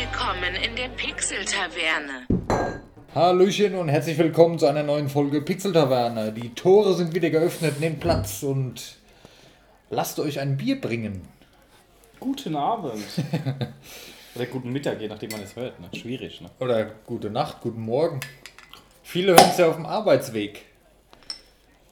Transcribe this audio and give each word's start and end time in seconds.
Willkommen 0.00 0.54
in 0.54 0.76
der 0.76 0.88
Pixel-Taverne. 0.88 2.26
Hallöchen 3.14 3.74
und 3.74 3.90
herzlich 3.90 4.16
willkommen 4.16 4.58
zu 4.58 4.66
einer 4.66 4.82
neuen 4.82 5.10
Folge 5.10 5.42
Pixel 5.42 5.74
Taverne. 5.74 6.32
Die 6.32 6.54
Tore 6.54 6.94
sind 6.94 7.14
wieder 7.14 7.28
geöffnet, 7.28 7.80
nehmt 7.80 8.00
Platz 8.00 8.42
und 8.42 8.96
lasst 9.90 10.18
euch 10.18 10.40
ein 10.40 10.56
Bier 10.56 10.80
bringen. 10.80 11.28
Guten 12.18 12.56
Abend. 12.56 13.04
Oder 14.34 14.46
guten 14.46 14.72
Mittag, 14.72 15.02
je 15.02 15.08
nachdem 15.08 15.32
man 15.32 15.42
es 15.42 15.54
hört. 15.54 15.78
Ne? 15.78 15.90
Schwierig, 15.94 16.40
ne? 16.40 16.48
Oder 16.60 16.86
gute 17.04 17.28
Nacht, 17.28 17.60
guten 17.60 17.82
Morgen. 17.82 18.20
Viele 19.02 19.32
hören 19.32 19.50
es 19.50 19.58
ja 19.58 19.68
auf 19.68 19.76
dem 19.76 19.84
Arbeitsweg. 19.84 20.64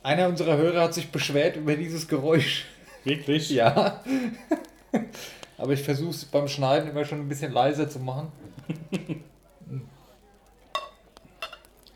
Einer 0.02 0.28
unserer 0.28 0.56
Hörer 0.56 0.80
hat 0.80 0.94
sich 0.94 1.10
beschwert 1.10 1.56
über 1.56 1.76
dieses 1.76 2.08
Geräusch. 2.08 2.64
Wirklich? 3.04 3.50
Ja. 3.50 4.02
Aber 5.58 5.72
ich 5.72 5.82
versuche 5.82 6.10
es 6.10 6.24
beim 6.24 6.48
Schneiden 6.48 6.88
immer 6.90 7.04
schon 7.04 7.18
ein 7.20 7.28
bisschen 7.28 7.52
leiser 7.52 7.90
zu 7.90 7.98
machen. 7.98 8.30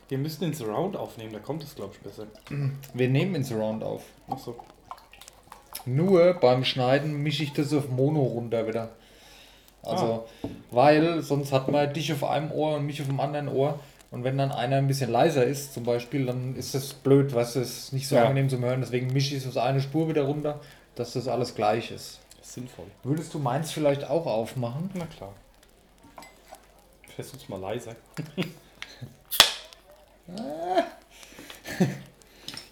Wir 0.09 0.19
müssen 0.19 0.41
den 0.43 0.53
Surround 0.53 0.97
aufnehmen, 0.97 1.33
da 1.33 1.39
kommt 1.39 1.63
es, 1.63 1.75
glaube 1.75 1.95
ich, 1.95 2.01
besser. 2.01 2.27
Wir 2.93 3.09
nehmen 3.09 3.35
ins 3.35 3.49
Surround 3.49 3.83
auf. 3.83 4.03
Achso. 4.29 4.57
Nur 5.87 6.35
beim 6.35 6.65
Schneiden 6.65 7.23
mische 7.23 7.45
ich 7.45 7.53
das 7.53 7.73
auf 7.73 7.89
Mono 7.89 8.21
runter 8.21 8.67
wieder. 8.67 8.91
Also, 9.83 10.27
weil 10.71 11.23
sonst 11.23 11.51
hat 11.53 11.69
man 11.69 11.93
dich 11.93 12.13
auf 12.13 12.23
einem 12.25 12.53
Ohr 12.53 12.77
und 12.77 12.87
mich 12.87 13.01
auf 13.01 13.09
dem 13.09 13.19
anderen 13.21 13.49
Ohr. 13.49 13.81
Und 14.11 14.23
wenn 14.25 14.37
dann 14.37 14.53
einer 14.53 14.77
ein 14.77 14.87
bisschen 14.87 15.11
leiser 15.11 15.45
ist, 15.45 15.73
zum 15.73 15.85
Beispiel, 15.85 16.27
dann 16.27 16.55
ist 16.55 16.75
das 16.75 16.93
blöd, 16.93 17.35
was 17.35 17.57
ist 17.57 17.93
nicht 17.95 18.07
so 18.07 18.15
Ja. 18.15 18.25
angenehm 18.25 18.49
zum 18.51 18.63
Hören. 18.63 18.81
Deswegen 18.83 19.07
mische 19.13 19.35
ich 19.35 19.43
es 19.45 19.57
auf 19.57 19.63
eine 19.63 19.81
Spur 19.81 20.09
wieder 20.09 20.23
runter, 20.25 20.61
dass 20.95 21.15
das 21.15 21.27
alles 21.27 21.55
gleich 21.55 21.91
ist. 21.91 22.21
Sinnvoll. 22.53 22.85
Würdest 23.03 23.33
du 23.33 23.39
meins 23.39 23.73
vielleicht 23.73 24.05
auch 24.05 24.27
aufmachen? 24.27 24.91
Na 24.93 25.07
klar. 25.07 25.33
Versuch's 27.17 27.49
mal 27.49 27.59
leiser. 27.59 27.97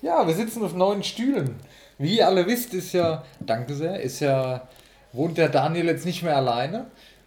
Ja, 0.02 0.26
wir 0.26 0.34
sitzen 0.34 0.64
auf 0.64 0.74
neuen 0.74 1.02
Stühlen. 1.02 1.56
Wie 1.98 2.16
ihr 2.18 2.26
alle 2.26 2.46
wisst, 2.46 2.72
ist 2.72 2.92
ja, 2.92 3.22
danke 3.40 3.74
sehr, 3.74 4.00
ist 4.00 4.20
ja, 4.20 4.66
wohnt 5.12 5.36
der 5.36 5.50
Daniel 5.50 5.86
jetzt 5.86 6.06
nicht 6.06 6.22
mehr 6.22 6.36
alleine. 6.36 6.86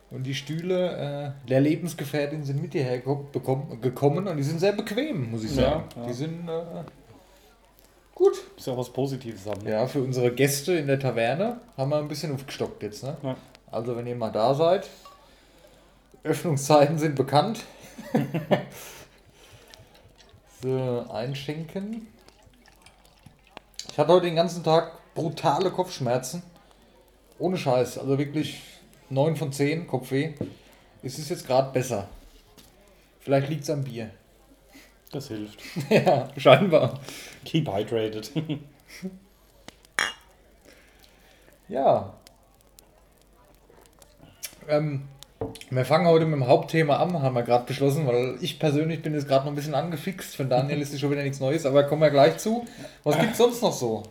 Und 0.10 0.24
die 0.24 0.34
Stühle 0.34 1.36
äh, 1.46 1.48
der 1.50 1.62
Lebensgefährtin 1.62 2.44
sind 2.44 2.62
mit 2.62 2.72
hierher 2.74 2.98
gekommen 3.00 4.28
und 4.28 4.38
die 4.38 4.44
sind 4.44 4.60
sehr 4.60 4.74
bequem, 4.74 5.32
muss 5.32 5.44
ich 5.44 5.56
Ja, 5.56 5.62
sagen. 5.64 5.84
ja. 5.98 6.06
Die 6.08 6.14
sind 6.14 6.48
äh, 6.50 6.84
gut. 8.16 8.34
Ist 8.58 8.68
ja 8.68 8.74
auch 8.74 8.78
was 8.78 8.92
Positives 8.92 9.46
haben. 9.46 9.68
Ja, 9.68 9.88
für 9.88 10.02
unsere 10.02 10.32
Gäste 10.32 10.74
in 10.74 10.88
der 10.88 11.00
Taverne 11.00 11.60
haben 11.78 11.90
wir 11.90 11.98
ein 11.98 12.08
bisschen 12.08 12.34
aufgestockt 12.34 12.84
jetzt. 12.84 13.04
Ne? 13.04 13.18
Ja. 13.24 13.36
Also, 13.72 13.96
wenn 13.96 14.08
ihr 14.08 14.16
mal 14.16 14.32
da 14.32 14.54
seid, 14.54 14.88
Öffnungszeiten 16.24 16.98
sind 16.98 17.16
bekannt. 17.16 17.64
so, 20.62 21.06
einschenken. 21.12 22.08
Ich 23.92 23.98
hatte 23.98 24.12
heute 24.12 24.26
den 24.26 24.36
ganzen 24.36 24.64
Tag 24.64 24.94
brutale 25.14 25.70
Kopfschmerzen. 25.70 26.42
Ohne 27.40 27.58
Scheiß. 27.58 27.98
Also 27.98 28.18
wirklich 28.18 28.62
9 29.10 29.36
von 29.36 29.52
10 29.52 29.86
Kopfweh. 29.88 30.34
Es 31.02 31.20
ist 31.20 31.30
jetzt 31.30 31.46
gerade 31.46 31.72
besser. 31.72 32.08
Vielleicht 33.20 33.50
liegt 33.50 33.64
es 33.64 33.70
am 33.70 33.84
Bier. 33.84 34.10
Das 35.14 35.28
hilft. 35.28 35.60
ja, 35.90 36.28
scheinbar. 36.36 37.00
Keep 37.46 37.72
hydrated. 37.72 38.32
Ja. 41.70 42.14
Ähm, 44.68 45.04
wir 45.72 45.86
fangen 45.86 46.06
heute 46.06 46.26
mit 46.26 46.36
dem 46.36 46.46
Hauptthema 46.46 46.98
an, 46.98 47.20
haben 47.22 47.34
wir 47.36 47.42
gerade 47.42 47.66
beschlossen, 47.66 48.06
weil 48.06 48.38
ich 48.42 48.60
persönlich 48.60 49.02
bin 49.02 49.14
jetzt 49.16 49.28
gerade 49.28 49.46
noch 49.46 49.54
ein 49.54 49.56
bisschen 49.56 49.74
angefixt. 49.74 50.36
Für 50.36 50.46
Daniel 50.46 50.82
ist 50.82 50.94
es 50.94 51.00
schon 51.00 51.10
wieder 51.10 51.24
nichts 51.24 51.40
Neues, 51.40 51.66
aber 51.66 51.84
kommen 51.86 52.02
wir 52.02 52.12
gleich 52.12 52.38
zu. 52.38 52.66
Was 53.04 53.18
gibt's 53.18 53.38
sonst 53.40 53.64
noch 53.64 53.74
so? 53.74 54.04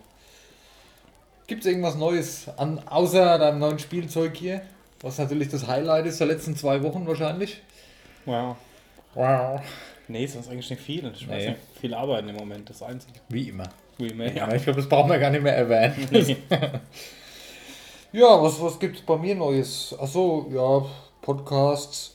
Gibt's 1.47 1.67
irgendwas 1.67 1.95
Neues 1.95 2.49
an, 2.57 2.81
außer 2.87 3.39
deinem 3.39 3.61
neuen 3.61 3.79
Spielzeug 3.79 4.35
hier? 4.35 4.63
Was 5.03 5.19
natürlich 5.19 5.49
das 5.49 5.69
Highlight 5.69 6.07
ist 6.07 6.19
der 6.19 6.27
letzten 6.27 6.57
zwei 6.57 6.83
Wochen 6.83 7.07
wahrscheinlich. 7.07 7.63
wow. 8.25 8.57
Wow. 9.15 9.61
Nee, 10.09 10.27
sonst 10.27 10.49
eigentlich 10.49 10.69
nicht 10.71 10.83
viel. 10.83 11.11
Ich 11.15 11.29
weiß 11.29 11.43
Nee. 11.45 11.49
nicht. 11.51 11.61
Viel 11.81 11.95
Arbeiten 11.95 12.29
im 12.29 12.37
Moment, 12.37 12.69
das 12.69 12.83
Einzige. 12.83 13.21
Wie 13.29 13.49
immer. 13.49 13.65
Wie 13.99 14.09
immer. 14.09 14.31
Ja, 14.33 14.53
ich 14.55 14.63
glaube, 14.65 14.81
das 14.81 14.89
brauchen 14.89 15.11
wir 15.11 15.19
gar 15.19 15.31
nicht 15.31 15.43
mehr 15.43 15.57
erwähnen. 15.57 16.37
Ja, 18.15 18.43
was, 18.43 18.61
was 18.61 18.79
gibt 18.79 18.97
es 18.97 19.03
bei 19.03 19.17
mir 19.17 19.35
Neues? 19.35 19.97
Achso, 19.99 20.47
ja, 20.53 20.85
Podcasts. 21.23 22.15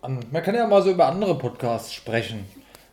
An, 0.00 0.20
man 0.30 0.42
kann 0.42 0.54
ja 0.54 0.66
mal 0.66 0.80
so 0.82 0.90
über 0.90 1.06
andere 1.08 1.36
Podcasts 1.36 1.92
sprechen. 1.92 2.46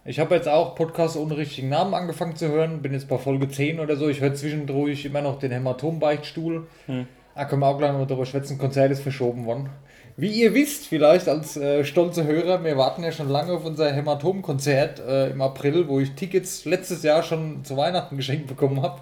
Ich 0.03 0.19
habe 0.19 0.35
jetzt 0.35 0.49
auch 0.49 0.75
Podcasts 0.75 1.15
ohne 1.15 1.37
richtigen 1.37 1.69
Namen 1.69 1.93
angefangen 1.93 2.35
zu 2.35 2.49
hören. 2.49 2.81
Bin 2.81 2.91
jetzt 2.91 3.07
bei 3.07 3.17
Folge 3.17 3.47
10 3.47 3.79
oder 3.79 3.95
so. 3.95 4.09
Ich 4.09 4.19
höre 4.19 4.33
zwischendurch 4.35 5.05
immer 5.05 5.21
noch 5.21 5.39
den 5.39 5.51
Hämatom-Beichtstuhl. 5.51 6.67
Hm. 6.87 7.07
Da 7.35 7.43
können 7.45 7.61
wir 7.61 7.67
auch 7.67 7.77
gleich 7.77 7.91
noch 7.91 8.07
darüber 8.07 8.25
schwätzen. 8.25 8.57
Konzert 8.57 8.91
ist 8.91 9.01
verschoben 9.01 9.45
worden. 9.45 9.69
Wie 10.17 10.29
ihr 10.29 10.53
wisst, 10.53 10.87
vielleicht 10.87 11.27
als 11.27 11.57
äh, 11.57 11.83
stolze 11.83 12.23
Hörer, 12.25 12.63
wir 12.63 12.77
warten 12.77 13.03
ja 13.03 13.11
schon 13.11 13.27
lange 13.27 13.51
auf 13.51 13.65
unser 13.65 13.91
Hämatom-Konzert 13.91 15.01
äh, 15.01 15.31
im 15.31 15.41
April, 15.41 15.89
wo 15.89 15.99
ich 15.99 16.13
Tickets 16.13 16.63
letztes 16.63 17.03
Jahr 17.03 17.21
schon 17.21 17.65
zu 17.65 17.75
Weihnachten 17.75 18.15
geschenkt 18.15 18.47
bekommen 18.47 18.81
habe. 18.81 19.01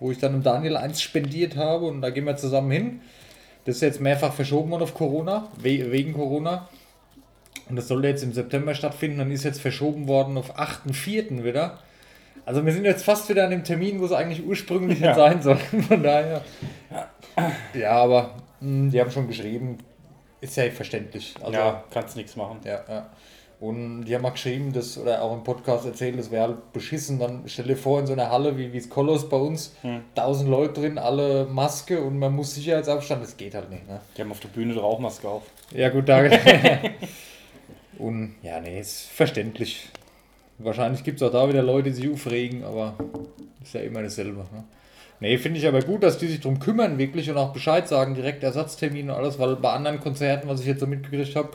Wo 0.00 0.10
ich 0.10 0.18
dann 0.18 0.32
dem 0.32 0.42
Daniel 0.42 0.76
eins 0.76 1.00
spendiert 1.00 1.56
habe 1.56 1.86
und 1.86 2.02
da 2.02 2.10
gehen 2.10 2.26
wir 2.26 2.36
zusammen 2.36 2.70
hin. 2.70 3.00
Das 3.64 3.76
ist 3.76 3.80
jetzt 3.80 4.00
mehrfach 4.02 4.34
verschoben 4.34 4.70
worden 4.70 4.82
auf 4.82 4.92
Corona, 4.92 5.48
we 5.56 5.90
wegen 5.90 6.12
Corona. 6.12 6.68
Und 7.70 7.76
das 7.76 7.88
sollte 7.88 8.08
jetzt 8.08 8.22
im 8.22 8.34
September 8.34 8.74
stattfinden, 8.74 9.18
dann 9.18 9.30
ist 9.30 9.44
jetzt 9.44 9.62
verschoben 9.62 10.06
worden 10.06 10.36
auf 10.36 10.58
8.4. 10.58 11.44
wieder. 11.44 11.78
Also 12.46 12.64
wir 12.64 12.72
sind 12.72 12.84
jetzt 12.84 13.04
fast 13.04 13.28
wieder 13.28 13.44
an 13.44 13.50
dem 13.50 13.64
Termin, 13.64 14.00
wo 14.00 14.04
es 14.04 14.12
eigentlich 14.12 14.44
ursprünglich 14.44 15.00
Ja. 15.00 15.14
sein 15.14 15.40
soll. 15.42 15.56
Von 15.56 16.02
daher. 16.02 16.42
Ja, 17.74 17.90
aber 17.92 18.34
mh, 18.60 18.90
die 18.90 19.00
haben 19.00 19.10
schon 19.10 19.26
geschrieben, 19.28 19.78
ist 20.40 20.56
ja 20.56 20.70
verständlich. 20.70 21.34
Also, 21.40 21.52
ja, 21.52 21.84
kannst 21.90 22.16
nichts 22.16 22.36
machen. 22.36 22.58
ja, 22.64 22.80
ja. 22.88 23.10
Und 23.60 24.04
die 24.04 24.14
haben 24.14 24.20
mal 24.22 24.30
geschrieben, 24.30 24.72
das, 24.74 24.98
oder 24.98 25.22
auch 25.22 25.32
im 25.32 25.42
Podcast 25.42 25.86
erzählt, 25.86 26.18
das 26.18 26.30
wäre 26.30 26.48
halt 26.48 26.72
beschissen. 26.74 27.18
Dann 27.18 27.44
stell 27.46 27.64
dir 27.66 27.76
vor, 27.76 27.98
in 28.00 28.06
so 28.06 28.12
einer 28.12 28.30
Halle 28.30 28.58
wie 28.58 28.76
es 28.76 28.90
Kolos 28.90 29.26
bei 29.28 29.38
uns, 29.38 29.74
Hm. 29.80 30.02
1000 30.14 30.50
Leute 30.50 30.80
drin, 30.82 30.98
alle 30.98 31.46
Maske 31.46 32.02
und 32.02 32.18
man 32.18 32.34
muss 32.34 32.54
Sicherheitsabstand, 32.56 33.22
das 33.22 33.36
geht 33.38 33.54
halt 33.54 33.70
nicht. 33.70 33.88
Ne? 33.88 34.00
Die 34.16 34.20
haben 34.20 34.32
auf 34.32 34.40
der 34.40 34.48
Bühne 34.48 34.76
Rauchmaske 34.78 35.26
auf. 35.28 35.44
Ja, 35.72 35.88
gut, 35.88 36.08
da. 36.10 36.22
und 37.98 38.34
ja, 38.42 38.60
nee, 38.60 38.80
ist 38.80 39.04
verständlich. 39.06 39.88
Wahrscheinlich 40.58 41.02
gibt 41.02 41.20
es 41.20 41.26
auch 41.26 41.32
da 41.32 41.48
wieder 41.48 41.62
Leute, 41.62 41.90
die 41.90 41.96
sich 41.96 42.10
aufregen, 42.10 42.64
aber 42.64 42.94
ist 43.62 43.74
ja 43.74 43.80
immer 43.80 44.02
dasselbe. 44.02 44.38
Ne? 44.38 44.64
Nee, 45.20 45.38
finde 45.38 45.58
ich 45.58 45.66
aber 45.66 45.80
gut, 45.80 46.02
dass 46.02 46.18
die 46.18 46.26
sich 46.26 46.40
drum 46.40 46.58
kümmern, 46.58 46.98
wirklich 46.98 47.30
und 47.30 47.36
auch 47.36 47.52
Bescheid 47.52 47.88
sagen, 47.88 48.14
direkt 48.14 48.42
Ersatztermine 48.42 49.12
und 49.12 49.18
alles, 49.18 49.38
weil 49.38 49.56
bei 49.56 49.72
anderen 49.72 50.00
Konzerten, 50.00 50.48
was 50.48 50.60
ich 50.60 50.66
jetzt 50.66 50.80
so 50.80 50.86
mitgekriegt 50.86 51.34
habe, 51.36 51.50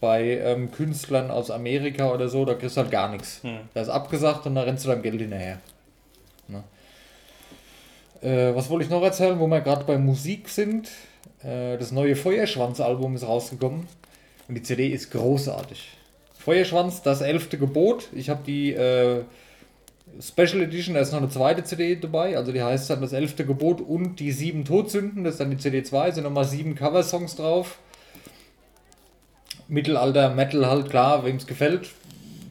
bei 0.00 0.38
ähm, 0.38 0.72
Künstlern 0.72 1.30
aus 1.30 1.50
Amerika 1.50 2.10
oder 2.10 2.28
so, 2.28 2.44
da 2.44 2.54
kriegst 2.54 2.76
du 2.76 2.80
halt 2.80 2.90
gar 2.90 3.08
nichts. 3.08 3.42
Hm. 3.42 3.58
Da 3.74 3.82
ist 3.82 3.88
abgesagt 3.88 4.46
und 4.46 4.54
da 4.54 4.62
rennst 4.62 4.84
du 4.84 4.88
deinem 4.88 5.02
Geld 5.02 5.20
hinterher. 5.20 5.58
Ne? 6.48 6.64
Äh, 8.20 8.54
was 8.54 8.68
wollte 8.70 8.84
ich 8.84 8.90
noch 8.90 9.02
erzählen, 9.02 9.38
wo 9.38 9.46
wir 9.46 9.60
gerade 9.60 9.84
bei 9.84 9.98
Musik 9.98 10.48
sind? 10.48 10.88
Äh, 11.44 11.76
das 11.78 11.92
neue 11.92 12.16
Feuerschwanz-Album 12.16 13.14
ist 13.14 13.26
rausgekommen 13.26 13.86
und 14.48 14.54
die 14.54 14.62
CD 14.62 14.88
ist 14.88 15.10
großartig. 15.10 15.90
Feuerschwanz, 16.42 17.02
das 17.02 17.20
elfte 17.20 17.56
Gebot. 17.56 18.08
Ich 18.12 18.28
habe 18.28 18.42
die 18.44 18.72
äh, 18.72 19.22
Special 20.20 20.60
Edition, 20.62 20.94
da 20.94 21.00
ist 21.00 21.12
noch 21.12 21.20
eine 21.20 21.28
zweite 21.28 21.62
CD 21.62 21.96
dabei, 21.96 22.36
also 22.36 22.52
die 22.52 22.62
heißt 22.62 22.90
dann 22.90 23.00
das 23.00 23.12
elfte 23.12 23.46
Gebot 23.46 23.80
und 23.80 24.16
die 24.20 24.32
sieben 24.32 24.64
Todsünden, 24.64 25.24
das 25.24 25.34
ist 25.34 25.40
dann 25.40 25.50
die 25.50 25.56
CD 25.56 25.82
2, 25.82 26.10
sind 26.10 26.24
nochmal 26.24 26.44
sieben 26.44 26.74
Coversongs 26.74 27.36
drauf. 27.36 27.78
Mittelalter, 29.68 30.34
Metal 30.34 30.66
halt, 30.66 30.90
klar, 30.90 31.24
wem 31.24 31.36
es 31.36 31.46
gefällt, 31.46 31.90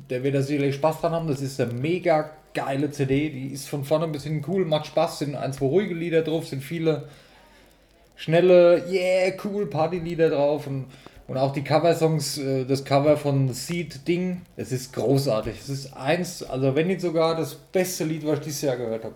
der 0.09 0.23
wird 0.23 0.35
da 0.35 0.41
sicherlich 0.41 0.75
Spaß 0.75 1.01
dran 1.01 1.11
haben. 1.11 1.27
Das 1.27 1.41
ist 1.41 1.59
eine 1.59 1.73
mega 1.73 2.31
geile 2.53 2.91
CD, 2.91 3.29
die 3.29 3.47
ist 3.47 3.67
von 3.67 3.83
vorne 3.83 4.07
bis 4.07 4.23
hinten 4.23 4.49
cool, 4.49 4.65
macht 4.65 4.87
Spaß, 4.87 5.19
sind 5.19 5.35
ein, 5.35 5.53
zwei 5.53 5.65
ruhige 5.65 5.93
Lieder 5.93 6.21
drauf, 6.21 6.47
sind 6.47 6.63
viele 6.63 7.09
schnelle, 8.15 8.85
yeah, 8.89 9.33
cool 9.43 9.67
Partylieder 9.67 10.29
drauf 10.29 10.65
und, 10.65 10.87
und 11.31 11.37
auch 11.37 11.53
die 11.53 11.63
Coversongs, 11.63 12.37
äh, 12.37 12.65
das 12.65 12.83
Cover 12.83 13.15
von 13.17 13.53
Seed 13.53 14.07
Ding, 14.07 14.41
es 14.57 14.71
ist 14.71 14.93
großartig. 14.93 15.57
Es 15.59 15.69
ist 15.69 15.93
eins, 15.95 16.43
also 16.43 16.75
wenn 16.75 16.87
nicht 16.87 17.01
sogar 17.01 17.35
das 17.35 17.55
beste 17.55 18.03
Lied, 18.03 18.25
was 18.25 18.39
ich 18.39 18.45
dieses 18.45 18.61
Jahr 18.63 18.75
gehört 18.77 19.05
habe. 19.05 19.15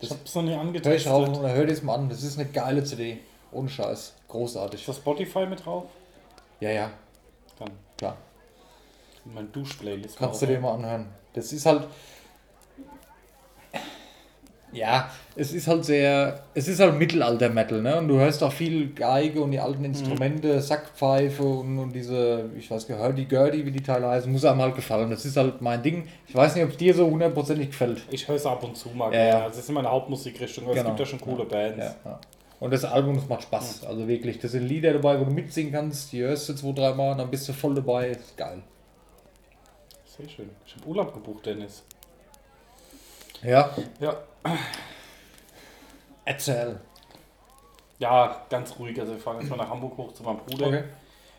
Ich 0.00 0.10
hab's 0.10 0.34
noch 0.34 0.42
nie 0.42 0.50
Hör 0.50 0.56
ich 0.56 0.66
angetestet. 0.66 1.12
oder 1.12 1.52
hör 1.54 1.64
das 1.66 1.82
mal 1.82 1.94
an, 1.94 2.08
das 2.08 2.24
ist 2.24 2.38
eine 2.38 2.48
geile 2.48 2.82
CD. 2.82 3.18
Ohne 3.52 3.68
Scheiß. 3.68 4.14
Großartig. 4.28 4.80
Ist 4.80 4.88
da 4.88 4.92
Spotify 4.94 5.46
mit 5.46 5.64
drauf? 5.64 5.84
Ja, 6.58 6.70
ja, 6.70 6.90
Dann 7.58 7.70
klar. 7.96 8.16
in 9.24 9.34
mein 9.34 9.52
Duschplaylist. 9.52 10.16
Kannst 10.16 10.42
du 10.42 10.46
dir 10.46 10.58
mal 10.58 10.74
anhören. 10.74 11.06
Das 11.34 11.52
ist 11.52 11.66
halt. 11.66 11.86
Ja, 14.72 15.10
es 15.36 15.52
ist 15.52 15.66
halt 15.68 15.84
sehr, 15.84 16.42
es 16.54 16.66
ist 16.66 16.80
halt 16.80 16.98
Mittelalter-Metal, 16.98 17.82
ne? 17.82 17.98
Und 17.98 18.08
du 18.08 18.18
hörst 18.18 18.42
auch 18.42 18.52
viel 18.52 18.92
Geige 18.94 19.42
und 19.42 19.50
die 19.50 19.60
alten 19.60 19.84
Instrumente, 19.84 20.60
Sackpfeife 20.62 21.42
und, 21.42 21.78
und 21.78 21.92
diese, 21.92 22.50
ich 22.56 22.70
weiß 22.70 22.86
gar 22.88 23.08
nicht, 23.12 23.18
die 23.18 23.28
Gurdy, 23.34 23.66
wie 23.66 23.70
die 23.70 23.82
Teile 23.82 24.08
heißen, 24.08 24.32
muss 24.32 24.44
einem 24.44 24.62
halt 24.62 24.74
gefallen. 24.74 25.10
Das 25.10 25.24
ist 25.26 25.36
halt 25.36 25.60
mein 25.60 25.82
Ding. 25.82 26.08
Ich 26.26 26.34
weiß 26.34 26.54
nicht, 26.54 26.64
ob 26.64 26.70
es 26.70 26.76
dir 26.78 26.94
so 26.94 27.06
hundertprozentig 27.10 27.68
gefällt. 27.68 28.02
Ich 28.10 28.26
höre 28.26 28.36
es 28.36 28.46
ab 28.46 28.62
und 28.64 28.76
zu 28.76 28.88
mal. 28.90 29.12
Ja, 29.12 29.24
ja. 29.24 29.48
Das 29.48 29.58
ist 29.58 29.68
immer 29.68 29.80
eine 29.80 29.90
Hauptmusikrichtung, 29.90 30.64
aber 30.64 30.74
Genau. 30.74 30.84
es 30.84 30.96
gibt 30.96 31.00
ja 31.00 31.06
schon 31.06 31.20
coole 31.20 31.44
Bands. 31.44 31.78
Ja, 31.78 31.94
ja. 32.04 32.20
Und 32.60 32.72
das 32.72 32.84
Album, 32.84 33.16
das 33.16 33.28
macht 33.28 33.42
Spaß. 33.42 33.84
Also 33.86 34.06
wirklich, 34.06 34.38
das 34.38 34.52
sind 34.52 34.62
Lieder 34.68 34.92
dabei, 34.92 35.18
wo 35.20 35.24
du 35.24 35.32
mitsingen 35.32 35.72
kannst, 35.72 36.12
die 36.12 36.20
hörst 36.22 36.48
du 36.48 36.54
zwei, 36.54 36.72
dreimal 36.72 37.12
und 37.12 37.18
dann 37.18 37.30
bist 37.30 37.48
du 37.48 37.52
voll 37.52 37.74
dabei. 37.74 38.10
Ist 38.10 38.36
geil. 38.36 38.62
Sehr 40.04 40.28
schön. 40.28 40.48
Ich 40.64 40.76
habe 40.76 40.86
Urlaub 40.86 41.12
gebucht, 41.12 41.44
Dennis. 41.46 41.82
Ja. 43.42 43.70
Ja. 44.00 44.16
Erzähl. 46.24 46.80
Ja, 47.98 48.42
ganz 48.50 48.78
ruhig. 48.78 48.98
Also 49.00 49.12
wir 49.12 49.20
fahren 49.20 49.38
jetzt 49.40 49.50
mal 49.50 49.56
nach 49.56 49.68
Hamburg 49.70 49.96
hoch 49.96 50.12
zu 50.12 50.22
meinem 50.22 50.38
Bruder. 50.38 50.66
Okay. 50.66 50.84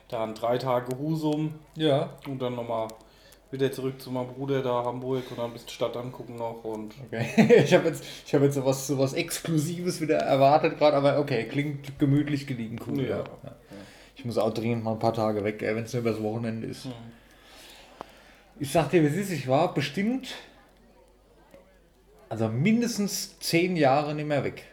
Dann 0.10 0.36
drei 0.36 0.58
Tage 0.58 0.98
Husum 0.98 1.56
Ja. 1.76 2.10
und 2.28 2.42
dann 2.42 2.56
nochmal 2.56 2.88
wieder 3.52 3.72
zurück 3.72 4.02
zu 4.02 4.12
meinem 4.12 4.28
Bruder 4.28 4.62
da 4.62 4.84
Hamburg 4.84 5.24
und 5.30 5.38
dann 5.38 5.46
ein 5.48 5.54
bisschen 5.54 5.70
Stadt 5.70 5.96
angucken 5.96 6.36
noch 6.38 6.64
und 6.64 6.94
Okay. 7.08 7.62
Ich 7.64 7.74
habe 7.74 7.88
jetzt, 7.88 8.04
ich 8.26 8.34
hab 8.34 8.42
jetzt 8.42 8.56
sowas, 8.56 8.88
sowas 8.88 9.14
Exklusives 9.14 10.02
wieder 10.02 10.18
erwartet 10.18 10.78
gerade, 10.78 10.98
aber 10.98 11.20
okay, 11.20 11.46
klingt 11.46 12.00
gemütlich 12.00 12.48
gelegen, 12.48 12.80
cool. 12.88 13.02
Ja. 13.04 13.18
Ja. 13.18 13.24
Ja. 13.44 13.52
Ich 14.16 14.26
muss 14.26 14.38
auch 14.38 14.54
dringend 14.54 14.84
mal 14.84 14.94
ein 14.94 15.00
paar 15.00 15.14
Tage 15.14 15.44
weg, 15.44 15.62
wenn 15.62 15.84
es 15.84 15.94
nur 15.94 16.02
übers 16.02 16.22
Wochenende 16.22 16.68
ist. 16.68 16.88
Ich 18.60 18.72
sag 18.72 18.90
dir, 18.90 19.04
wie 19.04 19.08
es 19.08 19.16
ist, 19.16 19.32
ich 19.32 19.48
war 19.48 19.74
bestimmt, 19.74 20.30
also 22.34 22.48
mindestens 22.48 23.38
zehn 23.38 23.76
Jahre 23.76 24.16
nicht 24.16 24.26
mehr 24.26 24.44
weg. 24.44 24.64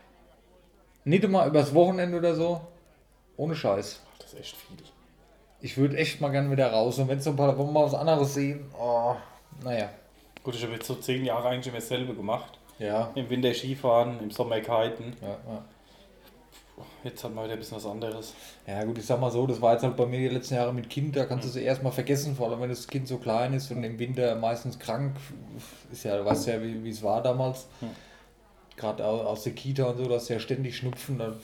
Nicht 1.05 1.25
immer 1.25 1.45
übers 1.45 1.75
Wochenende 1.75 2.17
oder 2.17 2.35
so, 2.35 2.63
ohne 3.37 3.55
Scheiß. 3.55 4.01
Das 4.19 4.33
ist 4.33 4.41
echt 4.41 4.57
viel. 4.57 4.79
Ich 5.61 5.77
würde 5.77 5.99
echt 5.99 6.23
mal 6.23 6.31
gerne 6.31 6.51
wieder 6.51 6.73
raus 6.73 6.99
und 6.99 7.09
wenn 7.09 7.21
so 7.21 7.29
ein 7.29 7.37
paar, 7.37 7.59
wir 7.59 7.65
mal 7.67 7.85
was 7.85 7.93
anderes 7.93 8.33
sehen, 8.33 8.65
oh, 8.81 9.15
naja. 9.63 9.91
Gut, 10.43 10.55
ich 10.55 10.63
habe 10.63 10.73
jetzt 10.73 10.87
so 10.87 10.95
zehn 10.95 11.23
Jahre 11.23 11.51
eigentlich 11.51 11.67
immer 11.67 11.81
dasselbe 11.81 12.15
gemacht. 12.15 12.59
Ja. 12.79 13.11
Im 13.15 13.29
Winter 13.29 13.53
Skifahren, 13.53 14.19
im 14.21 14.31
Sommer 14.31 14.61
Kiten. 14.61 15.15
Ja, 15.21 15.29
ja. 15.29 15.65
Jetzt 17.05 17.23
hat 17.25 17.35
man 17.35 17.45
wieder 17.45 17.55
ein 17.55 17.59
bisschen 17.59 17.77
was 17.77 17.87
anderes. 17.87 18.35
Ja 18.67 18.83
gut, 18.85 18.99
ich 18.99 19.07
sag 19.07 19.21
mal 19.21 19.31
so, 19.31 19.47
das 19.47 19.61
war 19.61 19.73
jetzt 19.73 19.83
halt 19.83 19.97
bei 19.97 20.07
mir 20.07 20.19
die 20.19 20.35
letzten 20.35 20.55
Jahre 20.55 20.73
mit 20.73 20.89
Kind, 20.91 21.17
da 21.17 21.25
kannst 21.25 21.45
du 21.45 21.49
es 21.51 21.57
erstmal 21.57 21.93
vergessen, 21.93 22.37
vor 22.37 22.49
allem 22.51 22.61
wenn 22.61 22.69
das 22.71 22.87
Kind 22.87 23.09
so 23.09 23.19
klein 23.19 23.53
ist 23.55 23.71
und 23.71 23.83
im 23.85 23.99
Winter 23.99 24.35
meistens 24.37 24.79
krank 24.79 25.17
ist 25.93 26.05
ja, 26.05 26.17
du 26.19 26.25
weißt 26.25 26.47
ja, 26.49 26.63
wie 26.63 26.89
es 26.91 27.03
war 27.03 27.23
damals. 27.23 27.67
Gerade 28.77 29.05
au- 29.05 29.23
aus 29.23 29.43
der 29.45 29.53
Kita 29.53 29.85
und 29.85 29.99
so, 29.99 30.05
da 30.09 30.15
hast 30.17 30.29
du 30.29 30.35
ja 30.35 30.41
ständig 30.41 30.77
Schnupfen, 30.77 31.19
dann 31.19 31.35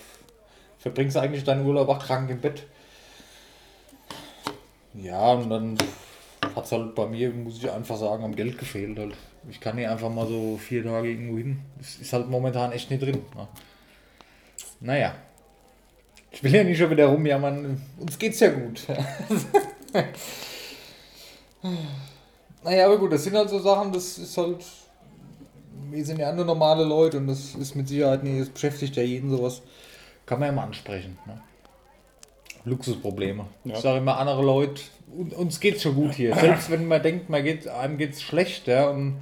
verbringst 0.79 1.17
du 1.17 1.21
eigentlich 1.21 1.45
deinen 1.45 1.67
Urlaub 1.67 1.89
auch 1.89 1.99
krank 2.05 2.31
im 2.31 2.41
Bett. 2.41 2.65
Ja, 4.95 5.33
und 5.33 5.51
dann 5.51 5.77
hat 6.55 6.65
es 6.65 6.73
halt 6.73 6.95
bei 6.95 7.07
mir, 7.07 7.31
muss 7.31 7.59
ich 7.59 7.71
einfach 7.71 7.97
sagen, 7.97 8.25
am 8.25 8.35
Geld 8.35 8.57
gefehlt 8.59 8.99
halt. 8.99 9.15
Ich 9.49 9.61
kann 9.61 9.77
nicht 9.77 9.89
einfach 9.89 10.09
mal 10.11 10.27
so 10.27 10.57
vier 10.57 10.83
Tage 10.85 11.11
irgendwo 11.11 11.37
hin. 11.37 11.61
Das 11.79 11.97
ist 11.97 12.13
halt 12.13 12.29
momentan 12.29 12.73
echt 12.73 12.91
nicht 12.91 13.03
drin. 13.03 13.23
Ne? 13.37 13.47
Naja. 14.81 15.15
Ich 16.37 16.43
will 16.43 16.55
ja 16.55 16.65
nicht 16.65 16.77
schon 16.77 16.91
wieder 16.91 17.07
rumjammern. 17.07 17.81
Uns 17.99 18.19
geht's 18.19 18.41
ja 18.41 18.51
gut. 18.51 18.83
naja, 22.63 22.85
aber 22.87 22.99
gut, 22.99 23.11
das 23.13 23.25
sind 23.25 23.35
halt 23.35 23.49
so 23.49 23.59
Sachen, 23.59 23.91
das 23.91 24.19
ist 24.19 24.37
halt. 24.37 24.63
Wir 25.91 26.05
sind 26.05 26.19
ja 26.19 26.31
nur 26.35 26.45
normale 26.45 26.85
Leute 26.85 27.17
und 27.17 27.27
das 27.29 27.55
ist 27.55 27.75
mit 27.75 27.89
Sicherheit 27.89 28.23
nicht, 28.23 28.39
das 28.39 28.51
beschäftigt 28.51 28.97
ja 28.97 29.03
jeden 29.03 29.31
sowas. 29.31 29.63
Kann 30.27 30.39
man 30.41 30.49
ja 30.49 30.53
mal 30.53 30.65
ansprechen. 30.65 31.17
Ne? 31.25 31.41
Luxusprobleme. 32.67 33.47
Ja. 33.65 33.75
Ich 33.75 33.81
sage 33.81 33.99
immer, 33.99 34.19
andere 34.19 34.45
Leute, 34.45 34.83
un- 35.17 35.33
uns 35.33 35.59
geht's 35.59 35.83
schon 35.83 35.95
gut 35.95 36.13
hier. 36.13 36.35
Selbst 36.35 36.71
wenn 36.71 36.87
man 36.87 37.03
denkt, 37.03 37.31
man 37.31 37.43
geht, 37.45 37.67
einem 37.67 37.97
geht's 37.97 38.21
schlecht, 38.21 38.67
ja, 38.67 38.91
und 38.91 39.21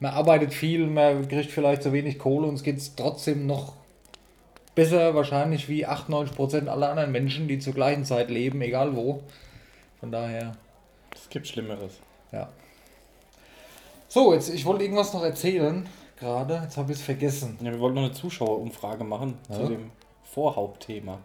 man 0.00 0.12
arbeitet 0.14 0.54
viel, 0.54 0.86
man 0.86 1.28
kriegt 1.28 1.50
vielleicht 1.50 1.82
zu 1.82 1.92
wenig 1.92 2.18
Kohle, 2.18 2.46
uns 2.46 2.62
geht's 2.62 2.94
trotzdem 2.94 3.46
noch 3.46 3.74
besser 4.74 5.14
wahrscheinlich 5.14 5.68
wie 5.68 5.86
98% 5.86 6.66
aller 6.68 6.90
anderen 6.90 7.12
Menschen, 7.12 7.48
die 7.48 7.58
zur 7.58 7.74
gleichen 7.74 8.04
Zeit 8.04 8.30
leben, 8.30 8.60
egal 8.62 8.96
wo. 8.96 9.22
Von 10.00 10.10
daher, 10.12 10.56
Es 11.14 11.28
gibt 11.28 11.46
Schlimmeres. 11.46 12.00
ja. 12.32 12.48
So, 14.08 14.32
jetzt, 14.32 14.48
ich 14.50 14.64
wollte 14.64 14.84
irgendwas 14.84 15.12
noch 15.12 15.24
erzählen, 15.24 15.88
gerade, 16.20 16.60
jetzt 16.62 16.76
habe 16.76 16.92
ich 16.92 16.98
es 16.98 17.04
vergessen. 17.04 17.58
Ja, 17.60 17.72
wir 17.72 17.80
wollten 17.80 17.96
noch 17.96 18.04
eine 18.04 18.12
Zuschauerumfrage 18.12 19.02
machen 19.02 19.38
Ja. 19.48 19.56
zu 19.56 19.66
dem 19.68 19.90
Vorhauptthema. 20.32 21.18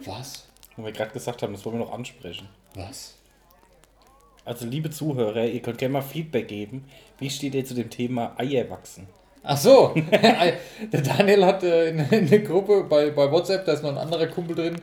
Was? 0.00 0.46
Wo 0.76 0.84
wir 0.84 0.92
gerade 0.92 1.12
gesagt 1.12 1.42
haben, 1.42 1.52
das 1.52 1.64
wollen 1.64 1.78
wir 1.78 1.84
noch 1.86 1.92
ansprechen. 1.92 2.48
Was? 2.74 3.14
Also 4.44 4.66
liebe 4.66 4.90
Zuhörer, 4.90 5.46
ihr 5.46 5.60
könnt 5.62 5.78
gerne 5.78 5.94
mal 5.94 6.02
Feedback 6.02 6.48
geben. 6.48 6.84
Wie 7.18 7.30
steht 7.30 7.54
ihr 7.54 7.64
zu 7.64 7.74
dem 7.74 7.90
Thema 7.90 8.34
Eier 8.38 8.68
wachsen? 8.70 9.08
Ach 9.46 9.58
so, 9.58 9.92
der 10.10 11.02
Daniel 11.02 11.44
hat 11.44 11.62
äh, 11.62 11.90
in, 11.90 12.26
der 12.28 12.38
Gruppe 12.38 12.84
bei, 12.84 13.10
bei 13.10 13.30
WhatsApp, 13.30 13.66
da 13.66 13.74
ist 13.74 13.82
noch 13.82 13.90
ein 13.90 13.98
anderer 13.98 14.26
Kumpel 14.26 14.56
drin, 14.56 14.80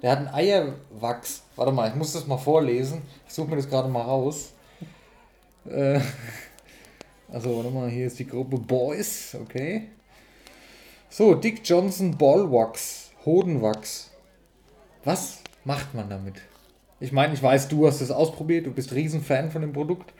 der 0.00 0.12
hat 0.12 0.18
einen 0.18 0.28
Eierwachs. 0.28 1.42
Warte 1.56 1.72
mal, 1.72 1.88
ich 1.88 1.96
muss 1.96 2.12
das 2.12 2.24
mal 2.24 2.38
vorlesen. 2.38 3.02
Ich 3.26 3.34
suche 3.34 3.50
mir 3.50 3.56
das 3.56 3.68
gerade 3.68 3.88
mal 3.88 4.02
raus. 4.02 4.52
Äh, 5.68 5.98
also, 7.32 7.56
warte 7.56 7.70
mal, 7.70 7.88
hier 7.90 8.06
ist 8.06 8.18
die 8.20 8.28
Gruppe 8.28 8.58
Boys, 8.58 9.36
okay. 9.42 9.88
So, 11.10 11.34
Dick 11.34 11.62
Johnson 11.64 12.16
Ballwachs, 12.16 13.10
Hodenwachs. 13.24 14.12
Was 15.04 15.38
macht 15.64 15.94
man 15.94 16.08
damit? 16.08 16.34
Ich 17.00 17.10
meine, 17.10 17.34
ich 17.34 17.42
weiß, 17.42 17.66
du 17.66 17.88
hast 17.88 18.00
es 18.00 18.12
ausprobiert, 18.12 18.66
du 18.66 18.70
bist 18.70 18.92
Riesenfan 18.92 19.50
von 19.50 19.62
dem 19.62 19.72
Produkt. 19.72 20.12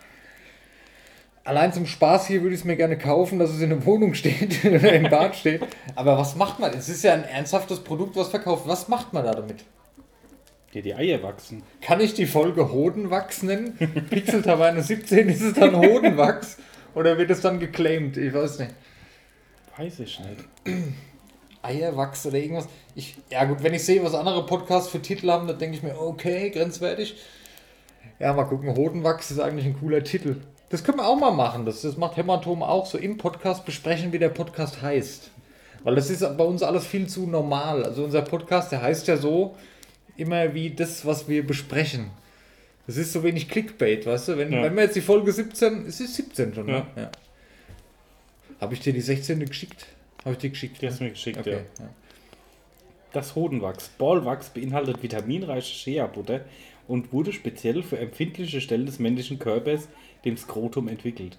Allein 1.46 1.72
zum 1.72 1.86
Spaß 1.86 2.26
hier 2.26 2.42
würde 2.42 2.56
ich 2.56 2.62
es 2.62 2.64
mir 2.64 2.74
gerne 2.74 2.98
kaufen, 2.98 3.38
dass 3.38 3.50
es 3.50 3.60
in 3.60 3.70
der 3.70 3.86
Wohnung 3.86 4.14
steht 4.14 4.64
oder 4.64 4.92
im 4.92 5.04
Bad 5.04 5.36
steht. 5.36 5.62
Aber 5.94 6.18
was 6.18 6.34
macht 6.34 6.58
man? 6.58 6.74
Es 6.74 6.88
ist 6.88 7.04
ja 7.04 7.14
ein 7.14 7.22
ernsthaftes 7.22 7.78
Produkt, 7.78 8.16
was 8.16 8.30
verkauft. 8.30 8.64
Was 8.66 8.88
macht 8.88 9.12
man 9.12 9.24
da 9.24 9.32
damit? 9.32 9.64
Dir 10.74 10.82
die 10.82 10.96
Eier 10.96 11.22
wachsen. 11.22 11.62
Kann 11.80 12.00
ich 12.00 12.14
die 12.14 12.26
Folge 12.26 12.72
Hodenwachs 12.72 13.44
nennen? 13.44 13.78
Pixel 14.10 14.42
Taverne 14.42 14.82
17 14.82 15.28
ist 15.28 15.40
es 15.40 15.54
dann 15.54 15.76
Hodenwachs? 15.76 16.58
Oder 16.96 17.16
wird 17.16 17.30
es 17.30 17.42
dann 17.42 17.60
geclaimed? 17.60 18.16
Ich 18.16 18.34
weiß 18.34 18.58
nicht. 18.58 18.74
Weiß 19.76 20.00
ich 20.00 20.18
nicht. 20.18 20.76
Eierwachs 21.62 22.26
oder 22.26 22.38
irgendwas. 22.38 22.66
Ich, 22.96 23.16
ja 23.30 23.44
gut, 23.44 23.62
wenn 23.62 23.72
ich 23.72 23.84
sehe, 23.84 24.02
was 24.02 24.14
andere 24.14 24.44
Podcasts 24.46 24.90
für 24.90 25.00
Titel 25.00 25.30
haben, 25.30 25.46
dann 25.46 25.60
denke 25.60 25.76
ich 25.76 25.84
mir, 25.84 25.96
okay, 25.96 26.50
grenzwertig. 26.50 27.14
Ja, 28.18 28.32
mal 28.32 28.44
gucken, 28.44 28.74
Hodenwachs 28.74 29.30
ist 29.30 29.38
eigentlich 29.38 29.66
ein 29.66 29.78
cooler 29.78 30.02
Titel. 30.02 30.40
Das 30.68 30.82
können 30.82 30.98
wir 30.98 31.06
auch 31.06 31.16
mal 31.18 31.30
machen. 31.30 31.64
Das, 31.64 31.82
das 31.82 31.96
macht 31.96 32.16
Hämatom 32.16 32.62
auch 32.62 32.86
so 32.86 32.98
im 32.98 33.18
Podcast 33.18 33.64
besprechen, 33.64 34.12
wie 34.12 34.18
der 34.18 34.30
Podcast 34.30 34.82
heißt. 34.82 35.30
Weil 35.84 35.94
das 35.94 36.10
ist 36.10 36.20
bei 36.36 36.42
uns 36.44 36.62
alles 36.62 36.86
viel 36.86 37.06
zu 37.06 37.26
normal. 37.28 37.84
Also 37.84 38.02
unser 38.04 38.22
Podcast, 38.22 38.72
der 38.72 38.82
heißt 38.82 39.06
ja 39.06 39.16
so 39.16 39.54
immer 40.16 40.54
wie 40.54 40.70
das, 40.70 41.06
was 41.06 41.28
wir 41.28 41.46
besprechen. 41.46 42.10
Das 42.88 42.96
ist 42.96 43.12
so 43.12 43.22
wenig 43.22 43.48
Clickbait, 43.48 44.06
weißt 44.06 44.28
du? 44.28 44.38
Wenn, 44.38 44.52
Ja. 44.52 44.62
wenn 44.62 44.74
wir 44.74 44.84
jetzt 44.84 44.96
die 44.96 45.00
Folge 45.00 45.32
17, 45.32 45.86
es 45.86 46.00
ist 46.00 46.14
17 46.16 46.54
schon, 46.54 46.66
ne? 46.66 46.86
Ja. 46.96 47.02
Ja. 47.02 47.10
Habe 48.60 48.74
ich 48.74 48.80
dir 48.80 48.92
die 48.92 49.00
16. 49.00 49.44
geschickt? 49.46 49.86
Habe 50.24 50.32
ich 50.32 50.38
dir 50.38 50.50
geschickt? 50.50 50.80
Die 50.82 50.86
hast 50.88 50.98
du 51.00 51.04
mir 51.04 51.10
geschickt, 51.10 51.38
Okay. 51.38 51.50
ja. 51.50 51.56
ja. 51.84 51.90
Das 53.12 53.34
Hodenwachs. 53.34 53.88
Ballwachs 53.98 54.50
beinhaltet 54.50 55.02
vitaminreiche 55.02 55.72
Shea-Butter 55.74 56.40
und 56.88 57.12
wurde 57.12 57.32
speziell 57.32 57.82
für 57.82 57.98
empfindliche 57.98 58.60
Stellen 58.60 58.86
des 58.86 58.98
männlichen 58.98 59.38
Körpers, 59.38 59.88
dem 60.24 60.36
Skrotum, 60.36 60.88
entwickelt. 60.88 61.38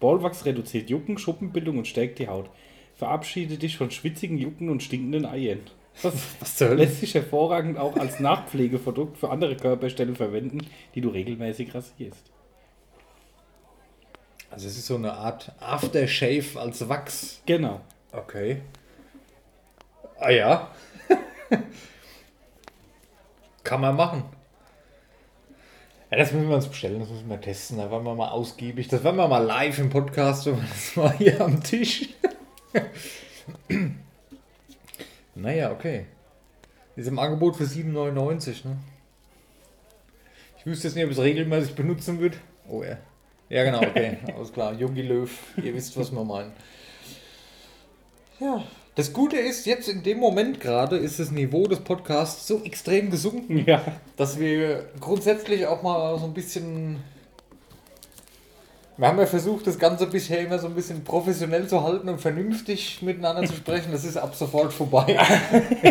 Ballwachs 0.00 0.44
reduziert 0.44 0.90
Jucken, 0.90 1.18
Schuppenbildung 1.18 1.78
und 1.78 1.86
stärkt 1.86 2.18
die 2.18 2.28
Haut. 2.28 2.50
Verabschiede 2.94 3.58
dich 3.58 3.76
von 3.76 3.90
schwitzigen 3.90 4.38
Jucken 4.38 4.68
und 4.70 4.82
stinkenden 4.82 5.24
Eiern. 5.24 5.60
Das 6.02 6.14
Was 6.40 6.60
lässt 6.60 7.00
sich 7.00 7.14
hervorragend 7.14 7.78
auch 7.78 7.96
als 7.96 8.20
Nachpflegeprodukt 8.20 9.18
für 9.18 9.30
andere 9.30 9.56
Körperstellen 9.56 10.16
verwenden, 10.16 10.66
die 10.94 11.00
du 11.00 11.08
regelmäßig 11.08 11.74
rasierst. 11.74 12.30
Also 14.50 14.66
es 14.66 14.78
ist 14.78 14.86
so 14.86 14.96
eine 14.96 15.12
Art 15.12 15.52
Aftershave 15.60 16.58
als 16.58 16.88
Wachs. 16.88 17.42
Genau. 17.46 17.80
Okay. 18.12 18.62
Ah 20.18 20.30
ja. 20.30 20.70
Kann 23.62 23.80
man 23.80 23.96
machen. 23.96 24.24
Ja, 26.10 26.16
das 26.16 26.32
müssen 26.32 26.48
wir 26.48 26.56
uns 26.56 26.68
bestellen, 26.68 27.00
das 27.00 27.10
müssen 27.10 27.28
wir 27.28 27.40
testen. 27.40 27.76
Da 27.76 27.90
werden 27.90 28.04
wir 28.04 28.14
mal 28.14 28.30
ausgiebig. 28.30 28.88
Das 28.88 29.04
werden 29.04 29.16
wir 29.16 29.28
mal 29.28 29.44
live 29.44 29.78
im 29.78 29.90
Podcast, 29.90 30.46
das 30.46 30.56
mal 30.96 31.12
hier 31.12 31.40
am 31.40 31.62
Tisch. 31.62 32.08
naja, 35.34 35.70
okay. 35.70 36.06
Ist 36.96 37.08
im 37.08 37.18
Angebot 37.18 37.56
für 37.56 37.64
7,99, 37.64 38.66
ne? 38.66 38.78
Ich 40.58 40.66
wüsste 40.66 40.88
jetzt 40.88 40.94
nicht, 40.94 41.04
ob 41.04 41.10
ich 41.10 41.18
es 41.18 41.22
regelmäßig 41.22 41.74
benutzen 41.74 42.18
würde. 42.18 42.38
Oh 42.68 42.82
ja. 42.82 42.96
Ja, 43.50 43.64
genau, 43.64 43.82
okay. 43.82 44.18
Alles 44.34 44.52
klar. 44.52 44.72
Jungi 44.74 45.02
Löw, 45.02 45.30
ihr 45.62 45.74
wisst, 45.74 45.96
was 45.96 46.10
wir 46.10 46.24
meinen. 46.24 46.52
Ja. 48.40 48.64
Das 48.98 49.12
Gute 49.12 49.36
ist, 49.36 49.64
jetzt 49.64 49.88
in 49.88 50.02
dem 50.02 50.18
Moment 50.18 50.58
gerade 50.60 50.96
ist 50.96 51.20
das 51.20 51.30
Niveau 51.30 51.68
des 51.68 51.78
Podcasts 51.78 52.48
so 52.48 52.64
extrem 52.64 53.12
gesunken, 53.12 53.64
Ja. 53.64 53.80
dass 54.16 54.40
wir 54.40 54.86
grundsätzlich 54.98 55.68
auch 55.68 55.84
mal 55.84 56.18
so 56.18 56.24
ein 56.24 56.34
bisschen. 56.34 56.96
Wir 58.96 59.06
haben 59.06 59.20
ja 59.20 59.26
versucht, 59.26 59.68
das 59.68 59.78
Ganze 59.78 60.08
bisher 60.08 60.40
immer 60.40 60.58
so 60.58 60.66
ein 60.66 60.74
bisschen 60.74 61.04
professionell 61.04 61.68
zu 61.68 61.84
halten 61.84 62.08
und 62.08 62.20
vernünftig 62.20 63.00
miteinander 63.00 63.44
zu 63.46 63.54
sprechen. 63.54 63.92
Das 63.92 64.04
ist 64.04 64.16
ab 64.16 64.34
sofort 64.34 64.72
vorbei. 64.72 65.16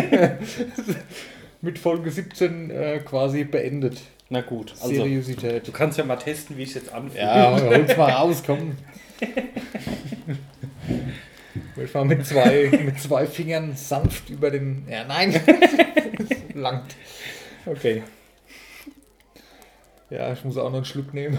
Mit 1.62 1.78
Folge 1.78 2.10
17 2.10 2.70
äh, 2.70 2.98
quasi 2.98 3.44
beendet. 3.44 4.02
Na 4.28 4.42
gut, 4.42 4.74
also 4.82 4.94
Seriosität. 4.94 5.66
du 5.66 5.72
kannst 5.72 5.96
ja 5.96 6.04
mal 6.04 6.16
testen, 6.16 6.58
wie 6.58 6.64
es 6.64 6.74
jetzt 6.74 6.92
anfühlt. 6.92 7.22
Ja, 7.24 7.58
hol's 7.58 7.96
mal 7.96 8.10
raus, 8.12 8.42
komm. 8.44 8.72
Ich 11.76 11.94
mal 11.94 12.04
mit 12.04 12.26
zwei, 12.26 12.70
mit 12.84 13.00
zwei 13.00 13.26
Fingern 13.26 13.76
sanft 13.76 14.30
über 14.30 14.50
den. 14.50 14.86
Ja, 14.88 15.04
nein. 15.04 15.40
Langt. 16.54 16.96
Okay. 17.66 18.02
Ja, 20.10 20.32
ich 20.32 20.44
muss 20.44 20.56
auch 20.56 20.70
noch 20.70 20.76
einen 20.76 20.84
Schluck 20.84 21.12
nehmen. 21.12 21.38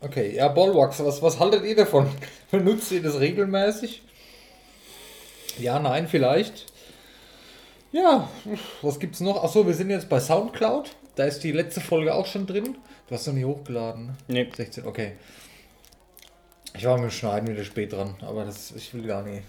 Okay, 0.00 0.34
ja, 0.34 0.48
Ballwachs, 0.48 1.02
was, 1.04 1.22
was 1.22 1.38
haltet 1.38 1.64
ihr 1.64 1.76
davon? 1.76 2.08
Benutzt 2.50 2.90
ihr 2.90 3.02
das 3.02 3.20
regelmäßig? 3.20 4.02
Ja, 5.58 5.78
nein, 5.78 6.08
vielleicht. 6.08 6.71
Ja, 7.92 8.28
was 8.80 8.98
gibt's 8.98 9.20
noch? 9.20 9.44
Achso, 9.44 9.66
wir 9.66 9.74
sind 9.74 9.90
jetzt 9.90 10.08
bei 10.08 10.18
Soundcloud. 10.18 10.90
Da 11.14 11.24
ist 11.24 11.44
die 11.44 11.52
letzte 11.52 11.82
Folge 11.82 12.14
auch 12.14 12.24
schon 12.24 12.46
drin. 12.46 12.78
Du 13.06 13.14
hast 13.14 13.26
noch 13.26 13.34
nie 13.34 13.44
hochgeladen, 13.44 14.06
ne? 14.06 14.14
Nee. 14.28 14.48
16, 14.50 14.86
okay. 14.86 15.12
Ich 16.74 16.86
war 16.86 16.96
mit 16.96 17.04
dem 17.04 17.10
Schneiden 17.10 17.48
wieder 17.48 17.64
spät 17.64 17.92
dran, 17.92 18.14
aber 18.22 18.46
das, 18.46 18.72
ich 18.72 18.94
will 18.94 19.02
gar 19.06 19.22
nicht. 19.22 19.42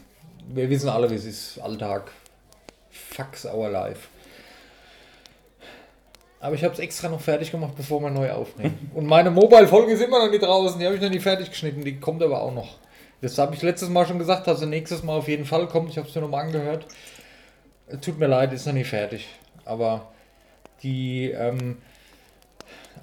Wir 0.53 0.69
wissen 0.69 0.89
alle, 0.89 1.09
wie 1.09 1.15
es 1.15 1.23
ist. 1.23 1.59
Alltag. 1.59 2.11
Fucks 2.91 3.45
our 3.45 3.69
life. 3.69 4.09
Aber 6.41 6.55
ich 6.55 6.65
habe 6.65 6.73
es 6.73 6.79
extra 6.81 7.07
noch 7.07 7.21
fertig 7.21 7.49
gemacht, 7.49 7.75
bevor 7.77 8.01
wir 8.01 8.09
neu 8.09 8.29
aufnehmen. 8.29 8.91
Und 8.93 9.05
meine 9.05 9.31
Mobile-Folge 9.31 9.93
ist 9.93 10.01
immer 10.01 10.25
noch 10.25 10.29
nicht 10.29 10.43
draußen. 10.43 10.77
Die 10.77 10.85
habe 10.85 10.95
ich 10.95 11.01
noch 11.01 11.09
nicht 11.09 11.23
fertig 11.23 11.49
geschnitten. 11.49 11.85
Die 11.85 11.97
kommt 11.97 12.21
aber 12.21 12.41
auch 12.41 12.53
noch. 12.53 12.75
Das 13.21 13.37
habe 13.37 13.55
ich 13.55 13.61
letztes 13.61 13.87
Mal 13.87 14.05
schon 14.05 14.19
gesagt, 14.19 14.47
dass 14.47 14.59
sie 14.59 14.65
nächstes 14.65 15.01
Mal 15.01 15.15
auf 15.15 15.29
jeden 15.29 15.45
Fall 15.45 15.69
kommt. 15.69 15.91
Ich 15.91 15.97
habe 15.97 16.09
es 16.09 16.13
mir 16.13 16.19
nochmal 16.19 16.43
angehört. 16.43 16.85
Tut 18.01 18.17
mir 18.17 18.27
leid, 18.27 18.53
ist 18.53 18.65
noch 18.65 18.73
nicht 18.73 18.89
fertig. 18.89 19.27
Aber 19.65 20.13
die, 20.81 21.31
ähm, 21.31 21.77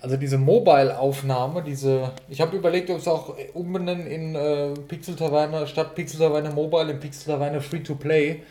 also 0.01 0.17
diese 0.17 0.39
Mobile-Aufnahme, 0.39 1.63
diese, 1.63 2.13
ich 2.29 2.41
habe 2.41 2.57
überlegt, 2.57 2.91
ob 2.91 2.99
es 2.99 3.09
auch 3.09 3.37
umbenennen 3.55 4.07
in 4.07 4.35
äh, 4.35 4.73
Pixel 4.89 5.17
Taverne, 5.17 5.67
statt 5.67 5.95
Pixel 5.95 6.21
Taverne 6.21 6.51
Mobile 6.51 6.91
in 6.91 7.01
Pixel 7.01 7.33
Taverne 7.33 7.61
Free-to-Play. 7.61 8.43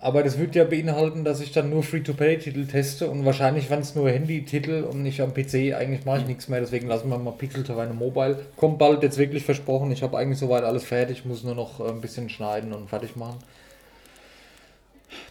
Aber 0.00 0.22
das 0.22 0.38
würde 0.38 0.58
ja 0.58 0.64
beinhalten, 0.64 1.24
dass 1.24 1.40
ich 1.40 1.50
dann 1.50 1.70
nur 1.70 1.82
Free-to-Play-Titel 1.82 2.66
teste 2.66 3.10
und 3.10 3.24
wahrscheinlich 3.24 3.68
waren 3.68 3.80
es 3.80 3.96
nur 3.96 4.08
Handy-Titel 4.08 4.84
und 4.88 5.02
nicht 5.02 5.20
am 5.20 5.34
PC. 5.34 5.74
Eigentlich 5.74 6.04
mache 6.04 6.18
ich 6.18 6.26
nichts 6.26 6.48
mehr, 6.48 6.60
deswegen 6.60 6.86
lassen 6.86 7.08
wir 7.08 7.18
mal 7.18 7.32
Pixel 7.32 7.64
Taverne 7.64 7.94
Mobile. 7.94 8.38
Kommt 8.56 8.78
bald 8.78 9.02
jetzt 9.02 9.18
wirklich 9.18 9.44
versprochen. 9.44 9.90
Ich 9.90 10.02
habe 10.02 10.16
eigentlich 10.16 10.38
soweit 10.38 10.62
alles 10.62 10.84
fertig, 10.84 11.24
muss 11.24 11.42
nur 11.42 11.56
noch 11.56 11.80
äh, 11.80 11.88
ein 11.88 12.00
bisschen 12.00 12.28
schneiden 12.28 12.72
und 12.72 12.88
fertig 12.88 13.16
machen. 13.16 13.38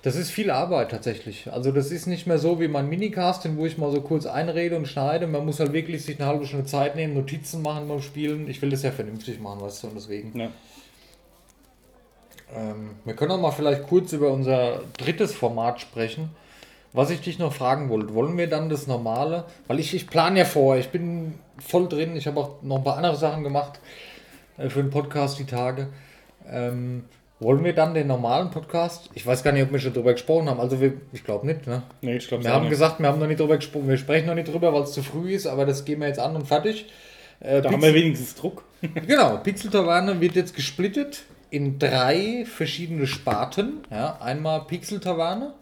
Das 0.02 0.16
ist 0.16 0.32
viel 0.32 0.52
Arbeit 0.52 0.92
tatsächlich. 0.92 1.52
Also 1.52 1.72
das 1.72 1.92
ist 1.92 2.06
nicht 2.06 2.28
mehr 2.28 2.38
so 2.38 2.60
wie 2.60 2.68
mein 2.68 2.90
Minicasting, 2.90 3.58
wo 3.58 3.66
ich 3.66 3.78
mal 3.78 3.92
so 3.92 4.02
kurz 4.02 4.26
einrede 4.26 4.76
und 4.78 4.88
schneide. 4.88 5.28
Man 5.28 5.46
muss 5.46 5.60
halt 5.60 5.74
wirklich 5.74 6.04
sich 6.04 6.20
eine 6.20 6.30
halbe 6.30 6.46
Stunde 6.46 6.66
Zeit 6.66 6.96
nehmen, 6.96 7.14
Notizen 7.14 7.62
machen 7.62 7.88
beim 7.88 8.02
Spielen. 8.02 8.50
Ich 8.50 8.62
will 8.62 8.70
das 8.70 8.84
ja 8.84 8.92
vernünftig 8.92 9.40
machen, 9.40 9.62
weißt 9.62 9.84
du, 9.84 9.88
und 9.88 9.96
deswegen. 9.96 10.40
Ja. 10.40 10.50
Ähm, 12.56 12.92
wir 13.04 13.16
können 13.16 13.32
auch 13.32 13.42
mal 13.42 13.52
vielleicht 13.52 13.84
kurz 13.84 14.14
über 14.14 14.32
unser 14.32 14.82
drittes 14.98 15.34
Format 15.34 15.82
sprechen. 15.82 16.30
Was 16.94 17.10
ich 17.10 17.22
dich 17.22 17.38
noch 17.38 17.54
fragen 17.54 17.90
wollte, 17.90 18.14
wollen 18.14 18.38
wir 18.38 18.48
dann 18.48 18.70
das 18.70 18.88
normale, 18.88 19.44
weil 19.68 19.80
ich, 19.80 19.94
ich 19.94 20.08
plane 20.08 20.40
ja 20.40 20.46
vor, 20.46 20.78
ich 20.78 20.90
bin 20.90 21.36
voll 21.60 21.90
drin, 21.90 22.16
ich 22.16 22.28
habe 22.28 22.40
auch 22.40 22.62
noch 22.64 22.78
ein 22.78 22.84
paar 22.84 22.98
andere 22.98 23.18
Sachen 23.18 23.44
gemacht 23.44 23.80
äh, 24.58 24.70
für 24.70 24.82
den 24.82 24.90
Podcast 24.90 25.38
die 25.38 25.46
Tage. 25.46 25.90
Ähm, 26.50 27.04
wollen 27.40 27.64
wir 27.64 27.74
dann 27.74 27.94
den 27.94 28.08
normalen 28.08 28.50
Podcast? 28.50 29.10
Ich 29.14 29.26
weiß 29.26 29.44
gar 29.44 29.52
nicht, 29.52 29.64
ob 29.64 29.72
wir 29.72 29.80
schon 29.80 29.94
drüber 29.94 30.14
gesprochen 30.14 30.50
haben. 30.50 30.60
Also 30.60 30.82
wir, 30.82 30.94
ich 31.14 31.24
glaube 31.24 31.46
nicht, 31.46 31.68
ne? 31.68 31.84
Nee, 32.02 32.18
ich 32.18 32.28
glaube 32.28 32.44
Wir 32.44 32.52
haben 32.52 32.70
gesagt, 32.70 33.00
wir 33.00 33.08
haben 33.08 33.20
noch 33.20 33.28
nicht 33.28 33.40
drüber 33.40 33.58
gesprochen. 33.58 33.88
Wir 33.88 33.98
sprechen 33.98 34.26
noch 34.28 34.36
nicht 34.36 34.52
drüber, 34.52 34.74
weil 34.74 34.84
es 34.84 34.92
zu 34.94 35.04
früh 35.04 35.34
ist, 35.34 35.46
aber 35.48 35.66
das 35.66 35.86
gehen 35.86 36.00
wir 36.00 36.08
jetzt 36.08 36.20
an 36.20 36.36
und 36.36 36.48
fertig. 36.48 36.88
Äh, 37.40 37.62
da 37.62 37.70
haben 37.70 37.80
Pixel- 37.80 37.94
wir 37.94 38.02
wenigstens 38.02 38.36
Druck. 38.36 38.64
Genau, 39.08 39.38
Pixel 39.38 39.70
Taverne 39.72 40.20
wird 40.22 40.36
jetzt 40.36 40.56
gesplittet 40.56 41.24
in 41.50 41.80
drei 41.80 42.46
verschiedene 42.46 43.08
Sparten. 43.08 43.80
Ja, 43.92 44.18
einmal 44.22 44.62
Pixel 44.66 45.00
Taverne, 45.00 45.54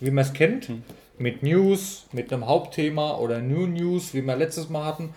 wie 0.00 0.10
man 0.10 0.24
es 0.24 0.32
kennt, 0.32 0.68
mit 1.18 1.42
News, 1.42 2.04
mit 2.12 2.32
einem 2.32 2.46
Hauptthema 2.46 3.16
oder 3.18 3.38
New 3.40 3.66
News, 3.66 4.14
wie 4.14 4.22
wir 4.22 4.36
letztes 4.36 4.68
Mal 4.68 4.84
hatten. 4.84 5.10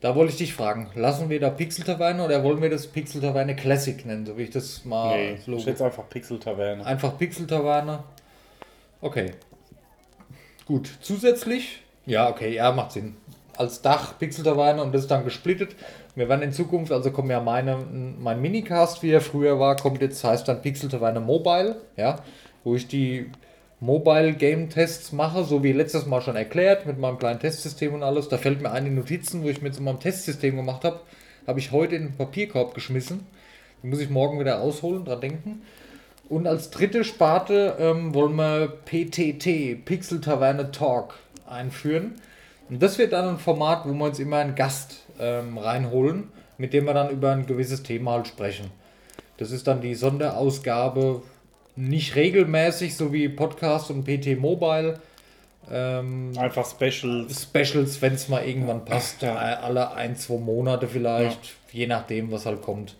Da 0.00 0.14
wollte 0.14 0.32
ich 0.32 0.38
dich 0.38 0.54
fragen, 0.54 0.90
lassen 0.94 1.28
wir 1.28 1.40
da 1.40 1.50
Pixel 1.50 1.84
Taverne 1.84 2.24
oder 2.24 2.44
wollen 2.44 2.62
wir 2.62 2.70
das 2.70 2.86
Pixel 2.86 3.20
Taverne 3.20 3.56
Classic 3.56 4.06
nennen, 4.06 4.24
so 4.26 4.38
wie 4.38 4.42
ich 4.42 4.50
das 4.50 4.84
mal 4.84 5.16
nee, 5.16 5.34
das 5.34 5.46
Logo- 5.48 5.58
ich 5.58 5.64
schätze 5.64 5.84
einfach 5.86 6.08
Pixel-Taverne. 6.08 6.86
Einfach 6.86 7.18
Pixel-Taverne. 7.18 8.04
Okay. 9.00 9.32
Gut. 10.66 10.88
Zusätzlich, 11.00 11.82
ja, 12.06 12.28
okay, 12.28 12.54
ja, 12.54 12.70
macht 12.70 12.92
Sinn. 12.92 13.16
Als 13.56 13.82
Dach 13.82 14.16
Pixel-Taverne 14.20 14.80
und 14.82 14.94
das 14.94 15.02
ist 15.02 15.10
dann 15.10 15.24
gesplittet. 15.24 15.74
Wir 16.14 16.28
werden 16.28 16.42
in 16.42 16.52
Zukunft, 16.52 16.92
also 16.92 17.10
kommen 17.10 17.30
ja 17.30 17.40
meine, 17.40 17.76
mein 17.76 18.40
Minicast, 18.40 19.02
wie 19.02 19.10
er 19.10 19.20
früher 19.20 19.58
war, 19.58 19.74
kommt 19.74 20.00
jetzt, 20.00 20.22
heißt 20.22 20.46
dann 20.46 20.62
Pixel-Taverne 20.62 21.18
Mobile, 21.18 21.80
ja, 21.96 22.20
wo 22.62 22.76
ich 22.76 22.86
die 22.86 23.30
Mobile 23.80 24.32
Game 24.32 24.70
Tests 24.70 25.12
mache, 25.12 25.44
so 25.44 25.62
wie 25.62 25.72
letztes 25.72 26.06
Mal 26.06 26.20
schon 26.20 26.34
erklärt, 26.34 26.86
mit 26.86 26.98
meinem 26.98 27.18
kleinen 27.18 27.38
Testsystem 27.38 27.94
und 27.94 28.02
alles. 28.02 28.28
Da 28.28 28.36
fällt 28.36 28.60
mir 28.60 28.72
ein, 28.72 28.84
die 28.84 28.90
Notizen, 28.90 29.44
wo 29.44 29.48
ich 29.48 29.62
mit 29.62 29.74
so 29.74 29.82
meinem 29.82 30.00
Testsystem 30.00 30.56
gemacht 30.56 30.84
habe, 30.84 31.00
habe 31.46 31.60
ich 31.60 31.70
heute 31.70 31.94
in 31.94 32.08
den 32.08 32.16
Papierkorb 32.16 32.74
geschmissen. 32.74 33.26
Die 33.82 33.86
muss 33.86 34.00
ich 34.00 34.10
morgen 34.10 34.40
wieder 34.40 34.60
ausholen, 34.60 35.04
dran 35.04 35.20
denken. 35.20 35.62
Und 36.28 36.46
als 36.46 36.70
dritte 36.70 37.04
Sparte 37.04 37.76
ähm, 37.78 38.14
wollen 38.14 38.34
wir 38.34 38.68
PTT, 38.84 39.84
Pixel 39.84 40.20
Taverne 40.20 40.72
Talk, 40.72 41.14
einführen. 41.46 42.16
Und 42.68 42.82
das 42.82 42.98
wird 42.98 43.12
dann 43.12 43.28
ein 43.28 43.38
Format, 43.38 43.86
wo 43.86 43.92
wir 43.92 44.04
uns 44.04 44.18
immer 44.18 44.38
einen 44.38 44.56
Gast 44.56 45.06
ähm, 45.20 45.56
reinholen, 45.56 46.24
mit 46.58 46.72
dem 46.72 46.84
wir 46.84 46.94
dann 46.94 47.10
über 47.10 47.30
ein 47.30 47.46
gewisses 47.46 47.82
Thema 47.82 48.12
halt 48.12 48.26
sprechen. 48.26 48.70
Das 49.38 49.52
ist 49.52 49.68
dann 49.68 49.80
die 49.80 49.94
Sonderausgabe, 49.94 51.22
nicht 51.78 52.16
regelmäßig, 52.16 52.96
so 52.96 53.12
wie 53.12 53.28
Podcast 53.28 53.90
und 53.90 54.04
PT 54.04 54.38
Mobile. 54.38 55.00
Ähm, 55.70 56.32
Einfach 56.36 56.66
Specials. 56.68 57.42
Specials, 57.42 58.02
wenn 58.02 58.14
es 58.14 58.28
mal 58.28 58.44
irgendwann 58.44 58.84
passt, 58.84 59.22
äh, 59.22 59.26
alle 59.26 59.92
ein, 59.92 60.16
zwei 60.16 60.38
Monate 60.38 60.88
vielleicht, 60.88 61.54
je 61.72 61.86
nachdem, 61.86 62.32
was 62.32 62.46
halt 62.46 62.62
kommt. 62.62 62.96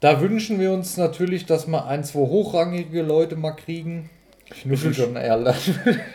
Da 0.00 0.20
wünschen 0.20 0.60
wir 0.60 0.72
uns 0.72 0.96
natürlich, 0.96 1.46
dass 1.46 1.66
wir 1.66 1.86
ein, 1.86 2.04
zwei 2.04 2.20
hochrangige 2.20 3.02
Leute 3.02 3.36
mal 3.36 3.52
kriegen. 3.52 4.10
Ich 4.54 4.66
nuschel 4.66 4.92
schon, 4.92 5.16
Alter. 5.16 5.54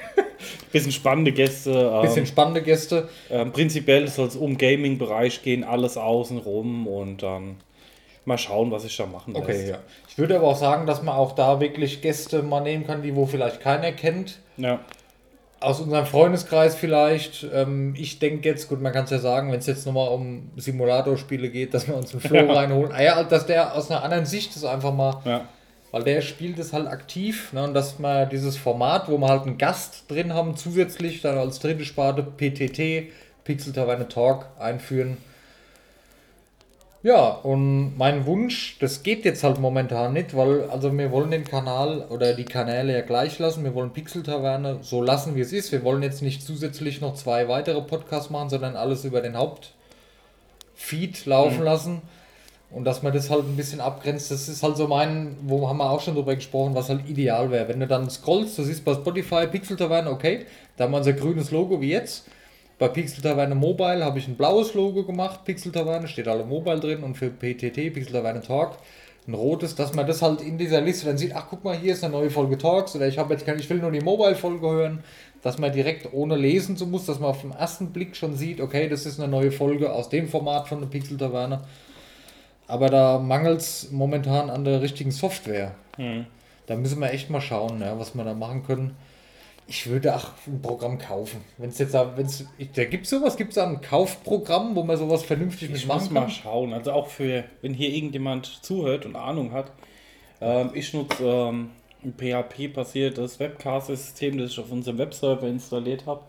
Bisschen 0.71 0.91
spannende 0.91 1.31
Gäste. 1.31 1.71
Ähm, 1.71 2.01
Bisschen 2.01 2.25
spannende 2.27 2.61
Gäste. 2.61 3.09
ähm, 3.31 3.51
prinzipiell 3.51 4.07
soll 4.07 4.27
es 4.27 4.35
um 4.35 4.57
Gaming-Bereich 4.57 5.41
gehen, 5.41 5.63
alles 5.63 5.97
außen 5.97 6.37
rum 6.37 6.85
und 6.87 7.23
dann 7.23 7.55
mal 8.29 8.37
schauen, 8.37 8.71
was 8.71 8.85
ich 8.85 8.95
da 8.95 9.05
machen 9.05 9.33
lässt. 9.33 9.43
Okay, 9.43 9.69
ja. 9.71 9.77
Ich 10.07 10.17
würde 10.17 10.37
aber 10.37 10.47
auch 10.47 10.55
sagen, 10.57 10.85
dass 10.85 11.01
man 11.03 11.15
auch 11.15 11.33
da 11.33 11.59
wirklich 11.59 12.01
Gäste 12.01 12.41
mal 12.43 12.61
nehmen 12.61 12.87
kann, 12.87 13.01
die 13.01 13.13
wo 13.15 13.25
vielleicht 13.25 13.59
keiner 13.59 13.91
kennt. 13.91 14.39
Ja. 14.55 14.79
Aus 15.59 15.81
unserem 15.81 16.05
Freundeskreis 16.05 16.75
vielleicht. 16.75 17.45
Ähm, 17.53 17.93
ich 17.97 18.19
denke 18.19 18.47
jetzt, 18.47 18.69
gut, 18.69 18.81
man 18.81 18.93
kann 18.93 19.03
es 19.03 19.09
ja 19.09 19.19
sagen, 19.19 19.51
wenn 19.51 19.59
es 19.59 19.65
jetzt 19.67 19.85
nochmal 19.85 20.07
um 20.07 20.49
Simulatorspiele 20.55 21.49
geht, 21.49 21.73
dass 21.73 21.87
wir 21.89 21.95
uns 21.97 22.13
einen 22.13 22.21
Flo 22.21 22.39
reinholen. 22.53 22.93
Ah 22.93 23.01
ja, 23.03 23.23
dass 23.23 23.45
der 23.45 23.75
aus 23.75 23.91
einer 23.91 24.01
anderen 24.03 24.25
Sicht 24.25 24.55
das 24.55 24.63
einfach 24.63 24.93
mal, 24.93 25.21
Ja. 25.25 25.41
weil 25.91 26.03
der 26.03 26.21
spielt 26.21 26.59
es 26.59 26.71
halt 26.71 26.87
aktiv. 26.87 27.51
Ne, 27.51 27.63
und 27.65 27.73
dass 27.73 27.99
wir 27.99 28.25
dieses 28.27 28.55
Format, 28.55 29.09
wo 29.09 29.17
wir 29.17 29.27
halt 29.27 29.43
einen 29.43 29.57
Gast 29.57 30.05
drin 30.09 30.33
haben, 30.33 30.55
zusätzlich 30.55 31.21
dann 31.21 31.37
als 31.37 31.59
dritte 31.59 31.83
Sparte 31.83 32.23
PTT, 32.23 33.11
Pixel 33.43 33.73
Taverne 33.73 34.07
Talk 34.07 34.45
einführen. 34.59 35.17
Ja, 37.01 37.29
und 37.29 37.97
mein 37.97 38.25
Wunsch, 38.25 38.77
das 38.79 39.03
geht 39.03 39.23
jetzt 39.23 39.41
halt 39.45 39.57
momentan 39.57 40.11
nicht, 40.11 40.35
weil 40.35 40.69
also 40.69 40.95
wir 40.97 41.11
wollen 41.11 41.31
den 41.31 41.45
Kanal 41.45 42.05
oder 42.09 42.33
die 42.33 42.43
Kanäle 42.43 42.91
ja 42.93 43.01
gleich 43.01 43.39
lassen. 43.39 43.63
Wir 43.63 43.73
wollen 43.73 43.93
Pixel 43.93 44.21
Taverne 44.21 44.79
so 44.81 45.01
lassen, 45.01 45.33
wie 45.35 45.39
es 45.39 45.53
ist. 45.53 45.71
Wir 45.71 45.85
wollen 45.85 46.03
jetzt 46.03 46.21
nicht 46.21 46.45
zusätzlich 46.45 46.99
noch 46.99 47.15
zwei 47.15 47.47
weitere 47.47 47.81
Podcasts 47.81 48.29
machen, 48.29 48.49
sondern 48.49 48.75
alles 48.75 49.05
über 49.05 49.21
den 49.21 49.37
Hauptfeed 49.37 51.25
laufen 51.25 51.63
lassen. 51.63 52.01
Und 52.69 52.83
dass 52.83 53.01
man 53.01 53.13
das 53.13 53.29
halt 53.29 53.45
ein 53.45 53.55
bisschen 53.55 53.79
abgrenzt, 53.79 54.29
das 54.29 54.49
ist 54.49 54.61
halt 54.61 54.75
so 54.75 54.87
mein, 54.87 55.37
wo 55.43 55.69
haben 55.69 55.77
wir 55.77 55.89
auch 55.89 56.01
schon 56.01 56.15
drüber 56.15 56.35
gesprochen, 56.35 56.75
was 56.75 56.89
halt 56.89 57.07
ideal 57.07 57.49
wäre. 57.49 57.69
Wenn 57.69 57.79
du 57.79 57.87
dann 57.87 58.09
scrollst, 58.09 58.57
du 58.57 58.63
siehst 58.63 58.83
bei 58.83 58.93
Spotify 58.93 59.47
Pixel 59.47 59.77
Taverne, 59.77 60.11
okay, 60.11 60.45
da 60.75 60.83
haben 60.83 60.91
wir 60.91 60.97
unser 60.97 61.13
grünes 61.13 61.49
Logo 61.49 61.79
wie 61.79 61.91
jetzt. 61.91 62.25
Bei 62.79 62.87
Pixel 62.87 63.21
Taverne 63.21 63.55
Mobile 63.55 64.05
habe 64.05 64.19
ich 64.19 64.27
ein 64.29 64.37
blaues 64.37 64.73
Logo 64.73 65.03
gemacht. 65.03 65.43
Pixel 65.43 65.73
Taverne 65.73 66.07
steht 66.07 66.29
alle 66.29 66.45
Mobile 66.45 66.79
drin 66.79 67.03
und 67.03 67.15
für 67.15 67.29
PTT, 67.29 67.93
Pixel 67.93 68.13
Taverne 68.13 68.41
Talk, 68.41 68.77
ein 69.27 69.33
rotes, 69.33 69.75
dass 69.75 69.93
man 69.93 70.07
das 70.07 70.21
halt 70.21 70.39
in 70.39 70.57
dieser 70.57 70.79
Liste 70.79 71.05
dann 71.05 71.17
sieht, 71.17 71.35
ach 71.35 71.47
guck 71.49 71.65
mal, 71.65 71.75
hier 71.75 71.91
ist 71.91 72.05
eine 72.05 72.13
neue 72.13 72.29
Folge 72.29 72.57
Talks 72.57 72.95
oder 72.95 73.05
ich 73.05 73.17
habe 73.17 73.33
jetzt 73.33 73.45
keine, 73.45 73.59
ich 73.59 73.69
will 73.69 73.79
nur 73.79 73.91
die 73.91 73.99
Mobile-Folge 73.99 74.65
hören, 74.65 75.03
dass 75.41 75.57
man 75.57 75.73
direkt 75.73 76.13
ohne 76.13 76.37
lesen 76.37 76.77
so 76.77 76.85
muss, 76.85 77.05
dass 77.05 77.19
man 77.19 77.31
auf 77.31 77.41
den 77.41 77.51
ersten 77.51 77.91
Blick 77.91 78.15
schon 78.15 78.35
sieht, 78.35 78.61
okay, 78.61 78.87
das 78.87 79.05
ist 79.05 79.19
eine 79.19 79.29
neue 79.29 79.51
Folge 79.51 79.91
aus 79.91 80.07
dem 80.07 80.29
Format 80.29 80.69
von 80.69 80.79
der 80.79 80.87
Pixel 80.87 81.17
Taverne. 81.17 81.59
Aber 82.67 82.87
da 82.89 83.19
mangelt 83.19 83.59
es 83.59 83.91
momentan 83.91 84.49
an 84.49 84.63
der 84.63 84.81
richtigen 84.81 85.11
Software. 85.11 85.73
Da 86.65 86.75
müssen 86.77 87.01
wir 87.01 87.11
echt 87.11 87.29
mal 87.29 87.41
schauen, 87.41 87.81
ja, 87.81 87.99
was 87.99 88.15
wir 88.15 88.23
da 88.23 88.33
machen 88.33 88.63
können. 88.63 88.95
Ich 89.71 89.85
würde 89.87 90.15
auch 90.15 90.31
ein 90.47 90.61
Programm 90.63 90.97
kaufen. 90.97 91.41
Wenn 91.59 91.69
es 91.69 91.77
jetzt 91.77 91.93
da, 91.93 92.17
wenn's, 92.17 92.43
da 92.75 92.85
gibt 92.85 93.03
es 93.03 93.11
sowas, 93.11 93.37
gibt 93.37 93.49
es 93.51 93.55
da 93.55 93.67
ein 93.67 93.81
Kaufprogramm, 93.81 94.75
wo 94.75 94.81
man 94.83 94.97
sowas 94.97 95.21
vernünftig 95.23 95.69
Ich 95.69 95.69
mit 95.69 95.85
muss 95.87 96.03
machen 96.05 96.13
mal 96.15 96.21
kann? 96.21 96.29
schauen. 96.31 96.73
Also 96.73 96.91
auch 96.91 97.07
für, 97.07 97.43
wenn 97.61 97.75
hier 97.75 97.89
irgendjemand 97.89 98.47
zuhört 98.63 99.05
und 99.05 99.15
Ahnung 99.15 99.51
hat. 99.51 99.71
Ähm, 100.41 100.71
ich 100.73 100.91
nutze 100.93 101.23
ähm, 101.23 101.69
ein 102.03 102.13
PHP-basiertes 102.17 103.39
Webcast-System, 103.39 104.39
das 104.39 104.51
ich 104.53 104.59
auf 104.59 104.71
unserem 104.71 104.97
Webserver 104.97 105.47
installiert 105.47 106.07
habe. 106.07 106.23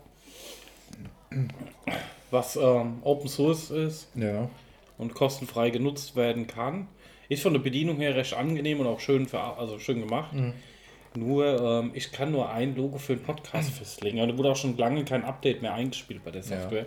Was 2.29 2.55
ähm, 2.57 2.99
Open 3.01 3.27
Source 3.27 3.71
ist 3.71 4.07
Ja. 4.15 4.49
und 4.97 5.13
kostenfrei 5.15 5.69
genutzt 5.71 6.15
werden 6.15 6.45
kann. 6.45 6.87
Ist 7.29 7.43
von 7.43 7.53
der 7.53 7.61
Bedienung 7.61 7.97
her 7.97 8.15
recht 8.15 8.33
angenehm 8.33 8.81
und 8.81 8.87
auch 8.87 8.99
schön, 8.99 9.25
für, 9.27 9.39
also 9.41 9.79
schön 9.79 9.99
gemacht. 10.01 10.35
Nur, 11.15 11.61
ähm, 11.61 11.91
ich 11.93 12.11
kann 12.11 12.31
nur 12.31 12.49
ein 12.51 12.75
Logo 12.75 12.97
für 12.97 13.13
einen 13.13 13.23
Podcast 13.23 13.69
festlegen. 13.77 14.19
Aber 14.19 14.31
da 14.31 14.37
wurde 14.37 14.51
auch 14.51 14.55
schon 14.55 14.77
lange 14.77 15.03
kein 15.03 15.23
Update 15.23 15.61
mehr 15.61 15.73
eingespielt 15.73 16.23
bei 16.23 16.31
der 16.31 16.43
Software. 16.43 16.85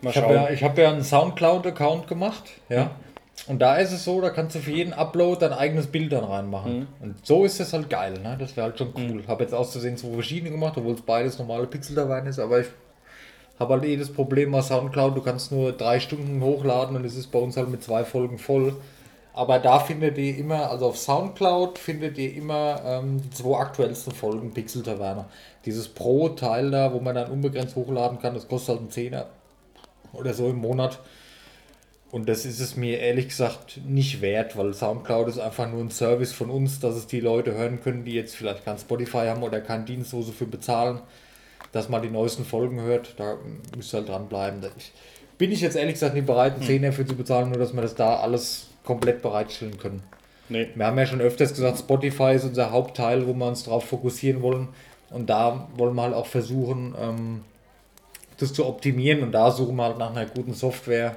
Mal 0.00 0.10
Ich 0.10 0.16
habe 0.16 0.34
ja, 0.34 0.68
hab 0.68 0.78
ja 0.78 0.90
einen 0.90 1.04
Soundcloud-Account 1.04 2.08
gemacht, 2.08 2.50
ja. 2.68 2.90
Und 3.48 3.60
da 3.60 3.76
ist 3.76 3.92
es 3.92 4.04
so, 4.04 4.20
da 4.20 4.30
kannst 4.30 4.54
du 4.54 4.60
für 4.60 4.70
jeden 4.70 4.92
Upload 4.92 5.40
dein 5.40 5.52
eigenes 5.52 5.88
Bild 5.88 6.12
dann 6.12 6.24
reinmachen. 6.24 6.86
Und 7.00 7.26
so 7.26 7.44
ist 7.44 7.58
das 7.58 7.72
halt 7.72 7.90
geil, 7.90 8.14
ne? 8.22 8.36
Das 8.38 8.56
wäre 8.56 8.68
halt 8.68 8.78
schon 8.78 8.92
cool. 8.96 9.24
Habe 9.26 9.42
jetzt 9.42 9.54
auszusehen 9.54 9.96
zwei 9.96 10.12
verschiedene 10.12 10.50
gemacht, 10.50 10.74
obwohl 10.76 10.94
es 10.94 11.00
beides 11.00 11.38
normale 11.38 11.66
Pixel 11.66 11.96
dabei 11.96 12.20
ist, 12.20 12.38
aber 12.38 12.60
ich 12.60 12.68
habe 13.58 13.74
halt 13.74 13.84
eh 13.84 13.96
das 13.96 14.12
Problem 14.12 14.52
bei 14.52 14.62
Soundcloud, 14.62 15.16
du 15.16 15.22
kannst 15.22 15.52
nur 15.52 15.72
drei 15.72 16.00
Stunden 16.00 16.40
hochladen 16.40 16.96
und 16.96 17.04
es 17.04 17.16
ist 17.16 17.28
bei 17.28 17.38
uns 17.38 17.56
halt 17.56 17.68
mit 17.68 17.82
zwei 17.82 18.04
Folgen 18.04 18.38
voll. 18.38 18.76
Aber 19.34 19.58
da 19.58 19.78
findet 19.78 20.18
ihr 20.18 20.36
immer, 20.36 20.70
also 20.70 20.86
auf 20.86 20.98
Soundcloud 20.98 21.78
findet 21.78 22.18
ihr 22.18 22.34
immer 22.34 22.82
ähm, 22.84 23.22
die 23.22 23.30
zwei 23.30 23.58
aktuellsten 23.58 24.12
Folgen 24.12 24.52
Pixel 24.52 24.82
Taverne. 24.82 25.24
Dieses 25.64 25.88
Pro-Teil 25.88 26.70
da, 26.70 26.92
wo 26.92 27.00
man 27.00 27.14
dann 27.14 27.30
unbegrenzt 27.30 27.74
hochladen 27.74 28.18
kann, 28.18 28.34
das 28.34 28.46
kostet 28.46 28.70
halt 28.70 28.80
einen 28.80 28.90
Zehner 28.90 29.26
oder 30.12 30.34
so 30.34 30.48
im 30.48 30.56
Monat. 30.56 30.98
Und 32.10 32.28
das 32.28 32.44
ist 32.44 32.60
es 32.60 32.76
mir 32.76 32.98
ehrlich 32.98 33.28
gesagt 33.28 33.80
nicht 33.86 34.20
wert, 34.20 34.58
weil 34.58 34.74
Soundcloud 34.74 35.28
ist 35.28 35.38
einfach 35.38 35.66
nur 35.70 35.80
ein 35.80 35.90
Service 35.90 36.32
von 36.32 36.50
uns, 36.50 36.78
dass 36.78 36.94
es 36.94 37.06
die 37.06 37.20
Leute 37.20 37.54
hören 37.54 37.80
können, 37.80 38.04
die 38.04 38.12
jetzt 38.12 38.36
vielleicht 38.36 38.66
kein 38.66 38.76
Spotify 38.76 39.28
haben 39.28 39.42
oder 39.42 39.62
keinen 39.62 39.86
Dienst, 39.86 40.12
wo 40.12 40.20
sie 40.20 40.32
für 40.32 40.44
bezahlen, 40.44 41.00
dass 41.72 41.88
man 41.88 42.02
die 42.02 42.10
neuesten 42.10 42.44
Folgen 42.44 42.82
hört. 42.82 43.14
Da 43.16 43.38
müsst 43.74 43.94
ihr 43.94 44.00
halt 44.00 44.10
dranbleiben. 44.10 44.60
Da 44.60 44.68
bin 45.38 45.52
ich 45.52 45.62
jetzt 45.62 45.74
ehrlich 45.74 45.94
gesagt 45.94 46.14
nicht 46.14 46.26
bereit, 46.26 46.52
einen 46.52 46.64
Zehner 46.64 46.92
für 46.92 47.06
zu 47.06 47.16
bezahlen, 47.16 47.48
nur 47.48 47.58
dass 47.58 47.72
wir 47.72 47.80
das 47.80 47.94
da 47.94 48.16
alles 48.16 48.66
komplett 48.84 49.22
bereitstellen 49.22 49.78
können. 49.78 50.02
Nee. 50.48 50.68
Wir 50.74 50.86
haben 50.86 50.98
ja 50.98 51.06
schon 51.06 51.20
öfters 51.20 51.54
gesagt, 51.54 51.78
Spotify 51.78 52.34
ist 52.34 52.44
unser 52.44 52.70
Hauptteil, 52.70 53.26
wo 53.26 53.32
wir 53.32 53.46
uns 53.46 53.64
darauf 53.64 53.84
fokussieren 53.84 54.42
wollen. 54.42 54.68
Und 55.10 55.30
da 55.30 55.68
wollen 55.76 55.94
wir 55.94 56.02
halt 56.02 56.14
auch 56.14 56.26
versuchen, 56.26 56.94
ähm, 56.98 57.44
das 58.38 58.52
zu 58.52 58.66
optimieren. 58.66 59.22
Und 59.22 59.32
da 59.32 59.50
suchen 59.50 59.76
wir 59.76 59.84
halt 59.84 59.98
nach 59.98 60.10
einer 60.10 60.26
guten 60.26 60.54
Software, 60.54 61.16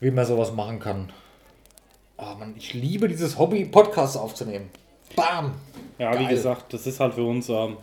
wie 0.00 0.10
man 0.10 0.26
sowas 0.26 0.52
machen 0.52 0.80
kann. 0.80 1.12
Oh 2.18 2.34
Mann, 2.38 2.54
ich 2.56 2.74
liebe 2.74 3.08
dieses 3.08 3.38
Hobby, 3.38 3.64
Podcasts 3.64 4.16
aufzunehmen. 4.16 4.70
Bam! 5.14 5.54
Ja, 5.98 6.12
wie 6.18 6.24
Geil. 6.24 6.34
gesagt, 6.34 6.72
das 6.74 6.86
ist 6.86 7.00
halt 7.00 7.14
für 7.14 7.24
uns. 7.24 7.48
Ähm, 7.48 7.76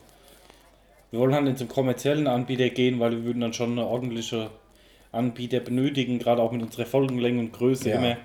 wir 1.11 1.19
wollen 1.19 1.33
halt 1.33 1.47
in 1.47 1.57
zum 1.57 1.69
kommerziellen 1.69 2.27
Anbieter 2.27 2.69
gehen, 2.69 2.99
weil 2.99 3.11
wir 3.11 3.23
würden 3.23 3.41
dann 3.41 3.53
schon 3.53 3.71
eine 3.71 3.85
ordentliche 3.85 4.49
Anbieter 5.15 5.59
benötigen, 5.59 6.19
gerade 6.19 6.41
auch 6.41 6.51
mit 6.51 6.61
unserer 6.61 6.85
Folgenlänge 6.85 7.39
und 7.39 7.53
Größe 7.53 7.89
Ja, 7.89 7.95
immer. 7.97 8.09
ja. 8.09 8.17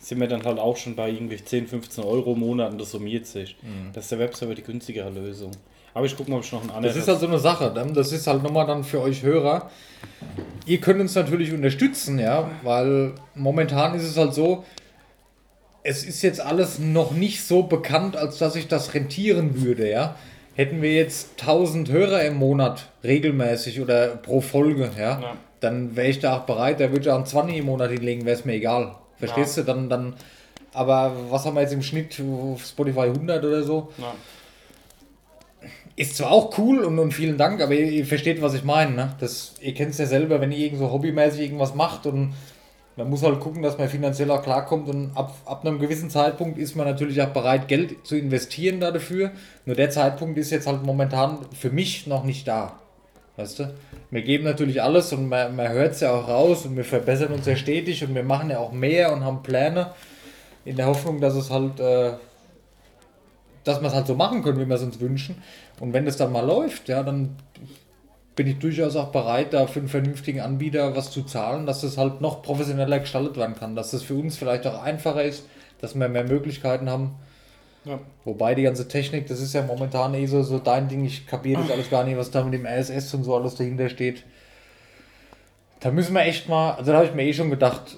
Sind 0.00 0.20
wir 0.20 0.28
dann 0.28 0.44
halt 0.44 0.58
auch 0.58 0.76
schon 0.76 0.94
bei 0.94 1.10
irgendwie 1.10 1.42
10, 1.42 1.66
15 1.66 2.04
Euro 2.04 2.32
im 2.34 2.40
Monat 2.40 2.70
und 2.72 2.80
das 2.80 2.92
summiert 2.92 3.26
sich. 3.26 3.56
Mhm. 3.62 3.92
Das 3.92 4.04
ist 4.04 4.12
der 4.12 4.20
Webserver 4.20 4.54
die 4.54 4.62
günstigere 4.62 5.10
Lösung. 5.10 5.50
Aber 5.92 6.06
ich 6.06 6.16
gucke 6.16 6.30
mal, 6.30 6.36
ob 6.36 6.44
ich 6.44 6.52
noch 6.52 6.60
einen 6.60 6.70
anderen. 6.70 6.84
Das 6.94 6.96
ist 6.96 7.08
halt 7.08 7.18
so 7.18 7.26
eine 7.26 7.38
Sache. 7.40 7.72
ne? 7.74 7.92
Das 7.92 8.12
ist 8.12 8.26
halt 8.26 8.42
nochmal 8.42 8.66
dann 8.66 8.84
für 8.84 9.00
euch 9.00 9.22
Hörer. 9.22 9.70
Ihr 10.66 10.78
könnt 10.80 11.00
uns 11.00 11.14
natürlich 11.16 11.52
unterstützen, 11.52 12.18
ja, 12.20 12.48
weil 12.62 13.12
momentan 13.34 13.94
ist 13.94 14.04
es 14.04 14.16
halt 14.16 14.34
so, 14.34 14.64
es 15.82 16.04
ist 16.04 16.22
jetzt 16.22 16.40
alles 16.40 16.78
noch 16.78 17.12
nicht 17.12 17.42
so 17.42 17.62
bekannt, 17.64 18.16
als 18.16 18.38
dass 18.38 18.54
ich 18.56 18.68
das 18.68 18.94
rentieren 18.94 19.62
würde, 19.62 19.90
ja. 19.90 20.14
Hätten 20.54 20.82
wir 20.82 20.92
jetzt 20.92 21.40
1000 21.40 21.88
Hörer 21.90 22.22
im 22.24 22.34
Monat 22.36 22.88
regelmäßig 23.04 23.80
oder 23.80 24.08
pro 24.08 24.40
Folge, 24.40 24.90
ja, 24.98 25.20
Ja. 25.20 25.36
Dann 25.60 25.96
wäre 25.96 26.08
ich 26.08 26.20
da 26.20 26.38
auch 26.38 26.42
bereit, 26.42 26.80
da 26.80 26.90
würde 26.90 27.00
ich 27.00 27.10
auch 27.10 27.16
einen 27.16 27.26
20 27.26 27.56
im 27.56 27.66
Monat 27.66 27.90
hinlegen, 27.90 28.24
wäre 28.24 28.36
es 28.36 28.44
mir 28.44 28.54
egal. 28.54 28.94
Verstehst 29.18 29.56
du? 29.56 29.62
Dann, 29.62 29.88
dann, 29.88 30.14
aber 30.72 31.12
was 31.30 31.44
haben 31.44 31.54
wir 31.54 31.62
jetzt 31.62 31.72
im 31.72 31.82
Schnitt 31.82 32.20
auf 32.20 32.64
Spotify 32.64 33.00
100 33.00 33.44
oder 33.44 33.62
so? 33.62 33.92
ja. 33.98 34.14
Ist 35.96 36.16
zwar 36.16 36.30
auch 36.30 36.56
cool 36.58 36.84
und, 36.84 36.96
und 37.00 37.10
vielen 37.10 37.36
Dank, 37.36 37.60
aber 37.60 37.74
ihr, 37.74 37.90
ihr 37.90 38.06
versteht, 38.06 38.40
was 38.40 38.54
ich 38.54 38.62
meine. 38.62 38.94
Ne? 38.94 39.16
Das, 39.18 39.54
ihr 39.60 39.74
kennt 39.74 39.90
es 39.90 39.98
ja 39.98 40.06
selber, 40.06 40.40
wenn 40.40 40.52
ihr 40.52 40.58
irgend 40.58 40.78
so 40.78 40.92
hobbymäßig 40.92 41.40
irgendwas 41.40 41.74
macht 41.74 42.06
und 42.06 42.34
man 42.98 43.10
muss 43.10 43.24
halt 43.24 43.40
gucken, 43.40 43.62
dass 43.62 43.78
man 43.78 43.88
finanziell 43.88 44.30
auch 44.30 44.42
klarkommt 44.42 44.88
und 44.88 45.10
ab, 45.16 45.34
ab 45.44 45.64
einem 45.64 45.80
gewissen 45.80 46.08
Zeitpunkt 46.08 46.56
ist 46.56 46.76
man 46.76 46.86
natürlich 46.86 47.20
auch 47.20 47.30
bereit, 47.30 47.66
Geld 47.66 48.06
zu 48.06 48.16
investieren 48.16 48.78
da 48.78 48.92
dafür. 48.92 49.32
Nur 49.66 49.74
der 49.74 49.90
Zeitpunkt 49.90 50.38
ist 50.38 50.50
jetzt 50.50 50.68
halt 50.68 50.84
momentan 50.84 51.38
für 51.56 51.70
mich 51.70 52.06
noch 52.06 52.22
nicht 52.22 52.46
da. 52.46 52.78
Weißt 53.38 53.60
du? 53.60 53.72
Wir 54.10 54.22
geben 54.22 54.44
natürlich 54.44 54.82
alles 54.82 55.12
und 55.12 55.28
man, 55.28 55.54
man 55.54 55.68
hört 55.68 55.92
es 55.92 56.00
ja 56.00 56.12
auch 56.12 56.26
raus 56.26 56.66
und 56.66 56.76
wir 56.76 56.84
verbessern 56.84 57.32
uns 57.32 57.46
ja 57.46 57.54
stetig 57.54 58.02
und 58.02 58.14
wir 58.14 58.24
machen 58.24 58.50
ja 58.50 58.58
auch 58.58 58.72
mehr 58.72 59.12
und 59.12 59.24
haben 59.24 59.44
Pläne 59.44 59.92
in 60.64 60.76
der 60.76 60.86
Hoffnung, 60.86 61.20
dass 61.20 61.36
es 61.36 61.48
halt 61.48 61.78
äh, 61.78 62.14
dass 63.62 63.80
wir 63.80 63.88
es 63.88 63.94
halt 63.94 64.08
so 64.08 64.14
machen 64.14 64.42
können, 64.42 64.58
wie 64.58 64.66
wir 64.66 64.74
es 64.74 64.82
uns 64.82 64.98
wünschen. 64.98 65.36
Und 65.78 65.92
wenn 65.92 66.04
das 66.04 66.16
dann 66.16 66.32
mal 66.32 66.44
läuft, 66.44 66.88
ja, 66.88 67.02
dann 67.04 67.36
bin 68.34 68.48
ich 68.48 68.58
durchaus 68.58 68.96
auch 68.96 69.12
bereit, 69.12 69.52
da 69.52 69.66
für 69.66 69.78
einen 69.78 69.88
vernünftigen 69.88 70.40
Anbieter 70.40 70.96
was 70.96 71.10
zu 71.10 71.22
zahlen, 71.22 71.66
dass 71.66 71.82
das 71.82 71.98
halt 71.98 72.20
noch 72.20 72.42
professioneller 72.42 72.98
gestaltet 72.98 73.36
werden 73.36 73.54
kann, 73.54 73.76
dass 73.76 73.92
das 73.92 74.02
für 74.02 74.14
uns 74.14 74.36
vielleicht 74.36 74.66
auch 74.66 74.82
einfacher 74.82 75.22
ist, 75.22 75.44
dass 75.80 75.94
wir 75.94 76.08
mehr 76.08 76.24
Möglichkeiten 76.24 76.90
haben. 76.90 77.14
Ja. 77.88 77.98
Wobei 78.24 78.54
die 78.54 78.64
ganze 78.64 78.86
Technik, 78.86 79.26
das 79.28 79.40
ist 79.40 79.54
ja 79.54 79.62
momentan 79.62 80.12
eh 80.12 80.26
so, 80.26 80.42
so 80.42 80.58
dein 80.58 80.88
Ding, 80.88 81.06
ich 81.06 81.26
kapiere 81.26 81.62
das 81.62 81.70
alles 81.70 81.88
gar 81.88 82.04
nicht, 82.04 82.18
was 82.18 82.30
da 82.30 82.44
mit 82.44 82.52
dem 82.52 82.66
RSS 82.66 83.14
und 83.14 83.24
so 83.24 83.34
alles 83.34 83.54
dahinter 83.54 83.88
steht. 83.88 84.24
Da 85.80 85.90
müssen 85.90 86.14
wir 86.14 86.22
echt 86.22 86.48
mal, 86.48 86.72
also 86.72 86.92
da 86.92 86.98
habe 86.98 87.06
ich 87.06 87.14
mir 87.14 87.24
eh 87.24 87.32
schon 87.32 87.48
gedacht, 87.50 87.96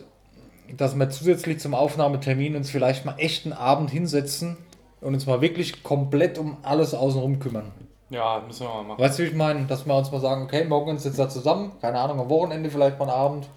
dass 0.76 0.94
wir 0.94 1.10
zusätzlich 1.10 1.58
zum 1.58 1.74
Aufnahmetermin 1.74 2.54
uns 2.54 2.70
vielleicht 2.70 3.04
mal 3.04 3.16
echt 3.18 3.46
einen 3.46 3.52
Abend 3.52 3.90
hinsetzen 3.90 4.56
und 5.00 5.14
uns 5.14 5.26
mal 5.26 5.40
wirklich 5.40 5.82
komplett 5.82 6.38
um 6.38 6.58
alles 6.62 6.94
außenrum 6.94 7.40
kümmern. 7.40 7.72
ja, 8.10 8.42
müssen 8.46 8.66
wir 8.66 8.74
mal 8.74 8.82
machen. 8.84 9.00
Weißt 9.02 9.18
du, 9.18 9.24
wie 9.24 9.28
ich 9.28 9.34
meine? 9.34 9.66
Dass 9.66 9.86
wir 9.86 9.96
uns 9.96 10.12
mal 10.12 10.20
sagen, 10.20 10.44
okay, 10.44 10.64
morgen 10.64 10.90
jetzt 10.96 11.18
da 11.18 11.28
zusammen, 11.28 11.72
keine 11.80 11.98
Ahnung, 11.98 12.20
am 12.20 12.28
Wochenende 12.28 12.70
vielleicht 12.70 12.98
mal 12.98 13.06
einen 13.08 13.18
Abend, 13.18 13.48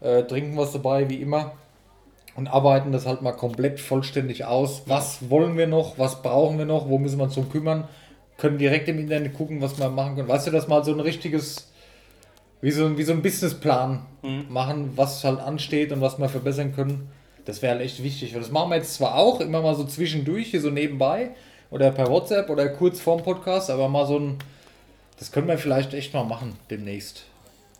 äh, 0.00 0.24
trinken 0.24 0.56
was 0.56 0.72
dabei, 0.72 1.08
wie 1.08 1.22
immer, 1.22 1.52
und 2.34 2.48
arbeiten 2.48 2.92
das 2.92 3.06
halt 3.06 3.22
mal 3.22 3.32
komplett 3.32 3.80
vollständig 3.80 4.44
aus. 4.44 4.82
Was 4.86 5.28
wollen 5.30 5.56
wir 5.56 5.66
noch? 5.66 5.98
Was 5.98 6.22
brauchen 6.22 6.58
wir 6.58 6.64
noch? 6.64 6.88
Wo 6.88 6.98
müssen 6.98 7.18
wir 7.18 7.24
uns 7.24 7.34
drum 7.34 7.50
kümmern? 7.50 7.88
Können 8.38 8.58
direkt 8.58 8.88
im 8.88 8.98
Internet 8.98 9.34
gucken, 9.34 9.60
was 9.60 9.78
wir 9.78 9.88
machen 9.90 10.16
können. 10.16 10.28
Weißt 10.28 10.46
du, 10.46 10.50
dass 10.50 10.68
mal 10.68 10.84
so 10.84 10.92
ein 10.92 11.00
richtiges, 11.00 11.70
wie 12.60 12.70
so, 12.70 12.96
wie 12.96 13.02
so 13.02 13.12
ein 13.12 13.22
Businessplan 13.22 14.06
machen, 14.48 14.92
was 14.96 15.22
halt 15.24 15.40
ansteht 15.40 15.92
und 15.92 16.00
was 16.00 16.18
wir 16.18 16.28
verbessern 16.28 16.74
können. 16.74 17.10
Das 17.44 17.60
wäre 17.60 17.74
halt 17.74 17.82
echt 17.82 18.02
wichtig. 18.02 18.32
Weil 18.32 18.40
das 18.40 18.50
machen 18.50 18.70
wir 18.70 18.76
jetzt 18.76 18.94
zwar 18.94 19.16
auch 19.16 19.40
immer 19.40 19.60
mal 19.60 19.74
so 19.74 19.84
zwischendurch, 19.84 20.48
hier 20.48 20.60
so 20.60 20.70
nebenbei 20.70 21.30
oder 21.70 21.90
per 21.90 22.08
WhatsApp 22.08 22.50
oder 22.50 22.68
kurz 22.68 23.00
vorm 23.00 23.22
Podcast, 23.22 23.70
aber 23.70 23.88
mal 23.88 24.06
so 24.06 24.18
ein, 24.18 24.38
das 25.18 25.32
können 25.32 25.48
wir 25.48 25.58
vielleicht 25.58 25.92
echt 25.94 26.14
mal 26.14 26.24
machen 26.24 26.56
demnächst. 26.70 27.24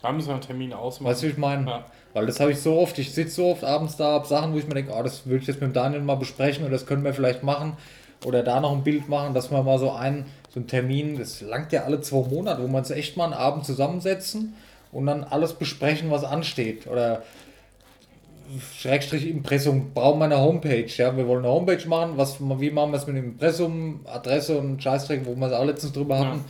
Da 0.03 0.11
müssen 0.13 0.29
wir 0.29 0.35
einen 0.35 0.43
Termin 0.43 0.73
ausmachen. 0.73 1.13
Weißt 1.13 1.23
du, 1.23 1.27
wie 1.27 1.31
ich 1.31 1.39
meine? 1.39 1.67
Ja. 1.67 1.85
Weil 2.15 2.27
das 2.27 2.41
habe 2.41 2.53
ich 2.53 2.59
so 2.59 2.79
oft, 2.79 2.99
ich 2.99 3.13
sitze 3.13 3.37
so 3.37 3.47
oft 3.47 3.65
abends 3.65 3.97
da, 3.97 4.13
hab 4.13 4.27
Sachen, 4.27 4.53
wo 4.53 4.59
ich 4.59 4.67
mir 4.67 4.75
denke, 4.75 4.93
oh, 4.95 5.03
das 5.03 5.27
würde 5.27 5.39
ich 5.39 5.47
jetzt 5.47 5.61
mit 5.61 5.71
dem 5.71 5.73
Daniel 5.73 6.03
mal 6.03 6.17
besprechen 6.17 6.65
oder 6.65 6.73
das 6.73 6.87
können 6.87 7.05
wir 7.05 7.15
vielleicht 7.15 7.43
machen. 7.43 7.77
Oder 8.25 8.43
da 8.43 8.61
noch 8.61 8.73
ein 8.73 8.85
Bild 8.85 9.09
machen, 9.09 9.35
dass 9.35 9.51
wir 9.51 9.63
mal 9.63 9.79
so 9.79 9.91
einen, 9.91 10.27
so 10.51 10.61
einen 10.61 10.69
Termin, 10.69 11.19
das 11.19 11.41
langt 11.41 11.73
ja 11.73 11.85
alle 11.85 12.01
zwei 12.01 12.29
Monate, 12.29 12.63
wo 12.63 12.69
wir 12.69 12.79
uns 12.79 12.91
echt 12.91 13.17
mal 13.17 13.25
einen 13.25 13.33
Abend 13.33 13.65
zusammensetzen 13.65 14.55
und 14.93 15.07
dann 15.07 15.25
alles 15.25 15.55
besprechen, 15.55 16.11
was 16.11 16.23
ansteht. 16.23 16.87
Oder 16.87 17.23
Schrägstrich 18.79 19.29
Impressum, 19.29 19.93
brauchen 19.95 20.19
wir 20.19 20.27
eine 20.27 20.39
Homepage. 20.39 20.87
Ja, 20.87 21.17
wir 21.17 21.27
wollen 21.27 21.45
eine 21.45 21.53
Homepage 21.53 21.89
machen. 21.89 22.13
Was, 22.17 22.39
wie 22.41 22.71
machen 22.71 22.93
wir 22.93 22.99
es 22.99 23.07
mit 23.07 23.17
dem 23.17 23.25
Impressum, 23.25 24.01
Adresse 24.05 24.59
und 24.59 24.83
Scheißdreck, 24.83 25.25
wo 25.25 25.35
wir 25.35 25.47
es 25.47 25.53
auch 25.53 25.65
letztens 25.65 25.93
drüber 25.93 26.19
hatten. 26.19 26.45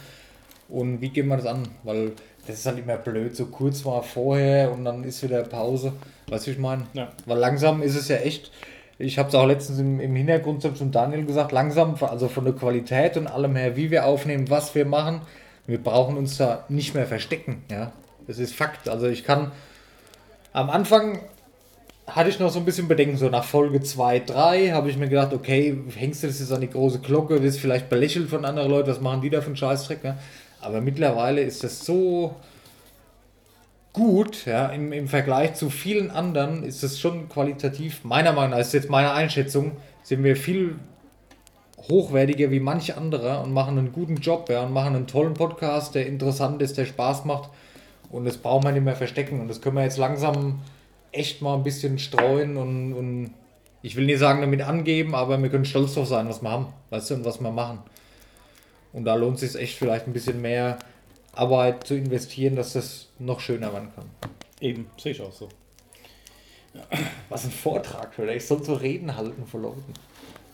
Und 0.69 1.01
wie 1.01 1.11
gehen 1.11 1.29
wir 1.29 1.37
das 1.37 1.47
an? 1.47 1.69
Weil 1.85 2.13
das 2.47 2.59
ist 2.59 2.67
halt 2.67 2.79
immer 2.79 2.97
blöd, 2.97 3.37
so 3.37 3.47
kurz 3.47 3.85
mal 3.85 4.03
vorher 4.03 4.73
und 4.73 4.85
dann 4.85 5.05
ist 5.05 5.23
wieder 5.23 5.43
Pause. 5.43 5.93
Weißt 6.29 6.47
du, 6.47 6.51
ich 6.51 6.59
meine? 6.59 6.87
Ja. 6.93 7.09
Weil 7.27 7.39
langsam 7.39 7.83
ist 7.83 7.95
es 7.95 8.09
ja 8.09 8.17
echt, 8.17 8.51
ich 8.99 9.19
habe 9.19 9.29
es 9.29 9.35
auch 9.35 9.47
letztens 9.47 9.79
im, 9.79 10.01
im 10.01 10.15
Hintergrund 10.17 10.63
zum 10.63 10.91
Daniel 10.91 11.25
gesagt, 11.25 11.53
langsam, 11.53 11.97
also 12.01 12.29
von 12.29 12.45
der 12.45 12.55
Qualität 12.55 13.17
und 13.17 13.27
allem 13.27 13.55
her, 13.57 13.77
wie 13.77 13.91
wir 13.91 14.07
aufnehmen, 14.07 14.51
was 14.51 14.75
wir 14.75 14.85
machen, 14.85 15.23
wir 15.67 15.83
brauchen 15.83 16.17
uns 16.17 16.37
da 16.37 16.65
nicht 16.69 16.95
mehr 16.95 17.07
verstecken. 17.07 17.63
Ja, 17.71 17.93
das 18.27 18.39
ist 18.39 18.55
Fakt. 18.55 18.89
Also 18.89 19.07
ich 19.07 19.25
kann 19.25 19.53
am 20.53 20.69
Anfang 20.69 21.21
hatte 22.07 22.29
ich 22.29 22.39
noch 22.39 22.51
so 22.51 22.59
ein 22.59 22.65
bisschen 22.65 22.89
Bedenken, 22.89 23.17
so 23.17 23.29
nach 23.29 23.45
Folge 23.45 23.81
2, 23.81 24.21
3 24.21 24.71
habe 24.73 24.91
ich 24.91 24.97
mir 24.97 25.09
gedacht, 25.09 25.33
okay, 25.33 25.79
hängst 25.97 26.23
du 26.23 26.27
das 26.27 26.41
jetzt 26.41 26.53
an 26.53 26.61
die 26.61 26.69
große 26.69 26.99
Glocke, 26.99 27.43
wirst 27.43 27.61
vielleicht 27.61 27.89
belächelt 27.89 28.29
von 28.29 28.45
anderen 28.45 28.71
Leuten, 28.71 28.91
was 28.91 29.01
machen 29.01 29.21
die 29.21 29.31
da 29.31 29.41
für 29.41 29.47
einen 29.47 29.57
Scheißdreck, 29.57 30.03
ne? 30.03 30.19
Aber 30.63 30.81
mittlerweile 30.81 31.43
ist 31.43 31.65
das 31.65 31.85
so 31.85 32.37
gut, 33.93 34.47
ja, 34.47 34.69
im, 34.69 34.93
im 34.93 35.09
Vergleich 35.09 35.55
zu 35.55 35.69
vielen 35.69 36.11
anderen 36.11 36.63
ist 36.63 36.83
das 36.83 36.99
schon 36.99 37.29
qualitativ, 37.29 38.05
meiner 38.05 38.33
Meinung 38.33 38.53
nach, 38.53 38.59
ist 38.59 38.73
jetzt 38.73 38.89
meine 38.89 39.13
Einschätzung, 39.13 39.73
sind 40.03 40.25
wir 40.25 40.37
viel 40.37 40.77
hochwertiger 41.91 42.51
wie 42.51 42.61
manch 42.61 42.97
anderer 42.97 43.43
und 43.43 43.53
machen 43.53 43.77
einen 43.77 43.93
guten 43.93 44.17
Job, 44.17 44.49
ja, 44.49 44.63
und 44.63 44.73
machen 44.73 44.95
einen 44.95 45.07
tollen 45.07 45.35
Podcast, 45.35 45.95
der 45.95 46.07
interessant 46.07 46.63
ist, 46.63 46.79
der 46.79 46.87
Spaß 46.87 47.25
macht 47.25 47.51
und 48.11 48.25
das 48.25 48.39
braucht 48.39 48.65
man 48.65 48.75
nicht 48.75 48.85
mehr 48.85 48.97
verstecken 48.97 49.41
und 49.41 49.49
das 49.49 49.61
können 49.61 49.77
wir 49.77 49.83
jetzt 49.83 49.99
langsam 49.99 50.61
echt 51.11 51.43
mal 51.43 51.55
ein 51.55 51.65
bisschen 51.65 51.99
streuen 51.99 52.57
und, 52.57 52.93
und 52.95 53.35
ich 53.83 53.97
will 53.97 54.07
nicht 54.07 54.21
sagen 54.21 54.41
damit 54.41 54.63
angeben, 54.63 55.15
aber 55.15 55.43
wir 55.43 55.51
können 55.51 55.65
stolz 55.65 55.95
drauf 55.95 56.07
sein, 56.07 56.29
was 56.29 56.41
wir 56.41 56.51
haben, 56.51 56.67
weißt 56.91 57.11
du, 57.11 57.15
und 57.15 57.25
was 57.25 57.41
wir 57.41 57.51
machen. 57.51 57.81
Und 58.93 59.05
da 59.05 59.15
lohnt 59.15 59.43
es 59.43 59.53
sich 59.53 59.63
echt 59.63 59.79
vielleicht 59.79 60.07
ein 60.07 60.13
bisschen 60.13 60.41
mehr 60.41 60.79
Arbeit 61.33 61.87
zu 61.87 61.95
investieren, 61.95 62.57
dass 62.57 62.75
das 62.75 63.09
noch 63.19 63.41
schöner 63.41 63.73
werden 63.73 63.91
kann. 63.95 64.05
Eben, 64.61 64.91
sehe 64.99 65.13
ich 65.13 65.21
auch 65.21 65.33
so. 65.33 65.49
Was 67.29 67.45
ein 67.45 67.51
Vortrag, 67.51 68.19
oder? 68.19 68.35
Ich 68.35 68.47
soll 68.47 68.63
so 68.65 68.75
Reden 68.75 69.17
halten 69.17 69.47
vor 69.47 69.61
Leuten. 69.61 69.93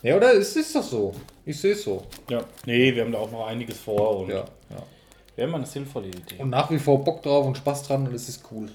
Ja, 0.02 0.16
oder? 0.16 0.32
Es 0.34 0.54
ist 0.56 0.74
doch 0.74 0.82
so. 0.82 1.14
Ich 1.44 1.60
sehe 1.60 1.72
es 1.72 1.82
so. 1.82 2.04
Ja. 2.30 2.44
Nee, 2.66 2.94
wir 2.94 3.04
haben 3.04 3.12
da 3.12 3.18
auch 3.18 3.30
noch 3.30 3.46
einiges 3.46 3.78
vor 3.78 4.20
und 4.20 4.30
Ja, 4.30 4.44
ja. 4.70 4.82
wäre 5.36 5.48
mal 5.48 5.58
eine 5.58 5.66
sinnvolle 5.66 6.08
Idee. 6.08 6.36
Und 6.38 6.50
nach 6.50 6.70
wie 6.70 6.78
vor 6.78 7.02
Bock 7.04 7.22
drauf 7.22 7.46
und 7.46 7.56
Spaß 7.56 7.84
dran 7.84 8.06
und 8.06 8.14
es 8.14 8.28
ist 8.28 8.44
cool. 8.52 8.68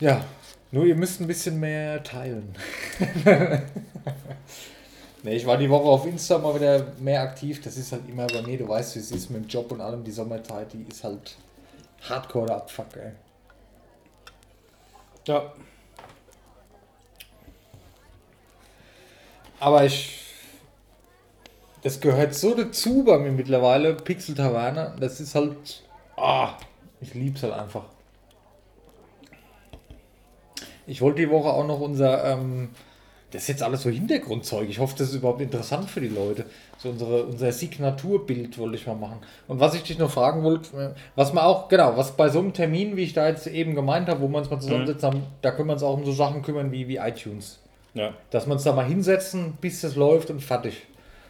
Ja, 0.00 0.24
nur 0.70 0.84
ihr 0.86 0.94
müsst 0.94 1.20
ein 1.20 1.26
bisschen 1.26 1.58
mehr 1.60 2.02
teilen. 2.02 2.54
ne, 5.22 5.34
ich 5.34 5.46
war 5.46 5.56
die 5.56 5.70
Woche 5.70 5.88
auf 5.88 6.06
Insta 6.06 6.38
mal 6.38 6.54
wieder 6.54 6.86
mehr 6.98 7.22
aktiv. 7.22 7.60
Das 7.62 7.76
ist 7.76 7.92
halt 7.92 8.08
immer 8.08 8.26
bei 8.26 8.42
mir, 8.42 8.58
du 8.58 8.68
weißt, 8.68 8.96
wie 8.96 9.00
es 9.00 9.10
ist 9.10 9.30
mit 9.30 9.44
dem 9.44 9.48
Job 9.48 9.70
und 9.72 9.80
allem. 9.80 10.04
Die 10.04 10.10
Sommerzeit, 10.10 10.72
die 10.72 10.84
ist 10.88 11.04
halt 11.04 11.36
hardcore 12.08 12.46
der 12.46 12.56
Abfuck, 12.56 12.96
ey. 12.96 13.12
Ja. 15.26 15.52
Aber 19.60 19.84
ich. 19.84 20.24
Das 21.82 22.00
gehört 22.00 22.34
so 22.34 22.54
dazu 22.54 23.04
bei 23.04 23.18
mir 23.18 23.30
mittlerweile, 23.30 23.94
Pixel 23.94 24.34
Taverne. 24.34 24.96
Das 24.98 25.20
ist 25.20 25.34
halt. 25.34 25.82
Ah, 26.16 26.54
ich 27.00 27.14
lieb's 27.14 27.42
halt 27.42 27.52
einfach. 27.52 27.84
Ich 30.86 31.02
wollte 31.02 31.20
die 31.20 31.30
Woche 31.30 31.50
auch 31.50 31.66
noch 31.66 31.80
unser. 31.80 32.24
Ähm, 32.24 32.70
das 33.30 33.42
ist 33.42 33.48
jetzt 33.48 33.62
alles 33.62 33.82
so 33.82 33.90
Hintergrundzeug. 33.90 34.70
Ich 34.70 34.78
hoffe, 34.78 34.94
das 34.96 35.10
ist 35.10 35.16
überhaupt 35.16 35.42
interessant 35.42 35.90
für 35.90 36.00
die 36.00 36.08
Leute. 36.08 36.46
So 36.78 36.88
unsere, 36.88 37.24
unser 37.24 37.52
Signaturbild 37.52 38.56
wollte 38.56 38.76
ich 38.76 38.86
mal 38.86 38.94
machen. 38.94 39.18
Und 39.46 39.60
was 39.60 39.74
ich 39.74 39.82
dich 39.82 39.98
noch 39.98 40.10
fragen 40.10 40.42
wollte, 40.42 40.76
äh, 40.76 41.00
was 41.14 41.34
man 41.34 41.44
auch, 41.44 41.68
genau, 41.68 41.96
was 41.96 42.16
bei 42.16 42.30
so 42.30 42.38
einem 42.38 42.54
Termin, 42.54 42.96
wie 42.96 43.02
ich 43.02 43.12
da 43.12 43.28
jetzt 43.28 43.46
eben 43.46 43.74
gemeint 43.74 44.08
habe, 44.08 44.22
wo 44.22 44.28
wir 44.28 44.38
uns 44.38 44.50
mal 44.50 44.60
zusammensetzen 44.60 45.10
haben, 45.10 45.22
da 45.42 45.50
können 45.50 45.68
wir 45.68 45.74
uns 45.74 45.82
auch 45.82 45.94
um 45.94 46.06
so 46.06 46.12
Sachen 46.12 46.40
kümmern 46.40 46.72
wie, 46.72 46.88
wie 46.88 46.96
iTunes. 46.96 47.58
Ja. 47.92 48.14
Dass 48.30 48.46
wir 48.46 48.52
uns 48.52 48.62
da 48.62 48.72
mal 48.72 48.86
hinsetzen, 48.86 49.58
bis 49.60 49.82
das 49.82 49.94
läuft 49.94 50.30
und 50.30 50.40
fertig. 50.40 50.86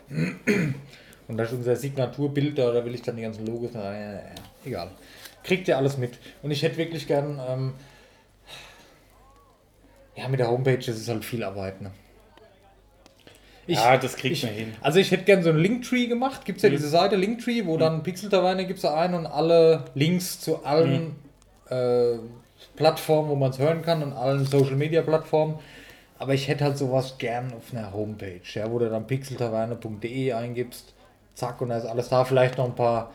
Und 0.09 1.37
das 1.37 1.49
ist 1.49 1.59
unser 1.59 1.75
Signaturbild 1.75 2.59
da, 2.59 2.71
da 2.71 2.85
will 2.85 2.95
ich 2.95 3.03
dann 3.03 3.17
die 3.17 3.23
ganzen 3.23 3.45
Logos. 3.45 3.71
Na, 3.75 3.93
ja, 3.93 4.21
egal. 4.65 4.91
Kriegt 5.43 5.67
ihr 5.67 5.77
alles 5.77 5.99
mit. 5.99 6.13
Und 6.43 6.53
ich 6.53 6.63
hätte 6.63 6.77
wirklich 6.77 7.07
gern. 7.09 7.41
Ähm, 7.47 7.73
ja, 10.19 10.29
mit 10.29 10.41
der 10.41 10.51
Homepage, 10.51 10.79
ist 10.79 11.09
halt 11.09 11.25
viel 11.25 11.43
Arbeit, 11.45 11.81
ne? 11.81 11.91
Ich, 13.67 13.77
ja, 13.77 13.99
das 13.99 14.17
kriegt 14.17 14.33
ich, 14.33 14.43
man 14.45 14.53
hin. 14.53 14.73
Also 14.81 14.99
ich 14.99 15.11
hätte 15.11 15.25
gern 15.25 15.43
so 15.43 15.51
einen 15.51 15.59
Linktree 15.59 16.07
gemacht. 16.07 16.47
Gibt 16.47 16.57
es 16.57 16.63
ja 16.63 16.71
Mhm. 16.71 16.77
diese 16.77 16.89
Seite 16.89 17.17
Linktree, 17.17 17.67
wo 17.67 17.77
dann 17.77 18.03
Pixel 18.03 18.31
gibt 18.31 18.77
es 18.77 18.83
da 18.83 18.95
ein 18.99 19.15
und 19.15 19.27
alle 19.27 19.85
Links 19.95 20.41
zu 20.41 20.65
allen 20.65 21.17
äh, 21.69 22.15
Plattformen, 22.77 23.29
wo 23.29 23.35
man 23.35 23.51
es 23.51 23.59
hören 23.59 23.83
kann 23.83 24.03
und 24.03 24.15
allen 24.15 24.47
Social 24.47 24.77
Media 24.77 25.03
Plattformen. 25.03 25.59
Aber 26.19 26.35
ich 26.35 26.49
hätte 26.49 26.65
halt 26.65 26.79
sowas 26.79 27.17
gern 27.19 27.53
auf 27.53 27.73
einer 27.73 27.93
Homepage, 27.93 28.41
ja, 28.55 28.71
wo 28.71 28.79
du 28.79 28.89
dann 28.89 29.07
pixeltaverne.de 29.07 30.33
eingibst. 30.33 30.95
Zack, 31.35 31.61
und 31.61 31.69
da 31.69 31.77
ist 31.79 31.85
alles 31.85 32.09
da. 32.09 32.25
Vielleicht 32.25 32.59
noch 32.59 32.65
ein 32.65 32.75
paar, 32.75 33.13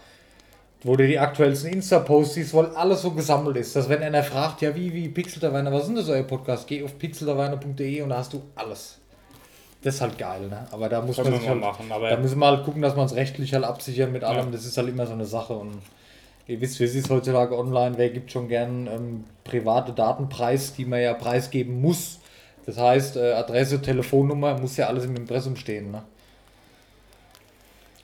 wo 0.84 0.96
du 0.98 1.08
die 1.08 1.18
aktuellsten 1.18 1.72
Insta-Posts 1.72 2.34
siehst, 2.36 2.54
weil 2.54 2.68
alles 2.76 3.02
so 3.02 3.12
gesammelt 3.12 3.56
ist. 3.58 3.76
Dass 3.76 3.88
wenn 3.88 4.04
einer 4.04 4.24
fragt, 4.24 4.62
ja, 4.62 4.76
wie, 4.76 4.94
wie 4.94 5.08
Pixeltaverne, 5.08 5.72
was 5.72 5.84
ist 5.84 5.88
denn 5.88 5.96
das 5.96 6.10
euer 6.10 6.24
Podcast? 6.24 6.68
Geh 6.68 6.84
auf 6.84 6.98
pixeltaverne.de 7.00 8.02
und 8.02 8.10
da 8.10 8.18
hast 8.18 8.34
du 8.34 8.42
alles. 8.56 9.00
Das 9.82 9.96
ist 9.96 10.02
halt 10.02 10.18
geil, 10.18 10.48
ne? 10.48 10.66
Aber 10.72 10.88
da 10.90 11.02
muss 11.02 11.18
Können 11.18 11.32
man 11.32 11.40
sich 11.40 11.50
mal 11.50 11.56
halt, 11.56 11.62
machen, 11.62 11.90
da 11.90 12.18
müssen 12.18 12.40
wir 12.40 12.48
halt 12.48 12.64
gucken, 12.64 12.82
dass 12.82 12.96
wir 12.96 13.02
uns 13.02 13.16
rechtlich 13.16 13.54
halt 13.54 13.66
absichern 13.66 14.12
mit 14.12 14.24
allem. 14.24 14.46
Ja. 14.46 14.52
Das 14.52 14.66
ist 14.66 14.78
halt 14.78 14.90
immer 14.90 15.06
so 15.06 15.14
eine 15.14 15.26
Sache 15.26 15.54
und 15.54 15.82
ihr 16.48 16.60
wisst, 16.62 16.80
wie 16.80 16.86
es 16.86 16.96
ist 16.96 17.10
heutzutage 17.10 17.58
online. 17.58 17.98
Wer 17.98 18.10
gibt 18.10 18.32
schon 18.32 18.48
gern 18.48 18.88
ähm, 18.88 19.24
private 19.44 19.92
Datenpreis, 19.94 20.74
die 20.74 20.86
man 20.86 21.02
ja 21.02 21.14
preisgeben 21.14 21.82
muss. 21.82 22.20
Das 22.66 22.78
heißt, 22.78 23.18
äh, 23.18 23.34
Adresse, 23.34 23.82
Telefonnummer, 23.82 24.58
muss 24.58 24.78
ja 24.78 24.88
alles 24.88 25.04
im 25.04 25.18
Impressum 25.18 25.58
stehen, 25.58 25.92
ne? 25.92 26.04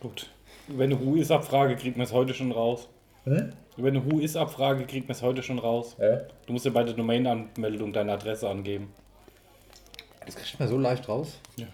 Gut. 0.01 0.29
Wenn 0.69 0.93
eine 0.93 1.03
Who-Is-Abfrage 1.03 1.75
kriegt 1.75 1.97
man 1.97 2.05
es 2.05 2.13
heute 2.13 2.33
schon 2.33 2.51
raus. 2.51 2.87
Wenn 3.25 3.53
eine 3.77 4.05
Who-Is-Abfrage 4.05 4.85
kriegt 4.85 5.07
man 5.07 5.15
es 5.15 5.21
heute 5.21 5.43
schon 5.43 5.59
raus. 5.59 5.95
Ja. 5.99 6.21
Du 6.45 6.53
musst 6.53 6.65
ja 6.65 6.71
bei 6.71 6.83
der 6.83 6.93
Domain-Anmeldung 6.93 7.93
deine 7.93 8.13
Adresse 8.13 8.49
angeben. 8.49 8.91
Das 10.25 10.35
kriegt 10.35 10.59
man 10.59 10.69
so 10.69 10.77
leicht 10.77 11.07
raus. 11.07 11.39
Ja. 11.55 11.65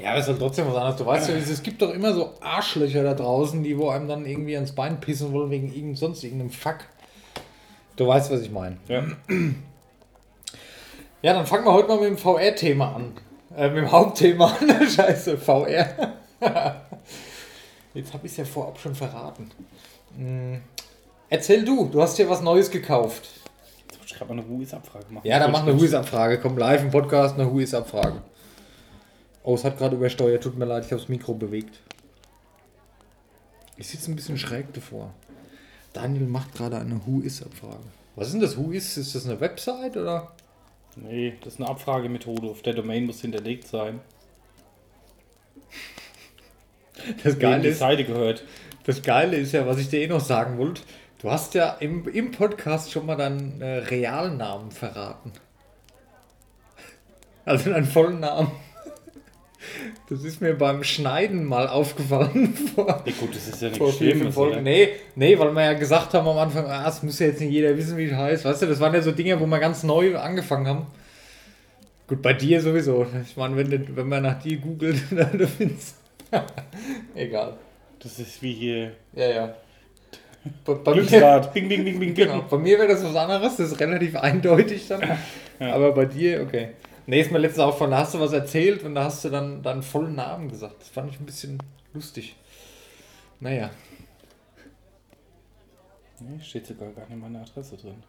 Ja, 0.00 0.10
aber 0.10 0.18
es 0.18 0.26
ist 0.26 0.30
halt 0.30 0.40
trotzdem 0.40 0.66
was 0.68 0.76
anderes. 0.76 0.96
Du 0.96 1.06
weißt 1.06 1.28
ja, 1.28 1.34
es 1.34 1.62
gibt 1.62 1.82
doch 1.82 1.92
immer 1.92 2.12
so 2.12 2.34
Arschlöcher 2.40 3.02
da 3.02 3.14
draußen, 3.14 3.64
die 3.64 3.76
wo 3.76 3.88
einem 3.88 4.06
dann 4.06 4.26
irgendwie 4.26 4.54
ans 4.54 4.72
Bein 4.72 5.00
pissen 5.00 5.32
wollen 5.32 5.50
wegen 5.50 5.72
irgend, 5.72 5.98
sonst 5.98 6.22
irgendeinem 6.22 6.50
Fuck. 6.50 6.78
Du 7.96 8.06
weißt, 8.06 8.30
was 8.30 8.42
ich 8.42 8.50
meine. 8.50 8.76
Ja. 8.86 9.04
Ja, 11.20 11.32
dann 11.32 11.46
fangen 11.46 11.64
wir 11.64 11.72
heute 11.72 11.88
mal 11.88 11.98
mit 11.98 12.10
dem 12.10 12.18
VR-Thema 12.18 12.94
an. 12.94 13.12
Äh, 13.56 13.70
mit 13.70 13.78
dem 13.78 13.90
Hauptthema 13.90 14.46
an. 14.60 14.88
Scheiße, 14.88 15.36
VR. 15.36 16.14
Jetzt 17.94 18.12
habe 18.12 18.26
ich 18.26 18.32
es 18.32 18.38
ja 18.38 18.44
vorab 18.44 18.78
schon 18.78 18.94
verraten. 18.94 19.50
Hm. 20.16 20.60
Erzähl 21.30 21.64
du, 21.64 21.86
du 21.86 22.00
hast 22.00 22.16
dir 22.18 22.28
was 22.28 22.40
Neues 22.40 22.70
gekauft. 22.70 23.28
Jetzt 23.88 23.98
muss 23.98 24.10
ich 24.10 24.14
gerade 24.16 24.32
mal 24.32 24.40
eine 24.40 24.48
Who-Is-Abfrage 24.48 25.06
machen. 25.10 25.26
Ja, 25.26 25.38
dann 25.38 25.52
mach 25.52 25.62
eine 25.62 25.78
Who-Is-Abfrage. 25.78 26.40
Komm 26.40 26.56
live 26.56 26.82
im 26.82 26.90
Podcast, 26.90 27.34
eine 27.34 27.50
Who-Is-Abfrage. 27.50 28.22
Oh, 29.42 29.54
es 29.54 29.64
hat 29.64 29.78
gerade 29.78 29.96
übersteuert. 29.96 30.42
Tut 30.42 30.56
mir 30.56 30.64
leid, 30.64 30.84
ich 30.84 30.90
habe 30.90 31.00
das 31.00 31.08
Mikro 31.08 31.34
bewegt. 31.34 31.80
Ich 33.76 33.88
sitze 33.88 34.10
ein 34.10 34.16
bisschen 34.16 34.38
schräg 34.38 34.72
davor. 34.72 35.12
Daniel 35.92 36.26
macht 36.26 36.54
gerade 36.54 36.78
eine 36.78 37.00
Who-Is-Abfrage. 37.06 37.84
Was 38.16 38.28
ist 38.28 38.32
denn 38.32 38.40
das 38.40 38.56
Who-Is? 38.56 38.96
Ist 38.96 39.14
das 39.14 39.26
eine 39.26 39.40
Website 39.40 39.96
oder? 39.96 40.32
Nee, 40.96 41.34
das 41.42 41.54
ist 41.54 41.60
eine 41.60 41.68
Abfragemethode. 41.68 42.48
Auf 42.48 42.62
der 42.62 42.74
Domain 42.74 43.06
muss 43.06 43.20
hinterlegt 43.20 43.68
sein. 43.68 44.00
Das 47.24 47.38
Geile 47.38 47.62
die 47.62 47.68
ist, 47.68 47.78
Seite 47.78 48.04
gehört. 48.04 48.44
das 48.84 49.02
Geile 49.02 49.36
ist 49.36 49.52
ja, 49.52 49.66
was 49.66 49.78
ich 49.78 49.88
dir 49.88 50.00
eh 50.00 50.06
noch 50.08 50.20
sagen 50.20 50.58
wollte. 50.58 50.82
Du 51.20 51.30
hast 51.30 51.54
ja 51.54 51.70
im, 51.80 52.08
im 52.08 52.30
Podcast 52.30 52.92
schon 52.92 53.06
mal 53.06 53.16
deinen 53.16 53.60
äh, 53.60 53.78
Realnamen 53.78 54.70
verraten. 54.70 55.32
Also 57.44 57.70
deinen 57.70 57.86
vollen 57.86 58.20
Namen. 58.20 58.50
Das 60.08 60.22
ist 60.22 60.40
mir 60.40 60.54
beim 60.54 60.84
Schneiden 60.84 61.44
mal 61.44 61.66
aufgefallen. 61.68 62.54
Vor, 62.74 63.02
Ja 63.04 63.12
gut, 63.18 63.34
das 63.34 63.48
ist 63.48 63.60
ja 63.60 63.68
nichts 63.70 63.96
Schlimmes. 63.96 64.34
Folgen. 64.34 64.62
Nee, 64.62 64.90
nee, 65.16 65.36
weil 65.38 65.52
wir 65.52 65.62
ja 65.64 65.72
gesagt 65.74 66.14
haben 66.14 66.26
am 66.28 66.38
Anfang, 66.38 66.64
ah, 66.66 66.88
es 66.88 67.02
muss 67.02 67.18
ja 67.18 67.26
jetzt 67.26 67.40
nicht 67.40 67.50
jeder 67.50 67.76
wissen, 67.76 67.96
wie 67.98 68.04
es 68.06 68.14
heißt. 68.14 68.44
Weißt 68.44 68.62
du, 68.62 68.66
das 68.66 68.78
waren 68.80 68.94
ja 68.94 69.02
so 69.02 69.10
Dinge, 69.12 69.38
wo 69.40 69.46
wir 69.46 69.58
ganz 69.58 69.82
neu 69.82 70.16
angefangen 70.16 70.68
haben. 70.68 70.86
Gut, 72.06 72.22
bei 72.22 72.32
dir 72.34 72.62
sowieso. 72.62 73.04
Ich 73.28 73.36
meine, 73.36 73.56
wenn, 73.56 73.68
du- 73.70 73.96
wenn 73.96 74.08
man 74.08 74.22
nach 74.22 74.40
dir 74.40 74.56
googelt, 74.58 75.02
dann 75.10 75.46
findest 75.48 75.96
Egal. 77.14 77.58
Das 77.98 78.18
ist 78.18 78.42
wie 78.42 78.52
hier. 78.52 78.92
Ja, 79.14 79.28
ja. 79.28 79.54
Bei, 80.64 80.74
bei 80.74 80.94
mir. 80.94 81.50
Bing, 81.52 81.68
bing, 81.68 81.84
bing, 81.84 81.98
bing, 81.98 82.14
genau, 82.14 82.42
bei 82.42 82.58
mir 82.58 82.78
wäre 82.78 82.88
das 82.88 83.04
was 83.04 83.16
anderes, 83.16 83.56
das 83.56 83.72
ist 83.72 83.80
relativ 83.80 84.16
eindeutig 84.16 84.86
dann. 84.88 85.18
Aber 85.58 85.92
bei 85.92 86.04
dir, 86.04 86.42
okay. 86.42 86.70
Nee, 87.06 87.20
ist 87.20 87.32
mir 87.32 87.38
letztens 87.38 87.64
auch 87.64 87.76
von, 87.76 87.90
da 87.90 87.98
hast 87.98 88.14
du 88.14 88.20
was 88.20 88.32
erzählt 88.32 88.82
und 88.84 88.94
da 88.94 89.04
hast 89.04 89.24
du 89.24 89.30
dann 89.30 89.62
deinen 89.62 89.82
vollen 89.82 90.14
Namen 90.14 90.48
gesagt. 90.48 90.80
Das 90.80 90.88
fand 90.88 91.10
ich 91.10 91.18
ein 91.18 91.26
bisschen 91.26 91.58
lustig. 91.92 92.36
Naja. 93.40 93.70
Nee, 96.20 96.40
steht 96.42 96.66
sogar 96.66 96.90
gar 96.90 97.08
nicht 97.08 97.18
meine 97.18 97.40
Adresse 97.40 97.76
drin. 97.76 98.02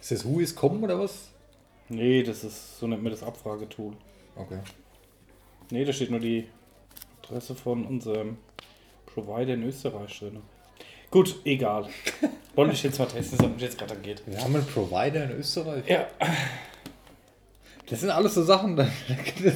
Ist 0.00 0.10
das 0.10 0.24
Who 0.24 0.40
is 0.40 0.54
kommen 0.54 0.84
oder 0.84 0.98
was? 0.98 1.30
Nee, 1.88 2.22
das 2.22 2.44
ist, 2.44 2.78
so 2.78 2.86
nennt 2.86 3.02
man 3.02 3.10
das 3.10 3.22
Abfragetool. 3.22 3.94
Okay. 4.36 4.60
Nee, 5.74 5.84
da 5.84 5.92
steht 5.92 6.12
nur 6.12 6.20
die 6.20 6.46
Adresse 7.20 7.56
von 7.56 7.84
unserem 7.84 8.36
Provider 9.06 9.54
in 9.54 9.64
Österreich 9.64 10.16
drin. 10.20 10.40
Gut, 11.10 11.34
egal. 11.44 11.88
Wollte 12.54 12.74
ich 12.74 12.84
jetzt 12.84 13.00
mal 13.00 13.06
testen, 13.06 13.40
was 13.40 13.48
mich 13.48 13.60
jetzt 13.60 13.76
gerade 13.76 13.94
angeht. 13.94 14.22
Wir 14.24 14.40
haben 14.40 14.54
einen 14.54 14.64
Provider 14.66 15.24
in 15.24 15.32
Österreich. 15.32 15.82
Ja, 15.88 16.06
Das 17.90 18.02
sind 18.02 18.10
alles 18.10 18.34
so 18.34 18.44
Sachen, 18.44 18.76
da, 18.76 18.86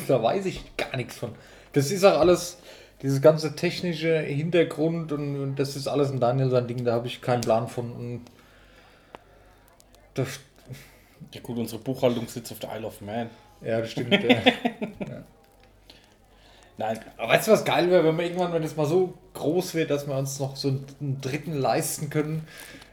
da 0.09 0.21
weiß 0.21 0.47
ich 0.47 0.77
gar 0.77 0.97
nichts 0.97 1.19
von. 1.19 1.37
Das 1.73 1.93
ist 1.93 2.03
auch 2.03 2.19
alles, 2.19 2.59
dieses 3.01 3.23
ganze 3.23 3.55
technische 3.55 4.19
Hintergrund 4.19 5.13
und, 5.13 5.41
und 5.41 5.55
das 5.55 5.77
ist 5.77 5.87
alles 5.87 6.11
ein 6.11 6.19
Daniel 6.19 6.51
sein 6.51 6.67
Ding, 6.67 6.85
da 6.85 6.95
habe 6.95 7.07
ich 7.07 7.21
keinen 7.21 7.43
Plan 7.43 7.69
von. 7.69 7.93
Und 7.93 8.23
das, 10.15 10.41
ja 11.33 11.41
gut, 11.43 11.59
unsere 11.59 11.81
Buchhaltung 11.81 12.27
sitzt 12.27 12.51
auf 12.51 12.59
der 12.59 12.75
Isle 12.75 12.89
of 12.89 13.01
Man. 13.03 13.31
ja, 13.61 13.81
das 13.81 13.93
stimmt. 13.93 14.13
ja. 14.25 14.43
Nein, 16.79 17.01
Aber 17.17 17.33
weißt 17.33 17.49
du, 17.49 17.53
was 17.53 17.65
geil 17.65 17.91
wäre, 17.91 18.05
wenn 18.05 18.17
wir 18.17 18.25
irgendwann, 18.25 18.53
wenn 18.53 18.63
das 18.63 18.77
mal 18.77 18.87
so 18.87 19.15
groß 19.35 19.75
wird, 19.75 19.91
dass 19.91 20.07
wir 20.07 20.17
uns 20.17 20.39
noch 20.39 20.55
so 20.55 20.69
einen 20.69 21.21
dritten 21.21 21.55
leisten 21.55 22.09
können, 22.09 22.47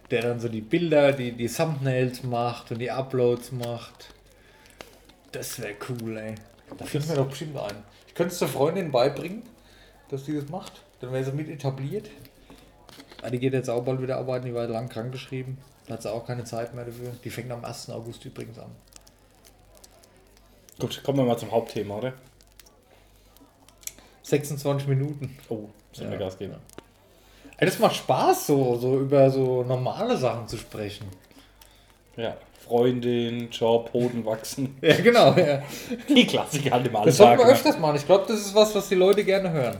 der 0.09 0.23
dann 0.23 0.39
so 0.39 0.49
die 0.49 0.61
Bilder, 0.61 1.13
die, 1.13 1.31
die 1.31 1.47
Thumbnails 1.47 2.23
macht 2.23 2.71
und 2.71 2.79
die 2.79 2.89
Uploads 2.89 3.51
macht. 3.51 4.07
Das 5.31 5.61
wäre 5.61 5.75
cool, 5.87 6.17
ey. 6.17 6.35
Da 6.77 6.85
finden 6.85 7.09
wir 7.09 7.15
doch 7.15 7.27
bestimmt 7.29 7.57
einen. 7.57 7.83
Ich 8.07 8.15
könnte 8.15 8.33
es 8.33 8.39
der 8.39 8.47
Freundin 8.47 8.91
beibringen, 8.91 9.43
dass 10.09 10.23
die 10.23 10.33
das 10.33 10.49
macht. 10.49 10.81
Dann 10.99 11.13
wäre 11.13 11.23
sie 11.23 11.31
mit 11.31 11.47
etabliert. 11.47 12.09
Ah, 13.21 13.29
die 13.29 13.39
geht 13.39 13.53
jetzt 13.53 13.69
auch 13.69 13.83
bald 13.83 14.01
wieder 14.01 14.17
arbeiten, 14.17 14.47
die 14.47 14.53
war 14.53 14.65
lang 14.67 14.89
krank 14.89 15.11
geschrieben. 15.11 15.59
Da 15.85 15.93
hat 15.93 16.01
sie 16.01 16.11
auch 16.11 16.25
keine 16.25 16.43
Zeit 16.43 16.73
mehr 16.73 16.85
dafür. 16.85 17.11
Die 17.23 17.29
fängt 17.29 17.51
am 17.51 17.63
1. 17.63 17.91
August 17.91 18.25
übrigens 18.25 18.57
an. 18.57 18.71
gut, 20.79 21.03
kommen 21.03 21.19
wir 21.19 21.25
mal 21.25 21.37
zum 21.37 21.51
Hauptthema, 21.51 21.97
oder? 21.97 22.13
26 24.25 24.87
Minuten. 24.87 25.37
Oh, 25.49 25.69
sollen 25.91 26.11
wir 26.11 26.19
Ja. 26.19 26.25
Gas 26.25 26.37
geben? 26.37 26.55
Ey, 27.57 27.65
das 27.67 27.79
macht 27.79 27.95
Spaß, 27.95 28.47
so, 28.47 28.75
so 28.75 28.99
über 28.99 29.29
so 29.29 29.63
normale 29.63 30.17
Sachen 30.17 30.47
zu 30.47 30.57
sprechen. 30.57 31.05
Ja, 32.17 32.35
Freundin, 32.65 33.49
Job, 33.51 33.91
Hoden 33.93 34.25
wachsen. 34.25 34.77
Ja, 34.81 34.95
genau. 34.97 35.33
Ja. 35.35 35.61
Die 36.09 36.25
Klassiker 36.25 36.71
halt 36.71 36.87
im 36.87 36.93
Das 36.93 37.17
sollten 37.17 37.31
Alltag. 37.33 37.39
wir 37.39 37.45
ne? 37.45 37.51
öfters 37.53 37.77
machen. 37.79 37.95
Ich 37.97 38.05
glaube, 38.05 38.25
das 38.27 38.37
ist 38.41 38.55
was, 38.55 38.73
was 38.73 38.89
die 38.89 38.95
Leute 38.95 39.23
gerne 39.23 39.51
hören. 39.51 39.79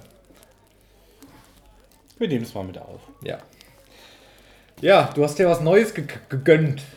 Wir 2.18 2.28
nehmen 2.28 2.44
es 2.46 2.54
mal 2.54 2.64
mit 2.64 2.78
auf. 2.78 3.02
Ja. 3.24 3.40
Ja, 4.82 5.10
du 5.16 5.24
hast 5.24 5.38
dir 5.40 5.50
was 5.50 5.62
Neues 5.62 5.94
ge 5.94 6.06
gegönnt. 6.30 6.84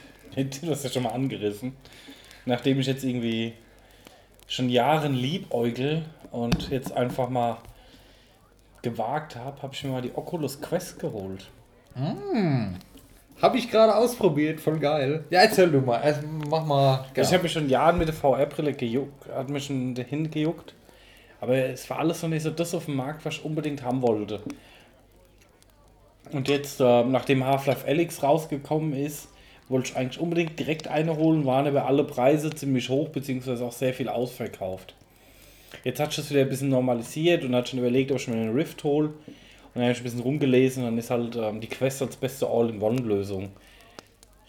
Du 0.62 0.70
hast 0.70 0.84
ja 0.84 0.90
schon 0.90 1.02
mal 1.02 1.10
angerissen. 1.10 1.76
Nachdem 2.44 2.78
ich 2.78 2.86
jetzt 2.86 3.02
irgendwie 3.02 3.54
schon 4.48 4.68
Jahren 4.70 5.14
liebäugel 5.14 6.04
und 6.32 6.70
jetzt 6.70 6.92
einfach 6.92 7.28
mal 7.28 7.58
gewagt 8.82 9.36
habe, 9.36 9.62
habe 9.62 9.74
ich 9.74 9.84
mir 9.84 9.90
mal 9.90 10.02
die 10.02 10.14
Oculus 10.16 10.60
Quest 10.60 10.98
geholt. 10.98 11.50
Habe 13.40 13.58
ich 13.58 13.70
gerade 13.70 13.94
ausprobiert, 13.94 14.60
voll 14.60 14.78
geil. 14.80 15.24
Ja, 15.30 15.42
erzähl 15.42 15.70
du 15.70 15.80
mal. 15.80 16.00
Also, 16.00 16.22
mach 16.48 16.64
mal. 16.64 17.06
Ich 17.14 17.32
habe 17.32 17.44
mich 17.44 17.52
schon 17.52 17.68
Jahren 17.68 17.98
mit 17.98 18.08
der 18.08 18.14
VR-Brille 18.14 18.72
gejuckt, 18.72 19.28
hat 19.32 19.48
mich 19.48 19.66
schon 19.66 19.94
dahin 19.94 20.30
gejuckt. 20.30 20.74
Aber 21.40 21.54
es 21.54 21.88
war 21.88 22.00
alles 22.00 22.22
noch 22.22 22.30
nicht 22.30 22.42
so 22.42 22.50
das 22.50 22.74
auf 22.74 22.86
dem 22.86 22.96
Markt, 22.96 23.24
was 23.24 23.34
ich 23.34 23.44
unbedingt 23.44 23.82
haben 23.82 24.02
wollte. 24.02 24.40
Und 26.32 26.48
jetzt, 26.48 26.80
äh, 26.80 27.04
nachdem 27.04 27.44
Half-Life 27.44 27.86
Alyx 27.86 28.22
rausgekommen 28.22 28.92
ist, 28.92 29.28
wollte 29.68 29.90
ich 29.90 29.96
eigentlich 29.96 30.20
unbedingt 30.20 30.58
direkt 30.58 30.88
eine 30.88 31.16
holen, 31.16 31.44
waren 31.44 31.66
aber 31.66 31.86
alle 31.86 32.04
Preise 32.04 32.50
ziemlich 32.50 32.88
hoch, 32.88 33.08
beziehungsweise 33.10 33.64
auch 33.64 33.72
sehr 33.72 33.92
viel 33.94 34.08
ausverkauft. 34.08 34.94
Jetzt 35.84 36.00
hat 36.00 36.12
sich 36.12 36.16
das 36.24 36.30
wieder 36.30 36.40
ein 36.42 36.48
bisschen 36.48 36.70
normalisiert 36.70 37.44
und 37.44 37.54
hat 37.54 37.68
schon 37.68 37.78
überlegt, 37.78 38.10
ob 38.10 38.18
ich 38.18 38.28
mir 38.28 38.36
einen 38.36 38.54
Rift 38.54 38.82
hole. 38.84 39.08
Und 39.08 39.14
dann 39.74 39.82
habe 39.82 39.92
ich 39.92 39.98
ein 39.98 40.04
bisschen 40.04 40.20
rumgelesen 40.20 40.82
und 40.84 40.90
dann 40.90 40.98
ist 40.98 41.10
halt 41.10 41.36
ähm, 41.36 41.60
die 41.60 41.66
Quest 41.68 42.00
als 42.02 42.16
beste 42.16 42.46
All-in-One-Lösung 42.48 43.50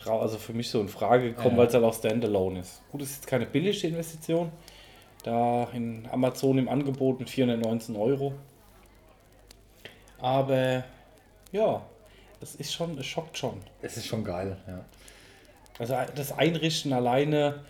also 0.06 0.38
für 0.38 0.54
mich 0.54 0.70
so 0.70 0.80
in 0.80 0.88
Frage 0.88 1.30
gekommen, 1.34 1.52
Ja. 1.56 1.58
weil 1.58 1.68
es 1.68 1.74
halt 1.74 1.84
auch 1.84 1.94
Standalone 1.94 2.62
ist. 2.62 2.82
Gut, 2.92 3.02
es 3.02 3.10
ist 3.12 3.16
jetzt 3.18 3.28
keine 3.28 3.46
billige 3.46 3.86
Investition. 3.88 4.50
Da 5.24 5.68
in 5.74 6.08
Amazon 6.12 6.58
im 6.58 6.70
Angebot 6.70 7.20
mit 7.20 7.30
419 7.30 7.96
Euro. 7.98 8.34
Aber 10.20 10.84
ja, 11.52 11.82
das 12.40 12.56
ist 12.56 12.74
schon, 12.74 12.98
es 12.98 13.06
schockt 13.06 13.38
schon. 13.38 13.60
Es 13.82 13.98
ist 13.98 14.08
schon 14.08 14.24
geil, 14.24 14.58
ja. 14.68 14.86
Also 15.80 15.96
das 16.16 16.38
Einrichten 16.38 16.92
alleine, 16.94 17.62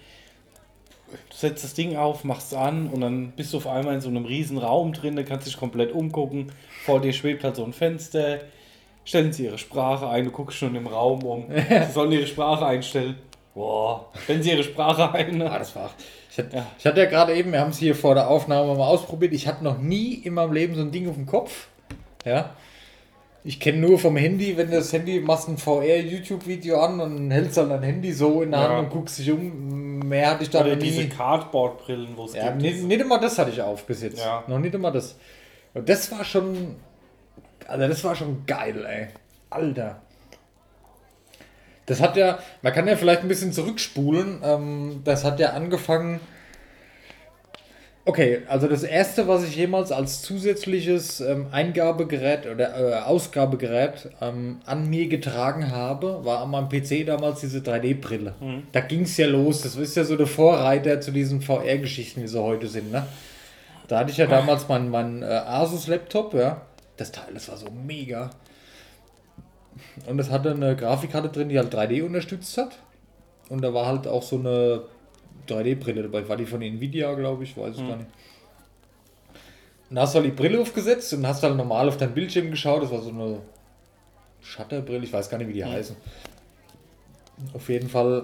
du 1.12 1.36
setzt 1.36 1.64
das 1.64 1.74
Ding 1.76 1.96
auf, 1.96 2.24
machst 2.24 2.52
es 2.52 2.58
an 2.58 2.88
und 2.90 3.02
dann 3.02 3.32
bist 3.32 3.54
du 3.54 3.58
auf 3.58 3.68
einmal 3.68 3.94
in 3.96 4.02
so 4.02 4.10
einem 4.10 4.26
riesen 4.26 4.58
Raum 4.58 4.94
drin, 4.94 5.16
da 5.16 5.24
kannst 5.24 5.48
dich 5.48 5.58
komplett 5.58 5.92
umgucken. 5.92 6.52
Vor 6.86 7.00
dir 7.02 7.14
schwebt 7.14 7.44
halt 7.44 7.56
so 7.56 7.64
ein 7.64 7.74
Fenster. 7.74 8.40
Stellen 9.06 9.32
sie 9.32 9.46
ihre 9.46 9.58
Sprache 9.58 10.08
ein, 10.10 10.26
du 10.26 10.32
guckst 10.32 10.58
schon 10.58 10.76
im 10.76 10.86
Raum 10.88 11.24
um. 11.24 11.46
Sie 11.88 11.92
sollen 11.94 12.12
ihre 12.12 12.28
Sprache 12.28 12.66
einstellen. 12.66 13.16
Boah, 13.56 14.06
stellen 14.24 14.44
sie 14.44 14.52
ihre 14.52 14.64
Sprache 14.64 15.12
ein. 15.14 15.42
Ah, 15.42 15.58
das 15.58 15.76
war. 15.76 15.90
Ich 16.32 16.38
hatte, 16.38 16.56
Ja. 16.58 16.66
ich 16.78 16.86
hatte 16.86 17.00
ja 17.00 17.06
gerade 17.08 17.34
eben, 17.36 17.52
wir 17.52 17.60
haben 17.60 17.72
es 17.72 17.80
hier 17.80 17.96
vor 17.96 18.14
der 18.14 18.30
Aufnahme 18.30 18.76
mal 18.76 18.86
ausprobiert. 18.88 19.34
Ich 19.34 19.48
hatte 19.48 19.64
noch 19.64 19.80
nie 19.80 20.14
in 20.14 20.34
meinem 20.36 20.54
Leben 20.54 20.76
so 20.76 20.82
ein 20.82 20.92
Ding 20.92 21.10
auf 21.10 21.16
dem 21.16 21.26
Kopf. 21.26 21.68
Ja. 22.24 22.52
Ich 23.44 23.60
kenne 23.60 23.78
nur 23.78 23.98
vom 23.98 24.18
Handy, 24.18 24.58
wenn 24.58 24.70
du 24.70 24.76
das 24.78 24.92
Handy 24.92 25.20
machst 25.22 25.48
ein 25.48 25.58
VR-YouTube-Video 25.58 26.80
an 26.82 27.00
und 27.00 27.32
hältst 27.32 27.58
dann 27.58 27.70
dein 27.70 27.84
Handy 27.84 28.12
so 28.12 28.42
in 28.42 28.52
der 28.52 28.60
Ja. 28.60 28.70
Hand 28.70 28.80
und 28.80 28.90
guckst 28.90 29.18
dich 29.20 29.32
um. 29.32 30.00
Mehr 30.00 30.32
hatte 30.32 30.44
ich 30.44 30.50
da 30.50 30.62
Oder 30.62 30.76
diese. 30.76 31.08
Cardboard-Brillen, 31.08 32.18
wo 32.18 32.26
es 32.26 32.34
Ja, 32.34 32.50
gibt. 32.50 32.62
nicht, 32.62 32.84
nicht 32.84 33.02
immer 33.02 33.20
das 33.20 33.38
hatte 33.38 33.52
ich 33.52 33.62
auf 33.62 33.86
bis 33.86 34.02
jetzt. 34.02 34.20
Ja. 34.20 34.44
Noch 34.48 34.60
nicht 34.60 34.74
immer 34.76 34.92
das. 34.92 35.16
Und 35.74 35.88
das 35.88 36.12
war 36.12 36.24
schon. 36.26 36.76
Also 37.68 37.88
das 37.88 38.04
war 38.04 38.16
schon 38.16 38.46
geil, 38.46 38.86
ey. 38.86 39.08
Alter. 39.50 40.02
Das 41.86 42.02
hat 42.02 42.18
ja, 42.18 42.40
man 42.62 42.74
kann 42.74 42.88
ja 42.88 42.96
vielleicht 42.96 43.22
ein 43.22 43.28
bisschen 43.28 43.52
zurückspulen. 43.54 44.42
Ähm, 44.44 45.02
das 45.06 45.24
hat 45.24 45.40
ja 45.40 45.52
angefangen. 45.52 46.20
Okay, 48.06 48.42
also 48.48 48.68
das 48.68 48.84
erste, 48.84 49.28
was 49.28 49.44
ich 49.44 49.56
jemals 49.56 49.92
als 49.92 50.22
zusätzliches 50.24 51.20
ähm, 51.22 51.48
Eingabegerät 51.52 52.48
oder 52.48 52.76
äh, 52.76 53.00
Ausgabegerät 53.02 54.10
ähm, 54.22 54.62
an 54.66 54.90
mir 54.90 55.08
getragen 55.08 55.72
habe, 55.72 56.24
war 56.24 56.42
an 56.42 56.50
meinem 56.50 56.70
PC 56.70 57.06
damals 57.06 57.42
diese 57.42 57.60
3D-Brille. 57.60 58.34
Da 58.72 58.80
ging 58.80 59.02
es 59.02 59.16
ja 59.18 59.28
los. 59.28 59.62
Das 59.62 59.76
ist 59.76 59.96
ja 59.96 60.04
so 60.04 60.16
der 60.16 60.28
Vorreiter 60.28 61.02
zu 61.02 61.12
diesen 61.12 61.42
VR-Geschichten, 61.42 62.24
wie 62.24 62.28
sie 62.28 62.42
heute 62.42 62.68
sind. 62.68 62.92
Ne? 62.92 63.06
Da 63.88 64.00
hatte 64.00 64.12
ich 64.12 64.18
ja 64.18 64.28
damals 64.28 64.68
meinen 64.68 64.90
mein, 64.90 65.22
äh, 65.22 65.26
Asus-Laptop, 65.26 66.34
ja. 66.34 66.62
Das 66.98 67.12
Teil, 67.12 67.34
das 67.34 67.50
war 67.50 67.58
so 67.58 67.68
mega. 67.86 68.30
Und 70.08 70.20
es 70.20 70.30
hatte 70.32 70.52
eine 70.52 70.76
Grafikkarte 70.76 71.30
drin, 71.30 71.50
die 71.50 71.58
halt 71.60 71.74
3D 71.74 72.04
unterstützt 72.04 72.58
hat. 72.58 72.80
Und 73.50 73.62
da 73.62 73.74
war 73.74 73.88
halt 73.88 74.08
auch 74.08 74.24
so 74.24 74.38
eine 74.38 74.84
3D-Brille 75.50 76.04
dabei. 76.04 76.28
War 76.28 76.38
die 76.38 76.46
von 76.46 76.62
Nvidia, 76.62 77.14
glaube 77.14 77.44
ich, 77.44 77.58
weiß 77.58 77.76
ich 77.78 77.88
gar 77.88 77.98
nicht. 77.98 78.10
Und 79.90 80.00
hast 80.00 80.14
du 80.14 80.20
halt 80.20 80.28
die 80.28 80.36
Brille 80.36 80.62
aufgesetzt 80.62 81.12
und 81.14 81.26
hast 81.26 81.42
halt 81.42 81.56
normal 81.56 81.88
auf 81.88 81.98
deinen 81.98 82.14
Bildschirm 82.14 82.52
geschaut. 82.52 82.84
Das 82.84 82.92
war 82.92 83.02
so 83.02 83.10
eine 83.10 83.40
Shutterbrille, 84.42 85.04
ich 85.04 85.14
weiß 85.14 85.30
gar 85.30 85.38
nicht, 85.38 85.48
wie 85.48 85.54
die 85.54 85.66
heißen. 85.66 85.96
Auf 87.54 87.70
jeden 87.70 87.90
Fall, 87.90 88.24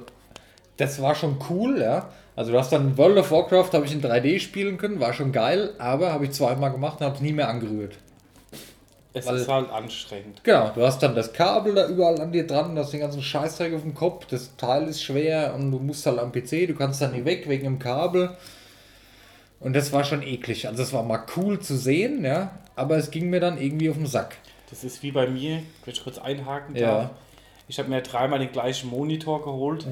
das 0.78 1.02
war 1.02 1.16
schon 1.16 1.38
cool, 1.50 1.80
ja. 1.82 2.10
Also 2.36 2.52
du 2.52 2.58
hast 2.60 2.72
dann 2.72 2.98
World 2.98 3.18
of 3.18 3.32
Warcraft, 3.32 3.70
habe 3.74 3.86
ich 3.86 3.94
in 3.94 4.02
3D 4.02 4.40
spielen 4.40 4.78
können, 4.78 5.00
war 5.00 5.14
schon 5.14 5.32
geil, 5.32 5.74
aber 5.78 6.12
habe 6.12 6.26
ich 6.26 6.32
zweimal 6.32 6.72
gemacht 6.72 7.00
und 7.00 7.06
habe 7.06 7.16
es 7.16 7.22
nie 7.22 7.32
mehr 7.32 7.48
angerührt. 7.48 7.98
Es 9.16 9.26
weil- 9.26 9.36
ist 9.38 9.48
halt 9.48 9.70
anstrengend. 9.72 10.44
Genau, 10.44 10.70
du 10.76 10.82
hast 10.86 11.02
dann 11.02 11.16
das 11.16 11.32
Kabel 11.34 11.74
da 11.74 11.88
überall 11.88 12.20
an 12.22 12.32
dir 12.32 12.46
dran, 12.46 12.76
du 12.76 12.82
hast 12.82 12.92
den 12.92 13.00
ganzen 13.00 13.22
Scheißdreck 13.22 13.74
auf 13.74 13.82
dem 13.82 13.94
Kopf, 13.96 14.26
das 14.26 14.56
Teil 14.58 14.88
ist 14.88 15.02
schwer 15.04 15.54
und 15.56 15.72
du 15.72 15.80
musst 15.80 16.06
halt 16.06 16.20
am 16.20 16.32
PC, 16.32 16.68
du 16.68 16.76
kannst 16.76 17.02
dann 17.02 17.14
nicht 17.14 17.26
weg 17.26 17.48
wegen 17.50 17.64
dem 17.64 17.80
Kabel. 17.80 18.36
Und 19.62 19.74
das 19.74 19.94
war 19.94 20.04
schon 20.04 20.22
eklig. 20.22 20.68
Also 20.68 20.84
es 20.84 20.92
war 20.94 21.02
mal 21.04 21.24
cool 21.38 21.60
zu 21.60 21.78
sehen, 21.78 22.24
ja, 22.26 22.52
aber 22.76 22.98
es 22.98 23.10
ging 23.10 23.30
mir 23.30 23.40
dann 23.40 23.58
irgendwie 23.60 23.90
auf 23.90 23.96
den 23.96 24.06
Sack. 24.06 24.36
Das 24.70 24.84
ist 24.84 25.02
wie 25.02 25.12
bei 25.12 25.28
mir, 25.28 25.62
wenn 25.86 25.94
ich 25.94 26.04
kurz 26.04 26.18
einhaken 26.18 26.76
Ja. 26.76 26.88
darf. 26.88 27.10
Ich 27.68 27.80
habe 27.80 27.90
mir 27.90 28.02
dreimal 28.02 28.40
den 28.40 28.52
gleichen 28.52 28.90
Monitor 28.90 29.42
geholt. 29.44 29.88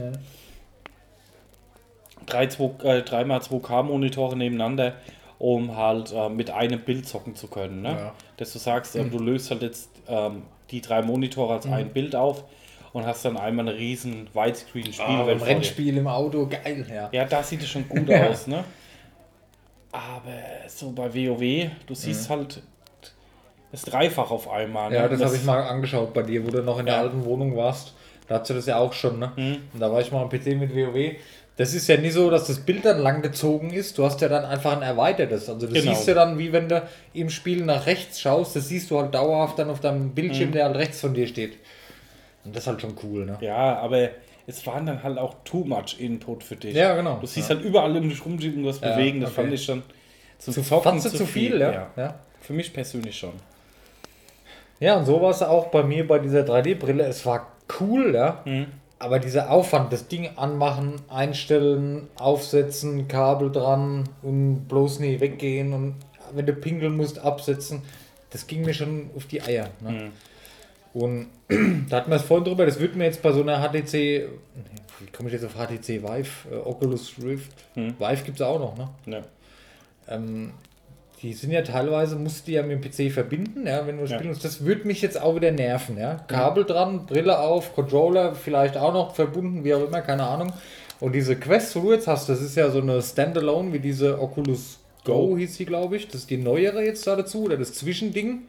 Drei, 2.25 2.47
zwei, 2.47 2.71
äh, 2.83 3.01
dreimal 3.01 3.39
2K-Monitore 3.41 4.35
nebeneinander, 4.37 4.93
um 5.39 5.75
halt 5.75 6.11
äh, 6.13 6.29
mit 6.29 6.51
einem 6.51 6.79
Bild 6.81 7.07
zocken 7.07 7.35
zu 7.35 7.47
können. 7.47 7.81
Ne? 7.81 7.89
Ja. 7.89 8.13
Dass 8.37 8.53
du 8.53 8.59
sagst, 8.59 8.95
ähm, 8.95 9.11
du 9.11 9.19
löst 9.19 9.51
halt 9.51 9.61
jetzt 9.61 9.89
ähm, 10.07 10.43
die 10.71 10.81
drei 10.81 11.01
Monitore 11.01 11.53
als 11.53 11.65
ein 11.67 11.89
Bild 11.89 12.15
auf 12.15 12.43
und 12.93 13.05
hast 13.05 13.25
dann 13.25 13.37
einmal 13.37 13.67
eine 13.67 13.77
riesen 13.77 14.27
Ah, 14.33 14.45
Widescreen-Spielwelt 14.45 15.37
vor 15.39 15.47
dir. 15.47 15.53
Rennspiel 15.55 15.97
im 15.97 16.07
Auto, 16.07 16.47
geil, 16.47 16.85
ja. 16.91 17.09
Ja, 17.11 17.25
da 17.25 17.43
sieht 17.43 17.61
es 17.61 17.69
schon 17.69 17.87
gut 17.87 18.09
aus, 18.11 18.47
ne? 18.47 18.63
Aber 19.91 20.31
so 20.67 20.91
bei 20.91 21.13
WoW, 21.13 21.69
du 21.85 21.93
siehst 21.93 22.29
halt 22.29 22.61
das 23.71 23.83
Dreifach 23.83 24.31
auf 24.31 24.49
einmal. 24.49 24.89
ne? 24.89 24.95
Ja, 24.97 25.07
das 25.07 25.21
habe 25.23 25.35
ich 25.35 25.43
mal 25.43 25.61
angeschaut 25.63 26.13
bei 26.13 26.23
dir, 26.23 26.45
wo 26.45 26.49
du 26.49 26.63
noch 26.63 26.79
in 26.79 26.85
der 26.85 26.95
Ja. 26.95 27.01
alten 27.01 27.23
Wohnung 27.25 27.55
warst. 27.55 27.93
Da 28.27 28.39
hast 28.39 28.49
du 28.49 28.53
das 28.55 28.65
ja 28.65 28.77
auch 28.77 28.93
schon, 28.93 29.19
ne? 29.19 29.31
Und 29.73 29.79
da 29.79 29.91
war 29.91 30.01
ich 30.01 30.11
mal 30.11 30.21
am 30.23 30.29
PC 30.29 30.55
mit 30.57 30.73
WoW. 30.75 31.15
Das 31.55 31.75
ist 31.75 31.87
ja 31.87 31.97
nicht 31.97 32.13
so, 32.13 32.31
dass 32.31 32.47
das 32.47 32.59
Bild 32.59 32.83
dann 32.83 32.99
lang 32.99 33.21
gezogen 33.21 33.69
ist. 33.71 33.97
Du 33.99 34.03
hast 34.05 34.19
ja 34.21 34.27
dann 34.27 34.43
einfach 34.43 34.75
ein 34.75 34.81
erweitertes. 34.81 35.47
Also 35.49 35.67
du 35.67 35.73
Genau. 35.73 35.93
siehst 35.93 36.07
ja 36.07 36.15
dann, 36.15 36.39
wie 36.39 36.51
wenn 36.51 36.67
du 36.67 36.81
im 37.13 37.29
Spiel 37.29 37.63
nach 37.63 37.85
rechts 37.85 38.19
schaust, 38.19 38.55
das 38.55 38.67
siehst 38.69 38.89
du 38.89 38.99
halt 38.99 39.13
dauerhaft 39.13 39.59
dann 39.59 39.69
auf 39.69 39.79
deinem 39.79 40.11
Bildschirm, 40.15 40.51
der 40.51 40.65
halt 40.65 40.77
rechts 40.77 40.99
von 41.01 41.13
dir 41.13 41.27
steht. 41.27 41.57
Und 42.43 42.55
das 42.55 42.63
ist 42.63 42.67
halt 42.67 42.81
schon 42.81 42.95
cool, 43.03 43.25
ne? 43.25 43.37
Ja, 43.41 43.77
aber 43.77 44.09
es 44.47 44.65
waren 44.65 44.85
dann 44.87 45.03
halt 45.03 45.19
auch 45.19 45.35
too 45.45 45.63
much 45.63 45.99
Input 45.99 46.43
für 46.43 46.55
dich. 46.55 46.73
Ja, 46.73 46.95
genau. 46.95 47.19
Du 47.21 47.27
siehst 47.27 47.49
Ja. 47.49 47.55
halt 47.55 47.65
überall 47.65 47.95
um 47.95 48.09
dich 48.09 48.25
rumschieben, 48.25 48.65
was 48.65 48.81
Ja, 48.81 48.95
bewegen. 48.95 49.21
Das 49.21 49.29
okay. 49.31 49.41
fand 49.41 49.53
ich 49.53 49.65
dann 49.67 49.83
zum 50.39 50.53
Zu, 50.55 50.63
Zocken 50.63 50.83
fandst 50.83 51.05
du 51.13 51.17
zu 51.19 51.25
viel, 51.27 51.59
ja? 51.59 51.87
ja? 51.95 52.15
Für 52.41 52.53
mich 52.53 52.73
persönlich 52.73 53.17
schon. 53.17 53.33
Ja, 54.79 54.97
und 54.97 55.05
so 55.05 55.21
war 55.21 55.29
es 55.29 55.41
auch 55.43 55.67
bei 55.67 55.83
mir 55.83 56.05
bei 56.07 56.17
dieser 56.19 56.41
3D-Brille. 56.41 57.05
Es 57.05 57.25
war 57.25 57.51
cool, 57.79 58.13
ja. 58.15 58.41
Mhm. 58.43 58.65
Aber 59.03 59.19
dieser 59.19 59.51
Aufwand, 59.51 59.91
das 59.91 60.07
Ding 60.07 60.29
anmachen, 60.37 60.95
einstellen, 61.09 62.07
aufsetzen, 62.15 63.09
Kabel 63.09 63.51
dran 63.51 64.07
und 64.21 64.69
bloß 64.69 64.99
nie 64.99 65.19
weggehen 65.19 65.73
und 65.73 65.95
wenn 66.31 66.45
du 66.45 66.53
pinkeln 66.53 66.95
musst, 66.95 67.19
absetzen, 67.19 67.81
das 68.29 68.47
ging 68.47 68.63
mir 68.63 68.73
schon 68.73 69.09
auf 69.13 69.25
die 69.25 69.41
Eier. 69.41 69.71
Ne? 69.81 69.91
Mhm. 69.91 70.11
Und 70.93 71.27
da 71.89 71.97
hatten 71.97 72.11
wir 72.11 72.15
es 72.15 72.21
vorhin 72.21 72.45
drüber, 72.45 72.65
das 72.65 72.79
wird 72.79 72.95
mir 72.95 73.03
jetzt 73.03 73.21
bei 73.21 73.33
so 73.33 73.41
einer 73.41 73.59
HTC, 73.59 73.91
wie 73.91 75.11
komme 75.11 75.27
ich 75.27 75.33
jetzt 75.33 75.43
auf 75.43 75.55
HTC 75.55 76.01
Vive, 76.01 76.49
äh, 76.49 76.55
Oculus 76.63 77.15
Rift, 77.21 77.51
Mhm. 77.75 77.95
Vive 77.99 78.23
gibt 78.23 78.39
es 78.39 78.41
auch 78.41 78.59
noch, 78.59 78.77
ne? 78.77 78.87
Ja. 79.05 79.21
Ähm, 80.07 80.51
die 81.23 81.33
sind 81.33 81.51
ja 81.51 81.61
teilweise, 81.61 82.15
musst 82.17 82.47
du 82.47 82.51
ja 82.51 82.61
mit 82.63 82.83
dem 82.83 83.09
PC 83.09 83.11
verbinden, 83.11 83.65
ja, 83.65 83.87
wenn 83.87 83.97
du 83.97 84.03
Ja. 84.03 84.09
spielen 84.15 84.27
musst. 84.29 84.43
Das 84.45 84.63
würde 84.65 84.85
mich 84.85 85.01
jetzt 85.01 85.19
auch 85.19 85.35
wieder 85.35 85.51
nerven, 85.51 85.97
ja. 85.97 86.15
Kabel 86.27 86.65
dran, 86.65 87.05
Brille 87.07 87.39
auf, 87.39 87.73
Controller 87.73 88.35
vielleicht 88.35 88.77
auch 88.77 88.93
noch 88.93 89.15
verbunden, 89.15 89.63
wie 89.63 89.73
auch 89.73 89.87
immer, 89.87 90.01
keine 90.01 90.23
Ahnung. 90.27 90.53
Und 90.99 91.13
diese 91.15 91.35
Quest, 91.35 91.75
wo 91.75 91.79
du 91.81 91.93
jetzt 91.93 92.07
hast, 92.07 92.29
das 92.29 92.41
ist 92.41 92.55
ja 92.55 92.69
so 92.69 92.81
eine 92.81 93.01
Standalone 93.01 93.73
wie 93.73 93.79
diese 93.79 94.21
Oculus 94.21 94.79
Go, 95.05 95.29
Go. 95.29 95.37
hieß 95.37 95.55
sie, 95.55 95.65
glaube 95.65 95.95
ich. 95.97 96.07
Das 96.07 96.21
ist 96.21 96.29
die 96.29 96.37
neuere 96.37 96.83
jetzt 96.83 97.07
da 97.07 97.15
dazu, 97.15 97.43
oder 97.43 97.57
das 97.57 97.73
Zwischending 97.73 98.43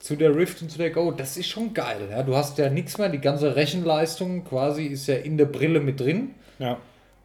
zu 0.00 0.16
der 0.16 0.34
Rift 0.34 0.60
und 0.62 0.70
zu 0.70 0.78
der 0.78 0.90
Go. 0.90 1.12
Das 1.12 1.36
ist 1.36 1.46
schon 1.48 1.72
geil, 1.74 2.08
ja. 2.10 2.22
Du 2.22 2.34
hast 2.36 2.58
ja 2.58 2.68
nichts 2.68 2.98
mehr, 2.98 3.08
die 3.08 3.20
ganze 3.20 3.54
Rechenleistung 3.56 4.44
quasi 4.44 4.84
ist 4.86 5.06
ja 5.06 5.14
in 5.16 5.36
der 5.38 5.44
Brille 5.46 5.80
mit 5.80 6.00
drin. 6.00 6.30
Ja. 6.58 6.78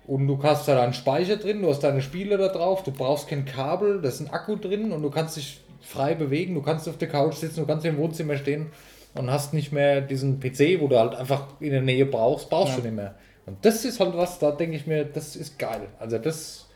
Und 0.07 0.25
du 0.27 0.41
hast 0.41 0.67
da 0.67 0.75
deinen 0.75 0.93
Speicher 0.93 1.35
drin, 1.35 1.61
du 1.61 1.69
hast 1.69 1.81
deine 1.83 2.01
Spiele 2.01 2.37
da 2.37 2.47
drauf, 2.47 2.81
du 2.83 2.91
brauchst 2.91 3.27
kein 3.27 3.43
Kabel, 3.45 4.01
da 4.01 4.07
ist 4.07 4.21
ein 4.21 4.29
Akku 4.29 4.55
drin 4.55 4.91
und 4.93 5.01
du 5.03 5.09
kannst 5.09 5.35
dich 5.37 5.59
frei 5.81 6.15
bewegen, 6.15 6.55
du 6.55 6.61
kannst 6.61 6.87
auf 6.87 6.97
der 6.97 7.09
Couch 7.09 7.35
sitzen, 7.35 7.59
du 7.61 7.65
kannst 7.65 7.85
im 7.85 7.97
Wohnzimmer 7.97 8.37
stehen 8.37 8.67
und 9.15 9.29
hast 9.29 9.53
nicht 9.53 9.71
mehr 9.73 9.99
diesen 10.01 10.39
PC, 10.39 10.79
wo 10.79 10.87
du 10.87 10.97
halt 10.97 11.13
einfach 11.15 11.47
in 11.59 11.71
der 11.71 11.81
Nähe 11.81 12.05
brauchst, 12.05 12.49
brauchst 12.49 12.73
Ja. 12.75 12.77
du 12.79 12.83
nicht 12.87 12.95
mehr. 12.95 13.15
Und 13.45 13.57
das 13.65 13.83
ist 13.85 13.99
halt 13.99 14.15
was, 14.15 14.39
da 14.39 14.51
denke 14.51 14.77
ich 14.77 14.87
mir, 14.87 15.03
das 15.05 15.35
ist 15.35 15.59
geil. 15.59 15.87
Also 15.99 16.17
das, 16.17 16.67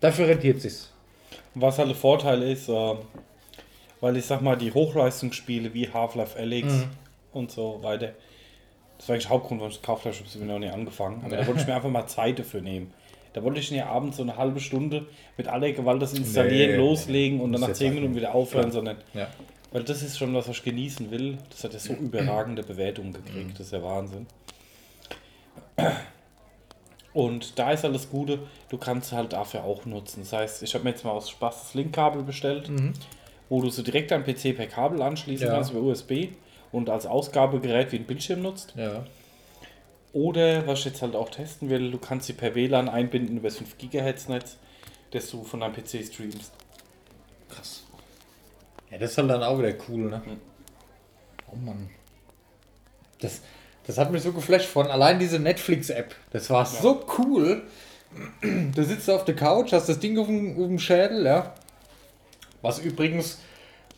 dafür 0.00 0.26
rentiert 0.28 0.60
sich's. 0.60 0.90
Was 1.54 1.78
halt 1.78 1.88
der 1.88 1.96
Vorteil 1.96 2.42
ist, 2.42 2.68
äh, 2.68 2.94
weil 4.00 4.16
ich 4.16 4.26
sag 4.26 4.40
mal, 4.40 4.56
die 4.56 4.72
Hochleistungsspiele 4.72 5.74
wie 5.74 5.88
Half-Life 5.88 6.38
Alyx 6.38 6.72
Mhm. 6.72 6.84
und 7.32 7.50
so 7.50 7.78
weiter, 7.82 8.10
das 9.00 9.08
war 9.08 9.14
eigentlich 9.14 9.24
der 9.28 9.30
Hauptgrund, 9.32 9.60
warum 9.60 9.72
ich 9.72 9.80
gekauft 9.80 10.04
habe, 10.04 10.10
ich 10.14 10.18
habe 10.20 10.28
es 10.28 10.36
mir 10.36 10.44
noch 10.44 10.58
nicht 10.58 10.74
angefangen. 10.74 11.22
Aber 11.24 11.34
da 11.34 11.46
wollte 11.46 11.62
ich 11.62 11.66
mir 11.66 11.74
einfach 11.74 11.88
mal 11.88 12.06
Zeit 12.06 12.38
dafür 12.38 12.60
nehmen. 12.60 12.92
Da 13.32 13.42
wollte 13.42 13.58
ich 13.60 13.70
nicht 13.70 13.82
abends 13.82 14.18
so 14.18 14.22
eine 14.24 14.36
halbe 14.36 14.60
Stunde 14.60 15.06
mit 15.38 15.48
aller 15.48 15.72
Gewalt 15.72 16.02
das 16.02 16.12
installieren, 16.12 16.72
Nee, 16.72 16.76
loslegen 16.76 17.40
und 17.40 17.52
dann 17.52 17.62
nach 17.62 17.68
jetzt 17.68 17.78
10 17.78 17.86
einfach- 17.88 18.00
Minuten 18.02 18.16
wieder 18.16 18.34
aufhören, 18.34 18.64
Klar. 18.64 18.72
sondern 18.72 18.96
Ja. 19.14 19.28
weil 19.72 19.84
das 19.84 20.02
ist 20.02 20.18
schon 20.18 20.34
was, 20.34 20.48
was 20.48 20.56
ich 20.58 20.64
genießen 20.64 21.10
will. 21.10 21.38
Das 21.48 21.64
hat 21.64 21.72
ja 21.72 21.78
so 21.78 21.94
überragende 21.94 22.62
Bewertungen 22.62 23.10
Mhm. 23.10 23.24
gekriegt, 23.24 23.52
das 23.58 23.66
ist 23.68 23.72
ja 23.72 23.82
Wahnsinn. 23.82 24.26
Und 27.12 27.58
da 27.58 27.72
ist 27.72 27.84
alles 27.84 28.08
Gute, 28.10 28.38
du 28.68 28.78
kannst 28.78 29.12
halt 29.12 29.32
dafür 29.32 29.64
auch 29.64 29.84
nutzen. 29.84 30.20
Das 30.20 30.32
heißt, 30.32 30.62
ich 30.62 30.74
habe 30.74 30.84
mir 30.84 30.90
jetzt 30.90 31.04
mal 31.04 31.10
aus 31.10 31.28
Spaß 31.30 31.62
das 31.62 31.74
Linkkabel 31.74 32.22
bestellt, 32.22 32.70
wo 33.48 33.60
du 33.60 33.68
so 33.70 33.82
direkt 33.82 34.12
am 34.12 34.22
PC 34.24 34.52
per 34.54 34.66
Kabel 34.66 35.02
anschließen 35.02 35.46
Mhm. 35.46 35.50
Ja. 35.50 35.56
kannst 35.56 35.72
über 35.72 35.80
USB 35.82 36.28
und 36.72 36.90
als 36.90 37.06
Ausgabegerät 37.06 37.92
wie 37.92 37.96
ein 37.96 38.06
Bildschirm 38.06 38.42
nutzt. 38.42 38.74
Ja. 38.76 39.04
Oder, 40.12 40.66
was 40.66 40.80
ich 40.80 40.84
jetzt 40.86 41.02
halt 41.02 41.14
auch 41.14 41.30
testen 41.30 41.70
will, 41.70 41.90
du 41.90 41.98
kannst 41.98 42.26
sie 42.26 42.32
per 42.32 42.54
WLAN 42.54 42.88
einbinden 42.88 43.36
über 43.36 43.48
das 43.48 43.58
5 43.58 43.78
GHz 43.78 44.28
Netz, 44.28 44.56
das 45.12 45.30
du 45.30 45.44
von 45.44 45.60
deinem 45.60 45.74
PC 45.74 46.04
streamst. 46.04 46.52
Krass. 47.48 47.84
Ja, 48.90 48.98
das 48.98 49.12
ist 49.12 49.18
halt 49.18 49.30
dann 49.30 49.42
auch 49.42 49.58
wieder 49.58 49.72
cool, 49.88 50.10
ne? 50.10 50.22
Oh 51.52 51.56
Mann. 51.56 51.90
Das, 53.20 53.40
das 53.86 53.98
hat 53.98 54.10
mich 54.10 54.22
so 54.22 54.32
geflasht 54.32 54.66
von 54.66 54.88
allein 54.88 55.18
diese 55.18 55.38
Netflix-App. 55.38 56.14
Das 56.32 56.50
war 56.50 56.66
so 56.66 57.04
cool. 57.18 57.62
Du 58.42 58.82
sitzt 58.82 59.08
auf 59.08 59.24
der 59.24 59.36
Couch, 59.36 59.72
hast 59.72 59.88
das 59.88 60.00
Ding 60.00 60.18
auf 60.18 60.26
dem, 60.26 60.52
auf 60.52 60.66
dem 60.66 60.78
Schädel, 60.80 61.24
ja. 61.24 61.54
Was 62.62 62.80
übrigens, 62.80 63.38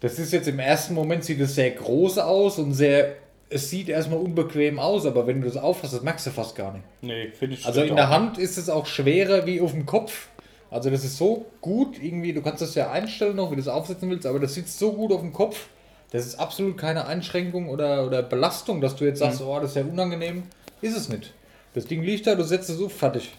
das 0.03 0.19
ist 0.19 0.33
jetzt 0.33 0.49
im 0.49 0.59
ersten 0.59 0.95
Moment, 0.95 1.25
sieht 1.25 1.41
es 1.41 1.55
sehr 1.55 1.71
groß 1.71 2.19
aus 2.19 2.59
und 2.59 2.75
sehr, 2.75 3.15
es 3.49 3.71
sieht 3.71 3.89
erstmal 3.89 4.19
unbequem 4.19 4.79
aus, 4.79 5.07
aber 5.07 5.27
wenn 5.29 5.41
du 5.41 5.47
das 5.47 5.57
aufhast, 5.57 5.95
das 5.95 6.03
merkst 6.03 6.27
du 6.27 6.31
fast 6.31 6.57
gar 6.57 6.73
nicht. 6.73 6.85
Nee, 7.01 7.29
finde 7.29 7.55
ich 7.57 7.65
Also 7.65 7.83
in 7.83 7.95
der. 7.95 8.09
Hand 8.11 8.37
ist 8.37 8.59
es 8.59 8.69
auch 8.69 8.87
schwerer 8.87 9.47
wie 9.47 9.61
auf 9.61 9.71
dem 9.73 9.87
Kopf. 9.87 10.27
Also 10.71 10.91
das 10.91 11.05
ist 11.05 11.19
so 11.19 11.47
gut, 11.61 12.03
irgendwie, 12.03 12.33
du 12.33 12.43
kannst 12.43 12.63
das 12.63 12.75
ja 12.75 12.91
einstellen 12.91 13.37
noch, 13.37 13.51
wie 13.51 13.55
du 13.57 13.61
es 13.61 13.69
aufsetzen 13.69 14.11
willst, 14.11 14.27
aber 14.27 14.41
das 14.41 14.55
sitzt 14.55 14.79
so 14.79 14.93
gut 14.93 15.13
auf 15.13 15.21
dem 15.21 15.33
Kopf. 15.33 15.67
Das 16.11 16.27
ist 16.27 16.35
absolut 16.39 16.77
keine 16.77 17.07
Einschränkung 17.07 17.69
oder, 17.69 18.07
oder 18.07 18.23
Belastung, 18.23 18.81
dass 18.81 18.97
du 18.97 19.05
jetzt 19.05 19.21
sagst, 19.21 19.41
Mhm. 19.41 19.47
oh, 19.47 19.61
das 19.61 19.71
ist 19.71 19.77
ja 19.77 19.83
unangenehm. 19.83 20.43
Ist 20.81 20.97
es 20.97 21.09
nicht. 21.09 21.33
Das 21.75 21.87
Ding 21.87 22.03
liegt 22.03 22.27
da, 22.27 22.35
du 22.35 22.43
setzt 22.43 22.69
es 22.71 22.83
auf, 22.83 22.93
fertig. 22.93 23.31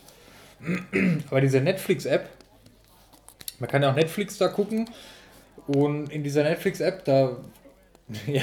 Aber 1.30 1.42
diese 1.42 1.60
Netflix-App, 1.60 2.26
man 3.60 3.70
kann 3.70 3.84
ja 3.84 3.92
auch 3.92 3.96
Netflix 3.96 4.38
da 4.38 4.48
gucken 4.48 4.90
und 5.68 6.12
in 6.12 6.24
dieser 6.24 6.44
Netflix-App, 6.44 7.06
da, 7.06 7.38
ja, 8.28 8.42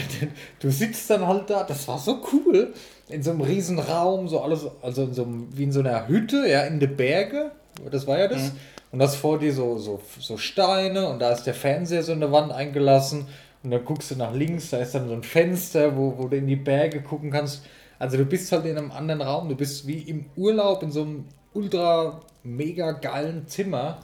du 0.60 0.70
sitzt 0.70 1.08
dann 1.10 1.26
halt 1.26 1.50
da, 1.50 1.64
das 1.64 1.86
war 1.88 1.98
so 1.98 2.20
cool, 2.32 2.72
in 3.08 3.22
so 3.22 3.30
einem 3.30 3.40
riesen 3.40 3.78
Raum, 3.78 4.28
so 4.28 4.40
alles, 4.40 4.66
also 4.82 5.04
in 5.04 5.14
so 5.14 5.24
einem, 5.24 5.48
wie 5.56 5.64
in 5.64 5.72
so 5.72 5.80
einer 5.80 6.08
Hütte, 6.08 6.48
ja, 6.48 6.62
in 6.62 6.80
den 6.80 6.96
Berge, 6.96 7.50
das 7.90 8.06
war 8.06 8.18
ja 8.18 8.28
das. 8.28 8.52
Und 8.92 8.98
das 8.98 9.14
vor 9.14 9.38
dir 9.38 9.52
so, 9.52 9.78
so, 9.78 10.00
so 10.18 10.36
Steine 10.36 11.08
und 11.08 11.20
da 11.20 11.30
ist 11.30 11.44
der 11.44 11.54
Fernseher 11.54 12.02
so 12.02 12.12
in 12.12 12.20
der 12.20 12.32
Wand 12.32 12.50
eingelassen 12.50 13.26
und 13.62 13.70
dann 13.70 13.84
guckst 13.84 14.10
du 14.10 14.16
nach 14.16 14.34
links, 14.34 14.70
da 14.70 14.78
ist 14.78 14.94
dann 14.94 15.08
so 15.08 15.14
ein 15.14 15.22
Fenster, 15.22 15.96
wo, 15.96 16.14
wo 16.18 16.28
du 16.28 16.36
in 16.36 16.46
die 16.46 16.56
Berge 16.56 17.02
gucken 17.02 17.30
kannst. 17.30 17.62
Also 17.98 18.16
du 18.16 18.24
bist 18.24 18.50
halt 18.50 18.64
in 18.64 18.76
einem 18.78 18.90
anderen 18.90 19.20
Raum, 19.20 19.48
du 19.48 19.54
bist 19.54 19.86
wie 19.86 19.98
im 19.98 20.26
Urlaub 20.36 20.82
in 20.82 20.90
so 20.90 21.02
einem 21.02 21.26
ultra 21.52 22.20
mega 22.42 22.92
geilen 22.92 23.46
Zimmer. 23.46 24.00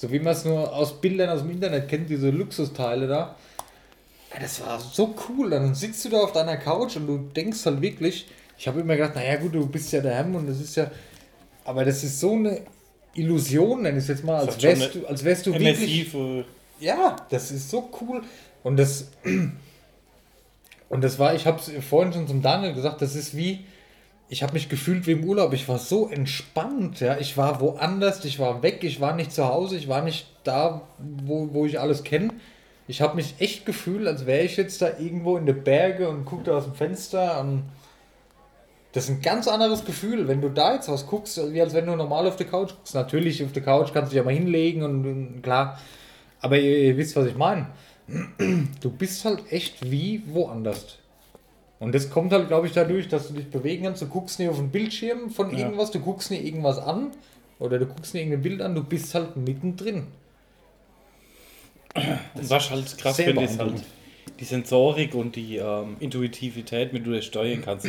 So 0.00 0.10
wie 0.10 0.18
man 0.18 0.32
es 0.32 0.46
nur 0.46 0.74
aus 0.74 0.98
Bildern 0.98 1.28
aus 1.28 1.42
dem 1.42 1.50
Internet 1.50 1.86
kennt, 1.86 2.08
diese 2.08 2.30
Luxusteile 2.30 3.06
da. 3.06 3.36
Das 4.40 4.62
war 4.62 4.80
so 4.80 5.14
cool. 5.28 5.50
Dann 5.50 5.74
sitzt 5.74 6.02
du 6.06 6.08
da 6.08 6.22
auf 6.22 6.32
deiner 6.32 6.56
Couch 6.56 6.96
und 6.96 7.06
du 7.06 7.18
denkst 7.18 7.66
halt 7.66 7.82
wirklich, 7.82 8.26
ich 8.56 8.66
habe 8.66 8.80
immer 8.80 8.96
gedacht, 8.96 9.14
naja 9.14 9.36
gut, 9.36 9.54
du 9.54 9.66
bist 9.66 9.92
ja 9.92 10.00
daheim 10.00 10.34
und 10.36 10.46
das 10.46 10.58
ist 10.58 10.74
ja, 10.76 10.90
aber 11.66 11.84
das 11.84 12.02
ist 12.02 12.18
so 12.18 12.32
eine 12.32 12.62
Illusion, 13.12 13.82
nenne 13.82 13.98
ich 13.98 14.04
es 14.04 14.08
jetzt 14.08 14.24
mal, 14.24 14.36
als 14.36 14.62
wärst 14.62 14.94
du, 14.94 15.06
als 15.06 15.22
wärst 15.22 15.46
du 15.46 15.52
wirklich, 15.52 16.10
ja, 16.78 17.16
das 17.28 17.50
ist 17.50 17.68
so 17.68 17.90
cool. 18.00 18.22
Und 18.62 18.78
das, 18.78 19.10
und 20.88 21.04
das 21.04 21.18
war, 21.18 21.34
ich 21.34 21.44
habe 21.44 21.58
es 21.58 21.70
vorhin 21.84 22.14
schon 22.14 22.26
zum 22.26 22.40
Daniel 22.40 22.72
gesagt, 22.72 23.02
das 23.02 23.14
ist 23.14 23.36
wie, 23.36 23.66
ich 24.32 24.44
habe 24.44 24.52
mich 24.52 24.68
gefühlt 24.68 25.08
wie 25.08 25.12
im 25.12 25.24
Urlaub. 25.24 25.52
Ich 25.52 25.68
war 25.68 25.78
so 25.78 26.08
entspannt, 26.08 27.00
ja. 27.00 27.18
Ich 27.18 27.36
war 27.36 27.60
woanders, 27.60 28.24
ich 28.24 28.38
war 28.38 28.62
weg, 28.62 28.84
ich 28.84 29.00
war 29.00 29.14
nicht 29.16 29.32
zu 29.32 29.44
Hause, 29.44 29.76
ich 29.76 29.88
war 29.88 30.02
nicht 30.02 30.28
da, 30.44 30.82
wo, 30.98 31.52
wo 31.52 31.66
ich 31.66 31.80
alles 31.80 32.04
kenne. 32.04 32.30
Ich 32.86 33.02
habe 33.02 33.16
mich 33.16 33.34
echt 33.40 33.66
gefühlt, 33.66 34.06
als 34.06 34.26
wäre 34.26 34.44
ich 34.44 34.56
jetzt 34.56 34.80
da 34.82 34.98
irgendwo 34.98 35.36
in 35.36 35.46
den 35.46 35.64
Berge 35.64 36.08
und 36.08 36.24
gucke 36.24 36.54
aus 36.54 36.64
dem 36.64 36.74
Fenster 36.74 37.40
und 37.40 37.64
das 38.92 39.04
ist 39.04 39.10
ein 39.10 39.22
ganz 39.22 39.48
anderes 39.48 39.84
Gefühl, 39.84 40.26
wenn 40.28 40.40
du 40.40 40.48
da 40.48 40.74
jetzt 40.74 40.88
was 40.88 41.06
guckst, 41.06 41.40
wie 41.52 41.60
als 41.60 41.74
wenn 41.74 41.86
du 41.86 41.96
normal 41.96 42.26
auf 42.26 42.36
der 42.36 42.46
Couch 42.46 42.70
guckst. 42.70 42.94
Natürlich, 42.94 43.44
auf 43.44 43.52
der 43.52 43.62
Couch 43.62 43.92
kannst 43.92 44.10
du 44.10 44.14
dich 44.14 44.16
ja 44.16 44.22
mal 44.24 44.34
hinlegen 44.34 44.82
und, 44.82 45.06
und 45.06 45.42
klar, 45.42 45.78
aber 46.40 46.56
ihr, 46.58 46.78
ihr 46.78 46.96
wisst, 46.96 47.16
was 47.16 47.26
ich 47.26 47.36
meine. 47.36 47.66
Du 48.80 48.90
bist 48.90 49.24
halt 49.24 49.52
echt 49.52 49.90
wie 49.90 50.22
woanders. 50.26 50.99
Und 51.80 51.94
das 51.94 52.10
kommt 52.10 52.32
halt, 52.32 52.46
glaube 52.48 52.66
ich, 52.68 52.72
dadurch, 52.74 53.08
dass 53.08 53.28
du 53.28 53.34
dich 53.34 53.50
bewegen 53.50 53.84
kannst. 53.84 54.02
Du 54.02 54.06
guckst 54.06 54.38
nicht 54.38 54.48
auf 54.50 54.56
den 54.58 54.70
Bildschirm 54.70 55.30
von 55.30 55.50
Ja. 55.52 55.64
irgendwas, 55.64 55.90
du 55.90 55.98
guckst 55.98 56.30
nicht 56.30 56.44
irgendwas 56.44 56.78
an 56.78 57.10
oder 57.58 57.78
du 57.78 57.86
guckst 57.86 58.14
nicht 58.14 58.22
irgendein 58.24 58.42
Bild 58.42 58.62
an, 58.62 58.74
du 58.74 58.84
bist 58.84 59.14
halt 59.14 59.34
mittendrin. 59.36 60.06
Und 62.34 62.50
was 62.50 62.70
halt 62.70 62.98
krass 62.98 63.16
finde, 63.16 63.42
ist 63.44 63.58
halt, 63.58 63.82
die 64.38 64.44
Sensorik 64.44 65.14
und 65.14 65.36
die 65.36 65.56
ähm, 65.56 65.96
Intuitivität, 66.00 66.92
mit 66.92 67.04
der 67.04 67.12
du 67.12 67.16
das 67.16 67.26
steuern 67.26 67.62
kannst. 67.64 67.86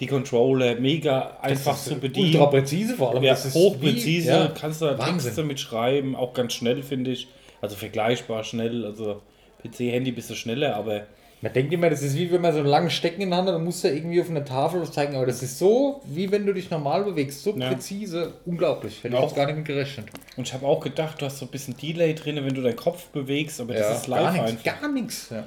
Die 0.00 0.06
Controller 0.06 0.76
mega 0.80 1.36
einfach 1.42 1.76
zu 1.76 1.96
bedienen. 1.96 2.32
Ultra 2.34 2.46
präzise 2.46 2.94
vor 2.96 3.12
allem. 3.12 3.22
Ja, 3.22 3.32
das 3.34 3.44
ist 3.46 3.54
hochpräzise, 3.54 4.28
wie- 4.28 4.34
ja, 4.34 4.48
kannst 4.48 4.80
du 4.80 4.86
da 4.86 4.98
Wahnsinn. 4.98 5.18
Texte 5.30 5.42
mitschreiben, 5.44 6.16
auch 6.16 6.32
ganz 6.32 6.54
schnell, 6.54 6.82
finde 6.82 7.12
ich. 7.12 7.28
Also 7.60 7.76
vergleichbar 7.76 8.42
schnell, 8.42 8.84
also 8.84 9.20
PC, 9.62 9.92
Handy 9.92 10.10
bist 10.12 10.30
du 10.30 10.34
schneller, 10.34 10.74
aber 10.74 11.02
Man 11.42 11.52
denkt 11.52 11.72
immer, 11.72 11.90
das 11.90 12.02
ist 12.02 12.16
wie 12.16 12.30
wenn 12.30 12.40
man 12.40 12.52
so 12.52 12.60
einen 12.60 12.68
langen 12.68 12.88
Stecken 12.90 13.20
in 13.20 13.30
der 13.30 13.38
Hand 13.40 13.48
hat, 13.48 13.56
dann 13.56 13.64
musst 13.64 13.82
du 13.82 13.88
irgendwie 13.88 14.20
auf 14.20 14.30
einer 14.30 14.44
Tafel 14.44 14.80
was 14.80 14.92
zeigen. 14.92 15.16
Aber 15.16 15.26
das 15.26 15.42
ist 15.42 15.58
so, 15.58 16.00
wie 16.04 16.30
wenn 16.30 16.46
du 16.46 16.54
dich 16.54 16.70
normal 16.70 17.02
bewegst. 17.04 17.42
So 17.42 17.56
Ja. 17.56 17.68
präzise. 17.68 18.34
Unglaublich. 18.46 19.02
Hätte 19.02 19.16
ich 19.16 19.20
Auch- 19.20 19.34
gar 19.34 19.46
nicht 19.46 19.56
mit 19.56 19.64
gerechnet. 19.66 20.06
und 20.36 20.46
ich 20.46 20.54
habe 20.54 20.64
auch 20.66 20.78
gedacht, 20.80 21.20
du 21.20 21.26
hast 21.26 21.38
so 21.38 21.46
ein 21.46 21.50
bisschen 21.50 21.76
Delay 21.76 22.14
drin, 22.14 22.36
wenn 22.36 22.54
du 22.54 22.62
deinen 22.62 22.76
Kopf 22.76 23.06
bewegst, 23.08 23.60
aber 23.60 23.74
das 23.74 23.98
ist 24.02 24.06
live 24.06 24.20
gar 24.36 24.44
nichts. 24.46 24.62
Gar 24.62 24.88
nichts. 24.92 25.30
Ja. 25.30 25.44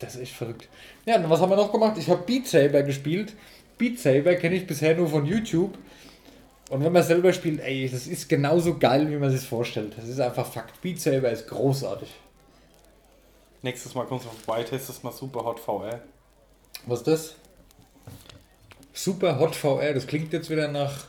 Das 0.00 0.14
ist 0.14 0.22
echt 0.22 0.32
verrückt. 0.34 0.68
Ja, 1.06 1.16
und 1.16 1.28
was 1.30 1.40
haben 1.40 1.50
wir 1.50 1.56
noch 1.56 1.72
gemacht? 1.72 1.96
Ich 1.98 2.08
habe 2.08 2.22
Beat 2.24 2.46
Saber 2.46 2.82
gespielt. 2.82 3.34
Beat 3.78 3.98
Saber 3.98 4.34
kenne 4.36 4.56
ich 4.56 4.66
bisher 4.66 4.96
nur 4.96 5.08
von 5.08 5.24
YouTube. 5.26 5.76
Und 6.70 6.84
wenn 6.84 6.92
man 6.92 7.02
selber 7.02 7.32
spielt, 7.32 7.60
ey, 7.60 7.88
das 7.90 8.06
ist 8.06 8.28
genauso 8.28 8.76
geil, 8.78 9.10
wie 9.10 9.16
man 9.16 9.30
sich 9.30 9.40
vorstellt. 9.48 9.92
Das 9.96 10.08
ist 10.08 10.20
einfach 10.20 10.46
Fakt. 10.46 10.80
Beat 10.82 11.00
Saber 11.00 11.30
ist 11.30 11.46
großartig. 11.48 12.08
Nächstes 13.62 13.94
Mal 13.94 14.06
kommst 14.06 14.26
du 14.26 14.30
vorbei, 14.30 14.62
testest 14.62 15.02
mal 15.02 15.12
Super 15.12 15.44
Hot 15.44 15.58
VR. 15.58 16.00
Was 16.86 17.00
ist 17.00 17.08
das? 17.08 17.34
Super 18.92 19.38
Hot 19.38 19.54
VR, 19.54 19.94
das 19.94 20.06
klingt 20.06 20.32
jetzt 20.32 20.50
wieder 20.50 20.68
nach. 20.68 21.06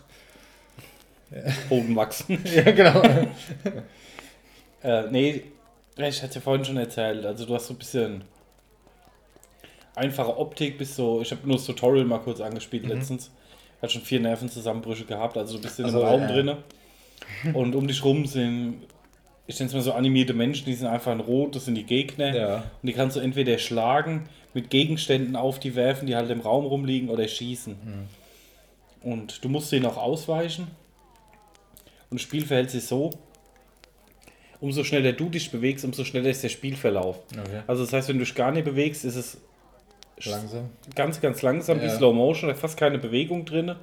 Boden 1.70 1.96
wachsen. 1.96 2.44
Ja, 2.46 2.72
genau. 2.72 3.02
äh, 4.84 5.04
nee, 5.12 5.44
ich 5.98 6.24
hatte 6.24 6.36
ja 6.36 6.42
vorhin 6.42 6.66
schon 6.66 6.78
erzählt, 6.78 7.26
also 7.26 7.46
du 7.46 7.54
hast 7.54 7.68
so 7.68 7.74
ein 7.74 7.78
bisschen 7.78 8.24
einfache 9.96 10.38
Optik, 10.38 10.78
bist 10.78 10.96
so, 10.96 11.22
ich 11.22 11.32
habe 11.32 11.46
nur 11.46 11.58
das 11.58 11.66
Tutorial 11.66 12.06
mal 12.06 12.20
kurz 12.20 12.40
angespielt 12.42 12.88
letztens. 12.88 13.32
Hat 13.82 13.92
schon 13.92 14.02
vier 14.02 14.20
Nervenzusammenbrüche 14.20 15.06
gehabt, 15.06 15.38
also 15.38 15.58
du 15.58 15.62
bist 15.62 15.80
in 15.80 15.86
einem 15.86 15.96
Also, 15.96 16.08
Raum 16.08 16.22
ja. 16.22 16.28
drinne 16.28 16.58
und 17.54 17.76
um 17.76 17.88
dich 17.88 18.04
rum 18.04 18.26
sind, 18.26 18.82
ich 19.50 19.60
nenne 19.60 19.70
es 19.70 19.74
mal 19.74 19.82
so 19.82 19.94
animierte 19.94 20.36
Menschen, 20.36 20.66
die 20.66 20.76
sind 20.76 20.86
einfach 20.86 21.12
in 21.12 21.20
Rot, 21.20 21.56
das 21.56 21.66
sind 21.66 21.74
die 21.74 21.84
Gegner. 21.84 22.36
Ja. 22.36 22.56
Und 22.58 22.88
die 22.88 22.94
kannst 22.94 23.16
du 23.18 23.20
entweder 23.20 23.58
schlagen, 23.58 24.30
mit 24.54 24.70
Gegenständen 24.70 25.36
auf 25.36 25.60
die 25.60 25.76
werfen, 25.76 26.06
die 26.06 26.16
halt 26.16 26.30
im 26.30 26.42
Raum 26.42 26.68
rumliegen, 26.68 27.10
oder 27.10 27.28
schießen. 27.28 27.76
Und 29.02 29.44
du 29.44 29.50
musst 29.50 29.72
denen 29.72 29.88
auch 29.88 29.98
ausweichen. 29.98 30.68
Und 32.12 32.20
das 32.20 32.22
Spiel 32.22 32.46
verhält 32.46 32.70
sich 32.70 32.86
so, 32.86 33.10
umso 34.62 34.84
schneller 34.84 35.14
du 35.14 35.30
dich 35.30 35.50
bewegst, 35.50 35.84
umso 35.84 36.04
schneller 36.04 36.30
ist 36.30 36.44
der 36.44 36.50
Spielverlauf. 36.50 37.18
Okay. 37.32 37.62
Also 37.66 37.84
das 37.84 37.92
heißt, 37.92 38.10
wenn 38.10 38.20
du 38.20 38.26
dich 38.26 38.36
gar 38.36 38.52
nicht 38.52 38.66
bewegst, 38.66 39.04
ist 39.04 39.16
es 39.16 39.42
Langsam. 40.26 40.70
ganz, 40.94 41.22
ganz 41.22 41.42
langsam, 41.42 41.82
wie 41.82 41.86
Ja. 41.86 41.98
Slow 41.98 42.14
Motion, 42.14 42.50
da 42.50 42.54
ist 42.54 42.62
fast 42.62 42.78
keine 42.78 43.00
Bewegung 43.00 43.46
drin. 43.46 43.74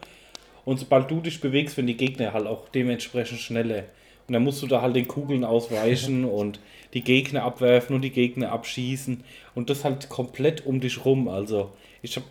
Und 0.64 0.78
sobald 0.78 1.10
du 1.10 1.20
dich 1.20 1.40
bewegst, 1.40 1.76
werden 1.76 1.88
die 1.88 1.96
Gegner 1.96 2.32
halt 2.32 2.46
auch 2.46 2.68
dementsprechend 2.68 3.40
schneller. 3.40 3.82
Und 4.28 4.32
dann 4.32 4.42
musst 4.42 4.62
du 4.62 4.66
da 4.66 4.82
halt 4.82 4.96
den 4.96 5.08
Kugeln 5.08 5.44
ausweichen 5.44 6.24
und 6.40 6.60
die 6.94 7.02
Gegner 7.02 7.44
abwerfen 7.44 7.94
und 7.94 8.02
die 8.02 8.10
Gegner 8.10 8.52
abschießen. 8.52 9.22
Und 9.54 9.70
das 9.70 9.84
halt 9.84 10.08
komplett 10.08 10.66
um 10.66 10.80
dich 10.80 11.04
rum. 11.04 11.28
Also, 11.28 11.72
ich 12.02 12.16
hab. 12.16 12.24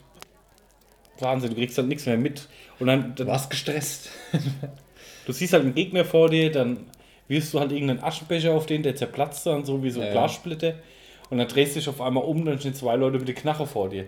Wahnsinn, 1.20 1.52
du 1.52 1.56
kriegst 1.56 1.78
halt 1.78 1.88
nichts 1.88 2.06
mehr 2.06 2.18
mit. 2.18 2.50
Und 2.80 2.88
dann, 2.88 3.16
Du 3.16 3.24
dann 3.24 3.28
warst 3.28 3.50
gestresst. 3.50 4.10
du 5.26 5.32
siehst 5.32 5.54
halt 5.54 5.64
einen 5.64 5.76
Gegner 5.76 6.04
vor 6.04 6.30
dir, 6.30 6.52
dann 6.52 6.88
wirst 7.30 7.54
du 7.54 7.60
halt 7.60 7.72
irgendeinen 7.72 8.04
Aschenbecher 8.04 8.54
auf 8.54 8.66
den, 8.66 8.84
der 8.84 8.96
zerplatzt 8.96 9.46
dann, 9.46 9.64
so 9.64 9.84
wie 9.84 9.91
so 9.91 10.02
Ja, 10.02 10.08
ja. 10.08 10.12
Glassplitter. 10.12 10.76
Und 11.30 11.38
dann 11.38 11.48
drehst 11.48 11.76
du 11.76 11.80
dich 11.80 11.89
auf 11.89 12.02
einmal 12.02 12.24
um, 12.24 12.46
dann 12.46 12.60
stehen 12.60 12.74
zwei 12.74 12.96
Leute 12.98 13.18
mit 13.18 13.28
der 13.28 13.36
Knarre 13.36 13.66
vor 13.66 13.89
dir. 13.89 14.06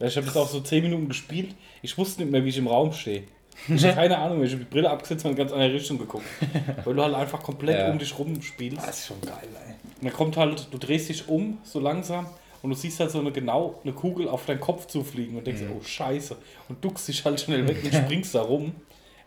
Ja, 0.00 0.06
Ich 0.06 0.16
habe 0.16 0.26
das 0.26 0.36
auch 0.36 0.48
so 0.48 0.60
10 0.60 0.82
Minuten 0.82 1.08
gespielt. 1.08 1.54
Ich 1.82 1.98
wusste 1.98 2.22
nicht 2.22 2.32
mehr, 2.32 2.44
wie 2.44 2.48
ich 2.48 2.58
im 2.58 2.66
Raum 2.66 2.92
stehe. 2.92 3.24
Ich 3.66 3.84
habe 3.84 3.94
keine 3.94 4.18
Ahnung, 4.18 4.42
ich 4.44 4.52
habe 4.52 4.64
die 4.64 4.70
Brille 4.70 4.88
abgesetzt 4.90 5.24
und 5.24 5.32
in 5.32 5.36
ganz 5.36 5.52
andere 5.52 5.72
Richtung 5.72 5.98
geguckt. 5.98 6.24
Weil 6.84 6.94
du 6.94 7.02
halt 7.02 7.14
einfach 7.14 7.42
komplett 7.42 7.78
Ja. 7.78 7.90
um 7.90 7.98
dich 7.98 8.18
rum 8.18 8.40
spielst. 8.40 8.86
Das 8.86 9.00
ist 9.00 9.06
schon 9.08 9.20
geil, 9.20 9.34
ey. 9.66 9.74
Und 10.00 10.04
dann 10.04 10.12
kommt 10.12 10.36
halt, 10.36 10.68
du 10.70 10.78
drehst 10.78 11.08
dich 11.08 11.28
um, 11.28 11.58
so 11.64 11.80
langsam, 11.80 12.26
und 12.62 12.70
du 12.70 12.76
siehst 12.76 12.98
halt 13.00 13.10
so 13.10 13.20
eine 13.20 13.30
genau 13.30 13.78
eine 13.84 13.92
Kugel 13.92 14.28
auf 14.28 14.46
deinen 14.46 14.60
Kopf 14.60 14.86
zufliegen 14.86 15.36
und 15.36 15.46
denkst, 15.46 15.62
oh 15.76 15.82
Scheiße. 15.82 16.36
Und 16.68 16.84
duckst 16.84 17.06
dich 17.08 17.24
halt 17.24 17.40
schnell 17.40 17.66
weg 17.68 17.78
und 17.84 17.94
springst 17.94 18.34
da 18.34 18.42
rum. 18.42 18.72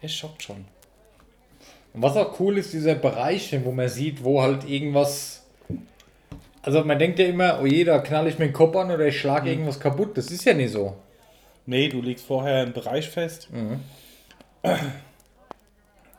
Es 0.02 0.14
schockt 0.14 0.44
schon. 0.44 0.66
Und 1.94 2.02
was 2.02 2.16
auch 2.18 2.40
cool 2.40 2.58
ist, 2.58 2.74
dieser 2.74 2.96
Bereich, 2.96 3.56
wo 3.64 3.72
man 3.72 3.88
sieht, 3.90 4.24
wo 4.24 4.42
halt 4.42 4.68
irgendwas. 4.68 5.44
Also 6.64 6.84
man 6.84 7.00
denkt 7.00 7.20
ja 7.20 7.26
immer, 7.26 7.60
oh 7.62 7.66
je, 7.66 7.84
da 7.84 8.00
knall 8.00 8.28
ich 8.28 8.38
mir 8.38 8.46
den 8.46 8.54
Kopf 8.54 8.76
an 8.76 8.92
oder 8.92 9.08
ich 9.08 9.20
schlage 9.20 9.50
irgendwas 9.50 9.80
kaputt. 9.80 10.18
Das 10.18 10.30
ist 10.30 10.44
ja 10.46 10.54
nicht 10.54 10.72
so. 10.72 10.96
Nee, 11.66 11.90
du 11.90 12.02
legst 12.02 12.26
vorher 12.26 12.62
einen 12.64 12.74
Bereich 12.74 13.10
fest, 13.10 13.50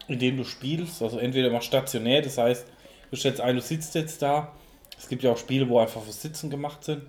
in 0.08 0.18
dem 0.18 0.36
du 0.36 0.44
spielst. 0.44 1.02
Also 1.02 1.18
entweder 1.18 1.50
machst 1.50 1.66
stationär, 1.68 2.22
das 2.22 2.38
heißt, 2.38 2.66
du 3.10 3.16
stellst 3.16 3.40
ein, 3.40 3.56
du 3.56 3.62
sitzt 3.62 3.94
jetzt 3.94 4.20
da. 4.22 4.52
Es 4.98 5.08
gibt 5.08 5.22
ja 5.22 5.32
auch 5.32 5.38
Spiele, 5.38 5.68
wo 5.68 5.78
einfach 5.78 6.02
fürs 6.02 6.22
Sitzen 6.22 6.50
gemacht 6.50 6.84
sind. 6.84 7.02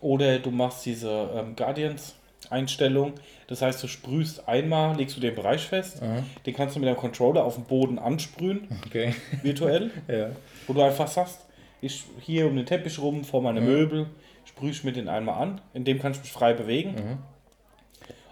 Oder 0.00 0.38
du 0.38 0.50
machst 0.50 0.84
diese 0.86 1.30
ähm, 1.34 1.56
Guardians-Einstellung. 1.56 3.14
Das 3.48 3.62
heißt, 3.62 3.82
du 3.82 3.86
sprühst 3.86 4.48
einmal, 4.48 4.96
legst 4.96 5.16
du 5.16 5.20
den 5.20 5.34
Bereich 5.34 5.62
fest. 5.62 6.00
Den 6.46 6.54
kannst 6.54 6.74
du 6.76 6.80
mit 6.80 6.88
deinem 6.88 6.96
Controller 6.96 7.44
auf 7.44 7.54
dem 7.56 7.64
Boden 7.64 7.98
ansprühen, 7.98 8.68
Okay. 8.86 9.14
virtuell. 9.42 9.90
Ja. 10.08 10.30
Wo 10.66 10.72
du 10.72 10.82
einfach 10.82 11.08
sagst, 11.08 11.40
ich 11.82 12.04
hier 12.20 12.46
um 12.46 12.56
den 12.56 12.66
Teppich 12.66 12.98
rum, 12.98 13.24
vor 13.24 13.42
meine 13.42 13.60
Möbel, 13.60 14.06
sprühe 14.44 14.70
ich 14.70 14.84
mir 14.84 14.92
den 14.92 15.08
einmal 15.08 15.40
an. 15.42 15.60
In 15.74 15.84
dem 15.84 16.00
kann 16.00 16.12
ich 16.12 16.20
mich 16.20 16.32
frei 16.32 16.52
bewegen. 16.54 17.18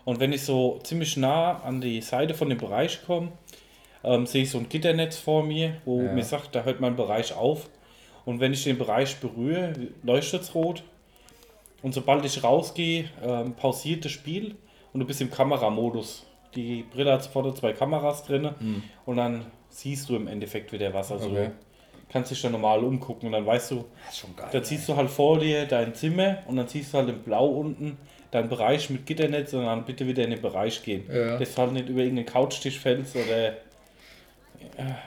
Und 0.09 0.20
wenn 0.20 0.32
ich 0.32 0.40
so 0.42 0.78
ziemlich 0.84 1.18
nah 1.18 1.61
an 1.62 1.82
die 1.82 2.00
Seite 2.00 2.32
von 2.32 2.48
dem 2.48 2.56
Bereich 2.56 3.04
komme, 3.04 3.28
ähm, 4.02 4.24
sehe 4.24 4.44
ich 4.44 4.50
so 4.50 4.56
ein 4.56 4.66
Gitternetz 4.70 5.18
vor 5.18 5.42
mir, 5.42 5.76
wo 5.84 6.00
Ja. 6.06 6.12
mir 6.14 6.24
sagt, 6.24 6.54
da 6.54 6.62
hört 6.62 6.80
mein 6.80 6.96
Bereich 6.96 7.34
auf. 7.36 7.68
Und 8.24 8.40
wenn 8.40 8.54
ich 8.54 8.64
den 8.64 8.78
Bereich 8.78 9.16
berühre, 9.20 9.74
leuchtet 10.02 10.40
es 10.44 10.54
rot. 10.54 10.82
Und 11.82 11.92
sobald 11.92 12.24
ich 12.24 12.42
rausgehe, 12.42 13.04
ähm, 13.22 13.52
pausiert 13.52 14.06
das 14.06 14.12
Spiel 14.12 14.56
und 14.94 15.00
du 15.00 15.06
bist 15.06 15.20
im 15.20 15.30
Kameramodus. 15.30 16.24
Die 16.54 16.84
Brille 16.84 17.12
hat 17.12 17.26
vorne 17.26 17.52
zwei 17.52 17.74
Kameras 17.74 18.24
drin 18.24 18.48
und 19.04 19.16
dann 19.18 19.44
siehst 19.68 20.09
du 20.09 20.16
im 20.16 20.26
Endeffekt 20.26 20.72
wieder 20.72 20.94
was. 20.94 21.12
Also 21.12 21.28
Okay. 21.28 21.50
du 21.92 21.98
kannst 22.11 22.30
dich 22.30 22.40
dann 22.40 22.52
normal 22.52 22.82
umgucken 22.82 23.26
und 23.26 23.32
dann 23.32 23.44
weißt 23.44 23.72
du, 23.72 23.84
Das 24.06 24.14
ist 24.14 24.20
schon 24.20 24.34
geil. 24.34 24.48
dann 24.52 24.64
siehst 24.64 24.88
du 24.88 24.96
halt 24.96 25.11
vor 25.11 25.38
dir 25.38 25.66
dein 25.66 25.94
Zimmer 25.94 26.38
und 26.46 26.56
dann 26.56 26.66
siehst 26.66 26.94
du 26.94 26.98
halt 26.98 27.11
im 27.11 27.22
Blau 27.22 27.46
unten 27.48 27.98
deinen 28.31 28.49
Bereich 28.49 28.91
mit 28.91 29.07
Gitternetz 29.07 29.53
und 29.53 29.64
dann 29.64 29.85
bitte 29.85 30.07
wieder 30.07 30.24
in 30.24 30.31
den 30.31 30.43
Bereich 30.43 30.83
gehen. 30.83 31.05
Ja. 31.12 31.39
Dass 31.39 31.55
du 31.55 31.62
halt 31.62 31.72
nicht 31.72 31.89
über 31.89 32.01
irgendeinen 32.01 32.26
Couchtisch 32.26 32.79
fällst 32.79 33.16
oder 33.16 33.49
äh, 33.49 33.55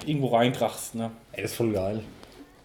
irgendwo 0.06 0.28
reinkrachst. 0.28 0.96
Ne? 0.96 1.12
Ey, 1.34 1.44
das 1.44 1.52
ist 1.52 1.58
voll 1.58 1.74
geil. 1.74 2.02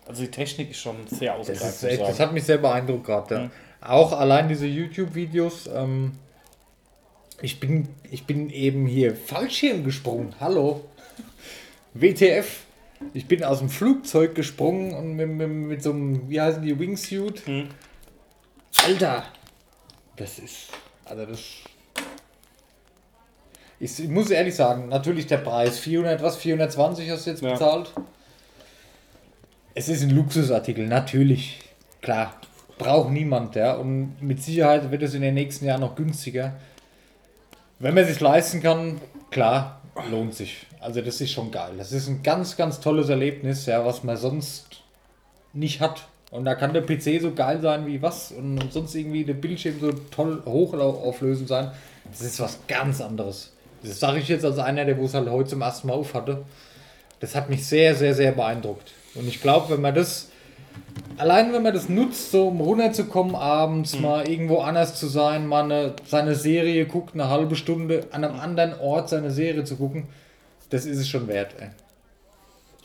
Also 0.07 0.23
die 0.23 0.31
Technik 0.31 0.71
ist 0.71 0.79
schon 0.81 0.97
sehr 1.07 1.37
Das, 1.37 1.51
ausgereift. 1.51 1.85
echt, 1.85 2.01
das 2.01 2.17
sagen. 2.17 2.19
hat 2.29 2.33
mich 2.33 2.45
sehr 2.45 2.59
beeindruckt 2.59 3.05
gerade. 3.05 3.35
Ja. 3.35 3.41
Mhm. 3.43 3.51
Auch 3.81 4.13
allein 4.13 4.49
diese 4.49 4.67
YouTube-Videos. 4.67 5.69
Ähm, 5.75 6.13
ich, 7.43 7.61
bin, 7.61 7.89
ich 8.11 8.25
bin 8.25 8.51
eben 8.51 8.87
hier 8.87 9.15
Fallschirm 9.15 9.85
gesprungen. 9.85 10.35
Hallo. 10.41 10.85
WTF. 11.95 12.63
Ich 13.13 13.27
bin 13.27 13.45
aus 13.45 13.59
dem 13.59 13.69
Flugzeug 13.69 14.35
gesprungen 14.35 14.95
und 14.95 15.17
mit, 15.17 15.29
mit, 15.29 15.49
mit 15.49 15.83
so 15.83 15.91
einem, 15.91 16.31
wie 16.31 16.41
heißen 16.41 16.63
die, 16.63 16.79
Wingsuit. 16.79 17.47
Mhm. 17.47 17.69
Alter. 18.87 19.25
Das 20.17 20.39
ist, 20.39 20.69
also 21.05 21.27
das... 21.27 21.41
Ich, 23.79 24.03
ich 24.03 24.09
muss 24.09 24.31
ehrlich 24.31 24.55
sagen, 24.55 24.89
natürlich 24.89 25.27
der 25.27 25.37
Preis. 25.37 25.79
400, 25.79 26.23
was? 26.23 26.37
420 26.37 27.11
hast 27.11 27.27
du 27.27 27.31
jetzt 27.31 27.43
Ja. 27.43 27.53
bezahlt? 27.53 27.93
Es 29.75 29.91
ist 29.91 30.03
ein 30.03 30.11
Luxusartikel, 30.11 30.87
natürlich. 30.87 31.61
Klar. 32.01 32.41
Braucht 32.79 33.11
niemand, 33.11 33.55
ja. 33.55 33.75
Und 33.75 34.17
mit 34.23 34.43
Sicherheit 34.43 34.91
wird 34.91 35.03
es 35.03 35.12
in 35.12 35.21
den 35.21 35.35
nächsten 35.35 35.67
Jahren 35.67 35.83
noch 35.83 35.95
günstiger. 35.95 36.55
Wenn 37.79 37.95
man 37.95 38.07
sich 38.07 38.19
leisten 38.21 38.62
kann, 38.62 38.99
klar, 39.31 39.83
lohnt 40.11 40.35
sich. 40.35 40.67
Also 40.81 41.03
das 41.03 41.21
ist 41.21 41.33
schon 41.33 41.51
geil. 41.51 41.75
Das 41.77 41.93
ist 41.93 42.09
ein 42.09 42.23
ganz, 42.23 42.57
ganz 42.57 42.81
tolles 42.81 43.11
Erlebnis, 43.11 43.67
ja, 43.67 43.85
was 43.85 44.03
man 44.05 44.17
sonst 44.17 44.83
nicht 45.53 45.81
hat. 45.81 46.07
Und 46.31 46.45
da 46.45 46.55
kann 46.55 46.72
der 46.72 46.83
PC 46.83 47.20
so 47.20 47.33
geil 47.33 47.61
sein 47.61 47.87
wie 47.87 48.03
was 48.03 48.33
und 48.33 48.61
sonst 48.72 48.95
irgendwie 48.95 49.24
der 49.24 49.35
Bildschirm 49.35 49.79
so 49.81 49.93
toll 50.11 50.43
hochauflösend 50.45 51.49
sein. 51.49 51.70
Das 52.11 52.20
ist 52.20 52.41
was 52.41 52.59
ganz 52.66 53.01
anderes. 53.01 53.53
Das 53.83 54.01
sage 54.01 54.18
ich 54.18 54.29
jetzt 54.29 54.45
als 54.45 54.59
einer, 54.59 54.85
der 54.85 54.99
wo 54.99 55.05
es 55.05 55.14
halt 55.14 55.31
heute 55.31 55.51
zum 55.51 55.62
ersten 55.62 55.89
Mal 55.89 55.95
auf 55.95 56.14
hatte. 56.14 56.45
Das 57.20 57.35
hat 57.35 57.49
mich 57.49 57.64
sehr, 57.66 57.95
sehr, 57.95 58.14
sehr 58.14 58.33
beeindruckt. 58.33 58.93
Und 59.14 59.29
ich 59.29 59.41
glaube, 59.41 59.74
wenn 59.74 59.81
man 59.81 59.95
das, 59.95 60.29
allein 61.16 61.53
wenn 61.53 61.62
man 61.62 61.72
das 61.72 61.89
nutzt, 61.89 62.33
so 62.33 62.49
um 62.49 62.61
runterzukommen 62.61 63.35
abends, 63.35 63.99
mal 63.99 64.29
irgendwo 64.29 64.59
anders 64.59 64.99
zu 64.99 65.07
sein, 65.07 65.47
mal 65.47 65.64
eine, 65.64 65.95
seine 66.07 66.35
Serie 66.35 66.87
guckt, 66.87 67.14
eine 67.14 67.31
halbe 67.31 67.57
Stunde 67.57 68.07
an 68.11 68.24
einem 68.24 68.39
anderen 68.39 68.79
Ort 68.81 69.09
seine 69.09 69.31
Serie 69.31 69.64
zu 69.64 69.77
gucken, 69.77 70.09
das 70.70 70.85
ist 70.85 70.99
es 70.99 71.09
schon 71.09 71.29
wert. 71.29 71.55
Ey. 71.59 71.68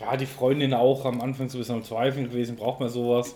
Ja, 0.01 0.17
die 0.17 0.25
Freundin 0.25 0.73
auch 0.73 1.05
am 1.05 1.21
Anfang 1.21 1.47
so 1.49 1.57
ein 1.57 1.61
bisschen 1.61 1.75
am 1.75 1.83
Zweifeln 1.83 2.29
gewesen, 2.29 2.55
braucht 2.55 2.79
man 2.79 2.89
sowas. 2.89 3.35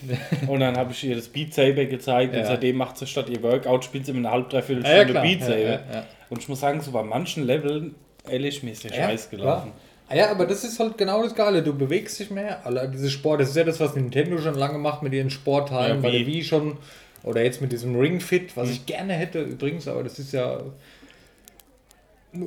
und 0.48 0.60
dann 0.60 0.76
habe 0.76 0.90
ich 0.92 1.04
ihr 1.04 1.14
das 1.14 1.28
Beat 1.28 1.54
Saber 1.54 1.84
gezeigt 1.84 2.34
Ja. 2.34 2.40
und 2.40 2.46
seitdem 2.46 2.76
macht 2.76 2.98
sie 2.98 3.06
statt 3.06 3.28
ihr 3.28 3.42
Workout, 3.42 3.84
spielt 3.84 4.04
sie 4.06 4.10
immer 4.12 4.20
eine 4.20 4.30
halbe, 4.32 4.48
dreiviertel 4.48 4.84
Ja, 4.84 4.90
ja, 4.90 4.96
Stunde 4.96 5.12
klar. 5.12 5.22
Beat 5.24 5.40
Ja, 5.40 5.46
Saber. 5.46 5.60
ja, 5.60 5.70
ja. 5.70 6.06
Und 6.28 6.38
ich 6.40 6.48
muss 6.48 6.60
sagen, 6.60 6.80
so 6.80 6.90
bei 6.90 7.02
manchen 7.04 7.44
Leveln, 7.46 7.94
ehrlich, 8.28 8.62
mir 8.64 8.72
ist 8.72 8.82
der 8.84 8.92
Scheiß 8.92 9.30
gelaufen. 9.30 9.72
Ah 10.08 10.14
Ja, 10.16 10.30
aber 10.30 10.46
das 10.46 10.64
ist 10.64 10.78
halt 10.80 10.98
genau 10.98 11.22
das 11.22 11.34
Geile. 11.34 11.62
Du 11.62 11.72
bewegst 11.72 12.18
dich 12.18 12.30
mehr. 12.30 12.64
Alle, 12.66 12.88
dieses 12.88 13.12
Sport, 13.12 13.40
das 13.40 13.50
ist 13.50 13.56
ja 13.56 13.64
das, 13.64 13.78
was 13.78 13.94
Nintendo 13.94 14.38
schon 14.38 14.54
lange 14.54 14.78
macht 14.78 15.02
mit 15.02 15.12
ihren 15.12 15.30
Sportteilen, 15.30 15.96
Ja, 15.98 16.02
bei 16.02 16.10
der 16.10 16.26
Wii. 16.26 16.42
Schon. 16.44 16.78
Oder 17.22 17.42
jetzt 17.42 17.60
mit 17.60 17.72
diesem 17.72 17.96
Ring 17.98 18.20
Fit, 18.20 18.56
was 18.56 18.70
ich 18.70 18.86
gerne 18.86 19.12
hätte 19.14 19.40
übrigens, 19.42 19.86
aber 19.88 20.02
das 20.04 20.18
ist 20.18 20.32
ja. 20.32 20.60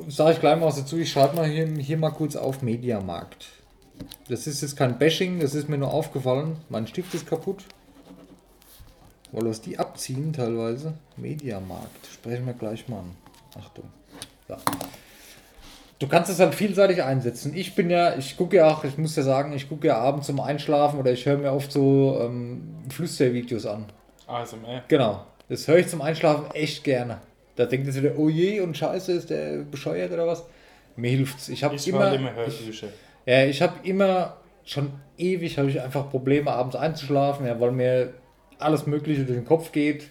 Sag 0.08 0.34
ich 0.34 0.40
gleich 0.40 0.56
mal 0.58 0.66
was 0.66 0.76
dazu, 0.76 0.98
ich 0.98 1.10
schreibe 1.10 1.36
mal 1.36 1.48
hier, 1.48 1.66
hier 1.66 1.96
mal 1.96 2.10
kurz 2.10 2.36
auf 2.36 2.62
Mediamarkt. 2.62 3.46
Das 4.28 4.46
ist 4.46 4.62
jetzt 4.62 4.76
kein 4.76 4.98
Bashing, 4.98 5.40
das 5.40 5.54
ist 5.54 5.68
mir 5.68 5.78
nur 5.78 5.92
aufgefallen. 5.92 6.56
Mein 6.68 6.86
Stift 6.86 7.14
ist 7.14 7.26
kaputt. 7.26 7.64
Wollen 9.32 9.46
wir 9.46 9.58
die 9.60 9.78
abziehen 9.78 10.32
teilweise? 10.32 10.94
Mediamarkt. 11.16 12.06
Sprechen 12.12 12.46
wir 12.46 12.54
gleich 12.54 12.88
mal 12.88 12.98
an. 12.98 13.16
Achtung. 13.58 13.84
Ja. 14.48 14.58
Du 15.98 16.08
kannst 16.08 16.30
es 16.30 16.40
halt 16.40 16.54
vielseitig 16.54 17.02
einsetzen. 17.02 17.54
Ich 17.54 17.74
bin 17.74 17.90
ja, 17.90 18.16
ich 18.16 18.36
gucke 18.36 18.56
ja 18.56 18.68
auch, 18.68 18.84
ich 18.84 18.96
muss 18.96 19.14
ja 19.16 19.22
sagen, 19.22 19.52
ich 19.52 19.68
gucke 19.68 19.86
ja 19.86 19.98
abends 19.98 20.26
zum 20.26 20.40
Einschlafen 20.40 20.98
oder 20.98 21.12
ich 21.12 21.26
höre 21.26 21.36
mir 21.36 21.52
oft 21.52 21.70
so 21.70 22.18
ähm, 22.22 22.62
Flüstervideos 22.88 23.66
an. 23.66 23.84
ASMR. 24.26 24.82
Genau. 24.88 25.26
Das 25.48 25.68
höre 25.68 25.78
ich 25.78 25.88
zum 25.88 26.00
Einschlafen 26.00 26.50
echt 26.54 26.84
gerne. 26.84 27.18
Da 27.56 27.66
denkt 27.66 27.86
es 27.88 27.96
wieder, 27.96 28.16
oh 28.16 28.28
je, 28.28 28.60
und 28.60 28.76
scheiße, 28.76 29.12
ist 29.12 29.28
der 29.28 29.58
bescheuert 29.58 30.12
oder 30.12 30.26
was? 30.26 30.44
Mir 30.96 31.10
hilft's. 31.10 31.48
Ich 31.48 31.62
habe 31.62 31.76
immer, 31.84 32.12
immer 32.14 32.46
ich. 32.46 32.84
Ja, 33.30 33.44
ich 33.44 33.62
habe 33.62 33.74
immer, 33.84 34.36
schon 34.64 34.90
ewig 35.16 35.56
habe 35.56 35.70
ich 35.70 35.80
einfach 35.80 36.10
Probleme 36.10 36.50
abends 36.50 36.74
einzuschlafen, 36.74 37.46
ja, 37.46 37.60
weil 37.60 37.70
mir 37.70 38.12
alles 38.58 38.86
Mögliche 38.86 39.24
durch 39.24 39.38
den 39.38 39.46
Kopf 39.46 39.70
geht 39.70 40.10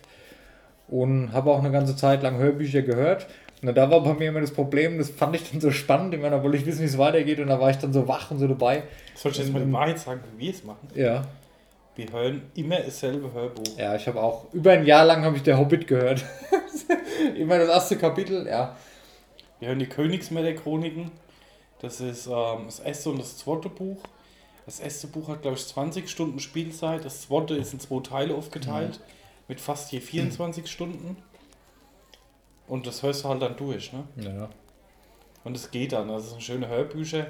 und 0.88 1.34
habe 1.34 1.52
auch 1.52 1.60
eine 1.60 1.72
ganze 1.72 1.98
Zeit 1.98 2.24
lang 2.24 2.38
Hörbücher 2.38 2.82
gehört. 2.82 3.28
Und 3.62 3.76
da 3.76 3.92
war 3.92 4.02
bei 4.04 4.14
mir 4.14 4.30
immer 4.30 4.40
das 4.40 4.52
Problem, 4.52 4.98
das 4.98 5.10
fand 5.10 5.36
ich 5.36 5.52
dann 5.52 5.60
so 5.60 5.70
spannend, 5.70 6.14
ich 6.14 6.22
meine, 6.22 6.38
da 6.38 6.44
wollte 6.44 6.56
ich 6.56 6.66
wissen, 6.66 6.80
wie 6.80 6.86
es 6.86 6.98
weitergeht 6.98 7.40
und 7.40 7.48
da 7.48 7.60
war 7.60 7.70
ich 7.70 7.78
dann 7.78 7.92
so 7.92 8.08
wach 8.08 8.32
und 8.32 8.40
so 8.40 8.48
dabei. 8.48 8.84
Soll 9.16 9.34
ich 9.34 9.40
jetzt 9.40 9.52
mal 9.52 9.66
die 9.66 9.74
Wahrheit 9.74 10.00
sagen, 10.00 10.22
wie 10.38 10.46
wir 10.46 10.54
es 10.54 10.64
machen? 10.64 10.88
Ja, 10.96 11.24
Wir 11.98 12.10
hören 12.14 12.44
immer 12.56 12.80
dasselbe 12.80 13.34
Hörbuch. 13.34 13.78
ja, 13.78 13.96
ich 13.98 14.08
habe 14.08 14.24
auch, 14.24 14.46
über 14.54 14.72
ein 14.72 14.86
Jahr 14.86 15.04
lang 15.04 15.26
habe 15.26 15.36
ich 15.36 15.44
der 15.44 15.58
Hobbit 15.58 15.88
gehört. 15.88 16.24
immer 17.38 17.58
das 17.60 17.68
erste 17.68 17.98
Kapitel, 17.98 18.48
ja. 18.48 18.78
Wir 19.60 19.68
hören 19.68 19.80
die 19.80 19.88
Königsmörder-Chroniken. 19.88 21.12
Das 21.82 22.02
ist 22.02 22.28
ähm, 22.28 22.66
das 22.66 22.80
erste 22.80 23.10
und 23.10 23.20
das 23.20 23.38
zweite 23.38 23.70
Buch. 23.70 24.02
Das 24.66 24.80
erste 24.80 25.08
Buch 25.08 25.28
hat, 25.30 25.42
glaube 25.42 25.58
ich, 25.58 25.66
20 25.66 26.10
Stunden 26.10 26.40
Spielzeit. 26.40 27.04
Das 27.06 27.22
zweite 27.22 27.56
ist 27.56 27.74
in 27.74 27.80
zwei 27.80 28.02
Teile 28.02 28.36
aufgeteilt. 28.36 29.00
Mit 29.48 29.60
fast 29.60 29.92
je 29.92 30.00
24 30.00 30.70
Stunden. 30.70 31.18
Und 32.68 32.86
das 32.86 33.02
hörst 33.02 33.24
du 33.24 33.30
halt 33.30 33.42
dann 33.42 33.58
durch, 33.58 33.92
ne? 33.94 34.04
ja. 34.18 34.50
Und 35.44 35.56
es 35.56 35.72
geht 35.72 35.94
dann. 35.94 36.10
Also 36.12 36.26
es 36.26 36.32
sind 36.32 36.44
schöne 36.44 36.68
Hörbücher. 36.68 37.28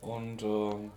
Und 0.00 0.42
ähm, 0.42 0.90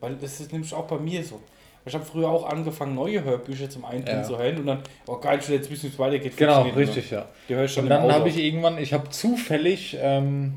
weil 0.00 0.16
das 0.16 0.40
ist 0.40 0.52
nämlich 0.52 0.72
auch 0.72 0.86
bei 0.86 0.98
mir 0.98 1.22
so. 1.22 1.40
Ich 1.84 1.94
habe 1.94 2.04
früher 2.04 2.28
auch 2.28 2.48
angefangen, 2.48 2.94
neue 2.94 3.22
Hörbücher 3.22 3.70
zum 3.70 3.84
Einpennen 3.84 4.22
Ja. 4.22 4.26
zu 4.26 4.38
hören 4.38 4.58
und 4.58 4.66
dann, 4.66 4.82
oh 5.06 5.18
geil, 5.18 5.38
ich 5.40 5.48
will 5.48 5.56
jetzt 5.56 5.70
wissen, 5.70 5.84
wie 5.84 5.92
es 5.92 5.98
weitergeht. 5.98 6.36
Genau, 6.36 6.62
Minuten, 6.64 6.78
richtig, 6.78 7.10
ja. 7.10 7.20
ne? 7.20 7.26
Die 7.48 7.54
höre 7.54 7.64
ich 7.64 7.72
schon 7.72 7.84
Und 7.84 7.90
dann 7.90 8.12
habe 8.12 8.28
ich 8.28 8.38
irgendwann, 8.38 8.78
ich 8.78 8.92
habe 8.92 9.08
zufällig, 9.10 9.96
ähm, 10.00 10.54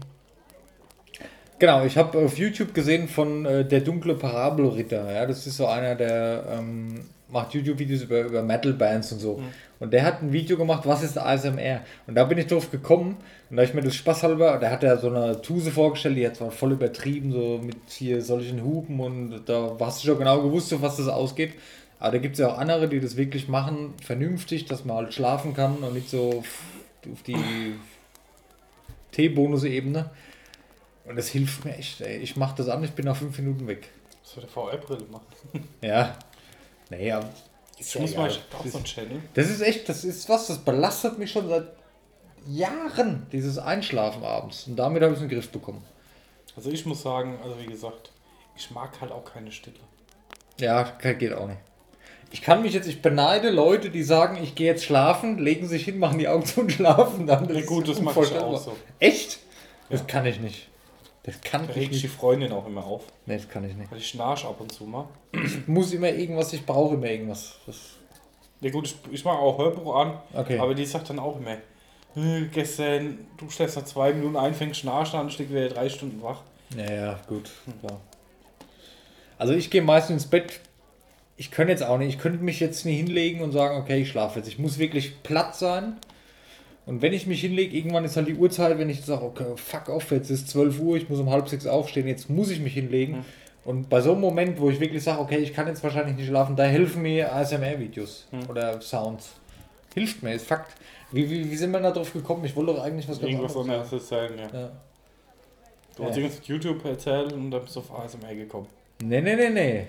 genau, 1.59 1.85
ich 1.85 1.97
habe 1.97 2.17
auf 2.17 2.37
YouTube 2.37 2.73
gesehen 2.73 3.07
von 3.07 3.45
äh, 3.45 3.65
der 3.65 3.81
dunkle 3.81 4.15
Parabelritter. 4.15 5.11
Ja, 5.11 5.25
das 5.25 5.45
ist 5.45 5.57
so 5.57 5.67
einer, 5.67 5.95
der 5.95 6.45
ähm, 6.49 7.05
macht 7.29 7.53
YouTube-Videos 7.53 8.03
über, 8.03 8.21
über 8.21 8.41
Metal-Bands 8.41 9.11
und 9.13 9.19
so. 9.19 9.41
Und 9.79 9.93
der 9.93 10.03
hat 10.03 10.21
ein 10.21 10.33
Video 10.33 10.57
gemacht, 10.57 10.85
was 10.85 11.03
ist 11.03 11.17
ASMR? 11.17 11.81
Und 12.07 12.15
da 12.15 12.25
bin 12.25 12.37
ich 12.37 12.47
drauf 12.47 12.71
gekommen 12.71 13.17
und 13.49 13.57
da 13.57 13.63
ich 13.63 13.73
mir 13.73 13.81
das 13.81 13.95
spaßhalber, 13.95 14.57
da 14.57 14.69
hat 14.71 14.83
er 14.83 14.97
so 14.97 15.07
eine 15.07 15.41
Tuse 15.41 15.71
vorgestellt, 15.71 16.17
die 16.17 16.25
hat 16.25 16.35
zwar 16.35 16.51
voll 16.51 16.73
übertrieben, 16.73 17.31
so 17.31 17.59
mit 17.63 17.77
hier 17.87 18.21
solchen 18.21 18.63
Hupen 18.63 18.99
und 18.99 19.43
da 19.45 19.77
hast 19.79 20.03
du 20.03 20.07
schon 20.07 20.19
genau 20.19 20.41
gewusst, 20.41 20.73
auf 20.73 20.81
was 20.81 20.97
das 20.97 21.07
ausgeht. 21.07 21.53
Aber 21.99 22.13
da 22.13 22.17
gibt 22.17 22.33
es 22.33 22.39
ja 22.39 22.49
auch 22.49 22.57
andere, 22.57 22.87
die 22.87 22.99
das 22.99 23.17
wirklich 23.17 23.47
machen, 23.47 23.93
vernünftig, 24.03 24.65
dass 24.65 24.85
man 24.85 24.97
halt 24.97 25.13
schlafen 25.13 25.53
kann 25.53 25.77
und 25.77 25.93
nicht 25.93 26.09
so 26.09 26.43
auf 27.11 27.23
die 27.23 27.35
T-Bonus-Ebene. 29.11 30.09
Und 31.09 31.15
das 31.15 31.29
hilft 31.29 31.65
mir 31.65 31.75
echt. 31.75 32.01
Ey. 32.01 32.17
Ich 32.17 32.35
mache 32.37 32.55
das 32.57 32.69
an, 32.69 32.83
ich 32.83 32.91
bin 32.91 33.05
nach 33.05 33.17
fünf 33.17 33.35
Minuten 33.39 33.67
weg. 33.67 33.89
Das 34.23 34.35
wird 34.35 34.45
der 34.45 34.51
VR-Brille 34.51 35.05
machen. 35.11 35.25
Ja. 35.81 36.15
Naja. 36.91 37.27
Ich 37.79 37.97
muss 37.97 38.15
mal, 38.15 38.29
ich 38.29 38.39
auch 38.53 38.65
so 38.65 38.77
einen 38.77 38.85
Channel. 38.85 39.21
Das 39.33 39.49
ist 39.49 39.61
echt, 39.61 39.89
das 39.89 40.03
ist 40.03 40.29
was, 40.29 40.47
das 40.47 40.59
belastet 40.59 41.17
mich 41.17 41.31
schon 41.31 41.47
seit 41.49 41.67
Jahren, 42.45 43.25
dieses 43.31 43.57
Einschlafen 43.57 44.23
abends. 44.23 44.67
Und 44.67 44.75
damit 44.75 45.01
habe 45.01 45.13
ich 45.13 45.17
es 45.17 45.23
in 45.23 45.29
den 45.29 45.39
Griff 45.39 45.49
bekommen. 45.49 45.83
Also 46.55 46.69
ich 46.69 46.85
muss 46.85 47.01
sagen, 47.01 47.39
also 47.43 47.59
wie 47.59 47.65
gesagt, 47.65 48.11
ich 48.55 48.69
mag 48.69 49.01
halt 49.01 49.11
auch 49.11 49.25
keine 49.25 49.51
Stille. 49.51 49.79
Ja, 50.59 50.83
geht 50.83 51.33
auch 51.33 51.47
nicht. 51.47 51.59
Ich 52.31 52.43
kann 52.43 52.61
mich 52.61 52.73
jetzt, 52.73 52.87
ich 52.87 53.01
beneide 53.01 53.49
Leute, 53.49 53.89
die 53.89 54.03
sagen, 54.03 54.37
ich 54.43 54.53
gehe 54.53 54.67
jetzt 54.67 54.83
schlafen, 54.83 55.39
legen 55.39 55.67
sich 55.67 55.85
hin, 55.85 55.97
machen 55.97 56.19
die 56.19 56.27
Augen 56.27 56.45
zu 56.45 56.61
und 56.61 56.71
schlafen 56.71 57.25
dann. 57.25 57.51
Ja 57.51 57.65
gut, 57.65 57.87
das 57.87 57.99
mache 57.99 58.21
ich 58.23 58.37
auch 58.37 58.59
so. 58.59 58.75
Echt? 58.99 59.39
Das 59.89 60.05
kann 60.05 60.27
ich 60.27 60.39
nicht. 60.39 60.69
Das 61.23 61.39
kann 61.41 61.67
Da 61.67 61.75
ich 61.75 61.89
die. 61.89 62.07
Freundin 62.07 62.51
auch 62.53 62.65
immer 62.65 62.85
auf, 62.85 63.03
Nee, 63.25 63.35
das 63.37 63.47
kann 63.49 63.63
ich 63.69 63.75
nicht. 63.75 63.91
weil 63.91 63.99
ich 63.99 64.07
schnarch 64.07 64.45
ab 64.45 64.59
und 64.59 64.71
zu 64.71 64.85
mal. 64.85 65.05
Ich 65.33 65.67
muss 65.67 65.91
immer 65.93 66.09
irgendwas, 66.09 66.53
ich 66.53 66.65
brauche 66.65 66.95
immer 66.95 67.07
irgendwas. 67.07 67.55
Das, 67.65 67.77
Ja 68.61 68.69
gut, 68.71 68.85
ich, 68.87 68.95
ich 69.11 69.25
mache 69.25 69.37
auch 69.39 69.57
Hörbuch 69.57 69.95
an, 69.95 70.17
Okay. 70.33 70.57
aber 70.59 70.73
die 70.75 70.85
sagt 70.85 71.09
dann 71.09 71.19
auch 71.19 71.37
immer, 71.37 71.57
"Äh, 72.15 72.45
gestern, 72.53 73.27
du 73.37 73.49
schläfst 73.49 73.75
nach 73.77 73.85
zwei 73.85 74.13
Minuten 74.13 74.37
ein, 74.37 74.53
fängst 74.53 74.79
schnarchen 74.79 75.19
an, 75.19 75.27
lieg 75.29 75.49
wieder 75.49 75.69
drei 75.69 75.89
Stunden 75.89 76.21
wach. 76.23 76.41
ja, 76.75 76.91
ja, 76.93 77.19
gut. 77.27 77.49
Klar. 77.81 77.99
Also 79.37 79.53
ich 79.53 79.69
gehe 79.69 79.81
meistens 79.81 80.23
ins 80.23 80.27
Bett. 80.31 80.59
Ich 81.37 81.51
könnte 81.51 81.71
jetzt 81.71 81.83
auch 81.83 81.97
nicht, 81.97 82.09
ich 82.09 82.17
könnte 82.19 82.43
mich 82.43 82.59
jetzt 82.59 82.85
nicht 82.85 82.97
hinlegen 82.97 83.41
und 83.41 83.51
sagen, 83.53 83.77
okay, 83.77 84.01
ich 84.01 84.09
schlafe 84.09 84.39
jetzt. 84.39 84.47
Ich 84.49 84.59
muss 84.59 84.77
wirklich 84.77 85.23
platt 85.23 85.55
sein. 85.55 85.97
Und 86.89 87.03
wenn 87.03 87.13
ich 87.13 87.27
mich 87.27 87.41
hinlege, 87.41 87.77
irgendwann 87.77 88.03
ist 88.03 88.17
halt 88.17 88.27
die 88.27 88.33
Uhrzeit, 88.33 88.79
wenn 88.79 88.89
ich 88.89 89.05
sage, 89.05 89.23
okay, 89.23 89.45
fuck 89.57 89.89
off, 89.89 90.09
jetzt 90.09 90.31
ist 90.31 90.49
12 90.49 90.79
Uhr, 90.79 90.97
ich 90.97 91.07
muss 91.07 91.19
um 91.19 91.29
halb 91.29 91.47
sechs 91.47 91.67
aufstehen, 91.67 92.07
jetzt 92.07 92.31
muss 92.31 92.49
ich 92.49 92.59
mich 92.61 92.73
hinlegen. 92.73 93.23
Und 93.63 93.89
bei 93.89 94.01
so 94.01 94.13
einem 94.13 94.21
Moment, 94.21 94.59
wo 94.59 94.71
ich 94.71 94.79
wirklich 94.79 95.03
sage, 95.03 95.21
okay, 95.21 95.37
ich 95.37 95.53
kann 95.53 95.67
jetzt 95.67 95.83
wahrscheinlich 95.83 96.15
nicht 96.15 96.25
schlafen, 96.25 96.55
da 96.55 96.63
helfen 96.63 97.03
mir 97.03 97.31
ASMR-Videos 97.31 98.27
oder 98.49 98.81
Sounds. 98.81 99.33
Hilft 99.93 100.23
mir, 100.23 100.33
ist 100.33 100.47
Fakt. 100.47 100.73
Wie, 101.11 101.29
wie, 101.29 101.51
wie 101.51 101.55
sind 101.55 101.69
wir 101.69 101.79
da 101.79 101.91
drauf 101.91 102.11
gekommen? 102.11 102.43
Ich 102.45 102.55
wollte 102.55 102.73
doch 102.73 102.83
eigentlich 102.83 103.07
was 103.07 103.19
ganz 103.21 103.33
Irgendwas 103.33 103.55
anderes 103.55 103.81
anderes 103.83 104.09
sagen, 104.09 104.33
ja. 104.39 104.49
sagen. 104.49 104.57
Ja. 104.57 104.71
Du 105.95 106.03
hast 106.05 106.17
Ja. 106.17 106.23
irgendwas 106.23 106.47
YouTube 106.47 106.85
erzählt 106.85 107.33
und 107.33 107.51
dann 107.51 107.61
bist 107.61 107.75
du 107.75 107.81
auf 107.81 107.99
ASMR 107.99 108.33
gekommen. 108.33 108.65
Nee, 109.03 109.21
nee, 109.21 109.35
nee, 109.35 109.49
nee. 109.51 109.87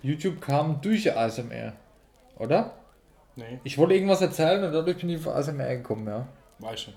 YouTube 0.00 0.40
kam 0.40 0.80
durch 0.80 1.14
ASMR. 1.14 1.74
Oder? 2.38 2.79
Nee, 3.36 3.60
Ich 3.64 3.78
wollte 3.78 3.94
irgendwas 3.94 4.20
erzählen 4.20 4.62
und 4.64 4.72
dadurch 4.72 4.98
bin 4.98 5.08
ich 5.08 5.18
auf 5.26 5.34
ASMR 5.34 5.76
gekommen, 5.76 6.06
ja. 6.06 6.26
weiß 6.58 6.80
schon. 6.80 6.94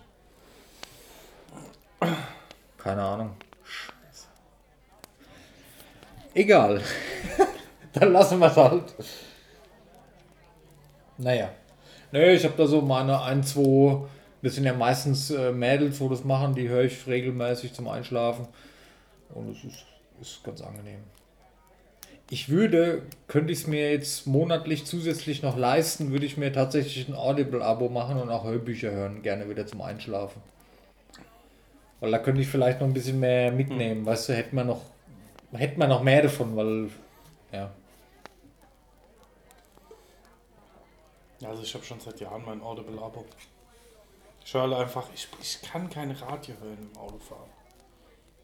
Keine 2.78 3.02
Ahnung. 3.02 3.36
Scheiße. 3.64 4.28
Egal. 6.34 6.82
Dann 7.94 8.12
lassen 8.12 8.40
wir 8.40 8.48
es 8.48 8.58
halt. 8.58 8.94
Naja. 11.18 11.50
Nö, 12.12 12.32
ich 12.32 12.44
habe 12.44 12.56
da 12.58 12.68
so 12.68 12.82
meine 12.82 13.22
ein, 13.22 13.44
zwei. 13.44 14.04
Das 14.42 14.56
sind 14.56 14.66
ja 14.66 14.74
meistens 14.74 15.32
äh, 15.32 15.52
Mädels, 15.54 16.02
wo 16.02 16.10
das 16.10 16.26
machen, 16.26 16.54
die 16.54 16.68
höre 16.68 16.84
ich 16.84 17.08
regelmäßig 17.08 17.74
zum 17.74 17.88
Einschlafen. 17.88 18.48
Und 19.34 19.50
es 19.52 19.64
ist, 19.64 19.86
ist 20.20 20.44
ganz 20.44 20.62
angenehm. 20.62 21.04
Ich 22.34 22.50
würde, 22.50 23.04
könnte 23.28 23.54
ich 23.54 23.60
es 23.60 23.68
mir 23.68 23.92
jetzt 23.92 24.26
monatlich 24.26 24.86
zusätzlich 24.86 25.44
noch 25.44 25.56
leisten, 25.56 26.12
würde 26.12 26.26
ich 26.26 26.36
mir 26.36 26.52
tatsächlich 26.52 27.08
ein 27.08 27.14
Audible-Abo 27.14 27.90
machen 27.90 28.20
und 28.20 28.32
auch 28.32 28.44
Hörbücher 28.44 28.90
hören, 28.90 29.22
gerne 29.22 29.48
wieder 29.48 29.68
zum 29.68 29.84
Einschlafen. 29.84 30.42
Weil 32.00 32.10
da 32.10 32.18
könnte 32.18 32.42
ich 32.42 32.48
vielleicht 32.48 32.82
noch 32.82 32.88
ein 32.88 32.94
bisschen 32.96 33.20
mehr 33.20 33.52
mitnehmen, 33.52 34.04
weißt 34.04 34.30
du, 34.30 34.34
hätte 34.34 34.56
man 34.56 34.66
noch, 34.66 34.82
hätte 35.52 35.78
man 35.78 35.90
noch 35.90 36.02
mehr 36.02 36.24
davon, 36.24 36.56
weil, 36.56 36.90
ja. 37.52 37.70
Also 41.46 41.62
ich 41.62 41.76
habe 41.76 41.86
schon 41.86 42.00
seit 42.00 42.20
Jahren 42.20 42.44
mein 42.48 42.64
Audible-Abo. 42.64 43.26
Ich 44.44 44.54
höre 44.56 44.76
einfach, 44.76 45.08
ich, 45.14 45.28
ich 45.40 45.62
kann 45.62 45.88
kein 45.88 46.10
Radio 46.10 46.56
hören 46.60 46.90
im 46.92 47.00
Autofahren. 47.00 47.53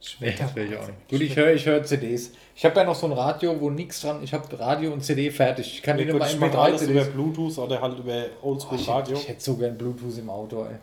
Ich 0.02 0.18
Nee, 0.20 0.28
werd 0.28 0.40
das 0.40 0.50
da 0.52 0.56
will 0.56 0.72
ich 0.72 0.78
auch 0.78 0.88
nicht. 0.88 1.10
Gut, 1.10 1.22
ich 1.22 1.36
höre 1.36 1.54
ich 1.54 1.66
höre 1.66 1.84
CDs. 1.84 2.32
Ich 2.56 2.64
habe 2.66 2.76
ja 2.80 2.86
noch 2.86 2.96
so 2.96 3.06
ein 3.08 3.12
Radio, 3.14 3.60
wo 3.60 3.70
nichts 3.70 4.02
dran, 4.02 4.24
ich 4.24 4.34
habe 4.34 4.60
Radio 4.60 4.94
und 4.94 5.02
CD 5.04 5.30
fertig. 5.32 5.74
Ich 5.76 5.82
kann 5.84 5.98
Ja, 6.00 6.06
nicht 6.06 6.14
gut, 6.14 6.22
immer 6.22 6.30
ich 6.32 6.40
mache 6.40 6.52
MP3 6.52 6.58
alles 6.58 6.82
über 6.84 7.02
CDs. 7.02 7.14
Bluetooth 7.14 7.58
oder 7.58 7.82
halt 7.82 8.00
über 8.00 8.26
Oh, 8.42 8.50
Oldschool 8.52 8.80
ich, 8.80 8.88
Radio. 8.88 9.18
ich 9.18 9.28
hätte 9.28 9.42
so 9.42 9.56
gern 9.58 9.78
Bluetooth 9.78 10.18
im 10.18 10.30
Auto, 10.30 10.64
ey. 10.64 10.76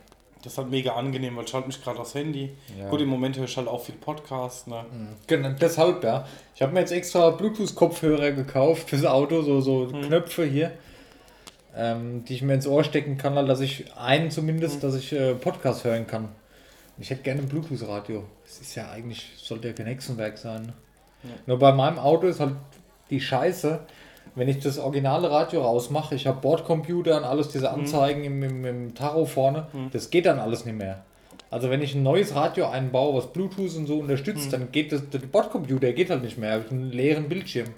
Das 0.42 0.52
ist 0.52 0.58
halt 0.58 0.70
mega 0.70 0.92
angenehm, 0.94 1.34
weil 1.36 1.44
ich 1.44 1.50
schalte 1.50 1.66
mich 1.66 1.82
gerade 1.82 1.98
aufs 1.98 2.14
Handy. 2.14 2.50
Ja. 2.78 2.88
Gut, 2.88 3.00
im 3.00 3.08
Moment 3.08 3.36
höre 3.36 3.46
ich 3.46 3.56
halt 3.56 3.66
auch 3.66 3.82
viel 3.82 3.96
Podcast. 3.96 4.68
Ne? 4.68 4.84
Genau, 5.26 5.48
deshalb, 5.60 6.04
ja. 6.04 6.24
Ich 6.54 6.62
habe 6.62 6.72
mir 6.72 6.80
jetzt 6.80 6.92
extra 6.92 7.30
Bluetooth-Kopfhörer 7.30 8.30
gekauft 8.32 8.90
fürs 8.90 9.04
Auto, 9.06 9.42
so, 9.42 9.60
so 9.60 9.86
Knöpfe 9.86 10.44
hier, 10.44 10.70
ähm, 11.74 12.24
die 12.26 12.34
ich 12.34 12.42
mir 12.42 12.54
ins 12.54 12.66
Ohr 12.68 12.84
stecken 12.84 13.16
kann, 13.18 13.34
dass 13.46 13.60
ich 13.60 13.92
einen 13.96 14.30
zumindest, 14.30 14.84
dass 14.84 14.94
ich 14.94 15.12
äh, 15.12 15.34
Podcast 15.34 15.82
hören 15.84 16.06
kann. 16.06 16.28
Ich 16.98 17.10
hätte 17.10 17.22
gerne 17.22 17.40
ein 17.42 17.48
Bluetooth-Radio. 17.48 18.22
Das 18.46 18.60
ist 18.60 18.74
ja 18.76 18.90
eigentlich, 18.90 19.32
sollte 19.36 19.68
ja 19.68 19.74
kein 19.74 19.86
Hexenwerk 19.86 20.38
sein. 20.38 20.62
Ne? 20.62 20.72
Nur 21.46 21.58
bei 21.58 21.72
meinem 21.72 21.98
Auto 21.98 22.28
ist 22.28 22.40
halt 22.40 22.54
die 23.10 23.20
Scheiße, 23.20 23.80
wenn 24.36 24.48
ich 24.48 24.60
das 24.60 24.78
originale 24.78 25.30
Radio 25.30 25.62
rausmache, 25.62 26.14
ich 26.14 26.26
habe 26.26 26.40
Bordcomputer 26.40 27.16
und 27.16 27.24
alles, 27.24 27.48
diese 27.48 27.70
Anzeigen 27.70 28.24
im, 28.24 28.42
im, 28.42 28.64
im 28.64 28.94
Tacho 28.94 29.24
vorne, 29.24 29.66
das 29.92 30.10
geht 30.10 30.26
dann 30.26 30.38
alles 30.38 30.64
nicht 30.64 30.76
mehr. 30.76 31.04
Also 31.50 31.70
wenn 31.70 31.80
ich 31.80 31.94
ein 31.94 32.02
neues 32.02 32.34
Radio 32.34 32.68
einbaue, 32.68 33.16
was 33.16 33.32
Bluetooth 33.32 33.76
und 33.76 33.86
so 33.86 33.98
unterstützt, 33.98 34.52
dann 34.52 34.72
geht 34.72 34.92
das, 34.92 35.08
der 35.08 35.20
Bordcomputer 35.20 35.92
geht 35.92 36.10
halt 36.10 36.22
nicht 36.22 36.38
mehr. 36.38 36.58
Ich 36.58 36.64
habe 36.64 36.74
einen 36.74 36.92
leeren 36.92 37.28
Bildschirm. 37.28 37.68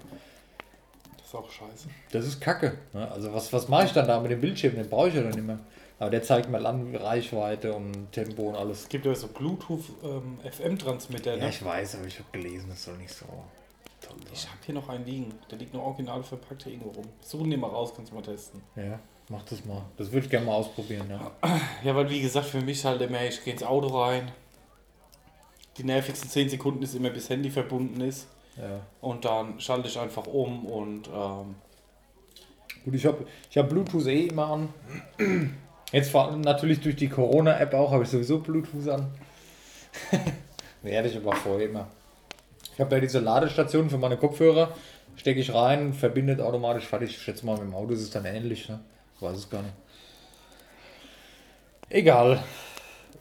Das 1.19 1.29
ist 1.29 1.35
auch 1.35 1.51
scheiße. 1.51 1.89
Das 2.11 2.27
ist 2.27 2.41
Kacke. 2.41 2.79
Ne? 2.95 3.11
Also 3.11 3.33
was, 3.33 3.53
was 3.53 3.69
mache 3.69 3.85
ich 3.87 3.93
dann 3.93 4.09
da 4.09 4.21
mit 4.21 4.31
dem 4.31 4.41
Bildschirm? 4.41 4.75
Den 4.75 4.89
brauche 4.89 5.09
ich 5.09 5.15
ja 5.15 5.23
dann 5.23 5.33
nicht 5.33 5.47
mehr. 5.47 5.59
Aber 6.01 6.11
der 6.11 6.23
zeigt 6.23 6.49
mir 6.49 6.65
an 6.65 6.95
Reichweite 6.95 7.75
und 7.75 8.13
Tempo 8.13 8.51
und 8.51 8.55
alles. 8.57 8.83
Es 8.83 8.89
gibt 8.89 9.05
ja 9.05 9.13
so 9.15 9.27
Bluetooth-FM-Transmitter. 9.29 11.35
Ja, 11.37 11.45
ne? 11.45 11.49
ich 11.51 11.65
weiß, 11.65 11.97
aber 11.97 12.07
ich 12.07 12.19
habe 12.21 12.29
gelesen, 12.33 12.69
das 12.71 12.85
soll 12.85 12.97
nicht 12.99 13.13
so 13.13 13.27
toll 14.01 14.15
Ich 14.33 14.41
sein. 14.43 14.51
habe 14.53 14.61
hier 14.65 14.75
noch 14.77 14.89
einen 14.89 15.05
liegen. 15.05 15.35
Der 15.51 15.59
liegt 15.59 15.75
nur 15.75 15.83
original 15.83 16.23
verpackt 16.23 16.63
hier 16.65 16.73
irgendwo 16.75 16.91
rum. 16.91 17.07
Suchen 17.21 17.51
den 17.51 17.59
mal 17.61 17.69
raus, 17.71 17.93
kannst 17.97 18.13
du 18.13 18.17
mal 18.17 18.23
testen. 18.23 18.63
Ja, 18.77 18.99
mach 19.29 19.43
das 19.45 19.65
mal. 19.65 19.83
Das 19.97 20.13
würde 20.13 20.27
ich 20.27 20.31
gerne 20.31 20.47
mal 20.47 20.55
ausprobieren, 20.55 21.11
ja. 21.11 21.33
Ja, 21.85 21.97
weil 21.97 22.09
wie 22.11 22.21
gesagt, 22.21 22.47
für 22.47 22.61
mich 22.61 22.85
halt 22.85 23.01
immer, 23.03 23.25
ich 23.25 23.43
gehe 23.43 23.53
ins 23.53 23.65
Auto 23.65 23.89
rein. 24.01 24.31
Die 25.79 25.85
nervigsten 25.85 26.31
10 26.31 26.49
Sekunden 26.51 26.81
ist 26.83 26.95
immer, 26.95 27.11
bis 27.11 27.29
Handy 27.29 27.51
verbunden 27.51 28.01
ist. 28.03 28.29
ja. 28.57 28.81
Und 29.01 29.25
dann 29.25 29.59
schalte 29.61 29.89
ich 29.89 29.99
einfach 29.99 30.27
um 30.29 30.65
und 30.67 31.09
ähm, 31.09 31.57
Gut, 32.85 32.95
ich 32.95 33.05
habe 33.07 33.27
ich 33.51 33.59
hab 33.59 33.69
Bluetooth 33.69 34.07
eh 34.07 34.27
immer 34.27 34.47
an. 34.47 34.69
Jetzt 35.93 36.11
vor 36.11 36.29
allem 36.29 36.43
natürlich 36.43 36.81
durch 36.81 36.97
die 36.97 37.09
Corona-App 37.09 37.73
auch, 37.75 37.93
habe 37.93 38.05
ich 38.05 38.11
sowieso 38.11 38.39
Bluetooth 38.39 38.89
an. 38.89 39.07
Werde 40.83 41.09
ich 41.09 41.17
aber 41.17 41.35
vorher 41.35 41.69
immer. 41.69 41.89
Ich 42.75 42.81
habe 42.81 42.95
ja 42.95 43.01
diese 43.01 43.21
Ladestation 43.21 43.89
für 43.91 43.99
meine 43.99 44.17
Kopfhörer, 44.17 44.75
stecke 45.17 45.41
ich 45.41 45.53
rein, 45.53 45.93
verbindet 45.93 46.41
automatisch 46.41 46.87
fertig. 46.87 47.11
Ich 47.11 47.23
schätze 47.23 47.45
mal, 47.45 47.55
mit 47.55 47.63
dem 47.63 47.75
Auto 47.75 47.93
ist 47.93 48.03
es 48.03 48.11
dann 48.11 48.25
ähnlich, 48.25 48.69
ne? 48.69 48.81
Ich 49.17 49.23
weiß 49.23 49.37
es 49.37 49.51
gar 49.51 49.63
nicht. 49.63 49.75
Egal. 51.89 52.39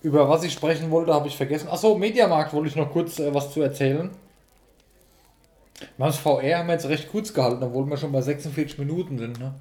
Über 0.01 0.29
was 0.29 0.43
ich 0.43 0.53
sprechen 0.53 0.91
wollte, 0.91 1.13
habe 1.13 1.27
ich 1.27 1.37
vergessen. 1.37 1.69
Achso, 1.69 1.97
Mediamarkt 1.97 2.53
wollte 2.53 2.69
ich 2.69 2.75
noch 2.75 2.91
kurz 2.91 3.17
äh, 3.17 3.33
was 3.33 3.51
zu 3.51 3.61
erzählen. 3.61 4.11
Wir 5.97 6.11
VR 6.11 6.59
haben 6.59 6.67
wir 6.67 6.73
jetzt 6.73 6.87
recht 6.87 7.09
kurz 7.09 7.33
gehalten, 7.33 7.63
obwohl 7.63 7.85
wir 7.85 7.97
schon 7.97 8.11
bei 8.11 8.21
46 8.21 8.77
Minuten 8.77 9.17
sind. 9.17 9.39
Ne? 9.39 9.53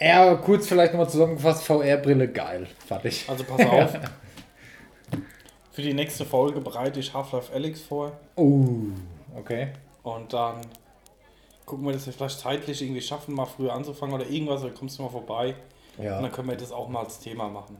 Ja, 0.00 0.34
kurz 0.36 0.66
vielleicht 0.66 0.92
nochmal 0.94 1.10
zusammengefasst, 1.10 1.64
VR-Brille 1.64 2.28
geil. 2.28 2.66
Fertig. 2.86 3.24
also 3.28 3.44
pass 3.44 3.66
auf. 3.66 3.92
Für 5.72 5.82
die 5.82 5.94
nächste 5.94 6.24
Folge 6.24 6.60
bereite 6.60 6.98
ich 7.00 7.12
Half-Life 7.14 7.52
Alex 7.52 7.82
vor. 7.82 8.12
Oh, 8.36 8.66
okay. 9.38 9.68
Und 10.02 10.32
dann 10.32 10.62
gucken 11.66 11.84
wir, 11.86 11.92
dass 11.92 12.06
wir 12.06 12.12
vielleicht 12.12 12.40
zeitlich 12.40 12.82
irgendwie 12.82 13.00
schaffen, 13.02 13.34
mal 13.34 13.46
früher 13.46 13.72
anzufangen 13.72 14.14
oder 14.14 14.26
irgendwas, 14.28 14.62
oder 14.64 14.72
kommst 14.72 14.98
du 14.98 15.02
mal 15.04 15.10
vorbei. 15.10 15.54
Und 15.96 16.04
Ja, 16.04 16.20
dann 16.20 16.32
können 16.32 16.48
wir 16.48 16.56
das 16.56 16.72
auch 16.72 16.88
mal 16.88 17.04
als 17.04 17.20
Thema 17.20 17.48
machen. 17.48 17.76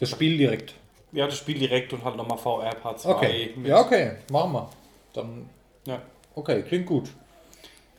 das 0.00 0.10
Spiel 0.10 0.36
direkt. 0.38 0.74
Ja, 1.12 1.26
das 1.26 1.36
Spiel 1.38 1.58
direkt 1.58 1.92
und 1.92 2.04
halt 2.04 2.16
nochmal 2.16 2.38
VR 2.38 2.74
Part 2.74 3.00
2. 3.00 3.10
Okay. 3.10 3.52
mit- 3.56 3.66
Ja, 3.68 3.80
okay. 3.80 4.12
Machen 4.30 4.52
wir. 4.52 4.68
Dann, 5.14 5.48
ja. 5.86 6.00
okay, 6.34 6.62
klingt 6.62 6.86
gut. 6.86 7.10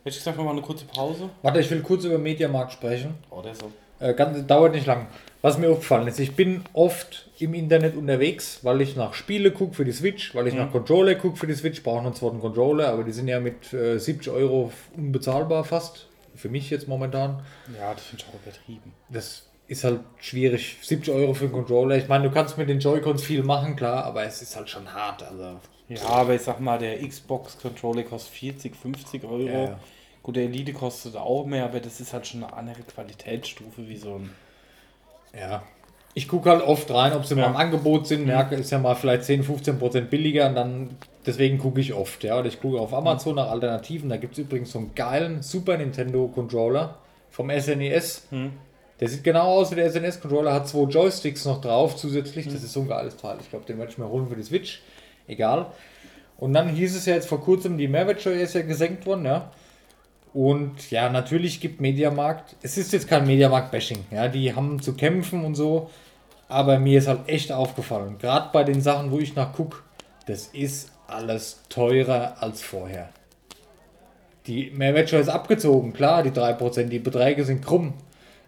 Hätte 0.04 0.10
ich 0.10 0.18
gesagt, 0.18 0.38
wir 0.38 0.44
machen 0.44 0.58
eine 0.58 0.66
kurze 0.66 0.86
Pause. 0.86 1.30
Warte, 1.42 1.60
ich 1.60 1.70
will 1.70 1.82
kurz 1.82 2.06
über 2.06 2.18
Mediamarkt 2.18 2.72
sprechen. 2.72 3.16
Oder 3.30 3.54
so. 3.54 3.72
Äh, 4.00 4.14
ganz, 4.14 4.46
dauert 4.48 4.74
nicht 4.74 4.86
lang. 4.86 5.08
Was 5.42 5.58
mir 5.58 5.70
aufgefallen 5.70 6.08
ist, 6.08 6.20
ich 6.20 6.36
bin 6.36 6.64
oft 6.74 7.30
im 7.40 7.54
Internet 7.54 7.96
unterwegs, 7.96 8.60
weil 8.64 8.82
ich 8.82 8.98
nach 8.98 9.14
Spiele 9.14 9.52
gucke 9.52 9.74
für 9.74 9.86
die 9.86 9.94
Switch, 9.94 10.36
weil 10.36 10.48
ich 10.48 10.54
nach 10.54 10.72
Controller 10.72 11.16
gucke 11.16 11.38
für 11.38 11.48
die 11.48 11.54
Switch, 11.54 11.82
brauche 11.82 12.06
einen 12.06 12.14
zweiten 12.14 12.42
Controller, 12.42 12.90
aber 12.90 13.06
die 13.06 13.14
sind 13.14 13.30
ja 13.30 13.40
mit 13.40 13.72
äh, 13.74 13.98
70 13.98 14.34
Euro 14.34 14.72
unbezahlbar 14.98 15.64
fast. 15.64 16.08
Für 16.36 16.50
mich 16.50 16.70
jetzt 16.70 16.88
momentan. 16.88 17.42
Ja, 17.78 17.94
das 17.94 18.04
finde 18.04 18.24
ich 18.24 18.30
auch 18.30 18.42
übertrieben. 18.42 18.94
Das 19.10 19.48
ist 19.68 19.84
halt 19.84 20.02
schwierig. 20.20 20.78
70 20.82 21.14
Euro 21.14 21.34
für 21.34 21.46
einen 21.46 21.54
Controller. 21.54 21.96
Ich 21.98 22.08
meine, 22.08 22.26
du 22.26 22.32
kannst 22.32 22.58
mit 22.58 22.68
den 22.70 22.80
Joy-Cons 22.80 23.24
viel 23.24 23.44
machen, 23.44 23.76
klar, 23.76 24.04
aber 24.06 24.24
es 24.24 24.42
ist 24.42 24.56
halt 24.56 24.70
schon 24.70 24.94
hart. 24.94 25.24
Also, 25.24 25.60
Ja, 25.90 26.08
aber 26.08 26.36
ich 26.36 26.42
sag 26.42 26.60
mal, 26.60 26.78
der 26.80 27.00
Xbox-Controller 27.06 28.04
kostet 28.04 28.34
40, 28.34 28.76
50 28.76 29.24
Euro. 29.26 29.40
Ja, 29.40 29.64
ja. 29.64 29.80
Gut, 30.24 30.36
der 30.36 30.44
Elite 30.44 30.74
kostet 30.74 31.16
auch 31.16 31.46
mehr, 31.46 31.66
aber 31.66 31.80
das 31.80 32.00
ist 32.00 32.14
halt 32.14 32.28
schon 32.28 32.44
eine 32.44 32.54
andere 32.54 32.82
Qualitätsstufe 32.84 33.88
wie 33.88 33.98
so 33.98 34.16
ein. 34.16 34.30
ja. 35.38 35.64
Ich 36.16 36.28
gucke 36.28 36.50
halt 36.50 36.64
oft 36.64 36.90
rein, 36.92 37.14
ob 37.14 37.24
sie 37.26 37.36
mal 37.36 37.44
Ja. 37.44 37.48
im 37.50 37.56
Angebot 37.56 38.08
sind. 38.08 38.28
Ja, 38.28 38.42
ist 38.42 38.72
ja 38.72 38.80
mal 38.80 38.96
vielleicht 38.96 39.24
10, 39.26 39.44
15 39.44 39.78
Prozent 39.78 40.10
billiger 40.10 40.48
und 40.50 40.56
dann, 40.56 40.90
deswegen 41.26 41.60
gucke 41.60 41.80
ich 41.80 41.94
oft. 41.94 42.24
Ja, 42.24 42.40
oder 42.40 42.48
ich 42.48 42.60
gucke 42.60 42.80
auf 42.80 42.94
Amazon 42.96 43.36
nach 43.36 43.50
Alternativen. 43.52 44.10
Da 44.10 44.18
gibt 44.18 44.34
es 44.34 44.40
übrigens 44.40 44.72
so 44.72 44.80
einen 44.80 44.96
geilen 44.96 45.44
Super 45.44 45.78
Nintendo 45.78 46.28
Controller 46.28 46.98
vom 47.30 47.52
SNES. 47.52 48.28
Der 49.00 49.08
sieht 49.08 49.24
genau 49.24 49.60
aus 49.60 49.70
wie 49.72 49.76
der 49.76 49.90
SNES-Controller, 49.92 50.52
hat 50.52 50.68
zwei 50.68 50.90
Joysticks 50.90 51.46
noch 51.46 51.62
drauf 51.62 51.96
zusätzlich. 51.96 52.46
Das 52.46 52.56
ist 52.56 52.74
so 52.74 52.82
ein 52.82 52.88
geiles 52.88 53.16
Teil. 53.16 53.38
Ich 53.40 53.50
glaube, 53.52 53.66
den 53.66 53.78
werde 53.78 53.92
ich 53.92 53.98
mir 54.00 54.10
holen 54.10 54.28
für 54.28 54.36
die 54.36 54.44
Switch. 54.44 54.82
Egal. 55.30 55.68
Und 56.38 56.54
dann 56.54 56.70
hieß 56.70 56.96
es 56.96 57.06
ja 57.06 57.16
jetzt 57.16 57.28
vor 57.28 57.42
kurzem, 57.42 57.78
die 57.78 57.88
Mehrwertsteuer 57.88 58.42
ist 58.42 58.56
ja 58.56 58.62
gesenkt 58.62 59.06
worden, 59.06 59.26
ja. 59.26 59.52
Und 60.34 60.92
ja, 60.92 61.10
natürlich 61.10 61.60
gibt 61.60 61.82
Mediamarkt, 61.82 62.56
es 62.62 62.78
ist 62.78 62.94
jetzt 62.94 63.08
kein 63.08 63.26
Mediamarkt-Bashing, 63.26 64.06
ja, 64.12 64.28
die 64.28 64.54
haben 64.56 64.82
zu 64.82 64.94
kämpfen 64.94 65.44
und 65.44 65.56
so, 65.56 65.90
aber 66.48 66.80
mir 66.80 67.00
ist 67.00 67.08
halt 67.08 67.28
echt 67.28 67.52
aufgefallen, 67.52 68.18
gerade 68.20 68.50
bei 68.54 68.64
den 68.64 68.82
Sachen, 68.82 69.12
wo 69.12 69.18
ich 69.18 69.36
nach 69.36 69.54
guck, 69.54 69.84
das 70.28 70.48
ist 70.48 70.92
alles 71.08 71.62
teurer 71.70 72.36
als 72.42 72.62
vorher. 72.62 73.10
Die 74.46 74.72
Mehrwertsteuer 74.72 75.22
ist 75.22 75.30
abgezogen, 75.30 75.94
klar, 75.94 76.24
die 76.24 76.30
3%, 76.30 76.86
die 76.86 77.00
Beträge 77.00 77.44
sind 77.44 77.66
krumm. 77.66 77.94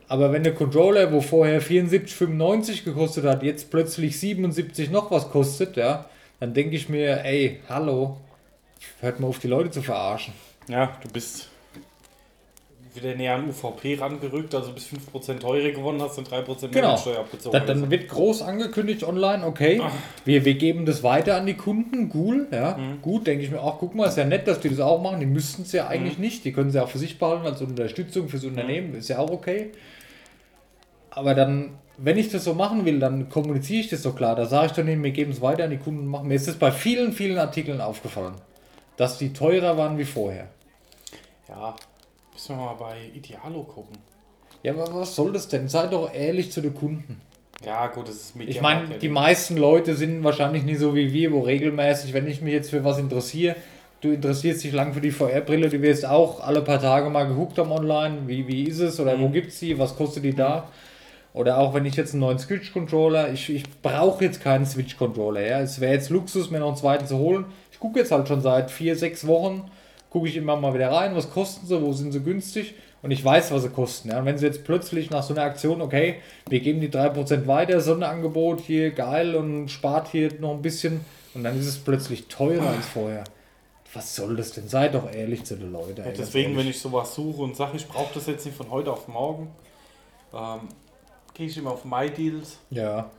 Aber 0.08 0.32
wenn 0.32 0.44
der 0.44 0.54
Controller, 0.54 1.12
wo 1.12 1.22
vorher 1.22 1.62
74,95 1.62 2.84
gekostet 2.84 3.26
hat, 3.26 3.44
jetzt 3.44 3.72
plötzlich 3.72 4.20
77 4.20 4.92
noch 4.92 5.10
was 5.10 5.30
kostet, 5.30 5.78
ja, 5.78 6.06
dann 6.42 6.54
denke 6.56 6.76
ich 6.76 6.90
mir, 6.90 7.24
ey, 7.24 7.60
hallo, 7.70 8.18
hört 9.00 9.20
mal 9.20 9.28
auf 9.28 9.38
die 9.40 9.48
Leute 9.48 9.70
zu 9.70 9.82
verarschen. 9.84 10.34
Ja, 10.68 10.98
du 11.04 11.10
bist 11.10 11.48
wieder 12.96 13.16
näher 13.16 13.36
an 13.36 13.48
UVP 13.48 13.96
rangerückt, 14.02 14.54
also 14.56 14.74
bis 14.74 14.88
5% 14.88 15.40
teurer 15.40 15.70
gewonnen 15.70 16.02
hast 16.02 16.18
und 16.18 16.30
3% 16.30 16.74
Genau. 16.74 16.88
Mehrwertsteuer 16.88 17.20
abgezogen 17.20 17.54
Da, 17.58 17.66
dann 17.66 17.84
hast. 17.84 17.92
wird 17.92 18.08
groß 18.10 18.42
angekündigt 18.42 19.04
online, 19.04 19.46
okay, 19.46 19.82
wir, 20.26 20.44
wir 20.44 20.56
geben 20.56 20.86
das 20.86 21.02
weiter 21.04 21.38
an 21.38 21.46
die 21.46 21.54
Kunden, 21.54 22.12
cool, 22.14 22.48
ja, 22.52 22.76
Mhm. 22.76 23.02
gut, 23.02 23.28
denke 23.28 23.46
ich 23.46 23.52
mir 23.52 23.62
auch, 23.62 23.78
guck 23.80 23.94
mal, 23.96 24.08
ist 24.08 24.18
ja 24.18 24.26
nett, 24.26 24.48
dass 24.48 24.60
die 24.60 24.70
das 24.70 24.80
auch 24.80 25.02
machen, 25.02 25.20
die 25.22 25.26
müssten 25.28 25.62
es 25.62 25.72
ja 25.72 25.88
eigentlich 25.88 26.18
Mhm. 26.18 26.24
nicht, 26.26 26.44
die 26.44 26.52
können 26.52 26.72
sie 26.72 26.84
auch 26.84 26.90
für 26.90 26.98
sich 26.98 27.18
behalten 27.20 27.46
als 27.46 27.62
Unterstützung 27.62 28.28
fürs 28.28 28.44
Unternehmen, 28.44 28.96
ist 28.96 29.08
ja 29.10 29.20
auch 29.20 29.30
okay. 29.30 29.70
Aber 31.12 31.36
dann, 31.36 31.78
wenn 31.98 32.18
ich 32.18 32.30
das 32.30 32.46
so 32.46 32.54
machen 32.54 32.86
will, 32.86 33.00
dann 33.00 33.30
kommuniziere 33.30 33.82
ich 33.82 33.90
das 33.90 34.02
so 34.02 34.14
klar, 34.14 34.36
da 34.36 34.46
sage 34.46 34.68
ich 34.68 34.72
dann 34.72 34.88
denen, 34.88 35.04
wir 35.04 35.12
geben 35.12 35.32
es 35.32 35.42
weiter 35.42 35.66
an 35.66 35.70
die 35.70 35.78
Kunden, 35.78 36.08
machen. 36.08 36.28
Mir 36.28 36.36
ist 36.36 36.48
das 36.48 36.56
bei 36.56 36.72
vielen, 36.72 37.14
vielen 37.14 37.38
Artikeln 37.38 37.82
aufgefallen, 37.82 38.34
dass 38.98 39.18
die 39.18 39.34
teurer 39.34 39.78
waren 39.78 39.98
wie 39.98 40.06
vorher. 40.06 40.48
Ja, 41.48 41.76
müssen 42.34 42.58
wir 42.58 42.66
mal 42.66 42.74
bei 42.76 42.98
Idealo 43.14 43.64
gucken. 43.64 43.98
Ja, 44.64 44.74
aber 44.74 44.94
was 44.94 45.16
soll 45.16 45.34
das 45.34 45.48
denn? 45.48 45.68
Sei 45.68 45.88
doch 45.88 46.14
ehrlich 46.14 46.52
zu 46.52 46.62
den 46.62 46.74
Kunden. 46.74 47.22
Ja, 47.66 47.88
gut, 47.88 48.08
das 48.08 48.16
ist 48.16 48.34
Ich 48.48 48.62
meine, 48.62 48.98
die 48.98 49.10
meisten 49.10 49.58
Leute 49.58 49.96
sind 49.96 50.24
wahrscheinlich 50.24 50.64
nicht 50.64 50.80
so 50.80 50.96
wie 50.96 51.14
wir, 51.14 51.32
wo 51.32 51.42
regelmäßig, 51.42 52.14
wenn 52.14 52.28
ich 52.28 52.42
mich 52.42 52.54
jetzt 52.54 52.72
für 52.72 52.84
was 52.84 52.98
interessiere, 52.98 53.56
du 54.02 54.12
interessierst 54.12 54.64
dich 54.64 54.74
lang 54.74 54.94
für 54.94 55.02
die 55.02 55.12
VR-Brille, 55.12 55.70
du 55.70 55.82
wirst 55.82 56.06
auch 56.06 56.40
alle 56.40 56.62
paar 56.62 56.82
Tage 56.82 57.10
mal 57.10 57.28
geguckt 57.28 57.60
haben 57.60 57.72
online, 57.72 58.28
wie, 58.28 58.48
wie 58.48 58.64
ist 58.64 58.80
es 58.80 59.00
oder 59.00 59.20
wo 59.20 59.30
gibt's 59.30 59.60
die, 59.60 59.78
was 59.78 59.96
kostet 59.96 60.24
die 60.24 60.34
da? 60.34 60.70
Oder 61.34 61.58
auch 61.60 61.74
wenn 61.74 61.86
ich 61.86 61.96
jetzt 61.96 62.14
einen 62.14 62.22
neuen 62.22 62.40
Switch-Controller, 62.40 63.32
ich, 63.32 63.50
ich 63.50 63.64
brauche 63.82 64.24
jetzt 64.24 64.42
keinen 64.42 64.66
Switch-Controller, 64.66 65.42
ja. 65.42 65.60
Es 65.62 65.80
wäre 65.80 65.94
jetzt 65.94 66.10
Luxus, 66.10 66.52
mir 66.52 66.60
noch 66.60 66.68
einen 66.68 66.78
zweiten 66.78 67.08
zu 67.08 67.18
holen. 67.18 67.46
Ich 67.72 67.80
gucke 67.80 68.00
jetzt 68.00 68.12
halt 68.12 68.28
schon 68.28 68.42
seit 68.42 68.70
vier, 68.70 68.96
sechs 68.96 69.26
Wochen, 69.28 69.72
gucke 70.10 70.28
ich 70.28 70.36
immer 70.36 70.58
mal 70.58 70.74
wieder 70.74 70.92
rein, 70.92 71.16
was 71.16 71.32
kosten 71.32 71.66
sie, 71.66 71.82
wo 71.82 71.94
sind 71.94 72.12
sie 72.12 72.20
günstig 72.20 72.76
und 73.02 73.12
ich 73.12 73.24
weiß, 73.24 73.52
was 73.52 73.64
sie 73.64 73.70
kosten. 73.70 74.10
Ja. 74.10 74.20
Und 74.20 74.26
wenn 74.26 74.38
sie 74.38 74.46
jetzt 74.46 74.64
plötzlich 74.66 75.10
nach 75.10 75.24
so 75.24 75.34
einer 75.34 75.44
Aktion, 75.44 75.82
okay, 75.82 76.16
wir 76.50 76.60
geben 76.60 76.82
die 76.82 76.90
3% 76.90 77.48
weiter, 77.48 77.80
Sonderangebot 77.80 78.60
hier, 78.60 78.92
geil 78.92 79.36
und 79.36 79.70
spart 79.70 80.10
hier 80.10 80.32
noch 80.40 80.52
ein 80.52 80.62
bisschen 80.62 81.00
und 81.34 81.44
dann 81.44 81.58
ist 81.58 81.66
es 81.66 81.78
plötzlich 81.78 82.28
teurer 82.28 82.70
als 82.70 82.88
vorher. 82.88 83.24
Was 83.94 84.16
soll 84.16 84.36
das 84.38 84.52
denn? 84.52 84.68
Sei 84.68 84.88
doch 84.88 85.12
ehrlich 85.12 85.44
zu 85.44 85.56
den 85.56 85.72
Leuten. 85.72 85.96
ganz 85.96 86.18
Deswegen, 86.18 86.56
wenn 86.56 86.68
ich 86.68 86.80
sowas 86.80 87.14
suche 87.16 87.42
und 87.42 87.56
sage, 87.56 87.76
ich 87.76 87.88
brauche 87.88 88.14
das 88.14 88.28
jetzt 88.28 88.46
nicht 88.46 88.56
von 88.56 88.70
heute 88.70 88.92
auf 88.92 89.08
morgen, 89.08 89.50
ähm, 90.34 90.70
gehe 91.34 91.48
ich 91.48 91.58
immer 91.58 91.72
auf 91.72 91.86
MyDeals 91.86 92.60
Ja, 92.70 93.10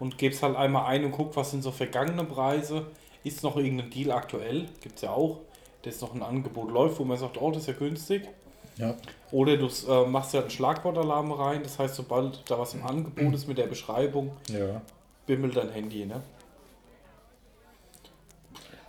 und 0.00 0.18
gebe 0.18 0.34
es 0.34 0.42
halt 0.42 0.56
einmal 0.56 0.86
ein 0.86 1.04
und 1.04 1.12
guck, 1.12 1.34
was 1.36 1.50
sind 1.52 1.62
so 1.62 1.70
vergangene 1.70 2.24
Preise. 2.24 2.86
Ist 3.22 3.42
noch 3.42 3.56
irgendein 3.56 3.90
Deal 3.90 4.10
aktuell? 4.10 4.66
Gibt 4.80 4.96
es 4.96 5.02
ja 5.02 5.10
auch. 5.10 5.38
Das 5.82 6.00
noch 6.00 6.14
ein 6.14 6.22
Angebot 6.22 6.70
läuft, 6.70 6.98
wo 6.98 7.04
man 7.04 7.16
sagt, 7.16 7.40
oh, 7.40 7.50
das 7.50 7.62
ist 7.62 7.68
ja 7.68 7.72
günstig. 7.74 8.28
Ja. 8.76 8.94
Oder 9.30 9.56
du 9.56 9.66
äh, 9.88 10.06
machst 10.06 10.34
ja 10.34 10.40
einen 10.40 10.50
Schlagwortalarm 10.50 11.30
rein, 11.32 11.62
das 11.62 11.78
heißt, 11.78 11.94
sobald 11.94 12.42
da 12.50 12.58
was 12.58 12.74
im 12.74 12.84
Angebot 12.84 13.32
ist 13.34 13.46
mit 13.46 13.56
der 13.58 13.66
Beschreibung, 13.66 14.32
Ja. 14.48 14.80
bimmelt 15.26 15.56
dein 15.56 15.70
Handy, 15.70 16.06
ne? 16.06 16.22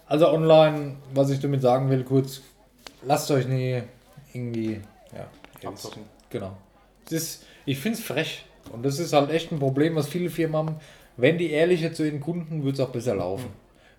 Also 0.08 0.30
online, 0.30 0.98
was 1.14 1.30
ich 1.32 1.40
damit 1.40 1.62
sagen 1.62 1.90
will, 1.90 2.04
kurz, 2.04 2.42
lasst 3.04 3.30
euch 3.32 3.48
nie 3.48 3.82
irgendwie, 4.34 4.82
ja, 5.14 5.28
jetzt, 5.62 5.98
genau. 6.30 6.56
Das 7.06 7.14
ist, 7.14 7.44
ich 7.66 7.80
finde 7.80 7.98
es 8.00 8.04
frech 8.04 8.46
und 8.72 8.84
das 8.84 9.00
ist 9.00 9.14
halt 9.14 9.32
echt 9.32 9.52
ein 9.52 9.60
Problem, 9.60 9.96
was 9.96 10.08
viele 10.08 10.30
Firmen 10.30 10.56
haben. 10.56 10.76
Wenn 11.18 11.38
die 11.38 11.52
ehrlicher 11.52 11.94
zu 11.94 12.06
ihren 12.06 12.20
Kunden, 12.20 12.64
wird 12.64 12.76
es 12.76 12.82
auch 12.82 12.90
besser 12.90 13.16
laufen. 13.16 13.50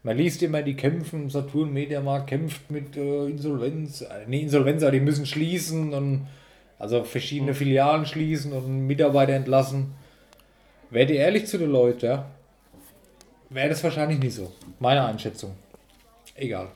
Man 0.02 0.16
liest 0.16 0.42
immer, 0.42 0.62
die 0.62 0.76
kämpfen, 0.76 1.30
Saturn 1.30 1.72
Mediamarkt 1.72 2.28
kämpft 2.28 2.70
mit 2.70 2.96
äh, 2.96 3.26
Insolvenz, 3.26 4.02
äh, 4.02 4.24
nee, 4.26 4.42
Insolvenz, 4.42 4.82
aber 4.82 4.92
die 4.92 5.00
müssen 5.00 5.26
schließen 5.26 5.92
und 5.94 6.28
also 6.78 7.04
verschiedene 7.04 7.54
Filialen 7.54 8.06
schließen 8.06 8.52
und 8.52 8.86
Mitarbeiter 8.86 9.32
entlassen. 9.32 9.94
Wäre 10.90 11.06
die 11.06 11.16
ehrlich 11.16 11.46
zu 11.46 11.58
den 11.58 11.70
Leuten, 11.70 12.06
ja, 12.06 12.30
wäre 13.50 13.70
das 13.70 13.82
wahrscheinlich 13.82 14.18
nicht 14.18 14.34
so. 14.34 14.52
Meine 14.78 15.04
Einschätzung. 15.04 15.56
Egal. 16.36 16.68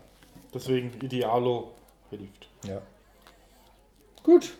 Deswegen 0.52 0.90
Idealo 1.00 1.70
hilft. 2.08 2.48
Ja. 2.66 2.80
Gut. 4.22 4.54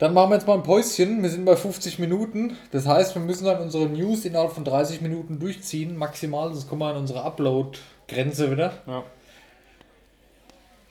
Dann 0.00 0.14
machen 0.14 0.30
wir 0.30 0.36
jetzt 0.36 0.46
mal 0.46 0.54
ein 0.54 0.62
Päuschen. 0.62 1.22
Wir 1.22 1.28
sind 1.28 1.44
bei 1.44 1.56
50 1.56 1.98
Minuten. 1.98 2.56
Das 2.72 2.86
heißt, 2.86 3.14
wir 3.14 3.20
müssen 3.20 3.44
dann 3.44 3.60
unsere 3.60 3.84
News 3.86 4.24
innerhalb 4.24 4.50
von 4.52 4.64
30 4.64 5.02
Minuten 5.02 5.38
durchziehen, 5.38 5.94
maximal. 5.94 6.48
Sonst 6.48 6.70
kommen 6.70 6.80
wir 6.80 6.86
an 6.86 6.96
unsere 6.96 7.22
Upload-Grenze 7.22 8.50
wieder. 8.50 8.72
Ja. 8.86 9.02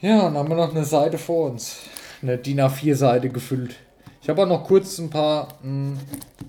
Ja, 0.01 0.21
dann 0.25 0.37
haben 0.37 0.47
wir 0.47 0.55
noch 0.55 0.69
eine 0.69 0.85
Seite 0.85 1.17
vor 1.17 1.49
uns. 1.49 1.79
Eine 2.21 2.37
DIN 2.37 2.61
A4-Seite 2.61 3.29
gefüllt. 3.29 3.77
Ich 4.21 4.29
habe 4.29 4.43
auch 4.43 4.47
noch 4.47 4.63
kurz 4.63 4.99
ein 4.99 5.09
paar. 5.09 5.47
Mh, 5.63 5.97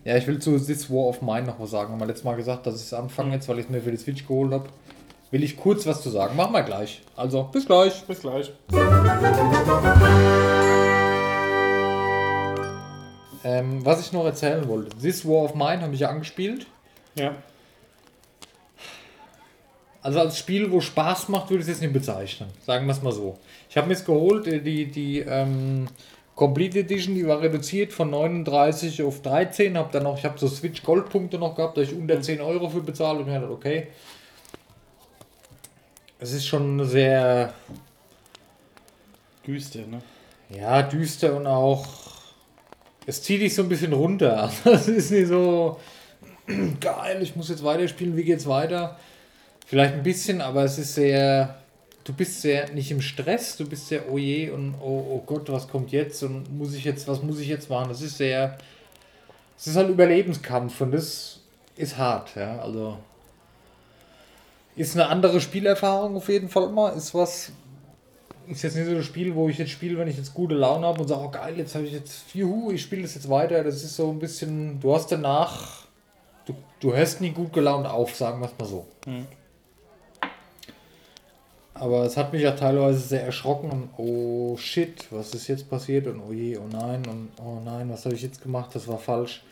ja, 0.04 0.18
ich 0.18 0.26
will 0.26 0.38
zu 0.38 0.58
This 0.58 0.90
War 0.90 1.06
of 1.06 1.22
Mine 1.22 1.44
noch 1.44 1.58
was 1.58 1.70
sagen. 1.70 1.92
Haben 1.92 2.00
wir 2.00 2.06
letztes 2.06 2.24
Mal 2.24 2.36
gesagt, 2.36 2.66
dass 2.66 2.76
ich 2.76 2.82
es 2.82 2.92
anfange 2.92 3.32
jetzt, 3.34 3.48
weil 3.48 3.58
ich 3.58 3.64
es 3.64 3.70
mir 3.70 3.80
für 3.80 3.90
die 3.90 3.96
Switch 3.96 4.26
geholt 4.26 4.52
habe. 4.52 4.68
Will 5.30 5.42
ich 5.42 5.56
kurz 5.56 5.86
was 5.86 6.02
zu 6.02 6.10
sagen. 6.10 6.36
Machen 6.36 6.52
wir 6.52 6.62
gleich. 6.62 7.00
Also, 7.16 7.44
bis 7.44 7.64
gleich. 7.64 8.04
Bis 8.06 8.20
gleich. 8.20 8.52
Ähm, 13.42 13.84
was 13.84 14.00
ich 14.00 14.12
noch 14.12 14.24
erzählen 14.24 14.66
wollte. 14.68 14.96
This 14.98 15.26
War 15.26 15.44
of 15.44 15.54
Mine 15.54 15.80
habe 15.82 15.94
ich 15.94 16.00
ja 16.00 16.08
angespielt. 16.08 16.66
Ja. 17.14 17.34
Also 20.02 20.20
als 20.20 20.38
Spiel, 20.38 20.70
wo 20.70 20.80
Spaß 20.80 21.28
macht, 21.28 21.50
würde 21.50 21.62
ich 21.62 21.68
es 21.68 21.74
jetzt 21.74 21.82
nicht 21.82 21.92
bezeichnen. 21.92 22.48
Sagen 22.64 22.86
wir 22.86 22.92
es 22.92 23.02
mal 23.02 23.12
so. 23.12 23.38
Ich 23.68 23.76
habe 23.76 23.86
mir 23.86 23.94
jetzt 23.94 24.06
geholt, 24.06 24.46
äh, 24.46 24.60
die, 24.60 24.86
die 24.86 25.20
ähm, 25.20 25.88
Complete 26.34 26.80
Edition, 26.80 27.14
die 27.14 27.26
war 27.26 27.40
reduziert 27.40 27.92
von 27.92 28.10
39 28.10 29.02
auf 29.02 29.20
13. 29.22 29.76
Hab 29.76 29.92
dann 29.92 30.04
noch, 30.04 30.18
ich 30.18 30.24
habe 30.24 30.38
so 30.38 30.48
Switch 30.48 30.82
Goldpunkte 30.82 31.38
noch 31.38 31.54
gehabt, 31.54 31.76
da 31.76 31.82
ich 31.82 31.94
unter 31.94 32.20
10 32.20 32.40
Euro 32.40 32.68
für 32.68 32.80
bezahlt 32.80 33.20
und 33.20 33.26
mir 33.26 33.34
gedacht, 33.34 33.50
okay. 33.50 33.88
Es 36.18 36.32
ist 36.32 36.46
schon 36.46 36.84
sehr 36.86 37.54
Düster, 39.46 39.86
ne? 39.86 40.02
Ja, 40.50 40.82
düster 40.82 41.34
und 41.34 41.46
auch. 41.46 41.86
Es 43.10 43.24
zieht 43.24 43.40
dich 43.40 43.56
so 43.56 43.62
ein 43.62 43.68
bisschen 43.68 43.92
runter. 43.92 44.52
Das 44.64 44.86
ist 44.86 45.10
nicht 45.10 45.26
so 45.26 45.80
geil, 46.80 47.20
ich 47.20 47.34
muss 47.34 47.48
jetzt 47.48 47.64
weiterspielen, 47.64 48.16
wie 48.16 48.22
geht's 48.22 48.46
weiter? 48.46 48.96
Vielleicht 49.66 49.94
ein 49.94 50.04
bisschen, 50.04 50.40
aber 50.40 50.62
es 50.62 50.78
ist 50.78 50.94
sehr. 50.94 51.56
Du 52.04 52.12
bist 52.12 52.40
sehr 52.40 52.70
nicht 52.70 52.92
im 52.92 53.00
Stress, 53.00 53.56
du 53.56 53.68
bist 53.68 53.88
sehr, 53.88 54.08
oh 54.10 54.16
je 54.16 54.50
und 54.50 54.74
oh, 54.80 55.04
oh 55.10 55.22
Gott, 55.26 55.50
was 55.50 55.66
kommt 55.66 55.90
jetzt 55.90 56.22
und 56.22 56.56
muss 56.56 56.72
ich 56.72 56.84
jetzt, 56.84 57.08
was 57.08 57.20
muss 57.20 57.40
ich 57.40 57.48
jetzt 57.48 57.68
machen? 57.68 57.88
Das 57.88 58.00
ist 58.00 58.16
sehr. 58.16 58.56
Es 59.58 59.66
ist 59.66 59.76
halt 59.76 59.90
Überlebenskampf 59.90 60.80
und 60.80 60.92
das 60.92 61.40
ist 61.76 61.98
hart, 61.98 62.36
ja. 62.36 62.60
Also. 62.60 62.96
Ist 64.76 64.94
eine 64.94 65.08
andere 65.08 65.40
Spielerfahrung 65.40 66.16
auf 66.16 66.28
jeden 66.28 66.48
Fall 66.48 66.68
mal. 66.68 66.90
Ist 66.90 67.12
was, 67.12 67.50
ist 68.50 68.62
jetzt 68.62 68.76
nicht 68.76 68.86
so 68.86 68.96
ein 68.96 69.02
Spiel, 69.02 69.34
wo 69.34 69.48
ich 69.48 69.58
jetzt 69.58 69.70
spiele, 69.70 69.98
wenn 69.98 70.08
ich 70.08 70.16
jetzt 70.16 70.34
gute 70.34 70.54
Laune 70.54 70.86
habe 70.86 71.00
und 71.00 71.08
sage, 71.08 71.22
oh 71.24 71.30
geil, 71.30 71.54
jetzt 71.56 71.74
habe 71.74 71.86
ich 71.86 71.92
jetzt, 71.92 72.34
juhu, 72.34 72.70
ich 72.70 72.82
spiele 72.82 73.02
das 73.02 73.14
jetzt 73.14 73.28
weiter. 73.28 73.62
Das 73.62 73.82
ist 73.82 73.96
so 73.96 74.10
ein 74.10 74.18
bisschen, 74.18 74.80
du 74.80 74.94
hast 74.94 75.12
danach, 75.12 75.86
du, 76.46 76.54
du 76.80 76.94
hörst 76.94 77.20
nie 77.20 77.30
gut 77.30 77.52
gelaunt 77.52 77.86
auf, 77.86 78.14
sagen 78.14 78.40
wir 78.40 78.46
es 78.46 78.58
mal 78.58 78.66
so. 78.66 78.86
Mhm. 79.06 79.26
Aber 81.74 82.04
es 82.04 82.16
hat 82.16 82.32
mich 82.32 82.42
ja 82.42 82.52
teilweise 82.52 82.98
sehr 82.98 83.24
erschrocken 83.24 83.70
und 83.70 83.88
oh 83.96 84.56
shit, 84.58 85.06
was 85.10 85.32
ist 85.32 85.48
jetzt 85.48 85.70
passiert 85.70 86.06
und 86.08 86.20
oh 86.20 86.32
je, 86.32 86.58
oh 86.58 86.66
nein 86.70 87.02
und 87.06 87.30
oh 87.42 87.58
nein, 87.64 87.88
was 87.88 88.04
habe 88.04 88.14
ich 88.14 88.22
jetzt 88.22 88.42
gemacht, 88.42 88.74
das 88.74 88.86
war 88.86 88.98
falsch. 88.98 89.42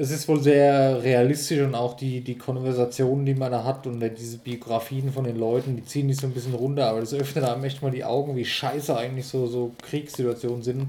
Es 0.00 0.12
ist 0.12 0.28
wohl 0.28 0.40
sehr 0.40 1.02
realistisch 1.02 1.58
und 1.58 1.74
auch 1.74 1.94
die, 1.94 2.20
die 2.20 2.38
Konversationen, 2.38 3.26
die 3.26 3.34
man 3.34 3.50
da 3.50 3.64
hat 3.64 3.84
und 3.88 3.98
diese 4.16 4.38
Biografien 4.38 5.12
von 5.12 5.24
den 5.24 5.34
Leuten, 5.34 5.74
die 5.74 5.84
ziehen 5.84 6.06
dich 6.06 6.18
so 6.18 6.28
ein 6.28 6.32
bisschen 6.32 6.54
runter, 6.54 6.88
aber 6.88 7.00
das 7.00 7.12
öffnet 7.12 7.44
einem 7.44 7.64
echt 7.64 7.82
mal 7.82 7.90
die 7.90 8.04
Augen, 8.04 8.36
wie 8.36 8.44
scheiße 8.44 8.96
eigentlich 8.96 9.26
so, 9.26 9.48
so 9.48 9.72
Kriegssituationen 9.82 10.62
sind. 10.62 10.86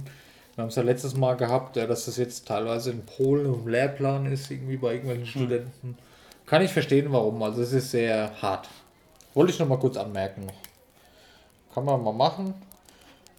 Wir 0.53 0.61
haben 0.61 0.69
es 0.69 0.75
ja 0.75 0.83
letztes 0.83 1.17
Mal 1.17 1.33
gehabt, 1.37 1.75
dass 1.75 2.05
das 2.05 2.17
jetzt 2.17 2.47
teilweise 2.47 2.91
in 2.91 3.03
Polen 3.03 3.51
im 3.51 3.67
Lehrplan 3.67 4.27
ist, 4.27 4.51
irgendwie 4.51 4.77
bei 4.77 4.93
irgendwelchen 4.93 5.25
Studenten. 5.25 5.97
Kann 6.45 6.61
ich 6.61 6.71
verstehen, 6.71 7.07
warum. 7.09 7.41
Also 7.41 7.63
es 7.63 7.73
ist 7.73 7.89
sehr 7.89 8.31
hart. 8.39 8.69
Wollte 9.33 9.51
ich 9.51 9.57
noch 9.57 9.67
mal 9.67 9.79
kurz 9.79 9.97
anmerken. 9.97 10.45
Kann 11.73 11.83
man 11.83 12.03
mal 12.03 12.13
machen. 12.13 12.53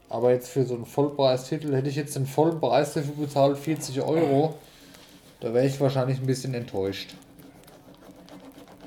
Aber 0.08 0.32
jetzt 0.32 0.48
für 0.48 0.64
so 0.64 0.74
einen 0.74 0.84
Vollpreistitel 0.86 1.72
hätte 1.76 1.88
ich 1.88 1.94
jetzt 1.94 2.16
den 2.16 2.26
vollen 2.26 2.58
Preis 2.58 2.94
dafür 2.94 3.14
bezahlt, 3.14 3.56
40 3.56 4.02
Euro. 4.02 4.56
Da 5.40 5.54
wäre 5.54 5.66
ich 5.66 5.80
wahrscheinlich 5.80 6.18
ein 6.18 6.26
bisschen 6.26 6.54
enttäuscht. 6.54 7.16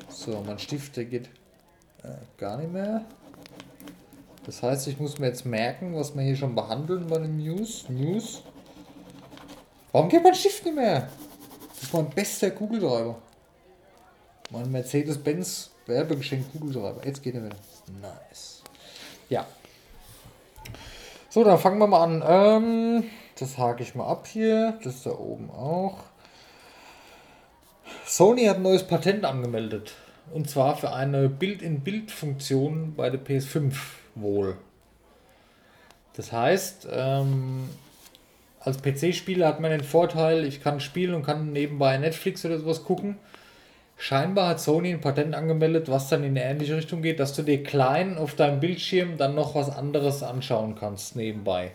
So, 0.10 0.44
mein 0.46 0.60
Stift, 0.60 0.96
der 0.96 1.06
geht 1.06 1.28
äh, 2.04 2.10
gar 2.38 2.58
nicht 2.58 2.72
mehr. 2.72 3.04
Das 4.46 4.62
heißt, 4.62 4.88
ich 4.88 5.00
muss 5.00 5.20
mir 5.20 5.28
jetzt 5.28 5.46
merken, 5.46 5.96
was 5.96 6.16
wir 6.16 6.22
hier 6.22 6.36
schon 6.36 6.54
behandeln 6.54 7.08
bei 7.08 7.18
den 7.18 7.38
News. 7.38 7.90
News. 7.90 8.44
Warum 9.92 10.10
geht 10.10 10.24
mein 10.24 10.36
Stift 10.36 10.66
nicht 10.66 10.76
mehr? 10.76 11.10
Das 11.70 11.84
ist 11.84 11.94
mein 11.94 12.10
bester 12.10 12.52
Kugelschreiber. 12.52 13.18
Mein 14.52 14.72
Mercedes-Benz 14.72 15.72
Werbegeschenk 15.86 16.52
Kugelschreiber. 16.52 17.06
Jetzt 17.06 17.24
geht 17.24 17.36
er 17.36 17.44
wieder. 17.44 17.56
Nice. 18.02 18.62
Ja. 19.30 19.46
So, 21.30 21.44
dann 21.44 21.58
fangen 21.58 21.80
wir 21.80 21.88
mal 21.88 22.04
an. 22.04 22.24
Ähm, 22.26 23.04
das 23.40 23.58
hake 23.58 23.84
ich 23.84 23.96
mal 23.96 24.08
ab 24.08 24.28
hier. 24.28 24.80
Das 24.84 25.04
da 25.04 25.12
oben 25.12 25.50
auch. 25.50 26.13
Sony 28.06 28.46
hat 28.46 28.58
ein 28.58 28.64
neues 28.64 28.84
Patent 28.84 29.26
angemeldet. 29.26 29.94
Und 30.34 30.50
zwar 30.50 30.78
für 30.78 30.94
eine 30.94 31.30
Bild-in-Bild-Funktion 31.30 32.96
bei 32.96 33.10
der 33.10 33.24
PS5 33.24 33.74
wohl. 34.16 34.58
Das 36.16 36.32
heißt, 36.32 36.88
ähm, 36.92 37.70
als 38.60 38.82
PC-Spieler 38.82 39.48
hat 39.48 39.60
man 39.60 39.72
den 39.72 39.84
Vorteil, 39.84 40.46
ich 40.46 40.62
kann 40.62 40.80
spielen 40.80 41.16
und 41.16 41.26
kann 41.26 41.52
nebenbei 41.52 41.98
Netflix 41.98 42.46
oder 42.46 42.60
sowas 42.60 42.84
gucken. 42.84 43.18
Scheinbar 43.98 44.50
hat 44.50 44.60
Sony 44.60 44.92
ein 44.92 45.02
Patent 45.02 45.36
angemeldet, 45.36 45.90
was 45.90 46.10
dann 46.10 46.24
in 46.24 46.32
eine 46.32 46.44
ähnliche 46.44 46.78
Richtung 46.78 47.02
geht, 47.02 47.20
dass 47.20 47.36
du 47.36 47.42
dir 47.42 47.64
klein 47.64 48.18
auf 48.18 48.36
deinem 48.36 48.60
Bildschirm 48.60 49.18
dann 49.18 49.36
noch 49.36 49.56
was 49.56 49.70
anderes 49.70 50.24
anschauen 50.24 50.76
kannst 50.76 51.16
nebenbei. 51.16 51.72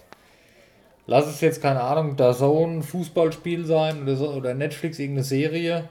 Lass 1.07 1.27
es 1.27 1.41
jetzt, 1.41 1.63
keine 1.63 1.81
Ahnung, 1.81 2.17
da 2.17 2.35
so 2.35 2.67
ein 2.67 2.83
Fußballspiel 2.83 3.65
sein 3.65 4.03
oder, 4.03 4.17
so, 4.17 4.31
oder 4.31 4.55
Netflix 4.55 4.99
irgendeine 4.99 5.25
Serie. 5.25 5.89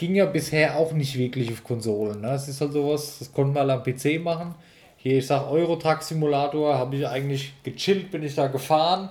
Ging 0.00 0.14
ja 0.14 0.24
bisher 0.24 0.78
auch 0.78 0.92
nicht 0.92 1.18
wirklich 1.18 1.52
auf 1.52 1.62
Konsolen. 1.62 2.22
Ne? 2.22 2.28
Das 2.28 2.48
ist 2.48 2.58
halt 2.62 2.72
sowas, 2.72 3.18
das 3.18 3.30
konnte 3.30 3.52
man 3.52 3.68
am 3.68 3.82
PC 3.82 4.18
machen. 4.18 4.54
Hier, 4.96 5.18
ich 5.18 5.26
sag 5.26 5.50
Eurotruck 5.50 6.02
Simulator, 6.02 6.78
habe 6.78 6.96
ich 6.96 7.06
eigentlich 7.06 7.52
gechillt, 7.62 8.10
bin 8.10 8.22
ich 8.22 8.34
da 8.34 8.46
gefahren 8.46 9.10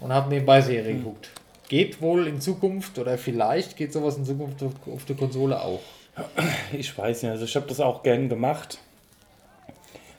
und 0.00 0.12
habe 0.12 0.28
nebenbei 0.28 0.60
Serie 0.60 0.94
geguckt. 0.94 1.30
Geht 1.68 2.02
wohl 2.02 2.26
in 2.26 2.40
Zukunft 2.40 2.98
oder 2.98 3.16
vielleicht 3.16 3.76
geht 3.76 3.92
sowas 3.92 4.16
in 4.16 4.24
Zukunft 4.24 4.60
auf, 4.64 4.72
auf 4.92 5.04
der 5.04 5.14
Konsole 5.14 5.62
auch. 5.62 5.82
Ich 6.72 6.98
weiß 6.98 7.22
nicht, 7.22 7.30
also 7.30 7.44
ich 7.44 7.54
habe 7.54 7.68
das 7.68 7.78
auch 7.78 8.02
gern 8.02 8.28
gemacht. 8.28 8.78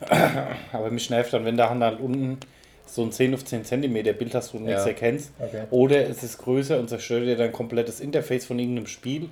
Aber 0.72 0.90
mich 0.90 1.10
nervt 1.10 1.34
dann, 1.34 1.44
wenn 1.44 1.58
da 1.58 1.68
halt 1.68 2.00
unten 2.00 2.38
so 2.86 3.02
ein 3.02 3.12
10 3.12 3.34
auf 3.34 3.44
10 3.44 3.66
cm 3.66 3.92
Bild 4.16 4.34
hast, 4.34 4.54
wo 4.54 4.58
du 4.58 4.64
nichts 4.64 4.84
Ja. 4.84 4.88
erkennst. 4.88 5.30
Okay. 5.38 5.64
Oder 5.70 6.08
es 6.08 6.22
ist 6.22 6.38
größer 6.38 6.78
und 6.78 6.88
zerstört 6.88 7.24
dir 7.26 7.36
dein 7.36 7.52
komplettes 7.52 8.00
Interface 8.00 8.46
von 8.46 8.58
irgendeinem 8.58 8.86
Spiel. 8.86 9.28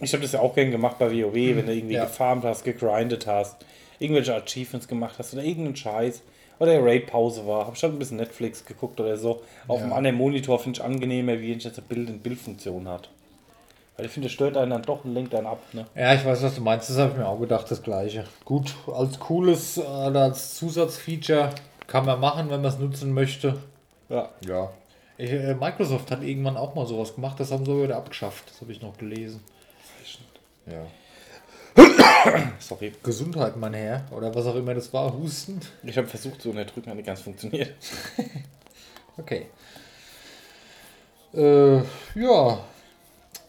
Ich 0.00 0.12
habe 0.12 0.22
das 0.22 0.32
ja 0.32 0.40
auch 0.40 0.54
gern 0.54 0.70
gemacht 0.70 0.98
bei 0.98 1.10
WoW, 1.10 1.34
wenn 1.34 1.66
du 1.66 1.74
irgendwie 1.74 1.94
Ja. 1.94 2.04
gefarmt 2.04 2.44
hast, 2.44 2.64
gegrindet 2.64 3.26
hast, 3.26 3.56
irgendwelche 3.98 4.34
Achievements 4.34 4.86
gemacht 4.88 5.14
hast 5.18 5.34
oder 5.34 5.42
irgendeinen 5.42 5.76
Scheiß 5.76 6.22
Oder 6.60 6.82
Raid-Pause 6.84 7.46
war. 7.46 7.68
Hab 7.68 7.78
schon 7.78 7.92
ein 7.92 8.00
bisschen 8.00 8.16
Netflix 8.16 8.64
geguckt 8.64 8.98
oder 8.98 9.16
so. 9.16 9.42
Auf 9.68 9.78
Ja. 9.78 9.86
dem 9.86 9.92
anderen 9.92 10.16
Monitor 10.16 10.58
finde 10.58 10.80
ich 10.80 10.84
angenehmer, 10.84 11.38
wie 11.40 11.50
wenn 11.52 11.58
ich 11.58 11.62
jetzt 11.64 11.78
eine 11.78 11.86
Bild-in-Bild-Funktion 11.86 12.88
hat. 12.88 13.10
Weil 13.96 14.06
ich 14.06 14.10
finde, 14.12 14.26
das 14.26 14.32
stört 14.32 14.56
einen 14.56 14.72
dann 14.72 14.82
doch 14.82 15.04
und 15.04 15.14
lenkt 15.14 15.32
einen 15.36 15.46
ab. 15.46 15.60
Ne? 15.72 15.86
Ja, 15.94 16.14
ich 16.14 16.24
weiß, 16.24 16.42
was 16.42 16.56
du 16.56 16.60
meinst. 16.60 16.90
Das 16.90 16.98
habe 16.98 17.12
ich 17.12 17.16
mir 17.18 17.28
auch 17.28 17.38
gedacht, 17.38 17.70
das 17.70 17.80
gleiche. 17.80 18.24
Gut, 18.44 18.74
als 18.92 19.20
cooles, 19.20 19.76
äh, 19.76 19.82
oder 19.82 20.22
als 20.24 20.56
Zusatzfeature 20.56 21.50
kann 21.86 22.04
man 22.04 22.18
machen, 22.18 22.50
wenn 22.50 22.60
man 22.60 22.72
es 22.72 22.78
nutzen 22.80 23.12
möchte. 23.14 23.56
Ja. 24.08 24.28
Ja. 24.44 24.70
Äh, 25.16 25.54
Microsoft 25.54 26.10
hat 26.10 26.24
irgendwann 26.24 26.56
auch 26.56 26.74
mal 26.74 26.86
sowas 26.86 27.14
gemacht, 27.14 27.38
das 27.38 27.52
haben 27.52 27.64
sie 27.64 27.82
wieder 27.84 27.96
abgeschafft. 27.96 28.50
Das 28.50 28.60
habe 28.62 28.72
ich 28.72 28.82
noch 28.82 28.98
gelesen. 28.98 29.44
Ja. 30.70 30.86
Sorry. 32.58 32.92
Gesundheit, 33.02 33.56
mein 33.56 33.74
Herr. 33.74 34.04
Oder 34.10 34.34
was 34.34 34.46
auch 34.46 34.56
immer 34.56 34.74
das 34.74 34.92
war. 34.92 35.12
Husten. 35.12 35.60
Ich 35.82 35.96
habe 35.96 36.06
versucht 36.06 36.42
zu 36.42 36.50
unterdrücken, 36.50 36.90
hat 36.90 36.96
nicht 36.96 37.06
ganz 37.06 37.20
funktioniert. 37.20 37.74
Okay. 39.18 39.46
Äh, 41.34 41.78
ja. 42.14 42.64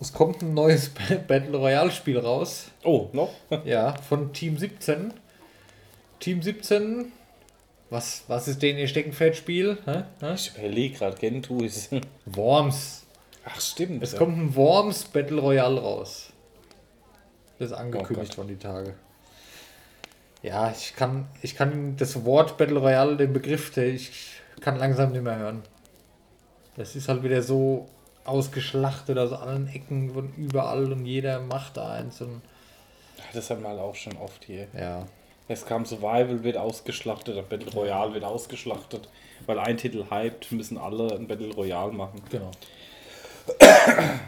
Es 0.02 0.12
kommt 0.12 0.42
ein 0.42 0.54
neues 0.56 0.90
Battle 1.28 1.58
Royale 1.58 1.92
Spiel 1.92 2.18
raus. 2.18 2.72
Oh, 2.84 3.10
noch? 3.14 3.32
Ja, 3.66 3.94
von 4.02 4.34
Team 4.34 4.58
17. 4.58 5.14
Team 6.20 6.42
17. 6.42 7.12
Was, 7.92 8.24
was 8.28 8.48
ist 8.48 8.62
denn 8.62 8.78
ihr 8.78 8.88
Steckenpferdspiel? 8.88 9.78
Hä? 9.86 10.04
Hä? 10.22 10.34
Ich 10.34 10.56
überlege 10.58 10.98
gerade, 10.98 11.18
Gentoo 11.18 11.62
ist. 11.64 11.92
Worms. 12.26 13.06
Ach, 13.46 13.60
stimmt. 13.62 14.04
Es 14.04 14.16
kommt 14.16 14.38
ein 14.38 14.56
Worms 14.56 15.06
Battle 15.06 15.40
Royale 15.40 15.80
raus. 15.80 16.29
Das 17.60 17.68
ist 17.72 17.74
Oh 17.74 17.80
angekündigt 17.80 18.30
Gott. 18.30 18.36
von 18.36 18.48
die 18.48 18.58
Tage. 18.58 18.96
Ja, 20.42 20.72
ich 20.72 20.96
kann, 20.96 21.28
ich 21.42 21.56
kann 21.56 21.98
das 21.98 22.24
Wort 22.26 22.58
Battle 22.58 22.80
Royale, 22.80 23.18
den 23.18 23.34
Begriff, 23.34 23.72
der 23.72 23.88
ich 23.88 24.12
kann 24.62 24.78
langsam 24.78 25.12
nicht 25.12 25.24
mehr 25.24 25.38
hören. 25.38 25.64
Das 26.78 26.96
ist 26.96 27.10
halt 27.10 27.24
wieder 27.24 27.42
so 27.42 27.90
ausgeschlachtet 28.24 29.18
aus 29.18 29.34
allen 29.34 29.68
Ecken 29.68 30.14
von 30.14 30.34
überall 30.36 30.92
und 30.92 31.06
jeder 31.06 31.42
macht 31.42 31.78
da 31.78 31.92
eins 31.92 32.22
und 32.22 32.42
Das 33.34 33.50
haben 33.50 33.62
wir 33.64 33.70
halt 33.70 33.80
auch 33.80 33.96
schon 33.96 34.16
oft 34.18 34.46
hier. 34.46 34.68
ja. 34.74 35.06
Es 35.52 35.66
kam 35.66 35.84
Survival, 35.84 36.44
wird 36.44 36.58
ausgeschlachtet, 36.58 37.50
Battle 37.50 37.72
Royale 37.72 38.14
wird 38.14 38.24
ausgeschlachtet. 38.24 39.10
Weil 39.48 39.58
ein 39.58 39.78
Titel 39.78 40.06
hypt, 40.12 40.52
müssen 40.52 40.78
alle 40.78 41.12
ein 41.16 41.28
Battle 41.28 41.52
Royale 41.52 41.92
machen. 41.92 42.22
Genau. 42.30 42.52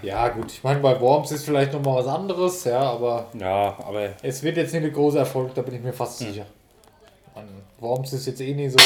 Ja, 0.02 0.30
gut, 0.30 0.52
ich 0.52 0.64
meine, 0.64 0.80
bei 0.80 1.00
Worms 1.00 1.32
ist 1.32 1.46
vielleicht 1.46 1.74
nochmal 1.74 1.98
was 2.04 2.08
anderes, 2.08 2.64
ja, 2.64 2.80
aber 2.80 3.28
Ja, 3.38 3.78
aber 3.80 4.10
es 4.22 4.42
wird 4.44 4.58
jetzt 4.58 4.74
nicht 4.74 4.84
ein 4.84 4.94
großer 4.94 5.20
Erfolg, 5.20 5.54
da 5.56 5.62
bin 5.62 5.76
ich 5.76 5.82
mir 5.82 5.94
fast 5.94 6.20
sicher. 6.20 6.46
An 7.36 7.48
Worms 7.80 8.14
ist 8.14 8.28
jetzt 8.28 8.42
eh 8.42 8.54
nicht 8.54 8.72
so. 8.72 8.80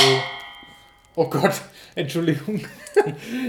Oh 1.15 1.25
Gott, 1.29 1.53
Entschuldigung. 1.95 2.61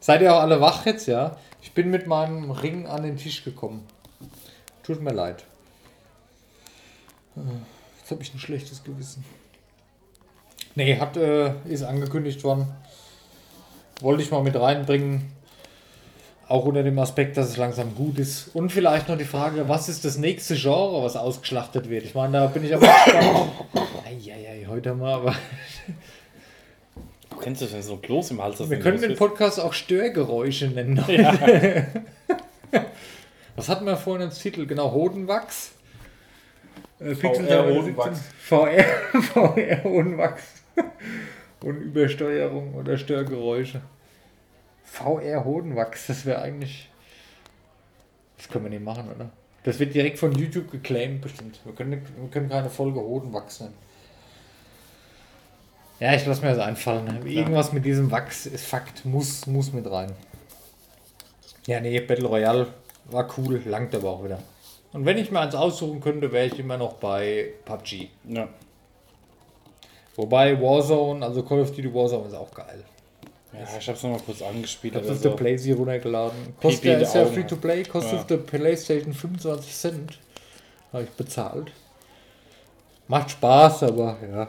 Seid 0.00 0.20
ihr 0.22 0.34
auch 0.34 0.40
alle 0.40 0.60
wach 0.60 0.84
jetzt, 0.86 1.06
ja? 1.06 1.36
Ich 1.62 1.72
bin 1.72 1.90
mit 1.90 2.06
meinem 2.06 2.50
Ring 2.50 2.86
an 2.86 3.02
den 3.04 3.16
Tisch 3.16 3.42
gekommen. 3.42 3.86
Tut 4.82 5.00
mir 5.00 5.12
leid. 5.12 5.44
Jetzt 7.98 8.10
habe 8.10 8.22
ich 8.22 8.34
ein 8.34 8.38
schlechtes 8.38 8.84
Gewissen. 8.84 9.24
Nee, 10.74 10.98
hat, 10.98 11.16
äh, 11.16 11.54
ist 11.64 11.82
angekündigt 11.84 12.44
worden. 12.44 12.66
Wollte 14.00 14.22
ich 14.22 14.30
mal 14.30 14.42
mit 14.42 14.56
reinbringen. 14.56 15.32
Auch 16.54 16.66
unter 16.66 16.84
dem 16.84 16.96
Aspekt, 17.00 17.36
dass 17.36 17.48
es 17.48 17.56
langsam 17.56 17.96
gut 17.96 18.16
ist. 18.20 18.54
Und 18.54 18.70
vielleicht 18.70 19.08
noch 19.08 19.18
die 19.18 19.24
Frage, 19.24 19.68
was 19.68 19.88
ist 19.88 20.04
das 20.04 20.18
nächste 20.18 20.54
Genre, 20.54 21.02
was 21.02 21.16
ausgeschlachtet 21.16 21.90
wird? 21.90 22.04
Ich 22.04 22.14
meine, 22.14 22.34
da 22.34 22.46
bin 22.46 22.64
ich 22.64 22.72
aber 22.72 22.86
gespannt. 22.86 23.50
Eieiei, 24.06 24.64
heute 24.68 24.94
wir 24.94 25.08
aber. 25.08 25.34
du 27.30 27.36
kennst 27.38 27.60
das, 27.60 27.72
wenn 27.72 27.82
so 27.82 27.96
Kloß 27.96 28.30
im 28.30 28.40
Hals. 28.40 28.70
Wir 28.70 28.78
können 28.78 29.00
den. 29.00 29.16
Podcast 29.16 29.58
auch 29.58 29.72
Störgeräusche 29.72 30.68
nennen. 30.68 30.98
Was 33.56 33.68
hatten 33.68 33.84
wir 33.84 33.96
vorhin 33.96 34.28
als 34.28 34.38
Titel? 34.38 34.64
Genau, 34.66 34.92
Hodenwachs. 34.92 35.72
Äh, 37.00 37.16
Pixel 37.16 37.46
VR 37.46 37.64
Hodenwachs. 37.64 38.20
17. 38.20 38.30
VR, 38.38 38.84
VR 39.22 39.82
Hodenwachs. 39.82 40.44
Und 41.64 41.80
Übersteuerung 41.80 42.74
oder 42.74 42.96
Störgeräusche. 42.96 43.80
VR 44.94 45.44
Hodenwachs, 45.44 46.06
das 46.06 46.24
wäre 46.24 46.40
eigentlich. 46.40 46.88
Das 48.36 48.48
können 48.48 48.64
wir 48.64 48.70
nicht 48.70 48.84
machen, 48.84 49.10
oder? 49.12 49.30
Das 49.64 49.78
wird 49.80 49.94
direkt 49.94 50.18
von 50.18 50.32
YouTube 50.32 50.70
geclaimed, 50.70 51.20
bestimmt. 51.20 51.58
Wir 51.64 51.74
können, 51.74 51.90
wir 51.90 52.30
können 52.30 52.48
keine 52.48 52.70
Folge 52.70 53.00
Hodenwachs 53.00 53.60
nennen. 53.60 53.74
Ja, 55.98 56.14
ich 56.14 56.24
lasse 56.26 56.42
mir 56.42 56.54
das 56.54 56.58
einfallen. 56.58 57.26
Irgendwas 57.26 57.72
mit 57.72 57.84
diesem 57.84 58.10
Wachs 58.10 58.46
ist 58.46 58.66
Fakt, 58.66 59.04
muss, 59.04 59.46
muss 59.46 59.72
mit 59.72 59.90
rein. 59.90 60.12
Ja, 61.66 61.80
nee, 61.80 61.98
Battle 62.00 62.28
Royale 62.28 62.66
war 63.06 63.28
cool, 63.38 63.62
langt 63.64 63.94
aber 63.94 64.10
auch 64.10 64.24
wieder. 64.24 64.38
Und 64.92 65.06
wenn 65.06 65.18
ich 65.18 65.30
mir 65.30 65.40
eins 65.40 65.54
aussuchen 65.54 66.00
könnte, 66.00 66.30
wäre 66.30 66.46
ich 66.46 66.58
immer 66.58 66.76
noch 66.76 66.94
bei 66.94 67.54
PUBG. 67.64 68.10
Ja. 68.28 68.48
Wobei 70.14 70.60
Warzone, 70.60 71.24
also 71.24 71.42
Call 71.42 71.62
of 71.62 71.70
Duty 71.72 71.92
Warzone 71.92 72.28
ist 72.28 72.34
auch 72.34 72.52
geil. 72.54 72.84
Ja, 73.58 73.78
ich 73.78 73.88
hab's 73.88 74.02
nochmal 74.02 74.20
kurz 74.20 74.42
angespielt. 74.42 74.94
Ich 74.94 74.96
habe 74.98 75.06
aber 75.06 75.14
das 75.14 75.22
so. 75.22 75.28
der 75.30 75.36
Playsee 75.36 75.72
runtergeladen. 75.72 76.54
Kostet 76.60 76.84
ja, 76.84 76.98
ist 76.98 77.14
ja 77.14 77.24
free 77.26 77.44
to 77.44 77.56
play, 77.56 77.82
kostet 77.84 78.12
Ja. 78.14 78.18
auf 78.20 78.26
der 78.26 78.36
Playstation 78.38 79.12
25 79.12 79.72
Cent. 79.74 80.18
Habe 80.92 81.04
ich 81.04 81.10
bezahlt. 81.10 81.72
Macht 83.08 83.30
Spaß, 83.32 83.82
aber 83.84 84.16
ja. 84.30 84.48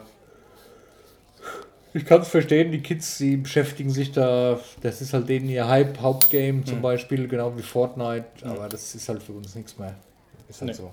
Ich 1.94 2.04
kann 2.04 2.20
es 2.20 2.28
verstehen, 2.28 2.72
die 2.72 2.80
Kids, 2.82 3.16
die 3.18 3.38
beschäftigen 3.38 3.90
sich 3.90 4.12
da, 4.12 4.60
das 4.82 5.00
ist 5.00 5.14
halt 5.14 5.28
denen 5.30 5.48
ihr 5.48 5.66
Hype, 5.66 5.98
Hauptgame 6.00 6.58
Hm. 6.58 6.66
zum 6.66 6.82
Beispiel, 6.82 7.26
genau 7.26 7.56
wie 7.56 7.62
Fortnite, 7.62 8.26
aber 8.44 8.68
das 8.68 8.94
ist 8.94 9.08
halt 9.08 9.22
für 9.22 9.32
uns 9.32 9.54
nichts 9.54 9.78
mehr. 9.78 9.94
Ist 10.48 10.60
halt 10.60 10.72
Nee. 10.72 10.76
so. 10.76 10.92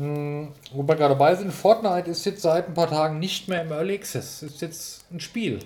Mm, 0.00 0.48
Wo 0.72 0.82
wir 0.86 0.94
gerade 0.96 1.14
dabei 1.14 1.34
sind, 1.36 1.52
Fortnite 1.52 2.10
ist 2.10 2.24
jetzt 2.24 2.42
seit 2.42 2.66
ein 2.68 2.74
paar 2.74 2.88
Tagen 2.90 3.18
nicht 3.20 3.46
mehr 3.48 3.62
im 3.62 3.70
Early 3.70 3.94
Access. 3.94 4.42
Ist 4.42 4.60
jetzt 4.60 5.04
ein 5.12 5.20
Spiel. 5.20 5.60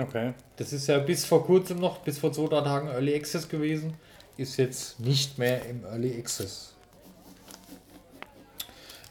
Okay. 0.00 0.32
Das 0.56 0.72
ist 0.72 0.86
ja 0.86 0.98
bis 0.98 1.24
vor 1.24 1.44
kurzem 1.44 1.78
noch, 1.78 1.98
bis 1.98 2.18
vor 2.18 2.32
zwei, 2.32 2.48
drei 2.48 2.60
Tagen 2.62 2.88
Early 2.88 3.14
Access 3.14 3.48
gewesen. 3.48 3.94
Ist 4.36 4.56
jetzt 4.56 5.00
nicht 5.00 5.38
mehr 5.38 5.64
im 5.66 5.84
Early 5.84 6.16
Access. 6.18 6.74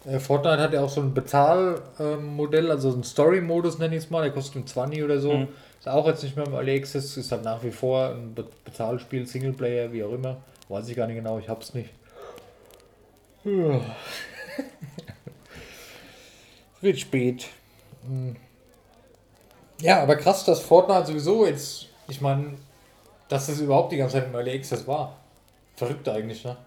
Äh, 0.06 0.20
Fortnite 0.20 0.62
hat 0.62 0.74
ja 0.74 0.82
auch 0.82 0.90
so 0.90 1.02
ein 1.02 1.14
Bezahlmodell, 1.14 2.72
also 2.72 2.92
so 2.92 2.98
ein 2.98 3.04
Story-Modus 3.04 3.78
nenne 3.78 3.96
ich 3.96 4.06
es 4.06 4.10
mal, 4.10 4.22
der 4.22 4.32
kostet 4.32 4.56
um 4.56 4.68
20 4.68 5.04
oder 5.04 5.20
so. 5.20 5.34
Mhm. 5.34 5.48
Ist 5.80 5.88
auch 5.88 6.08
jetzt 6.08 6.24
nicht 6.24 6.36
mehr 6.36 6.48
im 6.48 6.54
Early 6.54 6.78
Access, 6.78 7.18
ist 7.18 7.32
halt 7.32 7.44
nach 7.44 7.64
wie 7.64 7.72
vor 7.72 8.10
ein 8.10 8.34
Be 8.34 8.46
Bezahlspiel, 8.64 9.28
Singleplayer, 9.28 9.92
wie 9.92 10.04
auch 10.04 10.14
immer. 10.14 10.38
Weiß 10.70 10.88
ich 10.90 10.96
gar 10.96 11.08
nicht 11.08 11.18
genau, 11.18 11.40
ich 11.40 11.50
hab's 11.50 11.74
nicht. 11.74 11.90
Es 13.44 13.52
wird 16.82 17.00
spät. 17.00 17.48
Hm. 18.06 18.36
Ja, 19.82 20.02
aber 20.02 20.16
krass, 20.16 20.44
dass 20.46 20.60
Fortnite 20.62 21.06
sowieso 21.08 21.46
jetzt, 21.46 21.88
ich 22.08 22.22
meine, 22.22 22.54
dass 23.30 23.48
es 23.50 23.60
überhaupt 23.60 23.92
die 23.92 23.98
ganze 23.98 24.14
Zeit 24.16 24.28
im 24.28 24.34
Early 24.36 24.52
Access 24.56 24.88
war. 24.88 25.16
Verrückt 25.76 26.08
eigentlich, 26.10 26.44
ne? 26.44 26.58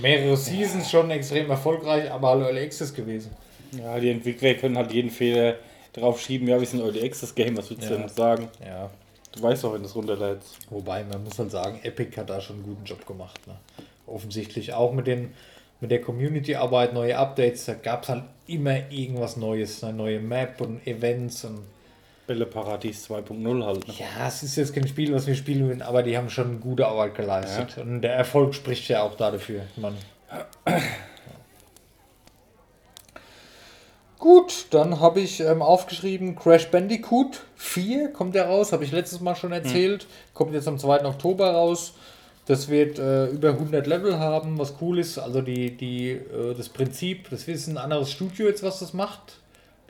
Mehrere 0.00 0.36
Seasons 0.36 0.88
schon 0.90 1.10
extrem 1.10 1.50
erfolgreich, 1.50 2.10
aber 2.10 2.28
alle 2.28 2.44
Early 2.46 2.62
Access 2.64 2.94
gewesen. 2.94 3.32
Ja, 3.72 3.98
die 3.98 4.10
Entwickler 4.10 4.54
können 4.54 4.76
halt 4.76 4.92
jeden 4.92 5.10
Fehler 5.10 5.56
drauf 5.92 6.20
schieben. 6.20 6.46
Ja, 6.46 6.60
wir 6.60 6.66
sind 6.66 6.80
Early 6.80 7.04
Access 7.04 7.34
Game, 7.34 7.56
was 7.56 7.70
würdest 7.70 7.90
du 7.90 7.94
Ja. 7.94 8.00
denn 8.00 8.08
sagen? 8.08 8.48
Ja. 8.64 8.90
Du 9.32 9.42
weißt 9.42 9.64
doch, 9.64 9.72
wenn 9.74 9.82
du 9.82 9.88
es 9.88 9.94
runterlädst. 9.94 10.58
Wobei, 10.70 11.04
man 11.04 11.22
muss 11.24 11.38
halt 11.38 11.50
sagen, 11.50 11.80
Epic 11.82 12.16
hat 12.16 12.30
da 12.30 12.40
schon 12.40 12.56
einen 12.56 12.64
guten 12.64 12.84
Job 12.84 13.04
gemacht. 13.06 13.40
Ne? 13.46 13.54
Offensichtlich 14.06 14.72
auch 14.72 14.92
mit, 14.92 15.06
den, 15.06 15.32
mit 15.80 15.90
der 15.90 16.00
Community-Arbeit, 16.00 16.92
neue 16.94 17.16
Updates, 17.16 17.64
da 17.64 17.74
gab 17.74 18.02
es 18.04 18.08
halt 18.08 18.24
immer 18.48 18.90
irgendwas 18.90 19.36
Neues, 19.36 19.82
eine 19.84 19.94
neue 19.96 20.20
Map 20.20 20.60
und 20.60 20.84
Events 20.86 21.44
und 21.44 21.60
Bälleparadies 22.30 23.10
2.0 23.10 23.64
halt. 23.66 23.88
Ne? 23.88 23.94
ja, 23.98 24.28
es 24.28 24.44
ist 24.44 24.54
jetzt 24.54 24.72
kein 24.72 24.86
Spiel, 24.86 25.12
was 25.12 25.26
wir 25.26 25.34
spielen 25.34 25.66
würden, 25.66 25.82
aber 25.82 26.04
die 26.04 26.16
haben 26.16 26.30
schon 26.30 26.60
gute 26.60 26.86
Arbeit 26.86 27.16
geleistet. 27.16 27.76
Und 27.78 28.02
der 28.02 28.14
Erfolg 28.14 28.54
spricht 28.54 28.86
ja 28.88 29.02
auch 29.02 29.16
da 29.16 29.32
dafür. 29.32 29.62
Man. 29.74 29.96
Gut, 34.20 34.66
dann 34.70 35.00
habe 35.00 35.18
ich 35.18 35.40
ähm, 35.40 35.60
aufgeschrieben, 35.60 36.36
Crash 36.36 36.68
Bandicoot 36.70 37.40
4 37.56 38.12
kommt 38.12 38.36
ja 38.36 38.44
raus, 38.44 38.72
habe 38.72 38.84
ich 38.84 38.92
letztes 38.92 39.20
Mal 39.20 39.34
schon 39.34 39.50
erzählt. 39.50 40.06
Kommt 40.32 40.54
jetzt 40.54 40.68
am 40.68 40.78
2. 40.78 41.04
Oktober 41.06 41.50
raus. 41.50 41.94
Das 42.46 42.68
wird 42.68 43.00
äh, 43.00 43.26
über 43.26 43.48
100 43.48 43.88
Level 43.88 44.20
haben, 44.20 44.56
was 44.56 44.74
cool 44.80 45.00
ist. 45.00 45.18
Also 45.18 45.42
die, 45.42 45.76
die, 45.76 46.10
äh, 46.10 46.54
das 46.56 46.68
Prinzip, 46.68 47.28
das 47.30 47.48
ist 47.48 47.66
ein 47.66 47.76
anderes 47.76 48.12
Studio 48.12 48.46
jetzt, 48.46 48.62
was 48.62 48.78
das 48.78 48.92
macht. 48.92 49.39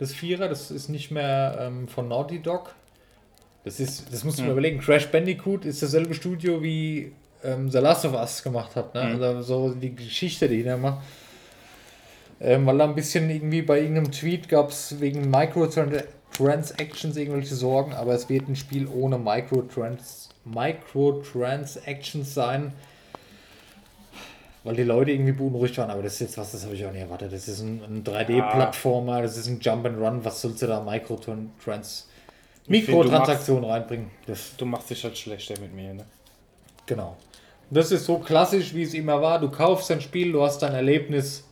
Das 0.00 0.12
Vierer, 0.14 0.48
das 0.48 0.70
ist 0.70 0.88
nicht 0.88 1.10
mehr 1.10 1.58
ähm, 1.60 1.86
von 1.86 2.08
Naughty 2.08 2.40
Dog. 2.40 2.74
Das 3.64 3.78
ist, 3.78 4.10
das 4.10 4.24
musst 4.24 4.38
du 4.38 4.44
mir 4.44 4.52
überlegen. 4.52 4.80
Crash 4.80 5.06
Bandicoot 5.08 5.66
ist 5.66 5.82
dasselbe 5.82 6.14
Studio 6.14 6.62
wie 6.62 7.12
ähm, 7.44 7.70
The 7.70 7.78
Last 7.78 8.06
of 8.06 8.14
Us 8.14 8.42
gemacht 8.42 8.74
hat. 8.76 8.94
Ne? 8.94 9.18
Also 9.20 9.42
so 9.42 9.74
die 9.74 9.94
Geschichte, 9.94 10.48
die 10.48 10.62
da 10.62 10.78
macht. 10.78 11.04
Ähm, 12.40 12.64
weil 12.64 12.78
da 12.78 12.84
ein 12.84 12.94
bisschen 12.94 13.28
irgendwie 13.28 13.60
bei 13.60 13.78
irgendeinem 13.80 14.10
Tweet 14.10 14.48
gab 14.48 14.70
es 14.70 14.98
wegen 15.00 15.28
Microtransactions 15.28 17.18
irgendwelche 17.18 17.54
Sorgen, 17.54 17.92
aber 17.92 18.14
es 18.14 18.30
wird 18.30 18.48
ein 18.48 18.56
Spiel 18.56 18.88
ohne 18.88 19.18
Microtrans 19.18 20.30
Microtransactions 20.46 22.32
sein. 22.32 22.72
Weil 24.62 24.76
die 24.76 24.82
Leute 24.82 25.10
irgendwie 25.10 25.32
beunruhigt 25.32 25.78
waren, 25.78 25.90
aber 25.90 26.02
das 26.02 26.14
ist 26.14 26.20
jetzt 26.20 26.38
was, 26.38 26.52
das 26.52 26.64
habe 26.64 26.74
ich 26.74 26.84
auch 26.84 26.92
nicht 26.92 27.00
erwartet. 27.00 27.32
Das 27.32 27.48
ist 27.48 27.60
ein, 27.60 27.82
ein 27.82 28.04
3D-Plattformer, 28.04 29.22
das 29.22 29.38
ist 29.38 29.46
ein 29.46 29.58
Jump 29.60 29.86
and 29.86 29.98
Run, 29.98 30.24
was 30.24 30.42
sollst 30.42 30.60
du 30.60 30.66
da 30.66 30.80
du 30.80 31.36
Mikrotransaktionen 32.66 33.64
reinbringen? 33.64 34.10
Das 34.26 34.56
Du 34.56 34.66
machst 34.66 34.90
dich 34.90 35.02
halt 35.02 35.16
schlechter 35.16 35.58
mit 35.60 35.74
mir, 35.74 35.94
ne? 35.94 36.04
Genau. 36.86 37.16
Das 37.70 37.90
ist 37.90 38.04
so 38.04 38.18
klassisch, 38.18 38.74
wie 38.74 38.82
es 38.82 38.94
immer 38.94 39.22
war. 39.22 39.38
Du 39.40 39.48
kaufst 39.48 39.90
ein 39.90 40.00
Spiel, 40.00 40.32
du 40.32 40.42
hast 40.42 40.58
dein 40.58 40.74
Erlebnis 40.74 41.44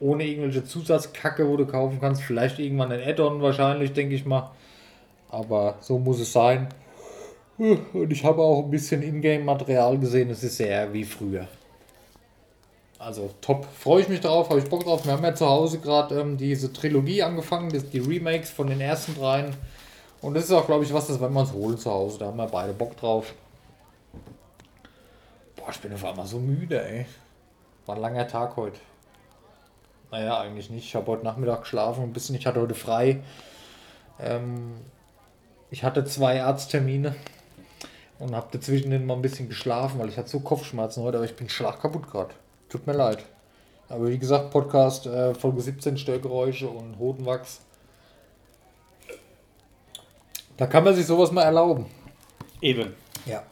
ohne 0.00 0.24
irgendwelche 0.24 0.64
Zusatzkacke, 0.64 1.48
wo 1.48 1.56
du 1.56 1.66
kaufen 1.66 1.98
kannst. 2.00 2.22
Vielleicht 2.22 2.58
irgendwann 2.58 2.92
ein 2.92 3.02
Add-on 3.02 3.42
wahrscheinlich, 3.42 3.92
denke 3.92 4.14
ich 4.14 4.24
mal. 4.24 4.50
Aber 5.30 5.76
so 5.80 5.98
muss 5.98 6.20
es 6.20 6.32
sein. 6.32 6.68
Und 7.58 8.12
ich 8.12 8.24
habe 8.24 8.40
auch 8.40 8.62
ein 8.62 8.70
bisschen 8.70 9.02
Ingame-Material 9.02 9.98
gesehen. 9.98 10.30
Es 10.30 10.44
ist 10.44 10.56
sehr 10.56 10.92
wie 10.92 11.04
früher. 11.04 11.48
Also 12.98 13.30
top. 13.40 13.66
Freue 13.78 14.02
ich 14.02 14.08
mich 14.08 14.20
drauf, 14.20 14.50
habe 14.50 14.58
ich 14.58 14.68
Bock 14.68 14.82
drauf. 14.82 15.04
Wir 15.04 15.12
haben 15.12 15.24
ja 15.24 15.34
zu 15.34 15.46
Hause 15.46 15.78
gerade 15.78 16.20
ähm, 16.20 16.36
diese 16.36 16.72
Trilogie 16.72 17.22
angefangen, 17.22 17.70
das, 17.70 17.88
die 17.88 18.00
Remakes 18.00 18.50
von 18.50 18.66
den 18.66 18.80
ersten 18.80 19.14
dreien. 19.14 19.54
Und 20.20 20.34
das 20.34 20.44
ist 20.44 20.52
auch, 20.52 20.66
glaube 20.66 20.84
ich, 20.84 20.92
was, 20.92 21.06
das 21.06 21.20
werden 21.20 21.32
wir 21.32 21.40
uns 21.40 21.52
holen 21.52 21.78
zu 21.78 21.90
Hause. 21.90 22.18
Da 22.18 22.26
haben 22.26 22.36
wir 22.36 22.46
beide 22.46 22.72
Bock 22.72 22.96
drauf. 22.96 23.34
Boah, 25.54 25.70
ich 25.70 25.78
bin 25.78 25.92
auf 25.94 26.04
einmal 26.04 26.26
so 26.26 26.40
müde, 26.40 26.84
ey. 26.84 27.06
War 27.86 27.94
ein 27.94 28.02
langer 28.02 28.26
Tag 28.26 28.56
heute. 28.56 28.80
Naja, 30.10 30.40
eigentlich 30.40 30.70
nicht. 30.70 30.86
Ich 30.86 30.94
habe 30.96 31.06
heute 31.06 31.24
Nachmittag 31.24 31.60
geschlafen 31.60 32.02
ein 32.02 32.12
bisschen. 32.12 32.34
Ich 32.34 32.46
hatte 32.46 32.60
heute 32.60 32.74
frei. 32.74 33.20
Ähm, 34.18 34.72
ich 35.70 35.84
hatte 35.84 36.04
zwei 36.04 36.42
Arzttermine 36.42 37.14
und 38.18 38.34
habe 38.34 38.48
dazwischen 38.50 39.06
mal 39.06 39.14
ein 39.14 39.22
bisschen 39.22 39.48
geschlafen, 39.48 40.00
weil 40.00 40.08
ich 40.08 40.16
hatte 40.16 40.30
so 40.30 40.40
Kopfschmerzen 40.40 41.04
heute, 41.04 41.18
aber 41.18 41.26
ich 41.26 41.36
bin 41.36 41.48
schlagkaputt 41.48 42.10
gerade. 42.10 42.34
Tut 42.68 42.86
mir 42.86 42.92
leid. 42.92 43.24
Aber 43.88 44.08
wie 44.08 44.18
gesagt, 44.18 44.50
Podcast 44.50 45.06
äh, 45.06 45.34
Folge 45.34 45.62
17 45.62 45.96
Störgeräusche 45.96 46.68
und 46.68 46.98
Hodenwachs. 46.98 47.60
Da 50.58 50.66
kann 50.66 50.84
man 50.84 50.94
sich 50.94 51.06
sowas 51.06 51.32
mal 51.32 51.42
erlauben. 51.42 51.86
Eben. 52.60 52.94
Ja. 53.24 53.42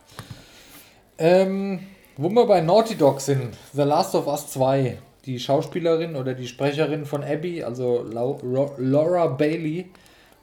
Ähm, 1.19 1.87
wo 2.17 2.29
wir 2.29 2.47
bei 2.47 2.61
Naughty 2.61 2.97
Dog 2.97 3.21
sind, 3.21 3.57
The 3.73 3.83
Last 3.83 4.15
of 4.15 4.27
Us 4.27 4.49
2, 4.49 4.99
die 5.25 5.39
Schauspielerin 5.39 6.17
oder 6.17 6.35
die 6.35 6.47
Sprecherin 6.47 7.07
von 7.07 7.25
Abby, 7.25 7.63
also 7.63 8.03
Laura 8.03 9.27
Bailey 9.29 9.91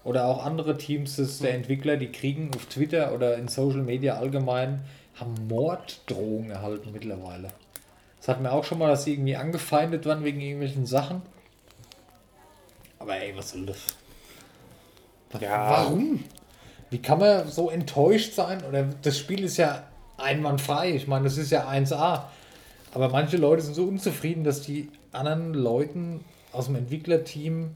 oder 0.03 0.26
auch 0.26 0.45
andere 0.45 0.78
Teams 0.78 1.15
der 1.39 1.53
Entwickler, 1.53 1.97
die 1.97 2.11
kriegen 2.11 2.51
auf 2.55 2.65
Twitter 2.65 3.13
oder 3.13 3.38
in 3.38 3.47
Social 3.47 3.82
Media 3.82 4.15
allgemein, 4.15 4.82
haben 5.15 5.36
Morddrohungen 5.47 6.51
erhalten 6.51 6.91
mittlerweile. 6.91 7.49
Das 8.24 8.30
hatten 8.30 8.43
wir 8.43 8.53
auch 8.53 8.63
schon 8.63 8.80
mal, 8.80 8.88
dass 8.88 9.03
sie 9.03 9.11
irgendwie 9.11 9.36
angefeindet 9.36 10.05
waren 10.05 10.24
wegen 10.24 10.39
irgendwelchen 10.39 10.86
Sachen. 10.86 11.21
Aber 12.97 13.17
ey, 13.17 13.36
was 13.36 13.49
soll 13.49 13.65
das? 13.65 13.80
Ja. 15.41 15.69
Warum? 15.69 16.24
Wie 16.89 17.01
kann 17.01 17.19
man 17.19 17.49
so 17.49 17.69
enttäuscht 17.69 18.34
sein? 18.34 18.63
Oder 18.63 18.84
das 19.01 19.17
Spiel 19.17 19.43
ist 19.43 19.57
ja 19.57 19.84
einwandfrei. 20.15 20.91
Ich 20.91 21.05
meine, 21.05 21.26
das 21.26 21.38
ist 21.38 21.51
ja 21.51 21.67
1A. 21.67 22.24
Aber 22.93 23.09
manche 23.09 23.36
Leute 23.36 23.61
sind 23.61 23.74
so 23.74 23.84
unzufrieden, 23.84 24.45
dass 24.45 24.61
die 24.61 24.89
anderen 25.11 25.53
Leuten 25.53 26.24
aus 26.53 26.67
dem 26.67 26.78
Entwicklerteam 26.78 27.76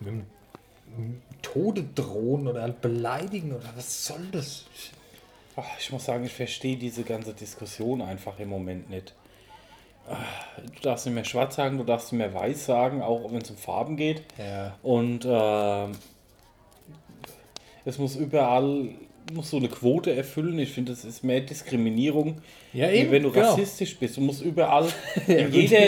mit 0.00 0.08
dem 0.08 1.22
Tode 1.40 1.84
drohen 1.94 2.46
oder 2.46 2.60
halt 2.60 2.82
beleidigen 2.82 3.54
oder 3.54 3.70
was 3.74 4.04
soll 4.04 4.26
das? 4.32 4.66
Ach, 5.56 5.64
ich 5.80 5.90
muss 5.90 6.04
sagen, 6.04 6.26
ich 6.26 6.34
verstehe 6.34 6.76
diese 6.76 7.04
ganze 7.04 7.32
Diskussion 7.32 8.02
einfach 8.02 8.38
im 8.38 8.50
Moment 8.50 8.90
nicht. 8.90 9.14
Du 10.06 10.82
darfst 10.82 11.06
nicht 11.06 11.14
mehr 11.14 11.24
schwarz 11.24 11.56
sagen, 11.56 11.78
du 11.78 11.84
darfst 11.84 12.12
nicht 12.12 12.18
mehr 12.18 12.34
weiß 12.34 12.66
sagen, 12.66 13.02
auch 13.02 13.30
wenn 13.32 13.42
es 13.42 13.50
um 13.50 13.56
Farben 13.56 13.96
geht. 13.96 14.22
Ja. 14.38 14.76
Und 14.82 15.26
ähm, 15.26 15.92
es 17.84 17.98
muss 17.98 18.16
überall 18.16 18.90
muss 19.32 19.50
so 19.50 19.56
eine 19.56 19.68
Quote 19.68 20.14
erfüllen. 20.14 20.58
Ich 20.58 20.70
finde, 20.72 20.92
das 20.92 21.04
ist 21.04 21.22
mehr 21.24 21.40
Diskriminierung, 21.40 22.36
Ja, 22.72 22.90
eben, 22.90 23.10
wenn 23.10 23.22
du 23.22 23.30
genau. 23.30 23.50
rassistisch 23.50 23.96
bist. 23.96 24.16
Du 24.16 24.20
musst 24.20 24.42
überall, 24.42 24.86
in 25.26 25.52
jeder, 25.52 25.78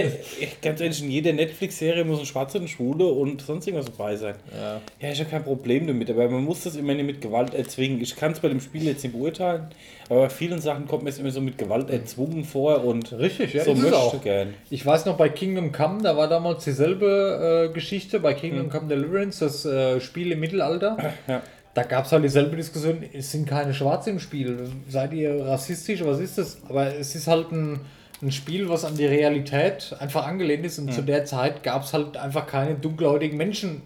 ganz 0.63 0.81
ehrlich, 0.81 1.03
in 1.03 1.11
jeder 1.11 1.33
Netflix-Serie 1.33 2.05
muss 2.05 2.21
ein 2.21 2.27
Schwarzer, 2.27 2.59
eine 2.59 2.69
Schwule 2.69 3.07
und 3.07 3.43
sonst 3.43 3.67
irgendwas 3.67 3.87
dabei 3.95 4.17
sein. 4.17 4.35
Ja. 4.57 4.81
Ja, 5.01 5.13
ich 5.13 5.21
habe 5.21 5.31
kein 5.31 5.45
Problem 5.45 5.87
damit, 5.87 6.09
aber 6.11 6.29
man 6.29 6.45
muss 6.45 6.63
das 6.65 6.77
immer 6.77 6.95
nicht 6.95 7.07
mit 7.07 7.21
Gewalt 7.21 7.55
erzwingen. 7.55 8.01
Ich 8.01 8.17
kann 8.17 8.33
es 8.33 8.41
bei 8.41 8.49
dem 8.49 8.61
Spiel 8.61 8.85
jetzt 8.85 9.03
nicht 9.03 9.13
beurteilen, 9.15 9.67
aber 10.09 10.21
bei 10.23 10.31
vielen 10.31 10.61
Sachen 10.61 10.87
kommt 10.87 11.03
mir 11.05 11.11
es 11.11 11.19
immer 11.19 11.31
so 11.31 11.41
mit 11.41 11.59
Gewalt 11.59 11.91
erzwungen 11.91 12.45
vor 12.45 12.85
und 12.85 13.13
Richtig, 13.13 13.55
ja, 13.55 13.65
so 13.65 13.75
möchte 13.75 13.97
auch. 13.97 14.23
gern. 14.23 14.55
Ich 14.71 14.85
weiß 14.85 15.07
noch, 15.07 15.17
bei 15.17 15.29
Kingdom 15.29 15.73
Come, 15.73 16.03
da 16.03 16.17
war 16.17 16.29
damals 16.29 16.65
dieselbe 16.65 17.69
äh, 17.71 17.75
Geschichte, 17.75 18.21
bei 18.21 18.35
Kingdom 18.35 18.71
Come 18.71 18.89
Deliverance, 18.89 19.41
das 19.45 19.65
äh, 19.65 20.01
Spiel 20.01 20.33
im 20.33 20.41
Mittelalter. 20.41 20.97
Ja. 21.27 21.43
Da 21.75 21.83
gab 21.83 22.05
es 22.05 22.13
halt 22.13 22.23
dieselbe 22.23 22.57
Diskussion, 22.57 23.03
es 23.13 23.33
sind 23.33 23.49
keine 23.49 23.75
Schwarze 23.75 24.11
im 24.11 24.21
Spiel. 24.21 24.71
Seid 24.89 25.13
ihr 25.13 25.45
rassistisch? 25.45 26.05
Was 26.05 26.21
ist 26.21 26.39
das? 26.39 26.59
Aber 26.69 26.95
es 26.95 27.15
ist 27.17 27.27
halt 27.27 27.51
ein, 27.51 27.81
ein 28.23 28.31
Spiel, 28.31 28.69
was 28.69 28.85
an 28.85 28.97
die 28.97 29.07
Realität 29.07 29.95
einfach 29.99 30.27
angelehnt 30.27 30.65
ist. 30.65 30.79
Und 30.79 30.95
zu 30.95 31.03
der 31.03 31.25
Zeit 31.25 31.65
gab 31.65 31.83
es 31.83 31.93
halt 31.93 32.17
einfach 32.17 32.47
keine 32.47 32.77
dunkelhäutigen 32.77 33.37
Menschen 33.37 33.83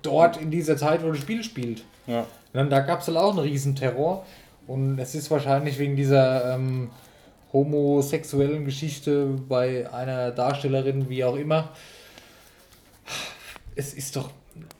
dort 0.00 0.38
in 0.38 0.50
dieser 0.50 0.78
Zeit, 0.78 1.04
wo 1.04 1.10
das 1.10 1.18
Spiel 1.18 1.44
spielt. 1.44 1.84
Ja. 2.06 2.20
Und 2.20 2.26
dann, 2.54 2.70
da 2.70 2.80
gab 2.80 3.00
es 3.00 3.08
halt 3.08 3.18
auch 3.18 3.30
einen 3.30 3.40
Riesenterror. 3.40 4.24
Und 4.66 4.98
es 4.98 5.14
ist 5.14 5.30
wahrscheinlich 5.30 5.78
wegen 5.78 5.96
dieser 5.96 6.54
ähm, 6.54 6.90
homosexuellen 7.52 8.64
Geschichte 8.64 9.26
bei 9.48 9.92
einer 9.92 10.30
Darstellerin, 10.30 11.08
wie 11.08 11.24
auch 11.24 11.36
immer. 11.36 11.70
Es 13.74 13.94
ist 13.94 14.16
doch, 14.16 14.30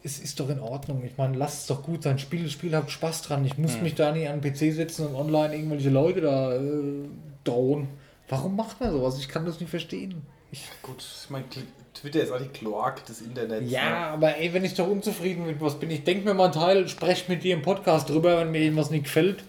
es 0.02 0.18
ist 0.18 0.40
doch 0.40 0.48
in 0.48 0.60
Ordnung. 0.60 1.02
Ich 1.04 1.16
meine, 1.16 1.36
lasst 1.36 1.62
es 1.62 1.66
doch 1.66 1.82
gut 1.82 2.02
sein. 2.02 2.18
Spiel, 2.18 2.48
Spiel, 2.50 2.74
habt 2.74 2.90
Spaß 2.90 3.22
dran. 3.22 3.44
Ich 3.44 3.58
muss 3.58 3.80
mich 3.80 3.94
da 3.94 4.12
nicht 4.12 4.28
an 4.28 4.40
den 4.40 4.52
PC 4.52 4.74
setzen 4.74 5.06
und 5.06 5.14
online 5.14 5.54
irgendwelche 5.54 5.90
Leute 5.90 6.20
da 6.20 6.54
äh, 6.54 6.60
drohen. 7.44 7.88
Warum 8.28 8.56
macht 8.56 8.80
man 8.80 8.92
sowas? 8.92 9.18
Ich 9.18 9.28
kann 9.28 9.46
das 9.46 9.60
nicht 9.60 9.70
verstehen. 9.70 10.22
Ich, 10.52 10.62
Gut, 10.82 11.04
ich 11.24 11.30
meine, 11.30 11.44
Twitter 11.94 12.22
ist 12.22 12.30
auch 12.30 12.40
die 12.40 12.48
Kloak 12.48 13.04
des 13.06 13.20
Internets. 13.20 13.70
ja, 13.70 14.10
aber 14.10 14.36
ey, 14.36 14.52
wenn 14.52 14.64
ich 14.64 14.74
doch 14.74 14.88
unzufrieden 14.88 15.46
mit 15.46 15.60
was 15.60 15.78
bin, 15.78 15.90
ich 15.90 16.04
denke 16.04 16.24
mir 16.24 16.34
mal 16.34 16.44
einen 16.44 16.52
Teil, 16.52 16.88
spreche 16.88 17.30
mit 17.30 17.42
dir 17.42 17.54
im 17.54 17.62
Podcast 17.62 18.08
drüber, 18.08 18.38
wenn 18.38 18.50
mir 18.50 18.60
irgendwas 18.60 18.90
nicht 18.90 19.04
gefällt. 19.04 19.44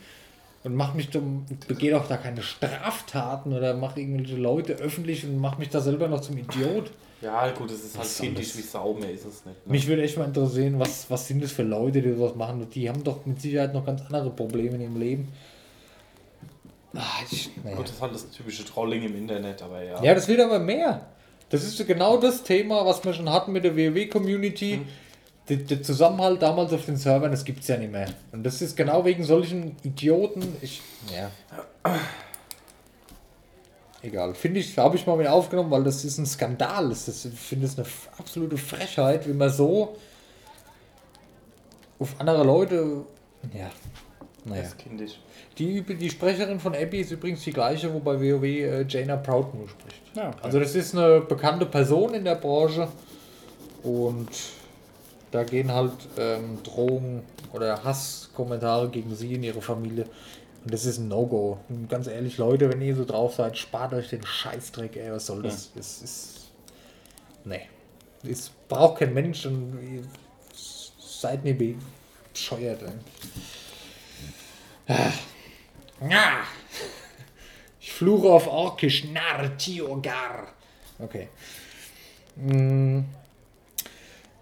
Und 0.64 0.76
mach 0.76 0.93
mich 0.93 1.10
dumm, 1.10 1.45
begehe 1.68 1.91
doch 1.91 2.08
da 2.08 2.18
keine 2.18 2.41
Straftaten 2.41 3.53
oder 3.53 3.76
mach 3.76 3.95
irgendwelche 3.95 4.36
Leute 4.36 4.74
öffentlich 4.74 5.24
und 5.24 5.38
mach 5.38 5.58
mich 5.58 5.70
da 5.70 5.80
selber 5.80 6.08
noch 6.08 6.22
zum 6.22 6.38
Idiot. 6.38 6.91
Ja, 7.22 7.49
gut, 7.51 7.72
es 7.72 7.84
ist 7.84 7.97
halt 7.97 8.08
kindisch 8.16 8.55
wie 8.58 8.62
Sau, 8.62 8.93
mehr 8.93 9.12
ist 9.12 9.26
es 9.26 9.45
nicht. 9.45 9.66
Ne? 9.66 9.72
Mich 9.72 9.88
würde 9.88 10.03
echt 10.03 10.18
mal 10.18 10.26
interessieren, 10.26 10.78
was, 10.78 11.10
was 11.10 11.28
sind 11.28 11.43
das 11.43 11.51
für 11.51 11.64
Leute, 11.64 12.01
die 12.01 12.14
sowas 12.14 12.36
machen? 12.36 12.68
Die 12.74 12.89
haben 12.89 13.03
doch 13.03 13.26
mit 13.26 13.41
Sicherheit 13.41 13.74
noch 13.74 13.86
ganz 13.86 14.01
andere 14.01 14.30
Probleme 14.30 14.76
in 14.76 14.82
ihrem 14.82 14.99
Leben. 14.99 15.28
Ah, 16.93 17.01
ich, 17.30 17.49
naja. 17.64 17.76
Gut, 17.76 17.86
das 17.86 17.95
ist 17.95 18.01
halt 18.01 18.14
das 18.14 18.30
typische 18.30 18.66
Trolling 18.66 19.03
im 19.03 19.16
Internet, 19.16 19.62
aber 19.62 19.84
ja. 19.84 20.03
Ja, 20.03 20.14
das 20.14 20.28
wird 20.28 20.39
aber 20.39 20.60
mehr. 20.60 21.08
Das 21.49 21.64
ist 21.64 21.86
genau 21.88 22.18
das 22.18 22.43
Thema, 22.43 22.86
was 22.86 23.03
wir 23.05 23.14
schon 23.14 23.32
hatten 23.32 23.51
mit 23.51 23.64
der 23.64 23.76
WoW-Community. 23.76 24.82
Der, 25.49 25.57
der 25.57 25.81
Zusammenhalt 25.81 26.41
damals 26.41 26.73
auf 26.73 26.85
den 26.85 26.97
Servern, 26.97 27.31
das 27.31 27.45
gibt 27.45 27.61
es 27.61 27.67
ja 27.67 27.77
nicht 27.77 27.91
mehr. 27.91 28.07
Und 28.31 28.43
das 28.43 28.61
ist 28.61 28.75
genau 28.75 29.05
wegen 29.05 29.23
solchen 29.23 29.75
Idioten. 29.83 30.43
Ich, 30.61 30.81
ja. 31.13 31.31
Egal. 34.01 34.35
Finde 34.35 34.59
ich, 34.59 34.77
habe 34.77 34.95
ich 34.95 35.05
mal 35.07 35.17
mit 35.17 35.27
aufgenommen, 35.27 35.71
weil 35.71 35.83
das 35.83 36.03
ist 36.05 36.17
ein 36.17 36.25
Skandal. 36.25 36.89
Das 36.89 37.07
ist, 37.07 37.25
ich 37.25 37.39
finde 37.39 37.65
es 37.65 37.77
eine 37.77 37.87
absolute 38.17 38.57
Frechheit, 38.57 39.27
wie 39.27 39.33
man 39.33 39.49
so 39.49 39.97
auf 41.99 42.15
andere 42.19 42.43
Leute. 42.43 43.05
Ja. 43.53 43.69
Naja. 44.45 44.61
Das 44.61 44.71
ist 44.71 44.77
kindisch. 44.77 45.19
Die, 45.57 45.81
die 45.81 46.09
Sprecherin 46.09 46.59
von 46.59 46.75
Abby 46.75 46.99
ist 46.99 47.11
übrigens 47.11 47.43
die 47.43 47.51
gleiche, 47.51 47.91
wo 47.93 47.99
bei 47.99 48.19
WoW 48.19 48.43
äh, 48.43 48.85
Jaina 48.87 49.17
Proudmoore 49.17 49.69
spricht. 49.69 50.01
Ja, 50.15 50.29
okay. 50.29 50.37
Also 50.43 50.59
das 50.59 50.75
ist 50.75 50.95
eine 50.95 51.21
bekannte 51.21 51.65
Person 51.65 52.13
in 52.13 52.23
der 52.23 52.35
Branche 52.35 52.87
und 53.83 54.29
da 55.32 55.43
gehen 55.43 55.71
halt 55.71 55.93
ähm, 56.17 56.59
Drohungen 56.63 57.23
oder 57.53 57.84
Hasskommentare 57.84 58.89
gegen 58.89 59.15
sie 59.15 59.36
und 59.36 59.43
ihre 59.43 59.61
Familie 59.61 60.05
und 60.67 60.73
das 60.73 60.84
ist 60.84 60.97
ein 60.97 61.07
No-Go. 61.07 61.59
Ganz 61.88 62.07
ehrlich, 62.07 62.38
Leute, 62.38 62.69
wenn 62.69 62.82
ihr 62.82 62.93
so 62.93 63.05
drauf 63.05 63.36
seid, 63.36 63.57
spart 63.57 63.93
euch 63.93 64.09
den 64.09 64.25
Scheißdreck, 64.25 64.97
ey, 64.97 65.13
was 65.13 65.28
soll 65.28 65.41
das? 65.41 65.71
Das 65.73 66.01
ist... 66.01 66.51
Nee. 67.45 67.69
Es 68.30 68.51
braucht 68.67 68.99
kein 68.99 69.13
Mensch 69.13 69.45
und 69.45 69.80
ihr 69.82 70.03
seid 70.99 71.45
nicht 71.45 71.78
bescheuert, 72.34 72.82
ey. 74.88 74.95
Ja. 76.09 76.39
Ich 77.80 77.93
fluche 77.93 78.28
auf 78.28 78.47
Orkisch. 78.47 79.05
Nar 79.05 79.57
Tiogar. 79.57 80.49
Okay. 80.99 81.30
Mm, 82.36 83.03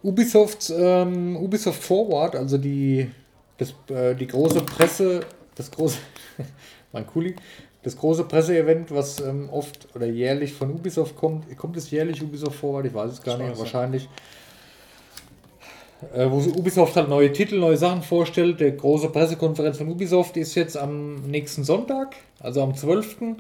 Ubisoft, 0.05 0.71
ähm, 0.77 1.35
Ubisoft 1.35 1.83
Forward, 1.83 2.35
also 2.35 2.57
die, 2.57 3.09
das, 3.57 3.73
äh, 3.89 4.13
die 4.13 4.27
große 4.27 4.61
Presse, 4.61 5.21
das 5.55 5.71
große, 5.71 5.97
mein 6.93 7.07
Kuli, 7.07 7.35
das 7.81 7.97
große 7.97 8.25
Presseevent, 8.25 8.91
was 8.91 9.19
ähm, 9.19 9.49
oft 9.49 9.87
oder 9.95 10.05
jährlich 10.05 10.53
von 10.53 10.71
Ubisoft 10.71 11.15
kommt. 11.15 11.55
Kommt 11.57 11.75
es 11.77 11.89
jährlich 11.91 12.21
Ubisoft 12.21 12.55
Forward? 12.55 12.85
Ich 12.85 12.93
weiß 12.93 13.11
es 13.11 13.21
gar 13.21 13.35
Ich 13.35 13.45
nicht, 13.45 13.53
ja. 13.53 13.59
wahrscheinlich. 13.59 14.09
Äh, 16.13 16.29
wo 16.29 16.37
Ubisoft 16.37 16.95
halt 16.95 17.09
neue 17.09 17.31
Titel, 17.31 17.57
neue 17.57 17.77
Sachen 17.77 18.01
vorstellt. 18.03 18.59
Der 18.59 18.71
große 18.71 19.09
Pressekonferenz 19.09 19.77
von 19.77 19.89
Ubisoft 19.89 20.37
ist 20.37 20.55
jetzt 20.55 20.77
am 20.77 21.15
nächsten 21.29 21.63
Sonntag, 21.63 22.15
also 22.39 22.61
am 22.61 22.75
12. 22.75 23.37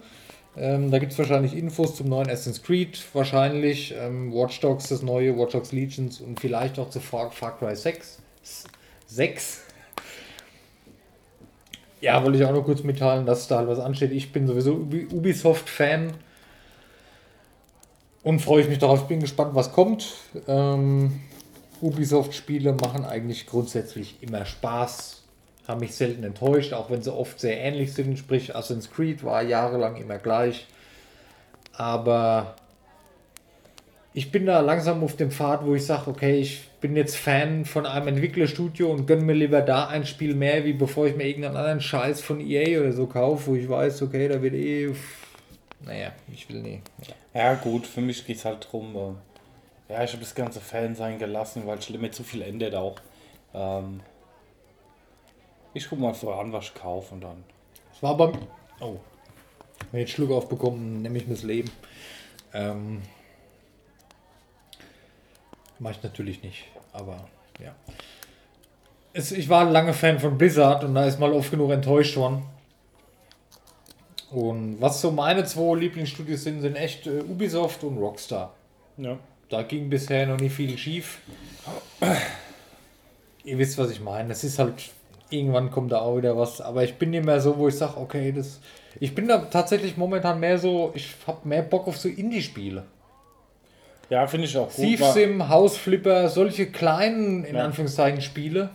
Ähm, 0.57 0.89
da 0.89 0.99
gibt 0.99 1.11
es 1.11 1.17
wahrscheinlich 1.19 1.55
Infos 1.55 1.95
zum 1.95 2.07
neuen 2.07 2.29
Assassin's 2.29 2.63
Creed, 2.63 3.03
wahrscheinlich 3.13 3.93
ähm, 3.97 4.33
Watch 4.33 4.59
Dogs, 4.61 4.87
das 4.89 5.01
neue 5.01 5.37
Watch 5.37 5.51
Dogs 5.51 5.71
Legions 5.73 6.21
und 6.21 6.39
vielleicht 6.39 6.79
auch 6.79 6.89
zu 6.89 6.99
Far, 7.01 7.31
Far 7.31 7.57
Cry 7.57 7.75
6. 7.75 8.19
6. 9.07 9.61
Ja, 12.01 12.23
wollte 12.23 12.37
ich 12.37 12.45
auch 12.45 12.51
noch 12.53 12.63
kurz 12.63 12.83
mitteilen, 12.83 13.25
dass 13.25 13.47
da 13.47 13.57
halt 13.57 13.67
was 13.67 13.79
ansteht. 13.79 14.11
Ich 14.11 14.31
bin 14.31 14.47
sowieso 14.47 14.73
Ubi- 14.75 15.07
Ubisoft-Fan 15.11 16.13
und 18.23 18.39
freue 18.39 18.61
ich 18.63 18.69
mich 18.69 18.79
darauf. 18.79 19.01
Ich 19.01 19.07
bin 19.07 19.19
gespannt, 19.19 19.55
was 19.55 19.71
kommt. 19.71 20.13
Ähm, 20.47 21.21
Ubisoft-Spiele 21.81 22.73
machen 22.73 23.05
eigentlich 23.05 23.45
grundsätzlich 23.47 24.17
immer 24.21 24.45
Spaß. 24.45 25.23
Haben 25.67 25.79
mich 25.79 25.95
selten 25.95 26.23
enttäuscht, 26.23 26.73
auch 26.73 26.89
wenn 26.91 27.01
sie 27.01 27.13
oft 27.13 27.39
sehr 27.39 27.59
ähnlich 27.59 27.93
sind. 27.93 28.19
Sprich, 28.19 28.55
Assassin's 28.55 28.91
Creed 28.91 29.23
war 29.23 29.41
jahrelang 29.41 29.95
immer 29.95 30.17
gleich. 30.17 30.67
Aber 31.73 32.55
ich 34.13 34.31
bin 34.31 34.45
da 34.45 34.61
langsam 34.61 35.03
auf 35.03 35.17
dem 35.17 35.29
Pfad, 35.29 35.65
wo 35.65 35.75
ich 35.75 35.85
sage, 35.85 36.09
okay, 36.09 36.39
ich 36.39 36.69
bin 36.79 36.95
jetzt 36.95 37.17
Fan 37.17 37.65
von 37.65 37.85
einem 37.85 38.07
Entwicklerstudio 38.07 38.89
und 38.89 39.07
gönne 39.07 39.23
mir 39.23 39.33
lieber 39.33 39.61
da 39.61 39.87
ein 39.87 40.05
Spiel 40.05 40.35
mehr, 40.35 40.63
wie 40.63 40.71
bevor 40.71 41.07
ich 41.07 41.17
mir 41.17 41.25
irgendeinen 41.25 41.57
anderen 41.57 41.81
Scheiß 41.81 42.21
von 42.21 42.39
EA 42.39 42.79
oder 42.79 42.93
so 42.93 43.07
kaufe, 43.07 43.47
wo 43.47 43.55
ich 43.55 43.67
weiß, 43.67 44.03
okay, 44.03 44.29
da 44.29 44.41
wird 44.41 44.53
eh. 44.53 44.93
Naja, 45.85 46.13
ich 46.31 46.47
will 46.47 46.61
nie. 46.61 46.81
Ja, 47.33 47.55
gut, 47.55 47.85
für 47.85 47.99
mich 47.99 48.25
geht 48.25 48.37
es 48.37 48.45
halt 48.45 48.67
drum. 48.71 48.95
Äh, 48.95 49.93
ja, 49.93 50.03
ich 50.03 50.11
habe 50.11 50.21
das 50.21 50.33
ganze 50.33 50.61
Fan 50.61 50.95
sein 50.95 51.19
gelassen, 51.19 51.63
weil 51.65 51.79
es 51.79 51.89
mir 51.89 52.11
zu 52.11 52.23
viel 52.23 52.41
ändert 52.41 52.73
auch. 52.73 52.95
Ähm, 53.53 53.99
ich 55.75 55.87
guck 55.87 55.99
mal 55.99 56.13
voran, 56.15 56.51
was 56.51 56.65
ich 56.65 56.73
kaufe 56.73 57.13
und 57.13 57.21
dann. 57.21 57.43
Es 57.93 58.01
war 58.01 58.17
beim. 58.17 58.33
Oh. 58.79 58.97
Wenn 59.91 60.01
ich 60.01 60.07
jetzt 60.07 60.15
Schluck 60.15 60.31
aufbekommen, 60.31 61.03
nehme 61.03 61.17
ich 61.19 61.27
mir 61.27 61.35
das 61.35 61.43
Leben. 61.43 61.69
Ähm, 62.53 63.03
Mach 65.79 65.91
ich 65.91 66.01
natürlich 66.03 66.41
nicht, 66.41 66.65
aber 66.93 67.27
ja. 67.61 67.75
Es, 69.13 69.31
ich 69.31 69.49
war 69.49 69.69
lange 69.69 69.93
Fan 69.93 70.19
von 70.19 70.37
Blizzard 70.37 70.83
und 70.83 70.95
da 70.95 71.05
ist 71.05 71.19
mal 71.19 71.31
oft 71.33 71.51
genug 71.51 71.71
enttäuscht 71.71 72.15
worden. 72.15 72.43
Und 74.31 74.81
was 74.81 75.01
so 75.01 75.11
meine 75.11 75.43
zwei 75.45 75.75
Lieblingsstudios 75.77 76.43
sind, 76.43 76.61
sind 76.61 76.75
echt 76.75 77.07
äh, 77.07 77.19
Ubisoft 77.21 77.83
und 77.83 77.97
Rockstar. 77.97 78.53
Ja. 78.97 79.17
Da 79.49 79.63
ging 79.63 79.89
bisher 79.89 80.25
noch 80.27 80.39
nicht 80.39 80.53
viel 80.53 80.77
schief. 80.77 81.19
Ihr 83.43 83.57
wisst, 83.57 83.77
was 83.77 83.91
ich 83.91 84.01
meine. 84.01 84.29
Das 84.29 84.43
ist 84.43 84.57
halt, 84.57 84.73
irgendwann 85.37 85.71
kommt 85.71 85.91
da 85.91 85.99
auch 85.99 86.17
wieder 86.17 86.37
was. 86.37 86.61
Aber 86.61 86.83
ich 86.83 86.95
bin 86.95 87.11
nicht 87.11 87.25
mehr 87.25 87.39
so, 87.41 87.57
wo 87.57 87.67
ich 87.67 87.75
sage, 87.77 87.97
okay, 87.97 88.31
das. 88.31 88.59
Ich 88.99 89.13
bin 89.13 89.27
da 89.27 89.39
tatsächlich 89.39 89.97
momentan 89.97 90.39
mehr 90.39 90.57
so, 90.57 90.91
ich 90.95 91.15
habe 91.27 91.47
mehr 91.47 91.61
Bock 91.61 91.87
auf 91.87 91.97
so 91.97 92.07
Indie-Spiele. 92.07 92.83
Ja, 94.09 94.27
finde 94.27 94.45
ich 94.45 94.57
auch 94.57 94.67
gut. 94.67 94.75
Thief 94.75 95.03
Sim, 95.03 95.49
Hausflipper, 95.49 96.29
solche 96.29 96.67
kleinen, 96.67 97.43
in 97.43 97.55
Ja. 97.55 97.65
Anführungszeichen, 97.65 98.21
Spiele. 98.21 98.69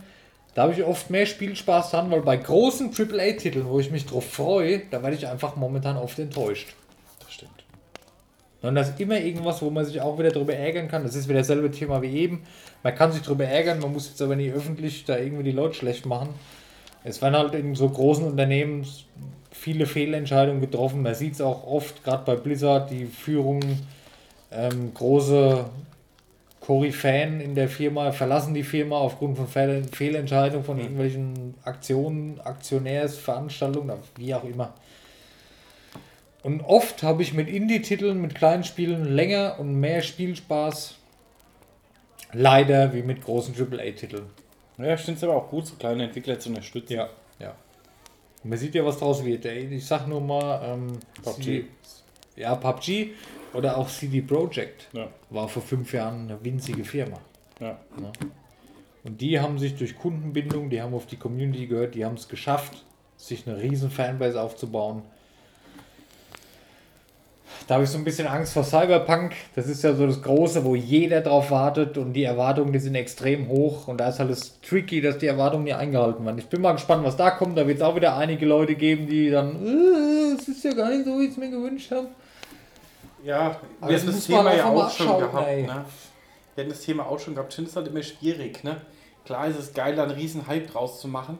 Da 0.55 0.63
habe 0.63 0.73
ich 0.73 0.83
oft 0.83 1.11
mehr 1.11 1.27
Spielspaß 1.27 1.93
dran, 1.93 2.11
weil 2.11 2.23
bei 2.23 2.37
großen 2.37 2.91
AAA-Titeln, 2.93 3.67
wo 3.69 3.79
ich 3.79 3.91
mich 3.91 4.07
drauf 4.07 4.29
freue, 4.29 4.81
da 4.91 5.03
werde 5.03 5.17
ich 5.17 5.29
einfach 5.29 5.57
momentan 5.57 5.97
oft 5.97 6.19
enttäuscht. 6.19 6.75
Das 7.21 7.33
stimmt. 7.33 7.65
Und 8.63 8.75
das 8.75 8.91
ist 8.91 9.01
immer 9.01 9.19
irgendwas, 9.19 9.63
wo 9.63 9.71
man 9.71 9.85
sich 9.85 10.01
auch 10.01 10.19
wieder 10.19 10.31
drüber 10.31 10.55
ärgern 10.55 10.89
kann. 10.89 11.05
Das 11.05 11.15
ist 11.15 11.29
wieder 11.29 11.39
dasselbe 11.39 11.71
Thema 11.71 12.03
wie 12.03 12.15
eben. 12.15 12.43
Man 12.83 12.95
kann 12.95 13.13
sich 13.13 13.23
drüber 13.23 13.45
ärgern, 13.45 13.81
man 13.81 13.93
muss 13.93 14.09
jetzt 14.09 14.23
aber 14.23 14.37
nicht 14.37 14.53
öffentlich 14.53 15.05
da 15.05 15.19
irgendwie 15.19 15.45
die 15.45 15.53
Leute 15.53 15.75
schlecht 15.75 16.07
machen. 16.07 16.31
Es 17.05 17.21
werden 17.23 17.37
halt 17.37 17.55
in 17.55 17.75
so 17.75 17.89
großen 17.89 18.25
Unternehmen 18.25 18.87
viele 19.51 19.87
Fehlentscheidungen 19.87 20.61
getroffen. 20.61 21.03
Man 21.03 21.15
sieht 21.15 21.35
es 21.35 21.41
auch 21.41 21.67
oft, 21.67 22.05
gerade 22.05 22.25
bei 22.25 22.37
Blizzard, 22.37 22.91
die 22.91 23.07
Führung, 23.07 23.61
ähm, 24.51 24.93
große 24.95 25.67
Koryphäen 26.61 27.41
in 27.41 27.55
der 27.55 27.69
Firma 27.69 28.13
verlassen 28.13 28.55
die 28.55 28.63
Firma 28.63 28.99
aufgrund 28.99 29.37
von 29.37 29.49
Fehl 29.49 29.83
Fehlentscheidungen 29.91 30.65
von 30.65 30.79
irgendwelchen 30.79 31.55
Aktionen, 31.65 32.41
Aktionärsveranstaltungen, 32.41 33.97
wie 34.17 34.35
auch 34.35 34.45
immer. 34.45 34.75
Und 36.43 36.63
oft 36.63 37.03
habe 37.03 37.23
ich 37.23 37.35
mit 37.35 37.49
Indie-Titeln, 37.49 38.21
mit 38.21 38.35
kleinen 38.35 38.65
Spielen 38.65 39.05
länger 39.05 39.57
und 39.59 39.79
mehr 39.79 40.01
Spielspaß. 40.01 40.95
Leider 42.33 42.93
wie 42.93 43.03
mit 43.03 43.23
großen 43.23 43.55
AAA-Titeln. 43.55 44.27
Ja, 44.79 44.95
ich 44.95 45.01
finde 45.01 45.19
es 45.19 45.25
aber 45.25 45.37
auch 45.37 45.49
gut, 45.49 45.67
so 45.67 45.75
kleine 45.77 46.05
Entwickler 46.05 46.39
zu 46.39 46.49
unterstützen. 46.49 46.95
Ja, 46.95 47.09
ja. 47.39 47.55
Man 48.43 48.57
sieht 48.59 48.75
ja, 48.75 48.85
was 48.85 48.99
draus 48.99 49.25
wird. 49.25 49.45
ey. 49.45 49.67
Ich 49.75 49.87
sag 49.87 50.07
nur 50.07 50.21
mal, 50.21 50.61
ähm, 50.65 50.99
PUBG. 51.23 51.43
CD 51.43 51.65
ja, 52.37 52.55
PUBG 52.55 53.11
oder 53.53 53.77
auch 53.77 53.89
CD 53.89 54.23
Projekt 54.23 54.89
Ja. 54.93 55.09
war 55.29 55.49
vor 55.49 55.63
fünf 55.63 55.93
Jahren 55.93 56.31
eine 56.31 56.43
winzige 56.43 56.85
Firma. 56.85 57.19
Ja. 57.61 57.79
Und 59.05 59.21
die 59.21 59.39
haben 59.41 59.59
sich 59.59 59.77
durch 59.77 59.99
Kundenbindung, 59.99 60.71
die 60.71 60.81
haben 60.81 60.95
auf 60.95 61.07
die 61.07 61.17
Community 61.17 61.67
gehört, 61.67 61.95
die 61.95 62.05
haben 62.05 62.15
es 62.15 62.29
geschafft, 62.29 62.85
sich 63.17 63.47
eine 63.47 63.61
riesen 63.61 63.91
Fanbase 63.91 64.41
aufzubauen. 64.41 65.03
Da 67.67 67.75
habe 67.75 67.85
ich 67.85 67.91
so 67.91 67.99
ein 67.99 68.05
bisschen 68.05 68.27
Angst 68.27 68.53
vor 68.53 68.65
Cyberpunk. 68.65 69.33
Das 69.55 69.69
ist 69.69 69.85
ja 69.85 69.95
so 69.95 70.07
das 70.07 70.23
Große, 70.23 70.65
wo 70.65 70.75
jeder 70.75 71.21
drauf 71.21 71.51
wartet 71.51 71.99
und 71.99 72.15
die 72.15 72.25
Erwartungen, 72.25 72.73
die 72.73 72.81
sind 72.81 72.97
extrem 72.97 73.49
hoch. 73.49 73.87
Und 73.87 73.99
da 73.99 74.09
ist 74.09 74.19
halt 74.19 74.31
das 74.31 74.61
tricky, 74.61 75.01
dass 75.01 75.19
die 75.19 75.27
Erwartungen 75.27 75.65
nie 75.65 75.73
eingehalten 75.73 76.25
werden. 76.25 76.39
Ich 76.39 76.49
bin 76.49 76.61
mal 76.61 76.73
gespannt, 76.73 77.05
was 77.05 77.17
da 77.17 77.31
kommt. 77.31 77.57
Da 77.57 77.67
wird 77.67 77.79
es 77.79 77.83
auch 77.83 77.95
wieder 77.95 78.17
einige 78.17 78.45
Leute 78.47 78.75
geben, 78.75 79.07
die 79.07 79.31
dann, 79.31 79.65
äh, 79.65 80.35
es 80.37 80.49
ist 80.49 80.65
ja 80.65 80.73
gar 80.73 80.91
nicht 80.91 81.05
so, 81.05 81.19
wie 81.19 81.25
ich 81.25 81.31
es 81.31 81.37
mir 81.37 81.51
gewünscht 81.51 81.91
habe. 81.93 82.09
Ja, 83.23 83.61
wir 83.87 83.97
hatten 83.97 84.07
das 84.07 84.25
Thema 84.25 84.55
ja 84.55 84.67
auch 84.67 84.91
schon 84.91 85.19
gehabt. 85.19 85.47
ey. 85.47 85.63
Ne? 85.63 85.85
Wir 86.55 86.65
hatten 86.65 86.71
das 86.71 86.81
Thema 86.81 87.07
auch 87.07 87.19
schon 87.21 87.35
gehabt. 87.35 87.53
Ich 87.53 87.57
finde 87.57 87.71
es 87.71 87.77
halt 87.77 87.89
immer 87.89 88.03
schwierig. 88.03 88.65
Ne? 88.65 88.81
Klar 89.25 89.47
ist 89.47 89.59
es 89.59 89.75
geil, 89.75 89.95
da 89.95 90.05
einen 90.05 90.13
riesen 90.13 90.47
Hype 90.47 90.73
draus 90.73 91.01
zu 91.01 91.07
machen. 91.07 91.39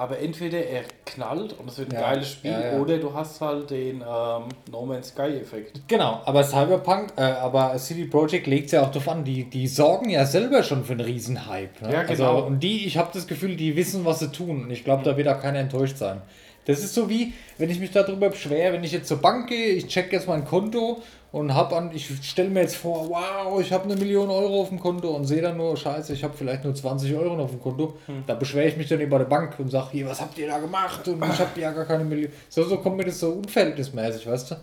Aber 0.00 0.18
entweder 0.18 0.64
er 0.64 0.84
knallt 1.04 1.52
und 1.58 1.68
es 1.68 1.76
wird 1.76 1.90
ein 1.90 2.00
Ja, 2.00 2.08
geiles 2.08 2.30
Spiel 2.30 2.52
ja, 2.52 2.72
ja. 2.72 2.78
oder 2.78 2.96
du 2.96 3.12
hast 3.12 3.38
halt 3.42 3.68
den 3.68 3.96
ähm, 3.96 4.44
No 4.72 4.86
Man's 4.86 5.08
Sky-Effekt. 5.08 5.82
Genau, 5.88 6.22
aber 6.24 6.42
Cyberpunk, 6.42 7.12
äh, 7.18 7.20
aber 7.20 7.76
CD 7.76 8.06
Projekt 8.06 8.46
legt 8.46 8.66
es 8.66 8.72
ja 8.72 8.80
auch 8.82 8.90
darauf 8.90 9.10
an, 9.10 9.24
die, 9.24 9.44
die 9.50 9.66
sorgen 9.66 10.08
ja 10.08 10.24
selber 10.24 10.62
schon 10.62 10.86
für 10.86 10.92
einen 10.92 11.02
riesen 11.02 11.46
Hype. 11.46 11.82
Ne? 11.82 11.92
Ja, 11.92 12.04
genau. 12.04 12.36
Also, 12.36 12.46
und 12.46 12.60
die, 12.60 12.86
ich 12.86 12.96
habe 12.96 13.10
das 13.12 13.26
Gefühl, 13.26 13.56
die 13.56 13.76
wissen, 13.76 14.06
was 14.06 14.20
sie 14.20 14.32
tun. 14.32 14.62
Und 14.62 14.70
ich 14.70 14.84
glaube, 14.84 15.02
da 15.04 15.18
wird 15.18 15.28
auch 15.28 15.38
keiner 15.38 15.58
enttäuscht 15.58 15.98
sein. 15.98 16.22
Das 16.64 16.78
ist 16.78 16.94
so 16.94 17.10
wie, 17.10 17.34
wenn 17.58 17.68
ich 17.68 17.78
mich 17.78 17.90
darüber 17.90 18.30
beschwere, 18.30 18.72
wenn 18.72 18.84
ich 18.84 18.92
jetzt 18.92 19.08
zur 19.08 19.20
Bank 19.20 19.50
gehe, 19.50 19.74
ich 19.74 19.86
check 19.88 20.10
jetzt 20.14 20.28
mein 20.28 20.46
Konto 20.46 21.02
und 21.32 21.54
hab 21.54 21.72
an, 21.72 21.90
ich 21.94 22.08
stelle 22.26 22.50
mir 22.50 22.62
jetzt 22.62 22.76
vor, 22.76 23.08
wow, 23.08 23.60
ich 23.60 23.72
habe 23.72 23.84
eine 23.84 23.94
Million 23.94 24.28
Euro 24.30 24.62
auf 24.62 24.68
dem 24.70 24.80
Konto 24.80 25.10
und 25.10 25.26
sehe 25.26 25.40
dann 25.40 25.56
nur, 25.56 25.76
scheiße, 25.76 26.12
ich 26.12 26.24
habe 26.24 26.36
vielleicht 26.36 26.64
nur 26.64 26.74
20 26.74 27.14
Euro 27.14 27.40
auf 27.40 27.50
dem 27.50 27.60
Konto. 27.60 27.98
Da 28.26 28.34
beschwere 28.34 28.66
ich 28.66 28.76
mich 28.76 28.88
dann 28.88 29.00
über 29.00 29.18
der 29.18 29.26
Bank 29.26 29.58
und 29.58 29.70
sage, 29.70 29.90
hier, 29.92 30.06
was 30.08 30.20
habt 30.20 30.36
ihr 30.38 30.48
da 30.48 30.58
gemacht? 30.58 31.06
Und 31.06 31.24
ich 31.24 31.38
habe 31.38 31.60
ja 31.60 31.70
gar 31.70 31.84
keine 31.84 32.04
Million. 32.04 32.32
So, 32.48 32.64
so 32.64 32.78
kommt 32.78 32.96
mir 32.96 33.04
das 33.04 33.20
so 33.20 33.30
unverhältnismäßig, 33.30 34.26
weißt 34.26 34.50
du? 34.50 34.56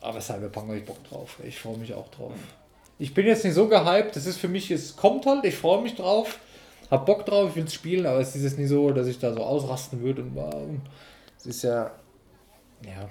Aber 0.00 0.20
Cyberpunk 0.20 0.68
habe 0.68 0.78
ich 0.78 0.84
Bock 0.84 1.02
drauf. 1.08 1.38
Ich 1.44 1.58
freue 1.58 1.76
mich 1.76 1.94
auch 1.94 2.08
drauf. 2.08 2.32
Ich 2.98 3.14
bin 3.14 3.26
jetzt 3.26 3.44
nicht 3.44 3.54
so 3.54 3.68
gehypt. 3.68 4.16
Das 4.16 4.26
ist 4.26 4.38
für 4.38 4.48
mich, 4.48 4.70
es 4.70 4.96
kommt 4.96 5.26
halt. 5.26 5.44
Ich 5.44 5.56
freue 5.56 5.82
mich 5.82 5.94
drauf. 5.94 6.38
Hab 6.90 7.06
Bock 7.06 7.24
drauf, 7.24 7.50
ich 7.50 7.56
will 7.56 7.64
es 7.64 7.74
spielen, 7.74 8.04
aber 8.04 8.18
es 8.18 8.34
ist 8.34 8.42
jetzt 8.42 8.58
nicht 8.58 8.68
so, 8.68 8.90
dass 8.90 9.06
ich 9.06 9.18
da 9.18 9.32
so 9.32 9.42
ausrasten 9.42 10.00
würde. 10.02 10.22
Und 10.22 10.34
wow. 10.34 10.54
Es 11.38 11.46
ist 11.46 11.62
ja. 11.62 11.92
Ja. 12.84 13.08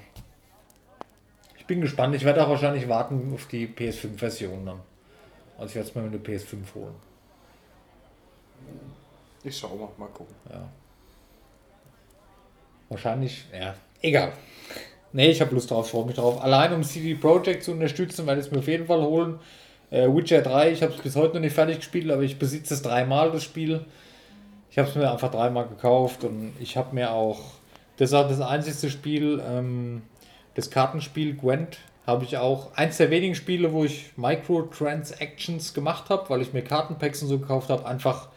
Bin 1.70 1.82
gespannt. 1.82 2.16
Ich 2.16 2.26
werde 2.26 2.44
auch 2.44 2.50
wahrscheinlich 2.50 2.90
warten 2.90 3.32
auf 3.32 3.46
die 3.46 3.68
PS5-Version 3.68 4.66
dann. 4.66 4.80
Also 5.56 5.70
ich 5.70 5.76
werde 5.76 5.90
es 5.90 5.94
mir 5.94 6.02
mit 6.02 6.28
der 6.28 6.34
PS5 6.34 6.58
holen. 6.74 6.96
Ich 9.44 9.56
schau 9.56 9.76
mal, 9.76 9.88
mal 9.96 10.08
gucken. 10.08 10.34
Wahrscheinlich, 12.90 13.46
ja. 13.54 13.76
Egal. 14.02 14.34
Nee, 15.14 15.30
ich 15.30 15.40
habe 15.42 15.54
Lust 15.54 15.70
drauf, 15.70 15.92
freue 15.92 16.08
mich 16.08 16.16
drauf. 16.16 16.42
Allein 16.44 16.74
um 16.74 16.84
CD 16.84 17.14
Projekt 17.14 17.64
zu 17.64 17.74
unterstützen, 17.74 18.26
werde 18.26 18.42
ich 18.42 18.48
es 18.48 18.52
mir 18.52 18.58
auf 18.58 18.68
jeden 18.68 18.88
Fall 18.88 19.04
holen. 19.04 19.40
Äh, 19.92 20.08
Witcher 20.08 20.42
3, 20.42 20.72
ich 20.72 20.82
habe 20.82 20.94
es 20.94 21.00
bis 21.00 21.16
heute 21.16 21.36
noch 21.36 21.42
nicht 21.42 21.54
fertig 21.54 21.78
gespielt, 21.78 22.10
aber 22.10 22.24
ich 22.24 22.40
besitze 22.40 22.74
es 22.74 22.82
dreimal, 22.82 23.32
das 23.32 23.44
Spiel. 23.44 23.86
Ich 24.72 24.80
habe 24.80 24.90
es 24.90 24.96
mir 24.96 25.12
einfach 25.12 25.30
dreimal 25.30 25.68
gekauft 25.68 26.24
und 26.24 26.54
ich 26.60 26.78
habe 26.78 26.96
mir 26.96 27.12
auch, 27.12 27.40
das 27.98 28.12
auch 28.16 28.28
das 28.28 28.42
einzige 28.42 28.90
Spiel, 28.90 29.40
ähm, 29.48 30.02
das 30.56 30.70
Kartenspiel 30.70 31.36
Gwent, 31.36 31.78
habe 32.06 32.26
ich 32.26 32.38
auch 32.38 32.74
eins 32.76 32.98
der 32.98 33.12
wenigen 33.12 33.36
Spiele, 33.36 33.72
wo 33.72 33.84
ich 33.84 34.12
Microtransactions 34.18 35.74
gemacht 35.74 36.10
habe, 36.10 36.30
weil 36.30 36.42
ich 36.42 36.54
mir 36.54 36.64
Kartenpacks 36.64 37.22
und 37.22 37.28
so 37.28 37.40
gekauft 37.40 37.70
habe, 37.70 37.86
einfach 37.86 38.30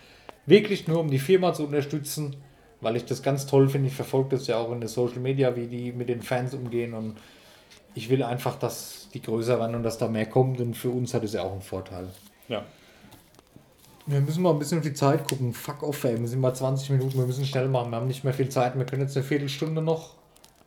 wirklich 0.47 0.87
nur 0.89 1.01
um 1.01 1.11
die 1.11 1.19
Firma 1.19 1.55
zu 1.55 1.65
unterstützen, 1.65 2.37
weil 2.81 2.97
ich 2.97 3.07
das 3.07 3.23
ganz 3.23 3.47
toll 3.47 3.69
finde. 3.69 3.89
Ich 3.89 3.95
verfolge 3.95 4.37
das 4.37 4.47
ja 4.47 4.59
auch 4.59 4.71
in 4.73 4.81
den 4.81 4.89
Social 4.89 5.21
Media, 5.21 5.57
wie 5.57 5.67
die 5.67 5.93
mit 5.93 6.09
den 6.09 6.23
Fans 6.23 6.53
umgehen 6.53 6.93
und 6.95 7.17
ich 7.95 8.09
will 8.11 8.23
einfach, 8.23 8.59
dass 8.59 9.09
die 9.15 9.23
größer 9.23 9.59
werden 9.59 9.75
und 9.75 9.83
dass 9.83 9.99
da 9.99 10.09
mehr 10.09 10.27
kommt 10.27 10.61
und 10.61 10.75
für 10.75 10.91
uns 10.91 11.15
hat 11.15 11.25
es 11.25 11.33
ja 11.33 11.43
auch 11.43 11.53
einen 11.53 11.63
Vorteil. 11.63 12.09
Ja. 12.49 12.65
Wir 14.07 14.21
müssen 14.21 14.43
mal 14.43 14.51
ein 14.51 14.59
bisschen 14.59 14.79
auf 14.79 14.85
die 14.85 14.95
Zeit 14.95 15.29
gucken. 15.29 15.53
Fuck 15.53 15.83
off, 15.83 16.03
ey. 16.05 16.19
Wir 16.19 16.27
sind 16.27 16.41
mal 16.41 16.55
20 16.55 16.91
Minuten, 16.91 17.19
wir 17.19 17.27
müssen 17.27 17.45
schnell 17.45 17.69
machen. 17.69 17.91
Wir 17.91 17.97
haben 17.97 18.09
nicht 18.09 18.25
mehr 18.25 18.35
viel 18.35 18.49
Zeit. 18.49 18.77
Wir 18.77 18.85
können 18.85 19.03
jetzt 19.03 19.17
eine 19.17 19.25
Viertelstunde 19.25 19.81
noch. 19.81 20.17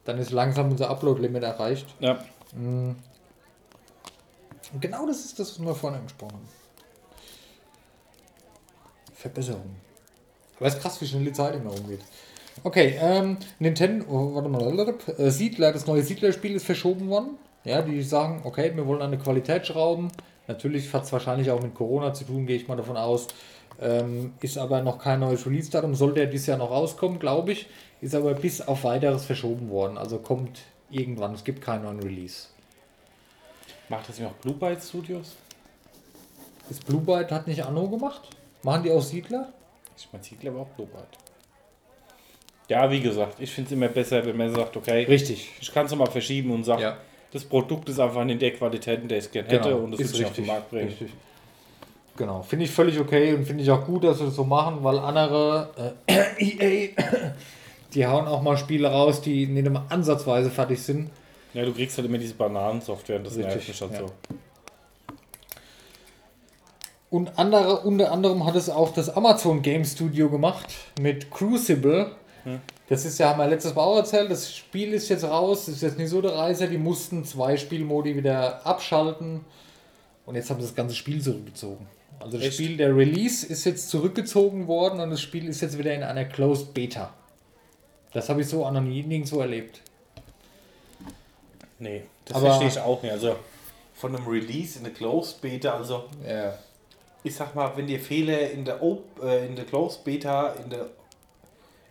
Dann 0.06 0.18
ist 0.20 0.32
langsam 0.32 0.72
unser 0.72 0.90
Upload-Limit 0.90 1.44
erreicht. 1.44 1.88
Ja. 2.00 2.20
Und 2.56 2.96
genau 4.80 5.06
das 5.08 5.26
ist 5.26 5.40
das, 5.40 5.60
was 5.60 5.66
wir 5.66 5.76
vorhin 5.76 6.00
angesprochen 6.00 6.34
haben. 6.34 6.50
Verbesserung. 9.14 9.76
Aber 10.58 10.68
es 10.68 10.76
ist 10.76 10.82
krass, 10.82 11.02
wie 11.02 11.08
schnell 11.08 11.26
die 11.26 11.34
Zeit 11.34 11.56
immer 11.56 11.72
umgeht. 11.72 12.02
Okay, 12.64 12.96
ähm, 13.02 13.38
Nintendo, 13.60 14.06
oh, 14.10 14.36
warte 14.36 14.50
mal, 14.50 14.96
äh, 15.18 15.30
Siedler, 15.30 15.74
das 15.74 15.88
neue 15.88 16.04
Siedler-Spiel 16.04 16.56
ist 16.56 16.66
verschoben 16.66 17.10
worden. 17.10 17.38
Ja, 17.66 17.82
die 17.82 18.02
sagen, 18.02 18.42
okay, 18.44 18.72
wir 18.76 18.86
wollen 18.86 19.02
an 19.02 19.12
der 19.12 19.20
Qualität 19.20 19.68
schrauben. 19.68 20.10
Natürlich 20.48 20.94
hat 20.94 21.04
es 21.04 21.12
wahrscheinlich 21.12 21.50
auch 21.52 21.62
mit 21.62 21.74
Corona 21.74 22.14
zu 22.14 22.24
tun, 22.24 22.46
gehe 22.46 22.56
ich 22.56 22.68
mal 22.68 22.78
davon 22.78 22.96
aus. 22.96 23.28
Ähm, 23.82 24.34
ist 24.40 24.58
aber 24.58 24.82
noch 24.82 25.00
kein 25.00 25.20
neues 25.20 25.46
Release-Datum, 25.46 25.96
sollte 25.96 26.22
er 26.22 26.28
dieses 26.28 26.48
Jahr 26.48 26.58
noch 26.58 26.72
rauskommen, 26.72 27.20
glaube 27.20 27.52
ich. 27.52 27.68
Ist 28.06 28.14
aber 28.14 28.36
bis 28.36 28.62
auf 28.62 28.84
weiteres 28.84 29.26
verschoben 29.26 29.72
worden. 29.72 29.98
Also 29.98 30.20
kommt 30.20 30.60
irgendwann, 30.92 31.34
es 31.34 31.44
gibt 31.44 31.60
keinen 31.60 31.86
neuen 31.86 32.00
Release. 32.00 32.50
Macht 33.90 34.08
das 34.08 34.20
nicht 34.20 34.28
auch 34.28 34.34
Blue 34.34 34.54
Byte 34.54 34.84
Studios? 34.84 35.36
Das 36.70 36.78
Blue 36.82 37.02
Byte 37.02 37.32
hat 37.32 37.48
nicht 37.48 37.66
Anno 37.66 37.90
gemacht? 37.90 38.22
Machen 38.62 38.84
die 38.84 38.92
auch 38.92 39.02
Siedler? 39.02 39.52
Ich 39.98 40.08
meine, 40.14 40.24
Siedler 40.24 40.52
aber 40.52 40.60
auch 40.62 40.68
Blue 40.68 40.86
Byte. 40.86 41.18
Ja, 42.70 42.92
wie 42.92 43.02
gesagt, 43.02 43.38
ich 43.40 43.50
finde 43.52 43.70
es 43.70 43.72
immer 43.72 43.88
besser, 43.88 44.24
wenn 44.24 44.38
man 44.38 44.54
sagt, 44.54 44.78
okay, 44.78 45.06
Richtig. 45.06 45.50
ich 45.60 45.74
kann 45.74 45.88
es 45.88 45.96
mal 45.96 46.06
verschieben 46.06 46.52
und 46.52 46.64
sagen, 46.64 46.84
Ja. 46.84 46.98
das 47.34 47.44
Produkt 47.44 47.90
ist 47.90 48.00
einfach 48.00 48.22
in 48.22 48.38
der 48.38 48.54
Qualität, 48.54 49.02
in 49.02 49.08
der 49.08 49.18
ich 49.18 49.26
es 49.26 49.32
gerne 49.32 49.50
hätte 49.50 49.76
und 49.76 49.94
das 49.94 50.14
will 50.14 50.20
ich 50.22 50.26
auf 50.28 50.34
den 50.34 50.46
Markt 50.46 50.70
bringen. 50.70 50.90
Genau. 50.90 51.00
Richtig. 51.02 51.18
Genau, 52.18 52.44
finde 52.44 52.66
ich 52.66 52.72
völlig 52.72 53.00
okay 53.00 53.34
und 53.34 53.46
finde 53.46 53.64
ich 53.64 53.72
auch 53.72 53.84
gut, 53.84 54.04
dass 54.04 54.20
sie 54.20 54.26
das 54.26 54.36
so 54.36 54.44
machen, 54.44 54.84
weil 54.84 55.00
andere 55.00 55.96
äh, 56.06 56.36
EA, 56.38 56.90
die 57.96 58.06
hauen 58.06 58.28
auch 58.28 58.42
mal 58.42 58.58
Spiele 58.58 58.90
raus, 58.90 59.22
die 59.22 59.48
nicht 59.48 59.66
immer 59.66 59.86
ansatzweise 59.90 60.52
fertig 60.52 60.82
sind. 60.82 61.10
Ja, 61.54 61.64
du 61.64 61.74
kriegst 61.74 61.98
halt 61.98 62.08
immer 62.08 62.18
diese 62.18 62.34
Bananensoftware 62.34 63.18
und 63.18 63.26
das 63.26 63.38
Richtig, 63.38 63.54
nervt 63.54 63.68
mich 63.68 63.82
halt 63.82 63.92
ja. 63.94 64.00
so. 64.00 64.14
Und 67.10 67.40
andere, 67.40 67.80
unter 67.80 68.12
anderem 68.12 68.46
hat 68.46 68.56
es 68.56 68.70
auch 68.70 68.94
das 68.94 69.16
Amazon 69.16 69.62
Game 69.62 69.86
Studio 69.86 70.30
gemacht 70.30 70.68
mit 71.00 71.32
Crucible. 71.32 72.12
Das 72.90 73.06
ist 73.06 73.18
ja, 73.18 73.30
haben 73.30 73.40
wir 73.40 73.48
letztes 73.48 73.74
Mal 73.74 73.82
auch 73.82 73.98
erzählt, 73.98 74.30
das 74.30 74.54
Spiel 74.54 74.94
ist 74.94 75.10
jetzt 75.10 75.24
raus, 75.24 75.66
das 75.66 75.76
ist 75.76 75.82
jetzt 75.82 75.98
nicht 75.98 76.10
so 76.10 76.22
der 76.22 76.36
Reißer, 76.36 76.68
die 76.68 76.78
mussten 76.78 77.26
zwei 77.26 77.58
Spielmodi 77.58 78.16
wieder 78.16 78.64
abschalten 78.66 79.42
und 80.28 80.36
jetzt 80.36 80.52
haben 80.52 80.60
sie 80.60 80.68
das 80.68 80.76
ganze 80.76 80.94
Spiel 80.94 81.22
zurückgezogen. 81.22 81.88
Also 82.20 82.38
das 82.38 82.48
Echt? 82.48 82.56
Spiel, 82.56 82.78
der 82.78 82.96
Release 82.96 83.48
ist 83.48 83.66
jetzt 83.66 83.90
zurückgezogen 83.90 84.68
worden 84.68 85.00
und 85.00 85.10
das 85.10 85.22
Spiel 85.22 85.48
ist 85.48 85.62
jetzt 85.62 85.80
wieder 85.80 85.94
in 85.94 86.04
einer 86.04 86.26
Closed 86.26 86.74
Beta. 86.76 87.12
Das 88.16 88.30
habe 88.30 88.40
ich 88.42 88.48
so 88.48 88.66
auch 88.66 88.72
noch 88.72 88.80
nie 88.80 89.04
nirgendwo 89.04 89.42
erlebt. 89.42 89.82
Nee, 91.80 92.04
das 92.24 92.38
Aber- 92.38 92.46
verstehe 92.48 92.70
ich 92.70 92.80
auch 92.80 93.02
nicht. 93.04 93.12
Also 93.12 93.36
von 93.94 94.16
einem 94.16 94.26
Release 94.26 94.78
in 94.78 94.86
der 94.86 94.94
Closed 94.94 95.42
Beta, 95.42 95.74
also 95.76 96.06
Ja. 96.26 96.54
ich 97.24 97.36
sag 97.36 97.54
mal, 97.56 97.76
wenn 97.76 97.88
dir 97.88 98.00
Fehler 98.00 98.52
in 98.52 98.64
der, 98.64 98.82
Op 98.82 99.04
äh, 99.22 99.46
in 99.46 99.58
der 99.58 99.66
Closed 99.66 100.06
Beta, 100.06 100.54
in 100.64 100.70
der, 100.70 100.88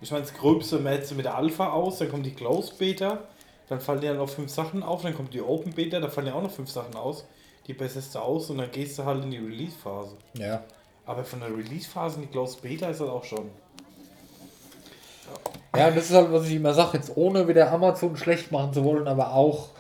ich 0.01 0.11
meine, 0.11 0.23
das 0.25 0.33
Gröbste 0.33 0.79
merkst 0.79 1.11
du 1.11 1.15
mit 1.15 1.27
der 1.27 1.37
Alpha 1.37 1.71
aus, 1.73 1.99
dann 1.99 2.11
kommt 2.11 2.25
die 2.25 2.33
Closed 2.35 2.79
Beta, 2.79 3.19
dann 3.69 3.81
fallen 3.81 4.01
dir 4.01 4.15
noch 4.15 4.29
fünf 4.31 4.51
Sachen 4.51 4.83
auf, 4.83 5.03
dann 5.03 5.15
kommt 5.15 5.35
die 5.35 5.43
Open 5.43 5.75
Beta, 5.75 6.01
da 6.01 6.09
fallen 6.09 6.27
dir 6.27 6.35
auch 6.35 6.43
noch 6.43 6.51
fünf 6.51 6.71
Sachen 6.71 6.95
aus, 6.95 7.27
die 7.67 7.75
bessest 7.75 8.15
du 8.15 8.19
aus 8.21 8.49
und 8.49 8.57
dann 8.59 8.71
gehst 8.71 8.99
du 8.99 9.05
halt 9.05 9.23
in 9.25 9.31
die 9.31 9.39
Release-Phase. 9.39 10.17
Ja. 10.39 10.63
Aber 11.05 11.23
von 11.25 11.41
der 11.41 11.51
Release-Phase 11.55 12.17
in 12.17 12.23
die 12.23 12.29
Closed 12.29 12.63
Beta 12.63 12.89
ist 12.89 13.01
das 13.03 13.11
auch 13.11 13.25
schon. 13.25 13.51
Ja, 15.77 15.91
das 15.91 16.05
ist 16.11 16.15
halt, 16.15 16.33
was 16.33 16.47
ich 16.47 16.55
immer 16.55 16.73
sage, 16.75 16.99
jetzt 16.99 17.17
ohne 17.17 17.49
wieder 17.49 17.71
Amazon 17.73 18.17
schlecht 18.17 18.53
machen 18.53 18.73
zu 18.73 18.85
wollen, 18.85 19.09
aber 19.09 19.33
auch, 19.35 19.71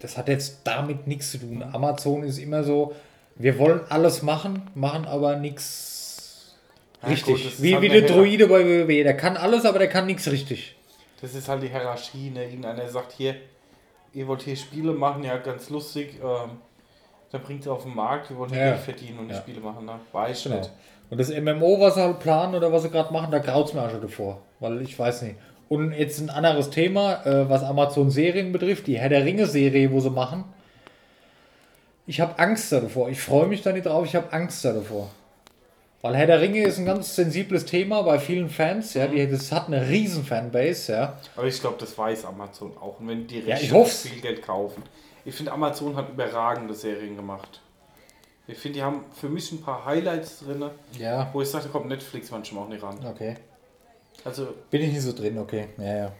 das 0.00 0.18
hat 0.18 0.28
jetzt 0.28 0.60
damit 0.64 1.06
nichts 1.06 1.30
zu 1.30 1.38
tun. 1.38 1.62
Amazon 1.72 2.24
ist 2.24 2.38
immer 2.38 2.64
so, 2.64 2.94
wir 3.36 3.58
wollen 3.58 3.80
alles 3.88 4.22
machen, 4.22 4.68
machen 4.74 5.04
aber 5.06 5.36
nichts 5.36 6.54
Ja, 7.02 7.08
richtig. 7.10 7.44
gut, 7.44 7.62
wie 7.62 7.74
halt 7.74 7.82
wie 7.82 7.88
der 7.88 8.02
Druide 8.02 8.48
bei 8.48 8.64
WoW, 8.64 8.88
der 8.88 9.16
kann 9.16 9.36
alles, 9.36 9.64
aber 9.64 9.78
der 9.78 9.88
kann 9.88 10.06
nichts 10.06 10.28
richtig. 10.30 10.74
Das 11.20 11.34
ist 11.34 11.48
halt 11.48 11.62
die 11.62 11.68
Hierarchie, 11.68 12.30
ne? 12.30 12.44
Irgendeiner 12.44 12.88
sagt 12.88 13.12
hier, 13.12 13.36
ihr 14.12 14.26
wollt 14.26 14.42
hier 14.42 14.56
Spiele 14.56 14.92
machen, 14.92 15.22
ja 15.22 15.36
ganz 15.38 15.70
lustig, 15.70 16.14
ähm, 16.22 16.50
dann 17.30 17.42
bringt 17.42 17.60
es 17.62 17.68
auf 17.68 17.82
den 17.84 17.94
Markt, 17.94 18.30
wir 18.30 18.36
wollen 18.38 18.50
hier 18.50 18.60
Ja. 18.60 18.70
Geld 18.72 18.80
verdienen 18.80 19.18
und 19.20 19.28
Ja. 19.30 19.34
die 19.36 19.40
Spiele 19.40 19.60
machen, 19.60 19.84
ne? 19.86 20.00
Weiß 20.12 20.42
Genau. 20.44 20.56
nicht. 20.56 20.70
Und 21.10 21.18
das 21.18 21.28
MMO, 21.30 21.80
was 21.80 21.94
sie 21.94 22.02
halt 22.02 22.18
planen 22.20 22.54
oder 22.54 22.72
was 22.72 22.82
sie 22.82 22.90
gerade 22.90 23.12
machen, 23.12 23.30
da 23.30 23.38
graut 23.38 23.68
es 23.68 23.74
mir 23.74 23.82
auch 23.82 23.90
schon 23.90 24.00
davor. 24.02 24.42
Weil 24.60 24.82
ich 24.82 24.98
weiß 24.98 25.22
nicht. 25.22 25.36
Und 25.68 25.92
jetzt 25.92 26.20
ein 26.20 26.30
anderes 26.30 26.70
Thema, 26.70 27.24
äh, 27.26 27.48
was 27.48 27.62
Amazon-Serien 27.62 28.52
betrifft, 28.52 28.86
die 28.86 28.98
Herr 28.98 29.08
der 29.08 29.24
Ringe-Serie, 29.24 29.90
wo 29.92 30.00
sie 30.00 30.10
machen. 30.10 30.44
Ich 32.06 32.20
habe 32.20 32.38
Angst 32.38 32.70
davor. 32.72 33.08
Ich 33.08 33.20
freue 33.20 33.46
mich 33.46 33.62
da 33.62 33.72
nicht 33.72 33.86
drauf, 33.86 34.04
ich 34.06 34.14
habe 34.14 34.32
Angst 34.32 34.64
davor. 34.64 35.10
Weil 36.02 36.14
Herr 36.16 36.26
der 36.26 36.40
Ringe 36.40 36.62
ist 36.62 36.78
ein 36.78 36.84
ganz 36.86 37.16
sensibles 37.16 37.64
Thema 37.64 38.02
bei 38.02 38.20
vielen 38.20 38.48
Fans. 38.48 38.94
Ja, 38.94 39.08
die, 39.08 39.28
das 39.28 39.50
hat 39.50 39.66
eine 39.66 39.88
riesen 39.88 40.24
Fanbase. 40.24 40.92
Ja. 40.92 41.18
Aber 41.36 41.46
ich 41.46 41.60
glaube, 41.60 41.76
das 41.80 41.96
weiß 41.98 42.24
Amazon 42.26 42.72
auch. 42.80 43.00
Und 43.00 43.08
wenn 43.08 43.26
die 43.26 43.40
Ja, 43.40 43.56
ich 43.56 43.62
Rechte 43.62 43.74
hoff's. 43.74 44.02
viel 44.02 44.20
Geld 44.20 44.42
kaufen. 44.42 44.82
Ich 45.24 45.34
finde, 45.34 45.50
Amazon 45.50 45.96
hat 45.96 46.08
überragende 46.10 46.74
Serien 46.74 47.16
gemacht. 47.16 47.60
Ich 48.48 48.58
finde, 48.58 48.78
die 48.78 48.82
haben 48.82 49.04
für 49.12 49.28
mich 49.28 49.50
ein 49.50 49.60
paar 49.60 49.84
Highlights 49.84 50.40
drin, 50.40 50.70
ja. 50.98 51.28
wo 51.32 51.42
ich 51.42 51.48
sage, 51.48 51.64
da 51.64 51.70
kommt 51.70 51.88
Netflix 51.88 52.30
manchmal 52.30 52.64
auch 52.64 52.68
nicht 52.68 52.82
ran. 52.82 53.04
Okay. 53.04 53.36
Also, 54.24 54.54
Bin 54.70 54.82
ich 54.82 54.92
nicht 54.92 55.02
so 55.02 55.12
drin, 55.12 55.38
okay. 55.38 55.68
Ja, 55.78 55.96
ja. 55.96 56.12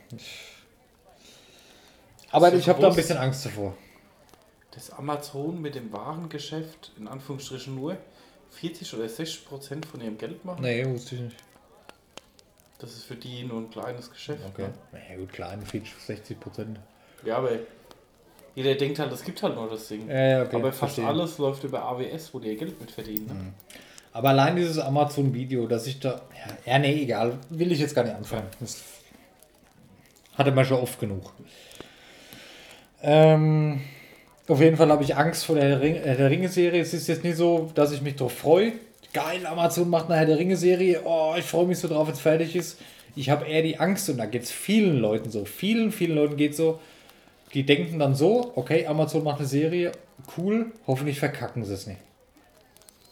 Aber 2.30 2.52
ich 2.52 2.68
habe 2.68 2.80
da 2.80 2.88
ein 2.88 2.94
bisschen 2.96 3.18
Angst 3.18 3.46
davor. 3.46 3.74
das 4.72 4.90
Amazon 4.90 5.60
mit 5.60 5.74
dem 5.74 5.92
Warengeschäft 5.92 6.92
in 6.98 7.08
Anführungsstrichen 7.08 7.74
nur 7.74 7.96
40 8.50 8.94
oder 8.94 9.08
60 9.08 9.46
Prozent 9.46 9.86
von 9.86 10.00
ihrem 10.00 10.18
Geld 10.18 10.44
machen. 10.44 10.62
Nee, 10.62 10.84
wusste 10.86 11.14
ich 11.14 11.20
nicht. 11.22 11.36
Das 12.78 12.92
ist 12.92 13.04
für 13.04 13.16
die 13.16 13.44
nur 13.44 13.60
ein 13.60 13.70
kleines 13.70 14.10
Geschäft. 14.10 14.44
Okay. 14.52 14.68
Ne? 14.92 15.02
Ja, 15.10 15.16
gut, 15.16 15.32
klar, 15.32 15.50
ein 15.50 15.62
Feature 15.62 15.98
60 15.98 16.38
Prozent. 16.38 16.78
Ja, 17.24 17.38
aber 17.38 17.50
jeder 18.56 18.74
denkt 18.74 18.98
halt, 18.98 19.12
es 19.12 19.22
gibt 19.22 19.42
halt 19.42 19.54
nur 19.54 19.68
das 19.68 19.86
Ding. 19.86 20.08
Ja, 20.08 20.28
ja, 20.28 20.42
okay. 20.42 20.56
aber 20.56 20.68
fast 20.68 20.94
verstehe. 20.94 21.06
alles 21.06 21.36
läuft 21.36 21.62
über 21.62 21.82
AWS, 21.82 22.32
wo 22.32 22.38
die 22.38 22.48
ihr 22.48 22.56
Geld 22.56 22.80
mit 22.80 22.90
verdienen. 22.90 23.26
Ne? 23.26 23.52
Aber 24.14 24.30
allein 24.30 24.56
dieses 24.56 24.78
Amazon-Video, 24.78 25.66
dass 25.66 25.86
ich 25.86 26.00
da. 26.00 26.22
Ja, 26.64 26.72
ja, 26.72 26.78
nee, 26.78 27.02
egal. 27.02 27.38
Will 27.50 27.70
ich 27.70 27.80
jetzt 27.80 27.94
gar 27.94 28.02
nicht 28.02 28.16
anfangen. 28.16 28.46
Das 28.58 28.82
hatte 30.38 30.52
man 30.52 30.64
schon 30.64 30.80
oft 30.80 30.98
genug. 30.98 31.34
Ähm, 33.02 33.82
auf 34.48 34.58
jeden 34.58 34.78
Fall 34.78 34.88
habe 34.90 35.04
ich 35.04 35.14
Angst 35.14 35.44
vor 35.44 35.56
der, 35.56 35.78
Ring, 35.82 35.96
äh, 35.96 36.16
der 36.16 36.30
Ringe-Serie. 36.30 36.80
Es 36.80 36.94
ist 36.94 37.08
jetzt 37.08 37.24
nicht 37.24 37.36
so, 37.36 37.70
dass 37.74 37.92
ich 37.92 38.00
mich 38.00 38.16
darauf 38.16 38.32
freue. 38.32 38.72
Geil, 39.12 39.46
Amazon 39.46 39.90
macht 39.90 40.08
nachher 40.08 40.24
der 40.24 40.38
Ringe-Serie. 40.38 41.02
Oh, 41.04 41.34
ich 41.38 41.44
freue 41.44 41.66
mich 41.66 41.78
so 41.78 41.88
drauf, 41.88 42.06
wenn 42.06 42.14
es 42.14 42.20
fertig 42.20 42.56
ist. 42.56 42.80
Ich 43.16 43.28
habe 43.28 43.44
eher 43.44 43.60
die 43.60 43.78
Angst 43.78 44.08
und 44.08 44.16
da 44.16 44.24
geht 44.24 44.44
es 44.44 44.50
vielen 44.50 44.96
Leuten 44.96 45.30
so. 45.30 45.44
Vielen, 45.44 45.92
vielen 45.92 46.14
Leuten 46.14 46.38
geht 46.38 46.56
so. 46.56 46.80
Die 47.56 47.64
denken 47.64 47.98
dann 47.98 48.14
so, 48.14 48.52
okay, 48.54 48.86
Amazon 48.86 49.24
macht 49.24 49.38
eine 49.38 49.48
Serie, 49.48 49.92
cool, 50.36 50.72
hoffentlich 50.86 51.18
verkacken 51.18 51.64
sie 51.64 51.72
es 51.72 51.86
nicht. 51.86 52.00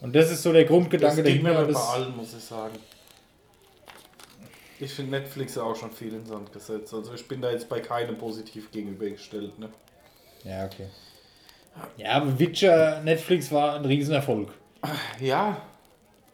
Und 0.01 0.15
das 0.15 0.29
ist 0.29 0.43
so 0.43 0.53
der 0.53 0.61
Das 0.61 0.69
Grundgedanke 0.69 1.23
mir 1.23 1.23
dahinter. 1.23 1.49
aber 1.57 1.65
bei 1.65 1.73
Das, 1.73 1.89
allen, 1.89 2.15
muss 2.15 2.31
ich 2.37 2.43
sagen. 2.43 2.75
Ich 4.79 4.93
finde 4.93 5.11
Netflix 5.19 5.55
ja 5.55 5.63
auch 5.63 5.75
schon 5.75 5.89
viel 5.89 6.13
in 6.13 6.23
Sand 6.27 6.53
gesetzt. 6.53 6.93
Also 6.93 7.11
ich 7.15 7.27
bin 7.27 7.41
da 7.41 7.49
jetzt 7.49 7.67
bei 7.67 7.79
keinem 7.79 8.19
positiv 8.19 8.69
gegenübergestellt. 8.69 9.57
Ne? 9.57 9.69
ja, 10.43 10.65
okay. 10.65 10.89
Ja, 11.97 12.11
aber 12.11 12.37
Witcher 12.37 13.01
Netflix 13.01 13.51
war 13.51 13.75
ein 13.75 13.85
Riesenerfolg. 13.85 14.53
Ja, 15.19 15.59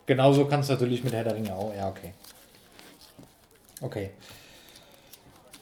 Genauso 0.06 0.46
kannst 0.46 0.70
du 0.70 0.74
natürlich 0.74 1.02
mit 1.06 1.14
Herr 1.14 1.24
der 1.24 1.36
Ringe 1.36 1.56
auch. 1.56 1.74
Ja, 1.74 1.88
okay. 1.88 2.14
Okay. 3.80 4.10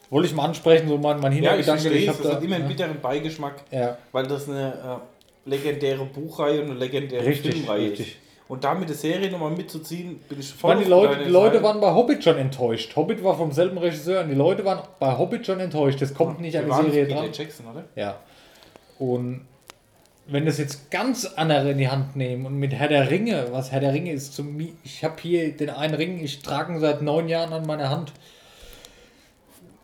Wollte 0.10 0.28
ich 0.28 0.34
mal 0.36 0.46
ansprechen, 0.46 0.88
so 0.88 0.98
mein, 0.98 1.20
mein 1.20 1.32
ja 1.34 1.56
ich 1.56 1.66
Hintergedanke. 1.66 1.82
verstehe 1.82 2.02
es. 2.04 2.08
hab 2.10 2.18
Das 2.18 2.28
da- 2.28 2.36
hat 2.38 2.44
immer 2.44 2.56
einen 2.56 2.64
ja. 2.66 2.70
bitteren 2.70 3.02
Beigeschmack, 3.02 3.56
Ja, 3.72 3.98
weil 4.12 4.26
das 4.26 4.50
eine 4.50 5.00
äh, 5.46 5.50
legendäre 5.50 6.06
Buchreihe 6.06 6.62
und 6.62 6.72
eine 6.72 6.80
legendäre 6.80 7.26
Richtig, 7.26 7.54
Filmreihe 7.56 7.92
richtig. 7.92 8.08
ist. 8.08 8.16
Und 8.48 8.64
da 8.64 8.74
mit 8.74 8.90
der 8.90 8.96
Serie 8.96 9.30
nochmal 9.30 9.52
mitzuziehen, 9.52 10.20
bin 10.28 10.40
ich 10.40 10.48
Ich 10.50 10.56
voll 10.56 10.74
meine, 10.74 10.84
die 10.84 10.90
Leute, 10.90 11.24
die 11.24 11.30
Leute 11.30 11.62
waren 11.62 11.80
bei 11.80 11.94
Hobbit 11.94 12.24
schon 12.24 12.38
enttäuscht. 12.38 12.96
Hobbit 12.96 13.24
war 13.24 13.38
vom 13.38 13.52
selben 13.52 13.78
Regisseur 13.78 14.24
und 14.24 14.30
die 14.30 14.36
Leute 14.36 14.66
waren 14.66 14.82
bei 15.00 15.16
Hobbit 15.16 15.46
schon 15.46 15.60
enttäuscht. 15.60 16.02
Das 16.02 16.16
kommt 16.16 16.42
nicht 16.42 16.58
an 16.58 16.66
die 16.66 16.92
Serie 16.92 17.08
dran. 17.14 17.30
Jackson, 17.32 17.68
oder? 17.68 17.84
Ja. 17.96 18.18
Und 18.98 19.42
wenn 20.26 20.48
das 20.48 20.58
jetzt 20.58 20.90
ganz 20.90 21.26
andere 21.36 21.72
in 21.72 21.78
die 21.78 21.90
Hand 21.90 22.16
nehmen 22.16 22.48
und 22.48 22.58
mit 22.58 22.74
Herr 22.74 22.88
der 22.88 23.12
Ringe, 23.12 23.48
was 23.52 23.72
Herr 23.72 23.80
der 23.82 23.94
Ringe 23.94 24.12
ist, 24.14 24.34
zum, 24.34 24.60
ich 24.84 25.04
habe 25.04 25.16
hier 25.22 25.56
den 25.56 25.70
einen 25.70 25.94
Ring, 25.94 26.20
ich 26.24 26.42
trage 26.42 26.74
ihn 26.74 26.80
seit 26.80 27.04
neun 27.04 27.30
Jahren 27.30 27.54
an 27.54 27.68
meiner 27.68 27.92
Hand. 27.92 28.12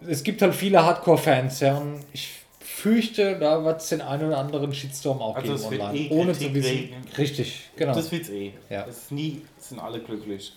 Es 0.08 0.24
gibt 0.24 0.42
halt 0.42 0.54
viele 0.56 0.84
Hardcore-Fans, 0.86 1.60
ja, 1.62 1.78
und 1.78 2.04
ich 2.14 2.30
fürchte, 2.60 3.38
da 3.40 3.64
wird 3.64 3.82
es 3.82 3.90
den 3.90 4.02
einen 4.02 4.28
oder 4.28 4.38
anderen 4.38 4.74
Shitstorm 4.74 5.22
auch 5.22 5.36
Also 5.36 5.70
geben 5.70 5.82
online. 5.82 5.98
eh 6.00 6.10
ohne 6.12 6.34
zu 6.34 6.54
wissen. 6.54 6.70
regnen. 6.70 7.04
Richtig, 7.18 7.70
genau. 7.76 7.94
Das 7.96 8.12
wird's 8.12 8.30
eh. 8.30 8.54
Ja. 8.70 8.86
Es 8.88 8.98
ist 8.98 9.12
nie, 9.12 9.42
sind 9.60 9.80
alle 9.80 10.00
glücklich. 10.00 10.54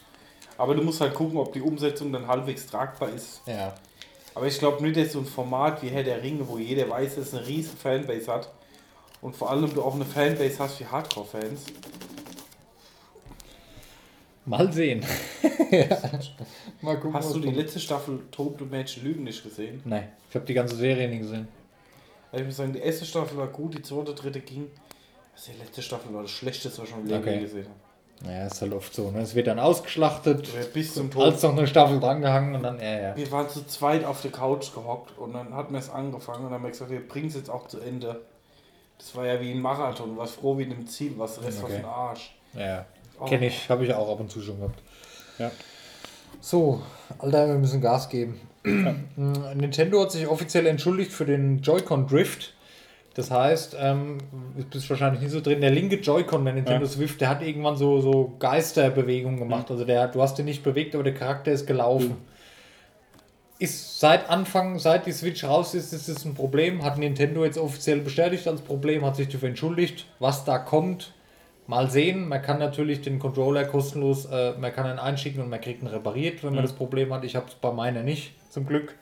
Aber 0.56 0.74
du 0.74 0.82
musst 0.82 1.00
halt 1.00 1.14
gucken, 1.14 1.38
ob 1.38 1.52
die 1.52 1.60
Umsetzung 1.60 2.12
dann 2.12 2.26
halbwegs 2.26 2.66
tragbar 2.66 3.10
ist. 3.10 3.42
ja. 3.46 3.74
Aber 4.34 4.46
ich 4.46 4.58
glaube 4.60 4.80
nicht, 4.84 4.96
dass 4.96 5.12
so 5.14 5.18
ein 5.18 5.24
Format 5.26 5.82
wie 5.82 5.88
Herr 5.88 6.04
der 6.04 6.22
Ringe, 6.22 6.46
wo 6.46 6.58
jeder 6.58 6.88
weiß, 6.88 7.16
dass 7.16 7.28
es 7.28 7.34
eine 7.34 7.44
riesen 7.44 7.76
Fanbase 7.76 8.32
hat 8.32 8.48
und 9.20 9.34
vor 9.34 9.50
allem 9.50 9.72
du 9.74 9.82
auch 9.82 9.96
eine 9.96 10.04
Fanbase 10.04 10.60
hast 10.60 10.78
wie 10.78 10.86
Hardcore-Fans. 10.86 11.62
Mal 14.48 14.72
sehen. 14.72 15.04
ja. 15.70 15.86
Mal 16.80 16.96
gucken. 16.96 17.14
Hast 17.14 17.26
was 17.26 17.32
du 17.34 17.40
die 17.40 17.46
kommt. 17.46 17.56
letzte 17.58 17.80
Staffel 17.80 18.20
Tote 18.30 18.64
Mädchen 18.64 19.04
Lügen 19.04 19.24
nicht 19.24 19.42
gesehen? 19.42 19.80
Nein, 19.84 20.08
ich 20.28 20.34
habe 20.34 20.44
die 20.46 20.54
ganze 20.54 20.76
Serie 20.76 21.08
nie 21.08 21.18
gesehen. 21.18 21.48
Also 22.30 22.42
ich 22.42 22.46
muss 22.46 22.56
sagen, 22.56 22.72
die 22.72 22.80
erste 22.80 23.04
Staffel 23.04 23.36
war 23.38 23.46
gut, 23.48 23.74
die 23.74 23.82
zweite, 23.82 24.14
dritte 24.14 24.40
ging. 24.40 24.70
Also 25.34 25.52
die 25.52 25.58
letzte 25.58 25.82
Staffel 25.82 26.12
war 26.14 26.22
das 26.22 26.30
schlechteste, 26.30 26.78
was 26.78 26.88
ich 26.88 26.94
schon 26.94 27.02
im 27.02 27.08
Leben 27.08 27.20
Okay. 27.22 27.40
gesehen 27.40 27.64
habe. 27.66 28.28
Naja, 28.30 28.46
ist 28.46 28.60
halt 28.60 28.72
oft 28.72 28.92
so. 28.92 29.10
Ne? 29.12 29.20
Es 29.20 29.34
wird 29.36 29.46
dann 29.46 29.60
ausgeschlachtet, 29.60 30.52
Wir 30.52 30.64
bis 30.64 30.92
zum 30.94 31.08
Tod. 31.10 31.22
als 31.24 31.42
noch 31.42 31.56
eine 31.56 31.68
Staffel 31.68 32.00
drangehangen 32.00 32.56
und 32.56 32.64
dann, 32.64 32.80
ja, 32.80 32.98
ja. 33.00 33.16
Wir 33.16 33.30
waren 33.30 33.48
zu 33.48 33.64
zweit 33.66 34.04
auf 34.04 34.20
der 34.22 34.32
Couch 34.32 34.74
gehockt 34.74 35.16
und 35.18 35.34
dann 35.34 35.54
hat 35.54 35.70
mir 35.70 35.78
es 35.78 35.88
angefangen 35.88 36.38
und 36.38 36.44
dann 36.46 36.54
haben 36.54 36.64
wir 36.64 36.70
gesagt, 36.70 36.90
wir 36.90 37.06
bringen 37.06 37.28
es 37.28 37.34
jetzt 37.36 37.48
auch 37.48 37.68
zu 37.68 37.78
Ende. 37.80 38.20
Das 38.98 39.14
war 39.14 39.24
ja 39.24 39.40
wie 39.40 39.52
ein 39.52 39.60
Marathon, 39.60 40.10
du 40.10 40.16
warst 40.16 40.34
froh 40.34 40.58
wie 40.58 40.64
in 40.64 40.72
einem 40.72 40.88
Ziel, 40.88 41.12
was 41.16 41.40
Rest 41.44 41.62
Okay. 41.62 41.74
für 41.74 41.78
ein 41.78 41.84
Arsch. 41.84 42.34
ja. 42.54 42.84
Oh. 43.20 43.24
Kenne 43.24 43.46
ich, 43.46 43.68
habe 43.68 43.84
ich 43.84 43.92
auch 43.92 44.10
ab 44.12 44.20
und 44.20 44.30
zu 44.30 44.40
schon 44.40 44.58
gehabt. 44.58 44.80
Ja. 45.38 45.50
So, 46.40 46.82
Alter, 47.18 47.48
wir 47.48 47.54
müssen 47.54 47.80
Gas 47.80 48.08
geben. 48.08 48.40
Nintendo 49.54 50.02
hat 50.02 50.12
sich 50.12 50.26
offiziell 50.26 50.66
entschuldigt 50.66 51.12
für 51.12 51.24
den 51.24 51.60
Joy-Con 51.62 52.06
Drift. 52.06 52.54
Das 53.14 53.32
heißt, 53.32 53.76
ähm, 53.80 54.18
du 54.56 54.64
bist 54.64 54.88
wahrscheinlich 54.90 55.20
nicht 55.20 55.32
so 55.32 55.40
drin, 55.40 55.60
der 55.60 55.70
linke 55.70 55.96
Joy-Con, 55.96 56.44
der 56.44 56.54
Nintendo 56.54 56.84
Ja. 56.84 56.90
Swift, 56.90 57.20
der 57.20 57.28
hat 57.28 57.42
irgendwann 57.42 57.76
so, 57.76 58.00
so 58.00 58.36
Geisterbewegungen 58.38 59.40
gemacht. 59.40 59.70
Also 59.70 59.84
der, 59.84 60.06
du 60.06 60.22
hast 60.22 60.38
den 60.38 60.44
nicht 60.44 60.62
bewegt, 60.62 60.94
aber 60.94 61.02
der 61.02 61.14
Charakter 61.14 61.50
ist 61.50 61.66
gelaufen. 61.66 62.16
Ist 63.58 63.98
seit 63.98 64.30
Anfang, 64.30 64.78
seit 64.78 65.06
die 65.06 65.12
Switch 65.12 65.42
raus 65.42 65.74
ist, 65.74 65.92
ist 65.92 66.08
es 66.08 66.24
ein 66.24 66.34
Problem. 66.34 66.84
Hat 66.84 66.96
Nintendo 66.96 67.44
jetzt 67.44 67.58
offiziell 67.58 67.98
bestätigt 68.00 68.46
als 68.46 68.60
Problem, 68.60 69.04
hat 69.04 69.16
sich 69.16 69.28
dafür 69.28 69.48
entschuldigt. 69.48 70.06
Was 70.20 70.44
da 70.44 70.58
kommt, 70.58 71.12
mal 71.68 71.88
sehen. 71.90 72.26
Man 72.28 72.42
kann 72.42 72.58
natürlich 72.58 73.02
den 73.02 73.20
Controller 73.20 73.64
kostenlos, 73.64 74.24
äh, 74.24 74.54
man 74.58 74.72
kann 74.72 74.86
ihn 74.90 74.98
einschicken 74.98 75.40
und 75.40 75.50
man 75.50 75.60
kriegt 75.60 75.82
ihn 75.82 75.86
repariert, 75.86 76.42
wenn 76.42 76.54
man 76.54 76.64
das 76.64 76.72
Problem 76.72 77.12
hat. 77.12 77.22
Ich 77.24 77.36
habe 77.36 77.46
es 77.46 77.54
bei 77.54 77.70
meiner 77.70 78.02
nicht, 78.02 78.32
zum 78.50 78.66
Glück. 78.66 78.96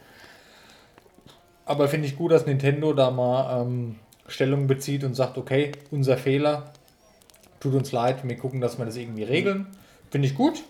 Aber 1.64 1.88
finde 1.88 2.06
ich 2.06 2.16
gut, 2.16 2.32
dass 2.32 2.44
Nintendo 2.44 2.92
da 2.92 3.10
mal 3.10 3.62
ähm, 3.62 3.96
Stellung 4.28 4.66
bezieht 4.66 5.04
und 5.04 5.14
sagt, 5.14 5.38
okay, 5.38 5.72
unser 5.90 6.16
Fehler, 6.18 6.72
tut 7.60 7.74
uns 7.74 7.92
leid, 7.92 8.18
wir 8.28 8.36
gucken, 8.36 8.60
dass 8.60 8.78
wir 8.78 8.84
das 8.84 8.96
irgendwie 8.96 9.22
regeln. 9.24 9.66
Finde 10.10 10.28
ich 10.28 10.34
gut. 10.34 10.62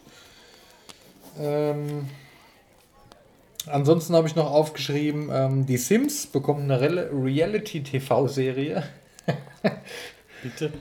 Ähm, 1.39 2.09
ansonsten 3.67 4.15
habe 4.15 4.27
ich 4.29 4.37
noch 4.37 4.51
aufgeschrieben, 4.51 5.31
ähm, 5.33 5.67
die 5.67 5.77
Sims 5.79 6.27
bekommen 6.27 6.71
eine 6.71 6.81
Rel- 6.81 7.11
Reality-TV-Serie. 7.13 8.83
Bitte? 10.43 10.73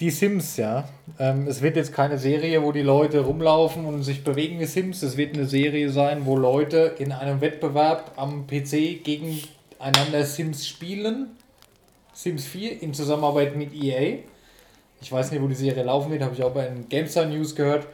Die 0.00 0.10
Sims, 0.10 0.56
ja. 0.56 0.88
Ähm, 1.18 1.48
es 1.48 1.60
wird 1.60 1.74
jetzt 1.74 1.92
keine 1.92 2.18
Serie, 2.18 2.62
wo 2.62 2.70
die 2.70 2.82
Leute 2.82 3.20
rumlaufen 3.20 3.84
und 3.84 4.04
sich 4.04 4.22
bewegen 4.22 4.60
wie 4.60 4.64
Sims. 4.64 5.02
Es 5.02 5.16
wird 5.16 5.34
eine 5.34 5.46
Serie 5.46 5.90
sein, 5.90 6.24
wo 6.24 6.36
Leute 6.36 6.94
in 6.98 7.10
einem 7.10 7.40
Wettbewerb 7.40 8.12
am 8.14 8.46
PC 8.46 9.02
gegeneinander 9.02 10.24
Sims 10.24 10.68
spielen. 10.68 11.30
Sims 12.12 12.44
4 12.46 12.80
in 12.80 12.94
Zusammenarbeit 12.94 13.56
mit 13.56 13.74
EA. 13.74 14.18
Ich 15.00 15.10
weiß 15.10 15.32
nicht, 15.32 15.42
wo 15.42 15.48
die 15.48 15.56
Serie 15.56 15.82
laufen 15.82 16.12
wird, 16.12 16.22
habe 16.22 16.34
ich 16.34 16.44
auch 16.44 16.52
bei 16.52 16.66
den 16.66 16.88
GameStar 16.88 17.26
News 17.26 17.56
gehört. 17.56 17.88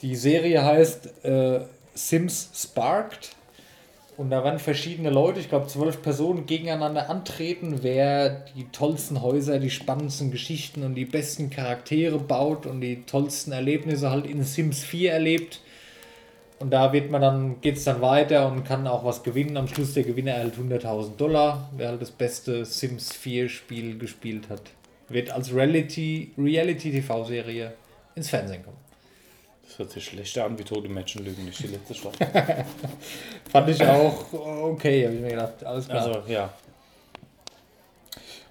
Die 0.00 0.16
Serie 0.16 0.64
heißt 0.64 1.24
äh, 1.24 1.60
Sims 1.94 2.48
Sparked. 2.54 3.33
Und 4.16 4.30
da 4.30 4.44
werden 4.44 4.60
verschiedene 4.60 5.10
Leute, 5.10 5.40
ich 5.40 5.48
glaube 5.48 5.66
zwölf 5.66 6.00
Personen, 6.00 6.46
gegeneinander 6.46 7.10
antreten, 7.10 7.80
wer 7.82 8.44
die 8.56 8.68
tollsten 8.70 9.22
Häuser, 9.22 9.58
die 9.58 9.70
spannendsten 9.70 10.30
Geschichten 10.30 10.84
und 10.84 10.94
die 10.94 11.04
besten 11.04 11.50
Charaktere 11.50 12.18
baut 12.18 12.64
und 12.66 12.80
die 12.80 13.02
tollsten 13.02 13.50
Erlebnisse 13.50 14.10
halt 14.10 14.26
in 14.26 14.44
Sims 14.44 14.84
4 14.84 15.12
erlebt. 15.12 15.60
Und 16.60 16.70
da 16.70 16.92
wird 16.92 17.10
man 17.10 17.20
dann, 17.20 17.60
geht 17.60 17.76
es 17.76 17.84
dann 17.84 18.00
weiter 18.00 18.46
und 18.46 18.64
kann 18.64 18.86
auch 18.86 19.04
was 19.04 19.24
gewinnen. 19.24 19.56
Am 19.56 19.66
Schluss 19.66 19.94
der 19.94 20.04
Gewinner 20.04 20.32
erhält 20.32 20.54
100.000 20.54 21.16
Dollar, 21.16 21.68
wer 21.76 21.88
halt 21.88 22.00
das 22.00 22.12
beste 22.12 22.64
Sims 22.64 23.12
4 23.12 23.48
Spiel 23.48 23.98
gespielt 23.98 24.48
hat. 24.48 24.62
Wird 25.08 25.30
als 25.30 25.52
Reality, 25.52 26.30
Reality 26.38 26.92
TV-Serie 26.92 27.74
ins 28.14 28.30
Fernsehen 28.30 28.62
kommen. 28.62 28.83
Das 29.74 29.80
hört 29.80 29.90
sich 29.90 30.04
schlechter 30.04 30.44
an 30.44 30.56
wie 30.56 30.62
Tote 30.62 30.88
Menschen 30.88 31.24
lügen 31.24 31.46
nicht 31.46 31.58
die 31.58 31.66
letzte 31.66 31.96
Staffel. 31.96 32.28
Fand 33.50 33.68
ich 33.68 33.82
auch 33.82 34.32
okay, 34.32 35.04
habe 35.04 35.16
ich 35.16 35.20
mir 35.20 35.30
gedacht. 35.30 35.64
Alles 35.64 35.88
klar. 35.88 36.06
Also, 36.06 36.22
ja. 36.28 36.50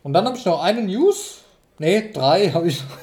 Und 0.03 0.11
dann 0.11 0.25
habe 0.25 0.37
ich 0.37 0.43
noch 0.43 0.61
eine 0.61 0.81
News. 0.81 1.45
Ne, 1.79 2.09
drei 2.11 2.49
habe 2.49 2.67
ich. 2.67 2.83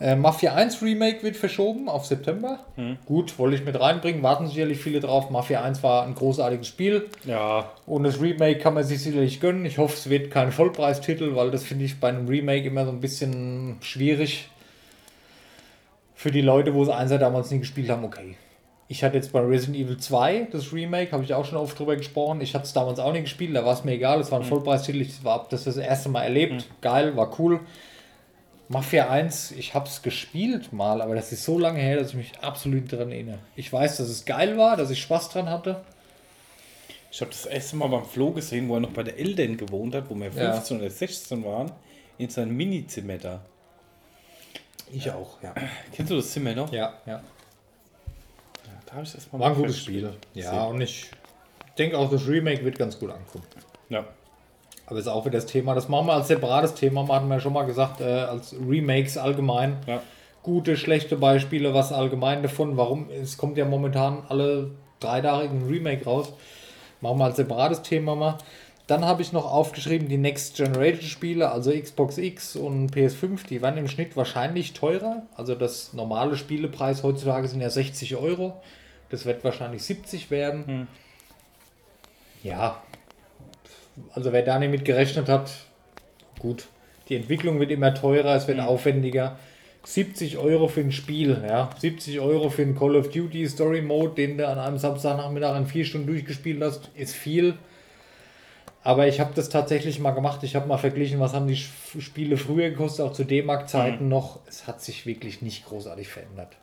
Äh, 0.00 0.16
Mafia 0.16 0.52
1 0.52 0.82
Remake 0.82 1.22
wird 1.22 1.36
verschoben 1.36 1.88
auf 1.88 2.06
September. 2.06 2.58
Gut, 3.06 3.38
wollte 3.38 3.54
ich 3.54 3.64
mit 3.64 3.78
reinbringen. 3.78 4.20
Warten 4.24 4.48
sicherlich 4.48 4.78
viele 4.78 4.98
drauf. 4.98 5.30
Mafia 5.30 5.62
1 5.62 5.80
war 5.84 6.04
ein 6.04 6.16
großartiges 6.16 6.66
Spiel. 6.66 7.08
Ja, 7.24 7.70
Und 7.86 8.02
das 8.02 8.20
Remake 8.20 8.58
kann 8.58 8.74
man 8.74 8.82
sich 8.82 9.00
sicherlich 9.00 9.38
gönnen. 9.38 9.64
Ich 9.64 9.78
hoffe, 9.78 9.94
es 9.94 10.10
wird 10.10 10.32
kein 10.32 10.50
Vollpreistitel, 10.50 11.36
weil 11.36 11.52
das 11.52 11.62
finde 11.62 11.84
ich 11.84 12.00
bei 12.00 12.08
einem 12.08 12.26
Remake 12.26 12.66
immer 12.66 12.84
so 12.84 12.90
ein 12.90 13.00
bisschen 13.00 13.76
schwierig. 13.80 14.48
Für 16.22 16.30
die 16.30 16.40
Leute, 16.40 16.72
wo 16.72 16.84
es 16.84 16.88
Einser 16.88 17.18
damals 17.18 17.50
nie 17.50 17.58
gespielt 17.58 17.90
haben, 17.90 18.04
okay. 18.04 18.36
Ich 18.86 19.02
hatte 19.02 19.16
jetzt 19.16 19.32
bei 19.32 19.40
Resident 19.40 19.76
Evil 19.76 19.96
2 19.96 20.46
das 20.52 20.72
Remake, 20.72 21.10
habe 21.10 21.24
ich 21.24 21.34
auch 21.34 21.44
schon 21.44 21.58
oft 21.58 21.76
drüber 21.76 21.96
gesprochen. 21.96 22.40
Ich 22.40 22.54
hatte 22.54 22.64
es 22.64 22.72
damals 22.72 23.00
auch 23.00 23.10
nicht 23.10 23.24
gespielt, 23.24 23.56
da 23.56 23.64
war 23.64 23.72
es 23.74 23.82
mir 23.82 23.90
egal. 23.94 24.20
Es 24.20 24.30
war 24.30 24.38
ein 24.38 24.44
Vollpreistitel, 24.44 25.00
ich 25.00 25.14
habe 25.24 25.48
das 25.50 25.64
das 25.64 25.76
erste 25.78 26.10
Mal 26.10 26.22
erlebt. 26.22 26.68
Geil, 26.80 27.16
war 27.16 27.36
cool. 27.40 27.58
Mafia 28.68 29.10
1, 29.10 29.50
ich 29.50 29.74
habe 29.74 29.88
es 29.88 30.00
gespielt 30.00 30.72
mal, 30.72 31.02
aber 31.02 31.16
das 31.16 31.32
ist 31.32 31.44
so 31.44 31.58
lange 31.58 31.80
her, 31.80 31.96
dass 31.96 32.10
ich 32.10 32.14
mich 32.14 32.32
absolut 32.40 32.92
dran 32.92 33.10
erinnere. 33.10 33.40
Ich 33.56 33.72
weiß, 33.72 33.96
dass 33.96 34.08
es 34.08 34.24
geil 34.24 34.56
war, 34.56 34.76
dass 34.76 34.90
ich 34.90 35.02
Spaß 35.02 35.30
dran 35.30 35.50
hatte. 35.50 35.80
ich 37.10 37.20
habe 37.20 37.32
das 37.32 37.46
erste 37.46 37.74
Mal 37.74 37.88
beim 37.88 38.04
Flo 38.04 38.30
gesehen, 38.30 38.68
wo 38.68 38.74
er 38.74 38.80
noch 38.80 38.90
bei 38.90 39.02
der 39.02 39.18
Eltern 39.18 39.56
gewohnt 39.56 39.92
hat, 39.96 40.08
wo 40.08 40.14
wir 40.14 40.26
Ja. 40.28 40.52
15 40.52 40.78
oder 40.78 40.88
16 40.88 41.44
waren, 41.44 41.72
in 42.16 42.28
seinem 42.30 42.56
Mini-Zimmer 42.56 43.18
da. 43.18 43.40
Ich 44.92 45.10
auch, 45.10 45.42
ja. 45.42 45.54
Kennst 45.92 46.10
du 46.10 46.16
das 46.16 46.30
Zimmer 46.30 46.54
noch? 46.54 46.70
Ja, 46.72 46.92
ja. 47.06 47.20
Da 48.86 48.92
habe 48.92 49.04
ich 49.04 49.12
das 49.12 49.32
mal 49.32 49.38
War 49.40 49.48
ein 49.48 49.56
gutes. 49.56 49.78
Spiel. 49.78 50.12
Ja, 50.34 50.64
und 50.64 50.80
ich 50.82 51.10
denke 51.78 51.96
auch, 51.96 52.10
das 52.10 52.28
Remake 52.28 52.62
wird 52.62 52.78
ganz 52.78 52.98
gut 52.98 53.10
ankommen. 53.10 53.44
Ja. 53.88 54.04
Aber 54.86 54.98
ist 54.98 55.06
auch 55.06 55.24
wieder 55.24 55.38
das 55.38 55.46
Thema. 55.46 55.74
Das 55.74 55.88
machen 55.88 56.06
wir 56.08 56.12
als 56.12 56.28
separates 56.28 56.74
Thema. 56.74 57.06
Wir 57.06 57.14
hatten 57.14 57.30
ja 57.30 57.40
schon 57.40 57.54
mal 57.54 57.64
gesagt, 57.64 58.02
äh, 58.02 58.04
als 58.04 58.54
Remakes 58.54 59.16
allgemein. 59.16 59.78
Ja. 59.86 60.02
Gute, 60.42 60.76
schlechte 60.76 61.16
Beispiele, 61.16 61.72
was 61.72 61.92
allgemein 61.92 62.42
davon. 62.42 62.76
Warum? 62.76 63.08
Es 63.08 63.38
kommt 63.38 63.56
ja 63.56 63.64
momentan 63.64 64.24
alle 64.28 64.72
drei 65.00 65.22
Tage 65.22 65.48
ein 65.48 65.66
Remake 65.66 66.04
raus. 66.04 66.32
Machen 67.00 67.18
wir 67.18 67.24
als 67.24 67.36
separates 67.36 67.80
Thema 67.80 68.14
mal. 68.14 68.38
Dann 68.86 69.04
habe 69.04 69.22
ich 69.22 69.32
noch 69.32 69.50
aufgeschrieben, 69.50 70.08
die 70.08 70.18
Next 70.18 70.56
Generation 70.56 71.08
Spiele, 71.08 71.50
also 71.50 71.70
Xbox 71.70 72.18
X 72.18 72.56
und 72.56 72.94
PS5, 72.94 73.46
die 73.48 73.62
werden 73.62 73.78
im 73.78 73.88
Schnitt 73.88 74.16
wahrscheinlich 74.16 74.72
teurer. 74.72 75.22
Also 75.36 75.54
das 75.54 75.92
normale 75.92 76.36
Spielepreis 76.36 77.02
heutzutage 77.02 77.46
sind 77.48 77.60
ja 77.60 77.70
60 77.70 78.16
Euro. 78.16 78.60
Das 79.10 79.24
wird 79.24 79.44
wahrscheinlich 79.44 79.82
70 79.84 80.30
werden. 80.30 80.88
Ja, 82.42 82.82
also 84.14 84.32
wer 84.32 84.42
da 84.42 84.58
nicht 84.58 84.70
mit 84.70 84.84
gerechnet 84.84 85.28
hat, 85.28 85.52
gut. 86.38 86.66
Die 87.08 87.16
Entwicklung 87.16 87.60
wird 87.60 87.70
immer 87.70 87.94
teurer, 87.94 88.34
es 88.34 88.48
wird 88.48 88.60
aufwendiger. 88.60 89.38
70 89.84 90.38
Euro 90.38 90.68
für 90.68 90.80
ein 90.80 90.92
Spiel, 90.92 91.42
ja. 91.46 91.70
70 91.78 92.20
Euro 92.20 92.50
für 92.50 92.62
einen 92.62 92.76
Call 92.78 92.96
of 92.96 93.10
Duty 93.10 93.48
Story 93.48 93.82
Mode, 93.82 94.14
den 94.14 94.38
du 94.38 94.46
an 94.46 94.58
einem 94.58 94.78
Samstagnachmittag 94.78 95.56
in 95.56 95.66
vier 95.66 95.84
Stunden 95.84 96.06
durchgespielt 96.06 96.62
hast, 96.62 96.90
ist 96.94 97.14
viel. 97.14 97.54
Aber 98.84 99.06
ich 99.06 99.20
habe 99.20 99.32
das 99.34 99.48
tatsächlich 99.48 100.00
mal 100.00 100.10
gemacht. 100.10 100.42
Ich 100.42 100.56
habe 100.56 100.66
mal 100.66 100.76
verglichen, 100.78 101.20
was 101.20 101.34
haben 101.34 101.46
die 101.46 101.56
Spiele 101.56 102.36
früher 102.36 102.70
gekostet, 102.70 103.06
auch 103.06 103.12
zu 103.12 103.24
D-Mark-Zeiten 103.24 104.08
noch. 104.08 104.40
Es 104.48 104.66
hat 104.66 104.82
sich 104.82 105.06
wirklich 105.06 105.40
nicht 105.40 105.66
großartig 105.66 106.08
verändert. 106.08 106.56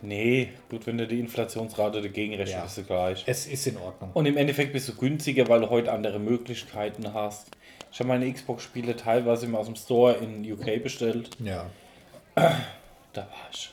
Nee, 0.00 0.50
gut, 0.70 0.86
wenn 0.86 0.96
du 0.96 1.06
die 1.06 1.18
Inflationsrate 1.20 2.00
dagegen 2.00 2.32
rechnest, 2.34 2.52
Ja. 2.54 2.62
bist 2.62 2.78
du 2.78 2.82
gleich. 2.84 3.24
Es 3.26 3.46
ist 3.46 3.66
in 3.66 3.76
Ordnung. 3.76 4.10
Und 4.14 4.26
im 4.26 4.36
Endeffekt 4.36 4.72
bist 4.72 4.88
du 4.88 4.94
günstiger, 4.94 5.48
weil 5.48 5.60
du 5.60 5.70
heute 5.70 5.92
andere 5.92 6.18
Möglichkeiten 6.20 7.12
hast. 7.12 7.48
Ich 7.92 7.98
habe 7.98 8.08
meine 8.08 8.32
Xbox-Spiele 8.32 8.96
teilweise 8.96 9.46
immer 9.46 9.58
aus 9.58 9.66
dem 9.66 9.76
Store 9.76 10.14
in 10.14 10.50
UK 10.50 10.82
bestellt. 10.82 11.30
Ja. 11.44 11.66
Da 13.14 13.22
war 13.22 13.48
ich. 13.52 13.70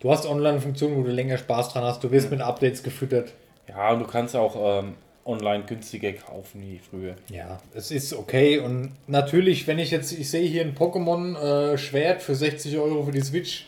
Du 0.00 0.10
hast 0.10 0.26
Online-Funktionen, 0.26 0.96
wo 0.96 1.02
du 1.02 1.10
länger 1.10 1.36
Spaß 1.38 1.72
dran 1.72 1.82
hast. 1.84 2.02
Du 2.04 2.10
wirst 2.12 2.30
mit 2.30 2.40
Updates 2.40 2.82
gefüttert. 2.84 3.32
Ja, 3.68 3.90
und 3.92 3.98
du 4.00 4.06
kannst 4.06 4.36
auch 4.36 4.80
ähm, 4.80 4.94
online 5.26 5.64
günstiger 5.64 6.12
kaufen 6.12 6.62
wie 6.62 6.78
früher. 6.78 7.16
Ja, 7.30 7.60
es 7.74 7.90
ist 7.90 8.12
okay. 8.12 8.58
Und 8.58 8.92
natürlich, 9.06 9.66
wenn 9.66 9.78
ich 9.78 9.90
jetzt, 9.90 10.12
ich 10.12 10.30
sehe 10.30 10.48
hier 10.48 10.62
ein 10.62 10.74
Pokémon-Schwert 10.74 12.22
für 12.22 12.34
60 12.34 12.78
Euro 12.78 13.04
für 13.04 13.12
die 13.12 13.20
Switch. 13.20 13.66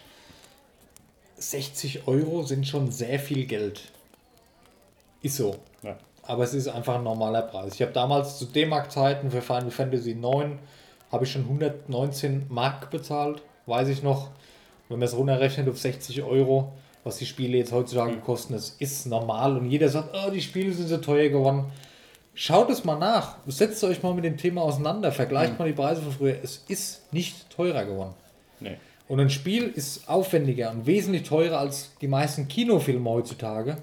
60 1.37 2.09
Euro 2.09 2.43
sind 2.43 2.67
schon 2.67 2.91
sehr 2.91 3.19
viel 3.19 3.47
Geld. 3.47 3.83
Ist 5.23 5.37
so. 5.37 5.57
Ja. 5.83 5.97
Aber 6.23 6.45
es 6.45 6.55
ist 6.55 6.69
einfach 6.69 6.97
ein 6.97 7.05
normaler 7.05 7.43
Preis. 7.43 7.75
Ich 7.75 7.83
habe 7.83 7.93
damals 7.93 8.39
zu 8.39 8.47
D-Mark-Zeiten 8.47 9.31
für 9.31 9.43
Final 9.43 9.71
Fantasy 9.71 10.15
9 10.15 10.59
habe 11.11 11.25
ich 11.25 11.33
schon 11.33 11.43
119 11.43 12.47
Mark 12.49 12.91
bezahlt, 12.91 13.43
weiß 13.67 13.89
ich 13.89 14.03
noch. 14.03 14.31
Wenn 14.89 14.99
man 14.99 15.09
es 15.09 15.17
runterrechnet 15.17 15.69
auf 15.69 15.79
60 15.79 16.23
Euro, 16.23 16.73
was 17.09 17.19
die 17.19 17.27
Spiele 17.27 17.59
jetzt 17.59 17.73
heutzutage 17.73 18.17
kosten, 18.19 18.53
das 18.53 18.77
ist 18.79 19.07
normal. 19.07 19.57
Und 19.57 19.71
jeder 19.71 19.89
sagt, 19.89 20.15
oh, 20.15 20.31
die 20.31 20.41
Spiele 20.41 20.73
sind 20.73 20.89
so 20.89 20.99
teuer 20.99 21.29
geworden. 21.31 21.65
Schaut 22.35 22.71
es 22.71 22.85
mal 22.85 22.99
nach. 22.99 23.39
Setzt 23.47 23.83
euch 23.83 24.03
mal 24.03 24.15
mit 24.15 24.25
dem 24.25 24.37
Thema 24.37 24.63
auseinander. 24.63 25.11
Vergleicht 25.11 25.59
mal 25.59 25.67
die 25.67 25.75
Preise 25.75 26.03
von 26.03 26.13
früher. 26.13 26.37
Es 26.43 26.65
ist 26.69 27.13
nicht 27.13 27.51
teurer 27.51 27.85
geworden. 27.85 28.15
Nee. 28.61 28.77
Und 29.09 29.19
ein 29.21 29.31
Spiel 29.31 29.65
ist 29.65 30.09
aufwendiger 30.09 30.71
und 30.71 30.87
wesentlich 30.87 31.25
teurer 31.25 31.59
als 31.59 31.91
die 32.01 32.09
meisten 32.09 32.47
Kinofilme 32.47 33.09
heutzutage. 33.09 33.79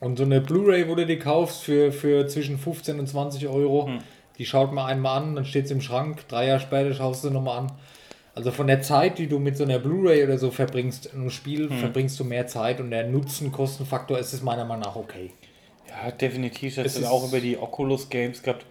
Und 0.00 0.16
so 0.16 0.24
eine 0.24 0.40
Blu-ray, 0.40 0.88
wo 0.88 0.94
du 0.94 1.04
die 1.04 1.18
kaufst 1.18 1.62
für, 1.62 1.92
für 1.92 2.26
zwischen 2.26 2.58
15 2.58 2.98
und 2.98 3.06
20 3.06 3.46
Euro, 3.48 3.90
die 4.38 4.46
schaut 4.46 4.72
man 4.72 4.86
einmal 4.86 5.22
an, 5.22 5.36
dann 5.36 5.44
steht 5.44 5.66
es 5.66 5.70
im 5.70 5.82
Schrank, 5.82 6.26
drei 6.26 6.46
Jahre 6.46 6.60
später 6.60 6.94
schaust 6.94 7.22
du 7.22 7.28
sie 7.28 7.34
nochmal 7.34 7.58
an. 7.58 7.72
Also 8.34 8.52
von 8.52 8.66
der 8.68 8.80
Zeit, 8.82 9.18
die 9.18 9.26
du 9.26 9.38
mit 9.38 9.56
so 9.56 9.64
einer 9.64 9.78
Blu-ray 9.78 10.24
oder 10.24 10.38
so 10.38 10.50
verbringst, 10.50 11.06
in 11.06 11.20
einem 11.20 11.30
Spiel 11.30 11.68
verbringst 11.68 12.18
du 12.20 12.24
mehr 12.24 12.46
Zeit 12.46 12.80
und 12.80 12.90
der 12.90 13.06
Nutzen-Kostenfaktor 13.08 14.18
ist 14.18 14.32
es 14.32 14.42
meiner 14.42 14.64
Meinung 14.64 14.84
nach 14.84 14.96
okay. 14.96 15.32
Ja, 15.88 16.10
definitiv. 16.12 16.78
Ich 16.78 16.84
Es 16.84 16.94
habe 16.94 17.04
ist- 17.04 17.10
auch 17.10 17.26
über 17.28 17.40
die 17.40 17.58
Oculus 17.58 18.08
Games 18.08 18.42
gehabt. 18.42 18.64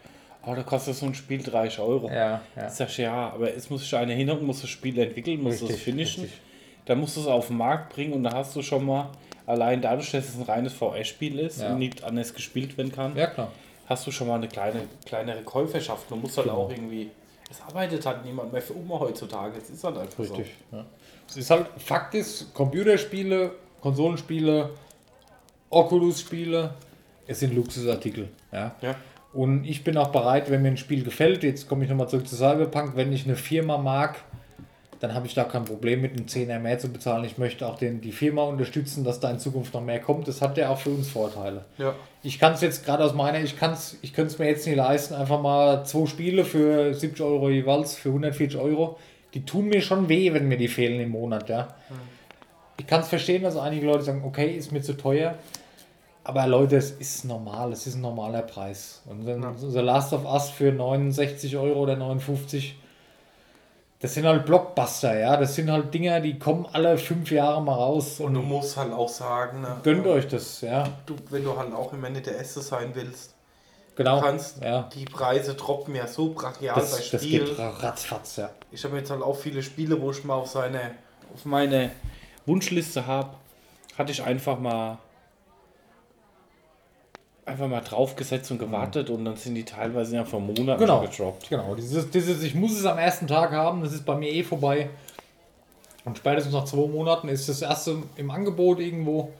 Oh, 0.46 0.56
da 0.56 0.64
kostet 0.64 0.96
so 0.96 1.06
ein 1.06 1.14
Spiel 1.14 1.44
30 1.44 1.80
Euro. 1.80 2.08
Ja, 2.10 2.42
ja. 2.56 2.68
Ich 2.68 2.74
sag, 2.74 2.98
ja, 2.98 3.32
aber 3.32 3.54
es 3.54 3.70
muss 3.70 3.82
sich 3.82 3.94
einer 3.96 4.14
hinhocken, 4.14 4.48
muss 4.48 4.62
das 4.62 4.70
Spiel 4.70 4.98
entwickeln, 4.98 5.44
muss 5.44 5.56
es 5.56 5.64
Richtig, 5.64 5.82
finishen. 5.84 6.24
richtig. 6.24 6.40
Dann 6.86 7.00
musst 7.02 7.18
du 7.18 7.22
es 7.22 7.28
auf 7.28 7.48
den 7.48 7.58
Markt 7.58 7.94
bringen 7.94 8.14
und 8.14 8.24
da 8.24 8.34
hast 8.34 8.56
du 8.56 8.62
schon 8.62 8.86
mal, 8.86 9.10
allein 9.46 9.82
dadurch, 9.82 10.12
dass 10.12 10.30
es 10.30 10.36
ein 10.38 10.44
reines 10.44 10.72
VR-Spiel 10.74 11.38
ist 11.40 11.62
Ja. 11.62 11.74
und 11.74 11.80
nicht 11.80 12.04
anders 12.06 12.34
gespielt 12.34 12.78
werden 12.78 12.94
kann, 12.94 13.16
Ja, 13.18 13.28
klar. 13.28 13.52
hast 13.88 14.08
du 14.08 14.12
schon 14.12 14.28
mal 14.30 14.36
eine 14.36 14.48
kleine, 14.48 14.84
kleinere 15.06 15.42
Käuferschaft. 15.42 16.10
Du 16.10 16.16
musst 16.16 16.38
halt 16.38 16.48
Genau. 16.48 16.60
auch 16.62 16.72
irgendwie. 16.72 17.10
Es 17.50 17.62
arbeitet 17.62 18.06
halt 18.06 18.24
niemand 18.26 18.52
mehr 18.52 18.62
für 18.62 18.78
Oma 18.78 19.00
heutzutage. 19.00 19.58
Es 19.58 19.70
ist 19.70 19.84
halt 19.84 19.98
einfach 19.98 20.20
Richtig. 20.20 20.52
Ja. 20.72 20.86
Es 21.28 21.38
ist 21.38 21.50
halt, 21.50 21.68
Fakt 21.78 22.14
ist, 22.16 22.54
Computerspiele, 22.54 23.52
Konsolenspiele, 23.82 24.72
Oculus-Spiele, 25.70 26.74
es 27.28 27.40
sind 27.40 27.56
Luxusartikel. 27.56 28.30
Ja. 28.52 28.76
so. 28.82 28.88
Ja. 28.88 28.96
Und 29.32 29.66
ich 29.66 29.84
bin 29.84 29.96
auch 29.98 30.10
bereit, 30.10 30.50
wenn 30.50 30.64
mir 30.64 30.70
ein 30.70 30.78
Spiel 30.78 31.04
gefällt, 31.04 31.44
jetzt 31.44 31.70
komme 31.70 31.84
ich 31.84 31.90
nochmal 31.90 32.10
zurück 32.10 32.28
zu 32.28 32.36
Cyberpunk, 32.36 32.96
wenn 32.96 33.14
ich 33.14 33.26
eine 33.26 33.36
Firma 33.36 33.78
mag, 33.78 34.24
dann 35.00 35.14
habe 35.14 35.28
ich 35.28 35.34
da 35.34 35.46
kein 35.46 35.64
Problem 35.66 36.02
mit 36.02 36.12
einem 36.18 36.26
10er 36.26 36.60
mehr 36.60 36.78
zu 36.78 36.90
bezahlen. 36.90 37.24
Ich 37.24 37.38
möchte 37.38 37.66
auch 37.68 37.78
den, 37.78 38.02
die 38.02 38.12
Firma 38.12 38.44
unterstützen, 38.44 39.04
dass 39.04 39.20
da 39.20 39.32
in 39.32 39.40
Zukunft 39.40 39.74
noch 39.74 39.82
mehr 39.82 40.00
kommt. 40.00 40.28
Das 40.28 40.42
hat 40.42 40.58
ja 40.58 40.70
auch 40.70 40.78
für 40.80 40.90
uns 40.90 41.10
Vorteile. 41.10 41.64
Ja. 41.78 41.96
Ich 42.22 42.38
kann 42.38 42.54
es 42.54 42.62
jetzt 42.62 42.86
gerade 42.86 43.04
aus 43.06 43.14
meiner, 43.14 43.40
ich 43.42 43.58
kann 43.58 43.72
es 43.72 43.98
ich 44.02 44.14
könnte 44.14 44.34
es 44.34 44.40
mir 44.40 44.48
jetzt 44.48 44.68
nicht 44.68 44.76
leisten, 44.76 45.14
einfach 45.14 45.42
mal 45.42 45.86
zwei 45.86 46.06
Spiele 46.06 46.44
für 46.44 46.94
70 46.94 47.22
Euro 47.26 47.50
jeweils, 47.50 47.96
für 47.96 48.10
140 48.10 48.60
Euro. 48.60 48.98
Die 49.34 49.46
tun 49.46 49.68
mir 49.70 49.82
schon 49.82 50.10
weh, 50.10 50.34
wenn 50.34 50.48
mir 50.48 50.58
die 50.58 50.68
fehlen 50.68 51.00
im 51.00 51.10
Monat, 51.10 51.48
ja. 51.50 51.70
Ich 52.78 52.88
kann 52.88 53.02
es 53.02 53.08
verstehen, 53.08 53.44
dass 53.44 53.56
einige 53.58 53.86
Leute 53.86 54.04
sagen, 54.04 54.24
okay, 54.26 54.52
ist 54.56 54.72
mir 54.72 54.82
zu 54.82 54.98
teuer. 54.98 55.36
Aber 56.24 56.46
Leute, 56.46 56.76
es 56.78 56.92
ist 56.92 57.26
normal, 57.26 57.72
es 57.72 57.88
ist 57.88 57.96
ein 57.96 58.02
normaler 58.02 58.42
Preis. 58.42 59.02
Und 59.06 59.26
dann 59.26 59.42
Ja. 59.42 59.54
so 59.58 59.82
Last 59.82 60.14
of 60.14 60.26
Us 60.26 60.50
für 60.50 60.72
69 60.72 61.58
Euro 61.58 61.80
oder 61.80 61.96
59, 61.96 62.76
das 64.02 64.14
sind 64.14 64.26
halt 64.26 64.46
Blockbuster, 64.46 65.18
ja. 65.20 65.36
Das 65.38 65.56
sind 65.56 65.70
halt 65.72 65.94
Dinger, 65.94 66.20
die 66.22 66.40
kommen 66.40 66.66
alle 66.72 66.98
fünf 66.98 67.32
Jahre 67.32 67.62
mal 67.62 67.74
raus. 67.76 68.20
Und 68.20 68.34
du 68.34 68.42
musst 68.42 68.78
halt 68.78 68.94
auch 68.94 69.10
sagen, 69.10 69.62
ne, 69.62 69.78
gönnt 69.84 70.08
euch 70.08 70.28
das, 70.28 70.62
ja. 70.62 70.88
du, 71.06 71.16
wenn 71.30 71.44
du 71.44 71.58
halt 71.58 71.74
auch 71.74 71.92
immer 71.94 72.10
nicht 72.10 72.26
der 72.26 72.38
Erste 72.38 72.62
sein 72.62 72.92
willst, 72.94 73.36
Genau. 73.96 74.22
kannst, 74.22 74.64
ja. 74.64 74.84
die 74.96 75.04
Preise 75.04 75.56
droppen 75.56 75.94
ja 75.94 76.08
so 76.08 76.30
brachial 76.34 76.76
bei 76.76 76.80
Das, 76.82 77.10
das 77.12 77.22
Spielen. 77.22 77.46
geht 77.48 77.60
ra- 77.60 77.70
ratzfatz, 77.80 78.38
ja. 78.38 78.50
Ich 78.72 78.82
habe 78.86 78.96
jetzt 78.98 79.12
halt 79.12 79.22
auch 79.22 79.36
viele 79.36 79.62
Spiele, 79.62 80.00
wo 80.02 80.12
ich 80.12 80.24
mal 80.24 80.36
auf 80.36 80.48
seine 80.48 80.92
Auf 81.34 81.44
meine 81.44 81.92
Wunschliste 82.46 83.06
habe, 83.06 83.32
hatte 83.98 84.14
ich 84.14 84.24
einfach 84.24 84.58
mal 84.58 85.00
einfach 87.50 87.68
mal 87.68 87.82
draufgesetzt 87.82 88.50
und 88.52 88.60
gewartet 88.60 89.10
und 89.10 89.26
dann 89.26 89.36
sind 89.36 89.56
die 89.56 89.64
teilweise 89.66 90.16
ja 90.16 90.24
vor 90.26 90.40
Monaten 90.40 90.80
Genau. 90.80 91.02
schon 91.02 91.10
gedroppt. 91.12 91.50
Genau, 91.50 91.76
dieses, 91.76 92.10
dieses, 92.10 92.44
ich 92.44 92.56
muss 92.56 92.78
es 92.78 92.86
am 92.86 92.98
ersten 92.98 93.28
Tag 93.28 93.52
haben, 93.52 93.82
das 93.84 93.94
ist 93.94 94.06
bei 94.06 94.16
mir 94.16 94.30
eh 94.32 94.44
vorbei. 94.44 94.90
Und 96.06 96.18
spätestens 96.18 96.54
nach 96.54 96.66
zwei 96.66 96.88
Monaten 96.88 97.28
ist 97.28 97.50
das 97.50 97.62
erste 97.62 97.98
im 98.16 98.32
Angebot 98.32 98.80
irgendwo. 98.80 99.34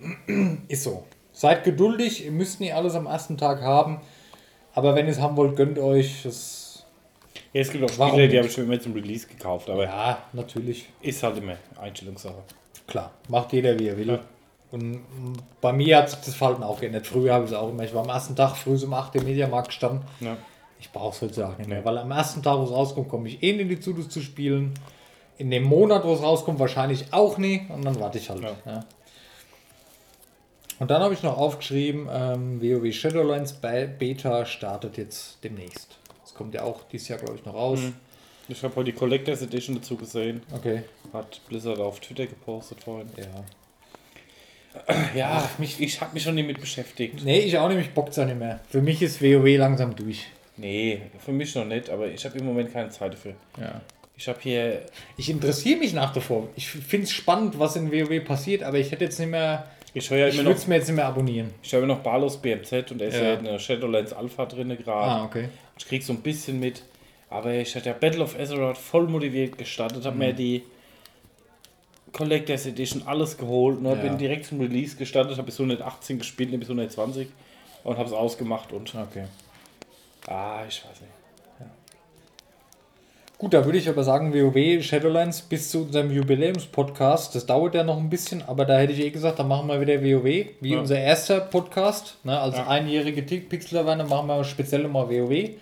Ist 0.68 0.84
so. 0.84 1.04
Seid 1.32 1.62
geduldig, 1.62 2.24
ihr 2.24 2.32
müsst 2.32 2.58
nicht 2.58 2.74
alles 2.74 2.94
am 2.94 3.06
ersten 3.06 3.36
Tag 3.36 3.60
haben. 3.60 4.00
Aber 4.74 4.94
wenn 4.94 5.06
ihr 5.06 5.12
es 5.12 5.20
haben 5.20 5.36
wollt, 5.36 5.56
gönnt 5.56 5.78
euch. 5.78 6.22
Das, 6.24 6.84
Ja, 7.52 7.60
es 7.60 7.70
gibt 7.70 7.84
auch 7.84 8.08
Spiele, 8.08 8.28
die 8.28 8.38
habe 8.38 8.48
ich 8.48 8.56
mir 8.56 8.64
immer 8.64 8.80
zum 8.80 8.94
Release 8.94 9.26
gekauft, 9.26 9.68
aber 9.68 9.84
ja, 9.84 10.18
natürlich. 10.32 10.88
ist 11.02 11.22
halt 11.22 11.36
immer 11.36 11.56
Einstellungssache. 11.80 12.42
Klar, 12.86 13.10
macht 13.28 13.52
jeder 13.52 13.78
wie 13.78 13.88
er 13.88 13.96
will. 13.98 14.20
Und 14.70 15.00
bei 15.60 15.72
mir 15.72 15.96
hat 15.98 16.10
sich 16.10 16.20
das 16.20 16.34
Verhalten 16.34 16.62
auch 16.62 16.80
geändert. 16.80 17.06
Früher 17.06 17.34
habe 17.34 17.44
ich 17.44 17.50
es 17.50 17.56
auch 17.56 17.68
immer. 17.70 17.82
Ich 17.82 17.92
war 17.94 18.02
am 18.04 18.08
ersten 18.08 18.36
Tag 18.36 18.56
früh 18.56 18.76
um 18.84 18.94
8 18.94 19.16
im 19.16 19.24
Mediamarkt 19.24 19.68
gestanden. 19.68 20.02
Ja. 20.20 20.36
Ich 20.78 20.90
brauche 20.92 21.14
es 21.14 21.20
heutzutage 21.22 21.56
nicht 21.58 21.68
mehr, 21.68 21.84
weil 21.84 21.98
am 21.98 22.10
ersten 22.10 22.42
Tag, 22.42 22.58
wo 22.58 22.62
es 22.64 22.70
rauskommt, 22.70 23.08
komme 23.08 23.28
ich 23.28 23.42
eh 23.42 23.50
in 23.50 23.68
die 23.68 23.80
Zudus 23.80 24.08
zu 24.08 24.20
spielen. 24.20 24.72
In 25.38 25.50
dem 25.50 25.64
Monat, 25.64 26.04
wo 26.04 26.12
es 26.14 26.22
rauskommt, 26.22 26.58
wahrscheinlich 26.58 27.12
auch 27.12 27.36
nie. 27.36 27.66
Und 27.68 27.84
dann 27.84 27.98
warte 27.98 28.18
ich 28.18 28.30
halt. 28.30 28.42
Ja. 28.42 28.52
Ja. 28.64 28.84
Und 30.78 30.90
dann 30.90 31.02
habe 31.02 31.12
ich 31.12 31.22
noch 31.22 31.36
aufgeschrieben, 31.36 32.08
ähm, 32.10 32.62
WoW 32.62 32.92
Shadowlands 32.94 33.52
Be- 33.54 33.90
Beta 33.98 34.46
startet 34.46 34.96
jetzt 34.96 35.42
demnächst. 35.44 35.98
Das 36.22 36.32
kommt 36.34 36.54
ja 36.54 36.62
auch 36.62 36.84
dieses 36.90 37.08
Jahr, 37.08 37.18
glaube 37.18 37.36
ich, 37.36 37.44
noch 37.44 37.54
raus. 37.54 37.80
Mhm. 37.80 37.94
Ich 38.48 38.62
habe 38.64 38.74
heute 38.76 38.90
die 38.92 38.96
Collectors 38.96 39.42
Edition 39.42 39.76
dazu 39.76 39.96
gesehen. 39.96 40.42
Okay. 40.54 40.82
Hat 41.12 41.40
Blizzard 41.48 41.78
auf 41.80 42.00
Twitter 42.00 42.26
gepostet 42.26 42.82
vorhin. 42.82 43.08
Ja. 43.16 43.24
Ja, 45.14 45.48
mich, 45.58 45.80
ich 45.80 46.00
habe 46.00 46.14
mich 46.14 46.22
schon 46.22 46.36
damit 46.36 46.60
beschäftigt. 46.60 47.24
Nee, 47.24 47.40
ich 47.40 47.58
auch 47.58 47.68
nicht, 47.68 47.80
ich 47.80 47.90
bock's 47.90 48.18
auch 48.18 48.26
nicht 48.26 48.38
mehr. 48.38 48.60
Für 48.70 48.80
mich 48.80 49.02
ist 49.02 49.20
WoW 49.20 49.56
langsam 49.58 49.94
durch. 49.96 50.26
Nee, 50.56 51.00
für 51.24 51.32
mich 51.32 51.54
noch 51.54 51.64
nicht, 51.64 51.90
aber 51.90 52.06
ich 52.08 52.24
habe 52.24 52.38
im 52.38 52.44
Moment 52.46 52.72
keine 52.72 52.90
Zeit 52.90 53.12
dafür. 53.14 53.34
Ja. 53.60 53.80
Ich 54.16 54.28
habe 54.28 54.38
hier. 54.42 54.82
Ich 55.16 55.28
interessiere 55.30 55.78
mich 55.78 55.92
nach 55.94 56.12
davor. 56.12 56.48
Ich 56.54 56.68
finde 56.68 57.04
es 57.04 57.12
spannend, 57.12 57.58
was 57.58 57.76
in 57.76 57.90
WoW 57.90 58.22
passiert, 58.24 58.62
aber 58.62 58.78
ich 58.78 58.90
hätte 58.92 59.04
jetzt 59.04 59.18
nicht 59.18 59.30
mehr. 59.30 59.66
Ich 59.92 60.08
höre 60.08 60.18
ja 60.18 60.28
Ich 60.28 60.34
immer 60.38 60.50
noch. 60.50 60.56
es 60.56 60.66
mir 60.68 60.76
jetzt 60.76 60.86
nicht 60.86 60.96
mehr 60.96 61.06
abonnieren. 61.06 61.50
Ich 61.62 61.74
habe 61.74 61.86
noch 61.86 61.98
Balos 62.00 62.36
BMZ 62.40 62.92
und 62.92 63.00
er 63.02 63.08
ist 63.08 63.16
Ja. 63.16 63.22
ja 63.24 63.34
in 63.34 63.44
der 63.44 63.58
Shadowlands 63.58 64.12
Alpha 64.12 64.46
drin 64.46 64.68
gerade. 64.68 65.10
Ah, 65.10 65.24
okay. 65.24 65.48
Ich 65.78 65.88
krieg 65.88 66.02
so 66.02 66.12
ein 66.12 66.20
bisschen 66.20 66.60
mit. 66.60 66.82
Aber 67.28 67.52
ich 67.54 67.74
hatte 67.74 67.88
ja 67.88 67.94
Battle 67.94 68.22
of 68.22 68.38
Azeroth 68.38 68.76
voll 68.78 69.08
motiviert 69.08 69.56
gestartet, 69.58 70.04
habe 70.04 70.14
Mhm. 70.14 70.18
mir 70.22 70.32
die 70.32 70.62
Collectors 72.12 72.66
Edition 72.66 73.02
alles 73.06 73.36
geholt, 73.36 73.80
ne, 73.82 73.90
Ja. 73.90 73.94
bin 73.96 74.18
direkt 74.18 74.46
zum 74.46 74.60
Release 74.60 74.96
gestartet, 74.96 75.36
habe 75.36 75.46
bis 75.46 75.58
118 75.58 76.18
gespielt, 76.18 76.50
nicht 76.50 76.60
bis 76.60 76.68
120 76.68 77.28
und 77.84 77.96
habe 77.98 78.08
es 78.08 78.12
ausgemacht 78.14 78.72
und 78.72 78.94
Okay. 78.94 79.24
ah, 80.26 80.62
ich 80.68 80.82
weiß 80.84 81.00
nicht. 81.00 81.10
Gut, 83.38 83.54
da 83.54 83.64
würde 83.64 83.78
ich 83.78 83.88
aber 83.88 84.04
sagen, 84.04 84.34
WoW 84.34 84.82
Shadowlands 84.84 85.40
bis 85.40 85.70
zu 85.70 85.84
unserem 85.84 86.10
Jubiläumspodcast, 86.10 87.34
das 87.34 87.46
dauert 87.46 87.74
ja 87.74 87.82
noch 87.84 87.96
ein 87.96 88.10
bisschen, 88.10 88.42
aber 88.46 88.66
da 88.66 88.76
hätte 88.78 88.92
ich 88.92 89.00
eh 89.00 89.08
gesagt, 89.08 89.38
dann 89.38 89.48
machen 89.48 89.66
wir 89.66 89.80
wieder 89.80 90.02
WoW, 90.02 90.24
wie 90.60 90.72
Ja. 90.74 90.78
unser 90.78 90.98
erster 90.98 91.40
Podcast. 91.40 92.18
Ne, 92.22 92.38
als 92.38 92.58
Ja. 92.58 92.66
einjährige 92.66 93.22
Pixel-Laverne 93.22 94.04
machen 94.04 94.26
wir 94.26 94.44
speziell 94.44 94.86
mal 94.88 95.08
WoW. 95.08 95.52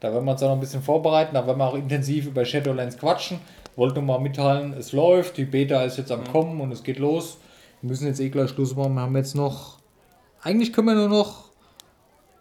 Da 0.00 0.12
werden 0.12 0.26
wir 0.26 0.32
uns 0.32 0.42
auch 0.42 0.48
noch 0.48 0.56
ein 0.56 0.60
bisschen 0.60 0.82
vorbereiten, 0.82 1.32
da 1.34 1.46
werden 1.46 1.56
wir 1.56 1.66
auch 1.68 1.74
intensiv 1.74 2.26
über 2.26 2.44
Shadowlands 2.44 2.98
quatschen. 2.98 3.38
Wollte 3.76 3.96
nur 3.96 4.04
mal 4.04 4.18
mitteilen, 4.18 4.74
es 4.74 4.92
läuft, 4.92 5.36
die 5.36 5.44
Beta 5.44 5.82
ist 5.82 5.96
jetzt 5.96 6.12
am 6.12 6.24
Kommen 6.30 6.60
und 6.60 6.72
es 6.72 6.82
geht 6.82 6.98
los. 6.98 7.38
Wir 7.80 7.90
müssen 7.90 8.06
jetzt 8.06 8.20
eh 8.20 8.28
gleich 8.28 8.50
Schluss 8.50 8.76
machen, 8.76 8.94
wir 8.94 9.00
haben 9.00 9.16
jetzt 9.16 9.34
noch, 9.34 9.78
eigentlich 10.42 10.72
können 10.72 10.88
wir 10.88 10.94
nur 10.94 11.08
noch 11.08 11.52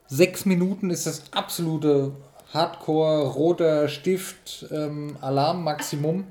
sechs 0.08 0.46
Minuten 0.46 0.90
ist 0.90 1.08
das 1.08 1.24
absolute 1.32 2.12
Hardcore, 2.54 3.28
roter 3.30 3.88
Stift, 3.88 4.68
ähm, 4.72 5.16
Alarm-Maximum. 5.22 6.26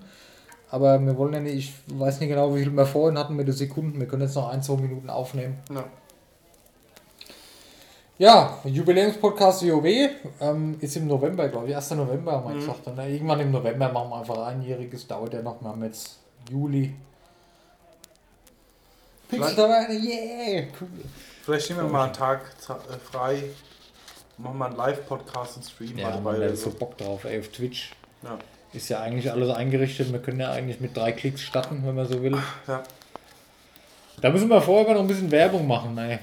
Aber 0.71 1.01
wir 1.01 1.17
wollen 1.17 1.33
ja 1.33 1.41
nicht, 1.41 1.57
ich 1.89 1.99
weiß 1.99 2.21
nicht 2.21 2.29
genau, 2.29 2.55
wie 2.55 2.63
viel 2.63 2.73
wir 2.73 2.87
vorhin 2.87 3.19
hatten 3.19 3.35
mit 3.35 3.49
den 3.49 3.55
Sekunden. 3.55 3.99
Wir 3.99 4.07
können 4.07 4.23
jetzt 4.23 4.37
noch 4.37 4.51
ein, 4.51 4.63
zwei 4.63 4.77
Minuten 4.77 5.11
aufnehmen. 5.11 5.59
Ja. 5.75 5.85
Ja, 8.21 8.59
Jubiläumspodcast 8.65 9.63
WoW 9.67 10.11
ähm, 10.43 10.77
ist 10.79 10.95
im 10.95 11.07
November, 11.07 11.49
glaube 11.49 11.71
ich. 11.71 11.75
1. 11.75 11.93
November 11.93 12.33
haben 12.33 12.49
wir 12.51 12.55
gesagt. 12.55 12.87
Und, 12.87 12.99
äh, 12.99 13.15
irgendwann 13.15 13.41
im 13.41 13.51
November 13.51 13.91
machen 13.91 14.11
wir 14.11 14.17
einfach 14.19 14.47
einjähriges. 14.47 15.07
Dauert 15.07 15.33
ja 15.33 15.41
noch. 15.41 15.59
Wir 15.63 15.71
haben 15.71 15.83
jetzt 15.85 16.19
Juli. 16.51 16.95
Pixel 19.27 19.57
Taverne, 19.57 19.95
yeah! 19.95 20.65
Cool. 20.79 20.89
Vielleicht 21.45 21.71
nehmen 21.71 21.85
wir 21.85 21.89
mal 21.89 22.05
einen 22.05 22.13
Tag 22.13 22.43
äh, 22.69 22.99
frei, 23.11 23.43
machen 24.37 24.59
mal 24.59 24.67
einen 24.67 24.77
Live-Podcast 24.77 25.57
und 25.57 25.63
streamen 25.65 25.97
Ja, 25.97 26.11
mal 26.21 26.35
dabei. 26.35 26.37
oder 26.37 26.57
so. 26.57 26.73
Bock 26.73 26.99
drauf, 26.99 27.25
ey, 27.25 27.41
auf 27.41 27.49
Twitch. 27.49 27.93
Ja. 28.23 28.39
Ist 28.75 28.91
ja 28.91 29.01
eigentlich 29.01 29.33
alles 29.33 29.49
eingerichtet. 29.49 30.13
Wir 30.13 30.19
können 30.21 30.41
ja 30.41 30.53
eigentlich 30.53 30.79
mit 30.79 30.95
drei 30.95 31.13
Klicks 31.13 31.41
starten, 31.41 31.81
wenn 31.87 31.95
man 31.95 32.07
so 32.07 32.23
will. 32.23 32.37
Ja. 32.69 32.83
Da 34.21 34.29
müssen 34.29 34.49
wir 34.51 34.61
vorher 34.61 34.93
noch 34.93 35.01
ein 35.01 35.07
bisschen 35.07 35.31
Werbung 35.31 35.67
machen, 35.67 35.97
ey. 35.97 36.19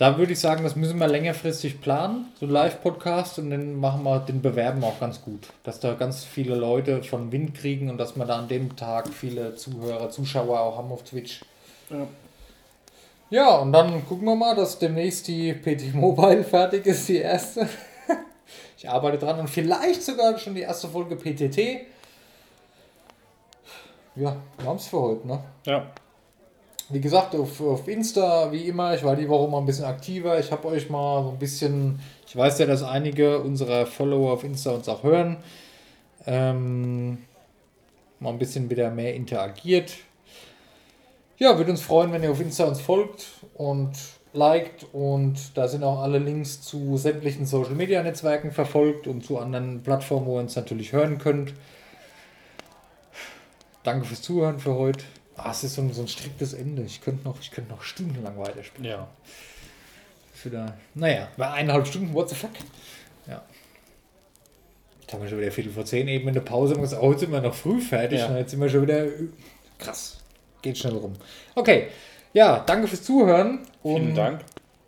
Da 0.00 0.16
würde 0.16 0.32
ich 0.32 0.40
sagen, 0.40 0.64
das 0.64 0.76
müssen 0.76 0.98
wir 0.98 1.08
längerfristig 1.08 1.82
planen, 1.82 2.32
so 2.40 2.46
ein 2.46 2.50
Live-Podcast 2.50 3.38
und 3.38 3.50
dann 3.50 3.74
machen 3.78 4.02
wir 4.02 4.20
den 4.20 4.40
Bewerben 4.40 4.82
auch 4.82 4.98
ganz 4.98 5.20
gut. 5.20 5.48
Dass 5.62 5.78
da 5.78 5.92
ganz 5.92 6.24
viele 6.24 6.54
Leute 6.54 7.02
von 7.02 7.30
Wind 7.32 7.54
kriegen 7.54 7.90
und 7.90 7.98
dass 7.98 8.16
wir 8.16 8.24
da 8.24 8.38
an 8.38 8.48
dem 8.48 8.76
Tag 8.76 9.10
viele 9.10 9.56
Zuhörer, 9.56 10.08
Zuschauer 10.08 10.58
auch 10.58 10.78
haben 10.78 10.90
auf 10.90 11.04
Twitch. 11.04 11.42
Ja. 11.90 12.06
Ja, 13.28 13.58
und 13.58 13.74
dann 13.74 14.06
gucken 14.06 14.24
wir 14.24 14.36
mal, 14.36 14.56
dass 14.56 14.78
demnächst 14.78 15.28
die 15.28 15.52
PT 15.52 15.92
Mobile 15.94 16.44
fertig 16.44 16.86
ist, 16.86 17.06
die 17.06 17.18
erste. 17.18 17.68
Ich 18.78 18.88
arbeite 18.88 19.18
dran 19.18 19.38
und 19.38 19.50
vielleicht 19.50 20.02
sogar 20.02 20.38
schon 20.38 20.54
die 20.54 20.62
erste 20.62 20.88
Folge 20.88 21.14
PTT. 21.14 21.82
Ja, 24.16 24.34
wir 24.56 24.66
haben 24.66 24.76
es 24.76 24.86
für 24.86 24.98
heute, 24.98 25.28
ne? 25.28 25.40
Ja. 25.66 25.90
Wie 26.92 27.00
gesagt, 27.00 27.36
auf, 27.36 27.60
auf 27.60 27.86
Insta, 27.86 28.50
wie 28.50 28.66
immer, 28.66 28.94
ich 28.94 29.04
war 29.04 29.14
die 29.14 29.28
Woche 29.28 29.48
mal 29.48 29.58
ein 29.58 29.66
bisschen 29.66 29.84
aktiver. 29.84 30.38
Ich 30.40 30.50
habe 30.50 30.66
euch 30.68 30.90
mal 30.90 31.22
so 31.22 31.30
ein 31.30 31.38
bisschen, 31.38 32.00
ich 32.26 32.36
weiß 32.36 32.58
ja, 32.58 32.66
dass 32.66 32.82
einige 32.82 33.40
unserer 33.40 33.86
Follower 33.86 34.32
auf 34.32 34.42
Insta 34.42 34.72
uns 34.72 34.88
auch 34.88 35.04
hören, 35.04 35.36
ähm, 36.26 37.18
mal 38.18 38.30
ein 38.30 38.38
bisschen 38.38 38.68
wieder 38.68 38.90
mehr 38.90 39.14
interagiert. 39.14 39.92
Ja, 41.38 41.56
würde 41.56 41.70
uns 41.70 41.80
freuen, 41.80 42.12
wenn 42.12 42.22
ihr 42.22 42.32
auf 42.32 42.40
Insta 42.40 42.64
uns 42.64 42.80
folgt 42.80 43.26
und 43.54 43.92
liked 44.32 44.86
und 44.92 45.56
da 45.56 45.68
sind 45.68 45.84
auch 45.84 46.02
alle 46.02 46.18
Links 46.18 46.60
zu 46.60 46.96
sämtlichen 46.96 47.46
Social 47.46 47.74
Media 47.74 48.02
Netzwerken 48.02 48.50
verfolgt 48.50 49.06
und 49.06 49.24
zu 49.24 49.38
anderen 49.38 49.82
Plattformen, 49.82 50.26
wo 50.26 50.36
ihr 50.36 50.42
uns 50.42 50.56
natürlich 50.56 50.92
hören 50.92 51.18
könnt. 51.18 51.54
Danke 53.82 54.06
fürs 54.06 54.22
Zuhören 54.22 54.58
für 54.58 54.74
heute. 54.74 55.04
Ah, 55.44 55.50
es 55.50 55.64
ist 55.64 55.74
so 55.74 55.82
ein, 55.82 55.92
so 55.92 56.02
ein 56.02 56.08
striktes 56.08 56.52
Ende. 56.52 56.82
Ich 56.82 57.00
könnte 57.00 57.24
noch, 57.24 57.40
ich 57.40 57.50
könnte 57.50 57.70
noch 57.70 57.82
stundenlang 57.82 58.38
weiterspielen. 58.38 58.90
Ja. 58.90 59.08
Ist 60.34 60.46
wieder, 60.46 60.74
naja, 60.94 61.28
bei 61.36 61.50
eineinhalb 61.50 61.86
Stunden, 61.86 62.12
what 62.14 62.28
the 62.28 62.34
fuck? 62.34 62.50
Ja. 63.26 63.42
Jetzt 65.00 65.12
haben 65.12 65.22
wir 65.22 65.28
schon 65.28 65.40
wieder 65.40 65.50
Viertel 65.50 65.72
vor 65.72 65.84
zehn 65.84 66.08
eben 66.08 66.28
in 66.28 66.34
der 66.34 66.40
Pause 66.40 66.76
wir 66.76 66.82
gesagt, 66.82 67.02
oh, 67.02 67.10
jetzt 67.10 67.20
sind 67.20 67.32
wir 67.32 67.40
noch 67.40 67.54
früh 67.54 67.80
fertig. 67.80 68.20
Ja. 68.20 68.26
Und 68.26 68.36
jetzt 68.36 68.50
sind 68.50 68.60
wir 68.60 68.68
schon 68.68 68.82
wieder 68.82 69.06
krass. 69.78 70.18
Geht 70.62 70.78
schnell 70.78 70.94
rum. 70.94 71.14
Okay. 71.54 71.88
Ja, 72.32 72.60
danke 72.60 72.86
fürs 72.86 73.02
Zuhören. 73.02 73.60
Vielen 73.82 74.10
Und 74.10 74.14
Dank. 74.14 74.40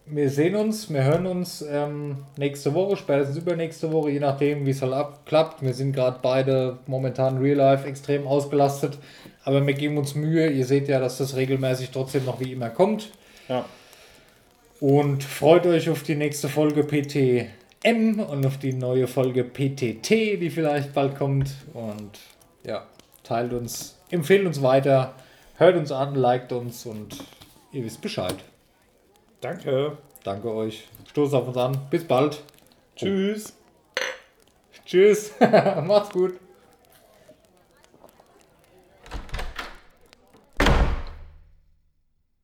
Wir 0.07 0.31
sehen 0.31 0.57
uns, 0.57 0.93
wir 0.93 1.05
hören 1.05 1.27
uns 1.27 1.63
ähm, 1.63 2.19
nächste 2.37 2.75
Woche, 2.75 2.97
spätestens 2.97 3.37
übernächste 3.37 3.93
Woche, 3.93 4.11
je 4.11 4.21
nachdem, 4.21 4.67
wie 4.67 4.71
es 4.71 4.83
halt 4.83 4.93
abklappt. 4.93 5.63
Wir 5.63 5.75
sind 5.75 5.93
gerade 5.93 6.19
beide 6.21 6.79
momentan 6.87 7.39
real 7.39 7.57
life 7.57 7.87
extrem 7.87 8.27
ausgelastet, 8.27 8.99
aber 9.45 9.67
wir 9.67 9.75
geben 9.75 9.99
uns 9.99 10.15
Mühe. 10.15 10.49
Ihr 10.51 10.67
seht 10.67 10.89
ja, 10.89 11.01
dass 11.01 11.19
das 11.19 11.37
regelmäßig 11.37 11.91
trotzdem 11.91 12.25
noch 12.25 12.41
wie 12.41 12.53
immer 12.53 12.71
kommt. 12.71 13.11
Ja. 13.49 13.65
Und 14.81 15.23
freut 15.23 15.67
euch 15.67 15.89
auf 15.91 16.03
die 16.03 16.17
nächste 16.17 16.49
Folge 16.49 16.85
PTM 16.85 18.21
und 18.21 18.45
auf 18.45 18.59
die 18.59 18.73
neue 18.73 19.07
Folge 19.07 19.45
PTT, 19.45 20.11
die 20.41 20.51
vielleicht 20.51 20.93
bald 20.93 21.17
kommt. 21.17 21.51
Und 21.73 22.19
ja, 22.65 22.87
teilt 23.23 23.53
uns, 23.53 23.99
empfehlt 24.11 24.47
uns 24.47 24.63
weiter, 24.63 25.15
hört 25.57 25.77
uns 25.77 25.93
an, 25.93 26.15
liked 26.15 26.53
uns 26.53 26.87
und 26.87 27.19
ihr 27.73 27.85
wisst 27.85 28.01
Bescheid. 28.01 28.37
Danke. 29.41 29.99
Danke 30.25 30.53
euch. 30.53 30.87
Stoß 31.11 31.35
auf 31.35 31.49
uns 31.49 31.57
an. 31.57 31.79
Bis 31.91 32.05
bald. 32.05 32.43
Tschüss. 32.97 33.53
Tschüss. 34.85 35.33
Macht's 35.41 36.11
gut. 36.11 36.42